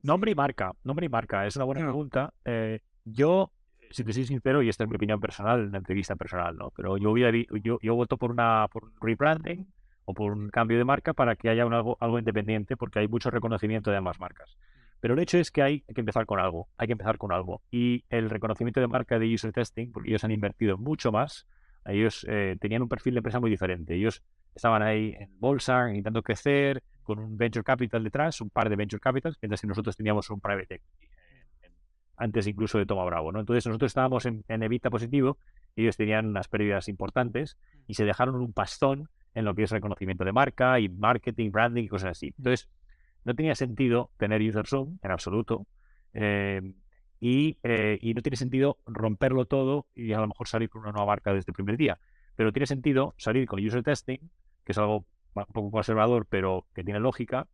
Nombre 0.01 0.31
y 0.31 0.35
marca, 0.35 0.73
nombre 0.83 1.05
y 1.05 1.09
marca, 1.09 1.47
es 1.47 1.55
una 1.55 1.65
buena 1.65 1.81
pregunta. 1.81 2.33
Eh, 2.43 2.81
yo, 3.05 3.51
si 3.89 4.03
te 4.03 4.11
soy 4.11 4.25
sincero, 4.25 4.61
y 4.61 4.69
esta 4.69 4.83
es 4.83 4.89
mi 4.89 4.97
opinión 4.97 5.19
personal, 5.19 5.67
una 5.67 5.77
entrevista 5.77 6.15
personal, 6.15 6.57
¿no? 6.57 6.71
Pero 6.75 6.97
yo 6.97 7.11
hubiera, 7.11 7.31
vi- 7.31 7.47
yo, 7.63 7.79
yo 7.81 7.95
voto 7.95 8.17
por 8.17 8.29
una 8.31 8.67
por 8.71 8.83
un 8.83 8.93
rebranding 8.99 9.65
o 10.05 10.13
por 10.13 10.33
un 10.33 10.49
cambio 10.49 10.77
de 10.77 10.83
marca 10.83 11.13
para 11.13 11.35
que 11.37 11.49
haya 11.49 11.65
un 11.65 11.73
algo, 11.73 11.97
algo 12.01 12.19
independiente, 12.19 12.75
porque 12.75 12.99
hay 12.99 13.07
mucho 13.07 13.31
reconocimiento 13.31 13.89
de 13.91 13.97
ambas 13.97 14.19
marcas. 14.19 14.57
Pero 14.99 15.13
el 15.13 15.19
hecho 15.21 15.37
es 15.37 15.51
que 15.51 15.61
hay 15.61 15.81
que 15.81 16.01
empezar 16.01 16.25
con 16.25 16.39
algo, 16.39 16.67
hay 16.77 16.87
que 16.87 16.93
empezar 16.93 17.17
con 17.17 17.31
algo. 17.31 17.61
Y 17.71 18.03
el 18.09 18.29
reconocimiento 18.29 18.81
de 18.81 18.87
marca 18.87 19.17
de 19.19 19.33
user 19.33 19.53
testing, 19.53 19.91
porque 19.91 20.09
ellos 20.09 20.23
han 20.25 20.31
invertido 20.31 20.77
mucho 20.77 21.11
más, 21.13 21.45
ellos 21.85 22.25
eh, 22.29 22.57
tenían 22.59 22.81
un 22.81 22.89
perfil 22.89 23.15
de 23.15 23.19
empresa 23.19 23.39
muy 23.39 23.49
diferente. 23.49 23.95
Ellos 23.95 24.23
estaban 24.55 24.81
ahí 24.81 25.15
en 25.19 25.39
bolsa, 25.39 25.89
intentando 25.89 26.21
crecer, 26.21 26.83
con 27.01 27.19
un 27.19 27.37
venture 27.37 27.63
capital 27.63 28.03
detrás, 28.03 28.39
un 28.41 28.49
par 28.49 28.69
de 28.69 28.75
venture 28.75 28.99
capitals, 28.99 29.37
mientras 29.41 29.61
que 29.61 29.67
nosotros 29.67 29.95
teníamos 29.97 30.29
un 30.29 30.39
private 30.39 30.75
equity, 30.75 31.05
eh, 31.63 31.71
antes 32.17 32.47
incluso 32.47 32.77
de 32.77 32.85
Toma 32.85 33.03
Bravo, 33.03 33.31
¿no? 33.31 33.39
Entonces 33.39 33.65
nosotros 33.67 33.89
estábamos 33.89 34.25
en, 34.25 34.43
en 34.47 34.63
evita 34.63 34.89
positivo, 34.89 35.37
ellos 35.75 35.97
tenían 35.97 36.27
unas 36.27 36.47
pérdidas 36.47 36.87
importantes 36.87 37.57
y 37.87 37.95
se 37.95 38.05
dejaron 38.05 38.35
un 38.35 38.53
pastón 38.53 39.09
en 39.33 39.45
lo 39.45 39.55
que 39.55 39.63
es 39.63 39.71
reconocimiento 39.71 40.23
de 40.23 40.31
marca 40.31 40.79
y 40.79 40.87
marketing, 40.87 41.51
branding 41.51 41.83
y 41.83 41.87
cosas 41.87 42.11
así. 42.11 42.33
Entonces, 42.37 42.69
no 43.25 43.33
tenía 43.35 43.55
sentido 43.55 44.11
tener 44.17 44.41
user 44.41 44.67
zoom 44.67 44.99
en 45.01 45.11
absoluto. 45.11 45.65
eh, 46.13 46.61
y, 47.25 47.57
eh, 47.63 47.99
y 48.01 48.13
no 48.13 48.21
tiene 48.21 48.35
sentido 48.35 48.79
romperlo 48.85 49.45
todo 49.45 49.87
y 49.95 50.11
a 50.11 50.19
lo 50.19 50.27
mejor 50.27 50.45
salir 50.45 50.69
con 50.69 50.81
una 50.81 50.91
nueva 50.91 51.05
marca 51.05 51.33
desde 51.33 51.51
el 51.51 51.53
primer 51.53 51.77
día. 51.77 51.97
Pero 52.35 52.51
tiene 52.51 52.65
sentido 52.65 53.15
salir 53.17 53.47
con 53.47 53.65
user 53.65 53.81
testing, 53.81 54.17
que 54.65 54.73
es 54.73 54.77
algo 54.77 55.05
un 55.33 55.45
poco 55.45 55.71
conservador, 55.71 56.27
pero 56.29 56.65
que 56.75 56.83
tiene 56.83 56.99
lógica. 56.99 57.47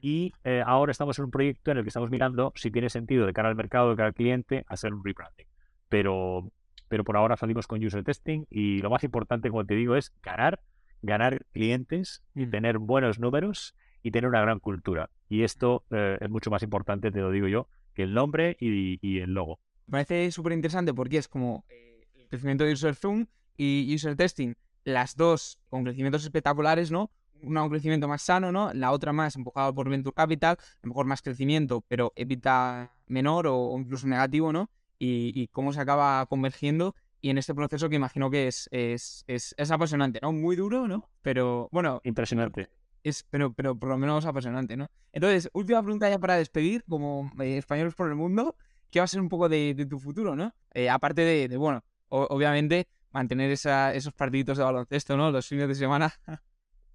Y 0.00 0.32
eh, 0.42 0.64
ahora 0.66 0.90
estamos 0.90 1.20
en 1.20 1.26
un 1.26 1.30
proyecto 1.30 1.70
en 1.70 1.76
el 1.76 1.84
que 1.84 1.90
estamos 1.90 2.10
mirando 2.10 2.52
si 2.56 2.72
tiene 2.72 2.90
sentido 2.90 3.24
de 3.24 3.32
cara 3.32 3.48
al 3.48 3.54
mercado, 3.54 3.90
de 3.90 3.96
cara 3.96 4.08
al 4.08 4.14
cliente, 4.14 4.64
hacer 4.66 4.92
un 4.92 5.04
rebranding. 5.04 5.46
Pero, 5.88 6.50
pero 6.88 7.04
por 7.04 7.16
ahora 7.16 7.36
salimos 7.36 7.68
con 7.68 7.84
user 7.84 8.02
testing 8.02 8.46
y 8.50 8.80
lo 8.80 8.90
más 8.90 9.04
importante, 9.04 9.50
como 9.50 9.64
te 9.64 9.76
digo, 9.76 9.94
es 9.94 10.12
ganar, 10.20 10.58
ganar 11.00 11.46
clientes 11.52 12.24
y 12.34 12.46
Mm. 12.46 12.50
tener 12.50 12.78
buenos 12.78 13.20
números 13.20 13.76
y 14.02 14.10
tener 14.10 14.28
una 14.28 14.40
gran 14.40 14.58
cultura. 14.58 15.10
Y 15.28 15.44
esto 15.44 15.84
eh, 15.90 16.18
es 16.20 16.28
mucho 16.28 16.50
más 16.50 16.64
importante, 16.64 17.12
te 17.12 17.20
lo 17.20 17.30
digo 17.30 17.46
yo, 17.46 17.68
que 17.94 18.02
el 18.02 18.14
nombre 18.14 18.56
y, 18.60 18.98
y 19.00 19.20
el 19.20 19.32
logo. 19.34 19.60
Me 19.86 19.92
parece 19.92 20.30
súper 20.30 20.52
interesante 20.52 20.94
porque 20.94 21.18
es 21.18 21.28
como 21.28 21.64
eh, 21.68 22.06
el 22.14 22.28
crecimiento 22.28 22.64
de 22.64 22.72
User 22.72 22.94
Zoom 22.94 23.26
y 23.56 23.92
User 23.94 24.16
Testing, 24.16 24.54
las 24.84 25.16
dos 25.16 25.58
con 25.68 25.84
crecimientos 25.84 26.24
espectaculares, 26.24 26.90
¿no? 26.90 27.10
Una 27.42 27.62
un 27.64 27.70
crecimiento 27.70 28.06
más 28.06 28.22
sano, 28.22 28.52
¿no? 28.52 28.72
La 28.72 28.92
otra 28.92 29.12
más 29.12 29.34
empujada 29.36 29.72
por 29.72 29.88
Venture 29.88 30.14
Capital, 30.14 30.56
a 30.60 30.78
lo 30.82 30.88
mejor 30.88 31.06
más 31.06 31.22
crecimiento, 31.22 31.84
pero 31.88 32.12
evita 32.14 32.94
menor 33.06 33.46
o, 33.48 33.56
o 33.56 33.78
incluso 33.78 34.06
negativo, 34.06 34.52
¿no? 34.52 34.70
Y, 34.98 35.32
y 35.34 35.48
cómo 35.48 35.72
se 35.72 35.80
acaba 35.80 36.24
convergiendo 36.26 36.94
y 37.22 37.30
en 37.30 37.38
este 37.38 37.54
proceso 37.54 37.88
que 37.88 37.96
imagino 37.96 38.30
que 38.30 38.48
es, 38.48 38.68
es, 38.72 39.24
es, 39.28 39.54
es 39.56 39.70
apasionante, 39.70 40.18
¿no? 40.20 40.32
Muy 40.32 40.56
duro, 40.56 40.88
¿no? 40.88 41.08
Pero 41.22 41.68
bueno, 41.70 42.00
Impresionante. 42.04 42.68
Es, 43.02 43.24
pero, 43.30 43.52
pero 43.52 43.78
por 43.78 43.88
lo 43.88 43.98
menos 43.98 44.26
apasionante, 44.26 44.76
¿no? 44.76 44.88
Entonces, 45.12 45.50
última 45.52 45.82
pregunta 45.82 46.08
ya 46.08 46.18
para 46.18 46.36
despedir, 46.36 46.84
como 46.88 47.30
eh, 47.40 47.58
españoles 47.58 47.94
por 47.94 48.08
el 48.08 48.14
mundo, 48.14 48.56
¿qué 48.90 49.00
va 49.00 49.04
a 49.04 49.08
ser 49.08 49.20
un 49.20 49.28
poco 49.28 49.48
de, 49.48 49.86
tu 49.88 49.98
futuro, 49.98 50.36
¿no? 50.36 50.54
Eh, 50.74 50.88
aparte 50.88 51.22
de, 51.22 51.56
bueno, 51.56 51.82
obviamente 52.08 52.88
mantener 53.10 53.50
esa, 53.50 53.94
esos 53.94 54.12
partiditos 54.12 54.58
de 54.58 54.64
baloncesto, 54.64 55.16
¿no? 55.16 55.30
Los 55.30 55.46
fines 55.46 55.68
de 55.68 55.74
semana. 55.74 56.12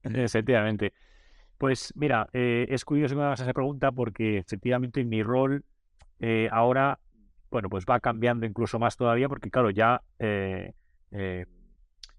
Efectivamente. 0.04 0.94
Pues 1.58 1.92
mira, 1.96 2.28
eh, 2.34 2.68
es 2.70 2.86
curioso 2.86 3.16
que 3.16 3.20
me 3.20 3.26
hagas 3.26 3.40
esa 3.40 3.54
pregunta 3.54 3.92
porque 3.92 4.38
efectivamente 4.38 5.04
mi 5.04 5.24
rol 5.24 5.66
eh, 6.20 6.48
ahora, 6.52 7.00
bueno, 7.50 7.70
pues 7.70 7.86
va 7.90 8.00
cambiando 8.00 8.46
incluso 8.46 8.78
más 8.78 8.96
todavía 8.96 9.28
porque 9.28 9.50
claro, 9.50 9.72
ya 9.72 10.04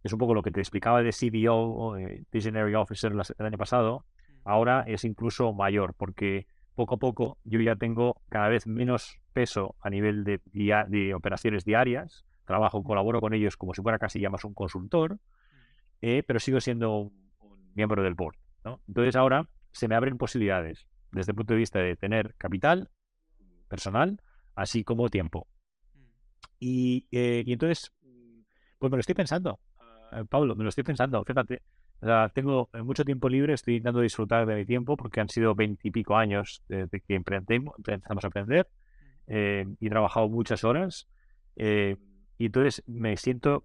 es 0.08 0.12
un 0.12 0.18
poco 0.18 0.34
lo 0.34 0.42
que 0.42 0.50
te 0.50 0.60
explicaba 0.60 1.02
de 1.02 1.12
CBO 1.12 1.54
o 1.54 1.96
Visionary 2.32 2.74
Officer 2.74 3.12
el 3.12 3.46
año 3.46 3.58
pasado, 3.58 4.04
ahora 4.44 4.84
es 4.86 5.04
incluso 5.04 5.52
mayor 5.52 5.94
porque 5.94 6.46
poco 6.74 6.94
a 6.94 6.98
poco 6.98 7.38
yo 7.44 7.60
ya 7.60 7.76
tengo 7.76 8.20
cada 8.28 8.48
vez 8.48 8.66
menos 8.66 9.20
peso 9.32 9.76
a 9.80 9.90
nivel 9.90 10.24
de, 10.24 10.40
de 10.52 11.14
operaciones 11.14 11.64
diarias, 11.64 12.24
trabajo, 12.44 12.82
colaboro 12.82 13.20
con 13.20 13.34
ellos 13.34 13.56
como 13.56 13.74
si 13.74 13.82
fuera 13.82 13.98
casi 13.98 14.20
ya 14.20 14.30
más 14.30 14.44
un 14.44 14.54
consultor, 14.54 15.18
pero 16.00 16.40
sigo 16.40 16.60
siendo 16.60 16.96
un, 16.98 17.12
miembro 17.74 18.02
del 18.02 18.14
board. 18.14 18.36
Entonces 18.86 19.14
ahora 19.14 19.48
se 19.72 19.86
me 19.86 19.94
abren 19.94 20.18
posibilidades 20.18 20.86
desde 21.12 21.32
el 21.32 21.36
punto 21.36 21.54
de 21.54 21.58
vista 21.58 21.78
de 21.78 21.96
tener 21.96 22.34
capital 22.36 22.90
personal, 23.68 24.20
así 24.54 24.82
como 24.82 25.08
tiempo. 25.08 25.46
Y, 26.58 27.06
eh, 27.12 27.44
entonces, 27.46 27.92
pues 28.78 28.90
me 28.90 28.96
lo 28.96 29.00
estoy 29.00 29.14
pensando, 29.14 29.60
eh, 30.12 30.24
Pablo, 30.28 30.56
me 30.56 30.64
lo 30.64 30.68
estoy 30.68 30.84
pensando, 30.84 31.24
fíjate. 31.24 31.62
tengo 32.34 32.68
mucho 32.84 33.04
tiempo 33.04 33.28
libre, 33.28 33.54
estoy 33.54 33.74
intentando 33.74 34.00
disfrutar 34.00 34.46
de 34.46 34.54
mi 34.54 34.64
tiempo 34.64 34.96
porque 34.96 35.20
han 35.20 35.28
sido 35.28 35.54
veintipico 35.54 36.16
años 36.16 36.62
desde 36.68 37.00
que 37.00 37.14
empezamos 37.14 38.24
a 38.24 38.26
aprender 38.28 38.68
eh, 39.26 39.66
y 39.80 39.86
he 39.86 39.90
trabajado 39.90 40.28
muchas 40.28 40.64
horas. 40.64 41.08
y 41.56 42.46
entonces 42.46 42.82
me 42.86 43.16
siento 43.16 43.64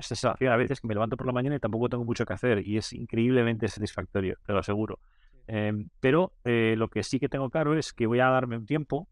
esta 0.00 0.14
sensación 0.14 0.52
a 0.52 0.56
veces 0.56 0.80
que 0.80 0.88
me 0.88 0.94
levanto 0.94 1.16
por 1.16 1.26
la 1.26 1.32
mañana 1.32 1.56
y 1.56 1.58
tampoco 1.58 1.88
tengo 1.88 2.04
mucho 2.04 2.24
que 2.24 2.32
hacer 2.32 2.66
y 2.66 2.76
es 2.78 2.92
increíblemente 2.92 3.68
satisfactorio, 3.68 4.36
te 4.44 4.52
lo 4.52 4.58
aseguro. 4.58 4.98
Em, 5.46 5.88
pero 6.00 6.32
eh, 6.44 6.74
lo 6.76 6.88
que 6.88 7.02
sí 7.02 7.18
que 7.18 7.28
tengo 7.28 7.50
claro 7.50 7.76
es 7.76 7.92
que 7.92 8.06
voy 8.06 8.20
a 8.20 8.28
darme 8.28 8.56
un 8.56 8.66
tiempo 8.66 9.08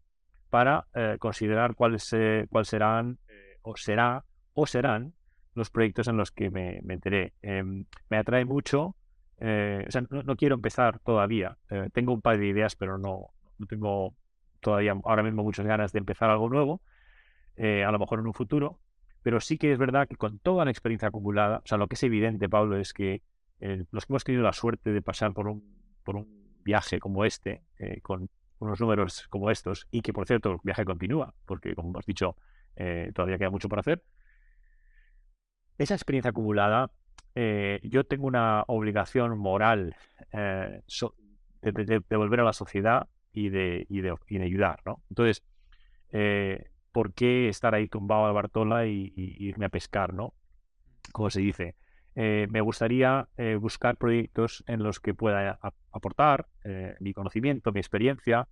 para 0.49 0.87
eh, 0.93 1.17
considerar 1.19 1.75
cuáles, 1.75 2.15
cuáles 2.49 2.67
serán 2.67 3.19
eh, 3.27 3.57
o 3.61 3.75
será 3.75 4.23
o 4.53 4.65
serán 4.65 5.13
los 5.55 5.69
proyectos 5.69 6.07
en 6.07 6.17
los 6.17 6.31
que 6.31 6.49
me 6.49 6.81
meteré. 6.83 7.33
Em, 7.41 7.85
me 8.09 8.17
atrae 8.17 8.45
mucho, 8.45 8.95
o 9.41 9.91
sea, 9.91 10.01
no, 10.09 10.35
quiero 10.35 10.55
empezar 10.55 10.99
todavía. 10.99 11.57
tengo 11.93 12.13
un 12.13 12.21
par 12.21 12.37
de 12.37 12.47
ideas, 12.47 12.75
pero 12.75 12.97
no, 12.97 13.27
no 13.57 13.65
tengo 13.67 14.13
todavía 14.59 14.93
ahora 15.05 15.23
mismo 15.23 15.43
muchas 15.43 15.65
ganas 15.65 15.93
de 15.93 15.99
empezar 15.99 16.29
algo 16.29 16.49
nuevo. 16.49 16.81
a 17.57 17.91
lo 17.91 17.99
mejor 17.99 18.19
en 18.19 18.27
un 18.27 18.33
futuro, 18.33 18.79
pero 19.21 19.39
sí 19.39 19.57
que 19.57 19.71
es 19.71 19.77
verdad 19.77 20.07
que 20.07 20.15
con 20.15 20.39
toda 20.39 20.65
la 20.65 20.71
experiencia 20.71 21.09
acumulada, 21.09 21.59
o 21.63 21.67
sea, 21.67 21.77
lo 21.77 21.87
que 21.87 21.95
es 21.95 22.03
evidente, 22.03 22.49
Pablo, 22.49 22.77
es 22.77 22.93
que 22.93 23.21
eh, 23.59 23.85
los 23.91 24.05
que 24.05 24.13
hemos 24.13 24.23
tenido 24.23 24.43
la 24.43 24.53
suerte 24.53 24.91
de 24.91 25.01
pasar 25.01 25.33
por 25.33 25.47
un, 25.47 25.63
por 26.03 26.15
un 26.15 26.27
viaje 26.63 26.99
como 26.99 27.25
este, 27.25 27.63
eh, 27.77 27.99
con 28.01 28.29
unos 28.59 28.79
números 28.79 29.27
como 29.29 29.51
estos, 29.51 29.87
y 29.91 30.01
que 30.01 30.13
por 30.13 30.27
cierto 30.27 30.51
el 30.51 30.57
viaje 30.63 30.85
continúa, 30.85 31.33
porque 31.45 31.75
como 31.75 31.89
hemos 31.89 32.05
dicho, 32.05 32.35
eh, 32.75 33.11
todavía 33.13 33.37
queda 33.37 33.49
mucho 33.49 33.69
por 33.69 33.79
hacer, 33.79 34.03
esa 35.79 35.95
experiencia 35.95 36.29
acumulada, 36.29 36.91
yo 37.83 38.03
tengo 38.03 38.27
una 38.27 38.63
obligación 38.67 39.37
moral 39.37 39.95
de, 40.31 42.03
volver 42.09 42.41
a 42.41 42.43
la 42.43 42.53
sociedad 42.53 43.07
y 43.31 43.49
de, 43.49 43.85
y 43.89 44.01
de, 44.01 44.13
y 44.27 44.37
de 44.37 44.43
ayudar, 44.43 44.81
¿no? 44.85 45.01
Entonces, 45.09 45.41
por 46.91 47.13
qué 47.13 47.49
estar 47.49 47.75
ahí 47.75 47.87
tumbado 47.87 48.25
a 48.25 48.31
Bartola 48.31 48.85
y, 48.85 49.13
irme 49.15 49.65
a 49.65 49.69
pescar, 49.69 50.13
¿no? 50.13 50.33
Como 51.11 51.29
se 51.29 51.41
dice. 51.41 51.75
Eh, 52.15 52.47
me 52.49 52.59
gustaría 52.61 53.27
eh, 53.37 53.55
buscar 53.55 53.95
proyectos 53.95 54.63
en 54.67 54.83
los 54.83 54.99
que 54.99 55.13
pueda 55.13 55.59
aportar 55.91 56.47
eh, 56.65 56.95
mi 56.99 57.13
conocimiento, 57.13 57.71
mi 57.71 57.79
experiencia 57.79 58.47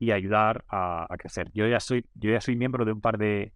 y 0.00 0.10
ayudar 0.10 0.64
a, 0.68 1.06
crecer. 1.18 1.52
Yo 1.52 1.68
ya 1.68 1.78
soy, 1.78 2.04
yo 2.14 2.32
ya 2.32 2.40
soy 2.40 2.56
miembro 2.56 2.84
de 2.84 2.90
un 2.90 3.00
par 3.00 3.16
de, 3.16 3.52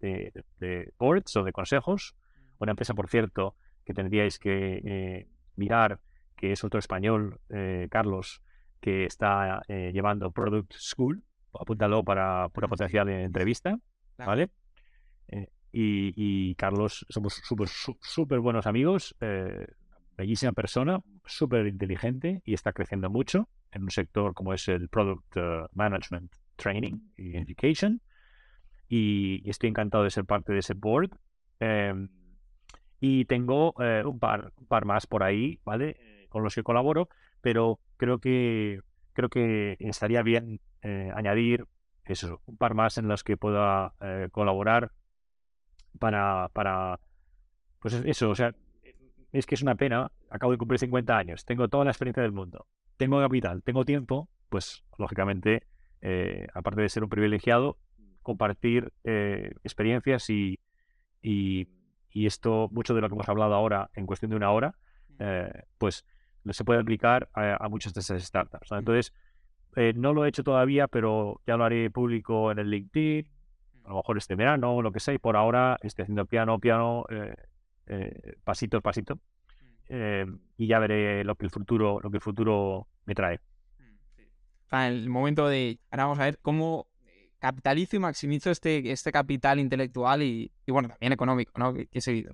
boards 0.97 1.35
o 1.35 1.43
de 1.43 1.51
consejos. 1.51 2.15
Una 2.61 2.71
empresa, 2.71 2.93
por 2.93 3.09
cierto, 3.09 3.55
que 3.83 3.93
tendríais 3.93 4.39
que 4.39 5.27
mirar, 5.55 5.99
que 6.37 6.51
es 6.53 6.63
otro 6.63 6.79
español, 6.79 7.39
Carlos, 7.89 8.41
que 8.79 9.05
está 9.05 9.61
llevando 9.67 10.31
Product 10.31 10.73
School, 10.73 11.23
apúntalo 11.59 12.03
para 12.03 12.49
pura 12.49 12.67
potencial 12.67 13.09
en 13.09 13.21
entrevista, 13.21 13.77
¿vale? 14.17 14.49
Eh, 15.27 15.47
y, 15.73 16.55
Carlos, 16.55 17.05
somos 17.09 17.33
súper 17.33 17.67
súper 17.67 18.39
buenos 18.39 18.67
amigos, 18.67 19.15
eh, 19.21 19.67
bellísima 20.17 20.51
persona, 20.51 20.99
súper 21.25 21.67
inteligente 21.67 22.41
y 22.45 22.53
está 22.53 22.73
creciendo 22.73 23.09
mucho 23.09 23.47
en 23.71 23.83
un 23.83 23.91
sector 23.91 24.33
como 24.33 24.53
es 24.53 24.67
el 24.67 24.89
Product 24.89 25.37
eh, 25.37 25.63
Management 25.73 26.31
Training 26.57 26.99
y 27.17 27.37
Education. 27.37 28.01
Y, 28.89 29.49
estoy 29.49 29.69
encantado 29.69 30.03
de 30.03 30.09
ser 30.09 30.25
parte 30.25 30.51
de 30.51 30.59
ese 30.59 30.73
board. 30.73 31.11
Em, 31.59 32.09
y 33.01 33.25
tengo 33.25 33.73
un, 34.05 34.19
par, 34.19 34.53
un 34.55 34.65
par 34.67 34.85
más 34.85 35.07
por 35.07 35.23
ahí, 35.23 35.59
¿vale? 35.65 36.27
Con 36.29 36.43
los 36.43 36.55
que 36.55 36.63
colaboro, 36.63 37.09
pero 37.41 37.79
creo 37.97 38.19
que 38.19 38.79
creo 39.13 39.29
que 39.29 39.77
estaría 39.79 40.21
bien 40.23 40.59
eh, 40.81 41.11
añadir 41.15 41.65
eso, 42.05 42.41
un 42.45 42.57
par 42.57 42.73
más 42.73 42.97
en 42.97 43.07
los 43.07 43.23
que 43.23 43.37
pueda 43.37 43.93
eh, 44.01 44.29
colaborar 44.31 44.91
para, 45.99 46.49
para, 46.53 46.99
pues 47.79 47.93
eso, 47.93 48.29
o 48.29 48.35
sea, 48.35 48.55
es 49.31 49.45
que 49.45 49.55
es 49.55 49.61
una 49.61 49.75
pena, 49.75 50.11
acabo 50.29 50.51
de 50.51 50.57
cumplir 50.57 50.79
50 50.79 51.17
años, 51.17 51.45
tengo 51.45 51.67
toda 51.67 51.85
la 51.85 51.91
experiencia 51.91 52.23
del 52.23 52.31
mundo, 52.31 52.65
tengo 52.97 53.19
capital, 53.19 53.63
tengo 53.63 53.85
tiempo, 53.85 54.29
pues 54.49 54.83
lógicamente, 54.97 55.67
eh, 56.01 56.47
aparte 56.53 56.81
de 56.81 56.89
ser 56.89 57.03
un 57.03 57.09
privilegiado, 57.09 57.77
compartir 58.23 58.91
experiencias 59.03 60.29
y, 60.29 60.59
y, 61.21 61.67
esto, 62.13 62.69
mucho 62.71 62.93
de 62.93 63.01
lo 63.01 63.09
que 63.09 63.15
hemos 63.15 63.29
hablado 63.29 63.53
ahora 63.53 63.89
en 63.93 64.05
cuestión 64.05 64.31
de 64.31 64.37
una 64.37 64.51
hora, 64.51 64.75
pues 65.77 66.05
se 66.49 66.63
puede 66.63 66.79
aplicar 66.79 67.29
a, 67.33 67.67
muchas 67.69 67.93
de 67.93 68.01
esas 68.01 68.23
startups. 68.23 68.71
Entonces, 68.71 69.13
eh, 69.75 69.93
no 69.95 70.13
lo 70.13 70.25
he 70.25 70.29
hecho 70.29 70.43
todavía, 70.43 70.87
pero 70.87 71.41
ya 71.45 71.55
lo 71.55 71.63
haré 71.63 71.89
público 71.89 72.51
en 72.51 72.59
el 72.59 72.69
LinkedIn, 72.69 73.27
a 73.85 73.89
lo 73.89 73.95
mejor 73.97 74.17
este 74.17 74.35
verano 74.35 74.75
o 74.75 74.81
lo 74.81 74.91
que 74.91 74.99
sea, 74.99 75.13
y 75.13 75.17
por 75.17 75.37
ahora 75.37 75.77
estoy 75.81 76.03
haciendo 76.03 76.25
piano, 76.25 76.59
piano, 76.59 77.05
eh, 77.09 77.35
eh, 77.87 78.35
pasito 78.43 78.77
a 78.77 78.81
pasito, 78.81 79.19
y 80.57 80.67
ya 80.67 80.79
veré 80.79 81.23
lo 81.23 81.35
que 81.35 81.45
el 81.45 81.51
futuro, 81.51 81.99
lo 82.01 82.09
que 82.09 82.17
el 82.17 82.21
futuro 82.21 82.87
me 83.05 83.13
trae. 83.13 83.39
el 84.71 85.09
momento 85.09 85.47
de, 85.47 85.79
ahora 85.89 86.03
vamos 86.03 86.19
a 86.19 86.25
ver 86.25 86.39
cómo 86.41 86.87
capitalizo 87.41 87.95
y 87.95 87.99
maximizo 87.99 88.51
este, 88.51 88.91
este 88.91 89.11
capital 89.11 89.59
intelectual 89.59 90.21
y, 90.21 90.51
bueno, 90.67 90.89
también 90.89 91.11
económico, 91.11 91.51
¿no? 91.57 91.73
Que, 91.73 91.89
he 91.91 91.99
seguido. 91.99 92.33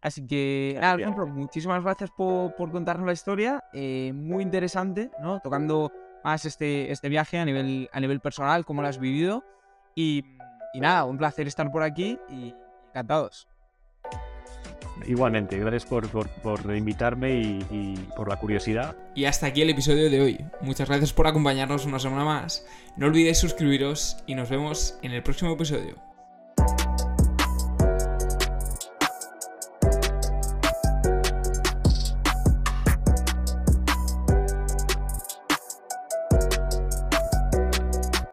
Así 0.00 0.26
que, 0.26 0.76
nada, 0.80 0.98
muchísimas 1.26 1.82
gracias 1.82 2.10
por, 2.10 2.54
por 2.56 2.72
contarnos 2.72 3.06
la 3.06 3.12
historia. 3.12 3.62
muy 3.72 4.42
interesante, 4.42 5.10
¿no? 5.20 5.38
Tocando 5.40 5.92
más 6.24 6.44
este, 6.44 6.90
este 6.90 7.08
viaje 7.08 7.38
a 7.38 7.44
nivel, 7.44 7.88
a 7.92 8.00
nivel 8.00 8.20
personal, 8.20 8.64
cómo 8.64 8.82
lo 8.82 8.88
has 8.88 8.98
vivido. 8.98 9.44
Y, 9.94 10.24
nada, 10.74 11.04
un 11.04 11.18
placer 11.18 11.46
estar 11.46 11.70
por 11.70 11.84
aquí 11.84 12.18
y 12.28 12.52
encantados. 12.88 13.48
Igualmente, 15.06 15.58
gracias 15.58 15.86
por, 15.86 16.08
por, 16.08 16.76
invitarme 16.76 17.34
y, 17.34 17.66
y, 17.70 17.94
por 18.16 18.28
la 18.28 18.36
curiosidad. 18.36 18.96
Y 19.14 19.24
hasta 19.24 19.46
aquí 19.46 19.62
el 19.62 19.70
episodio 19.70 20.10
de 20.10 20.20
hoy. 20.20 20.44
Muchas 20.60 20.88
gracias 20.88 21.12
por 21.12 21.26
acompañarnos 21.26 21.86
una 21.86 21.98
semana 21.98 22.24
más. 22.24 22.66
No 22.96 23.06
olvidéis 23.06 23.38
suscribiros 23.38 24.18
y 24.26 24.34
nos 24.34 24.50
vemos 24.50 24.98
en 25.02 25.12
el 25.12 25.22
próximo 25.22 25.52
episodio. 25.52 26.11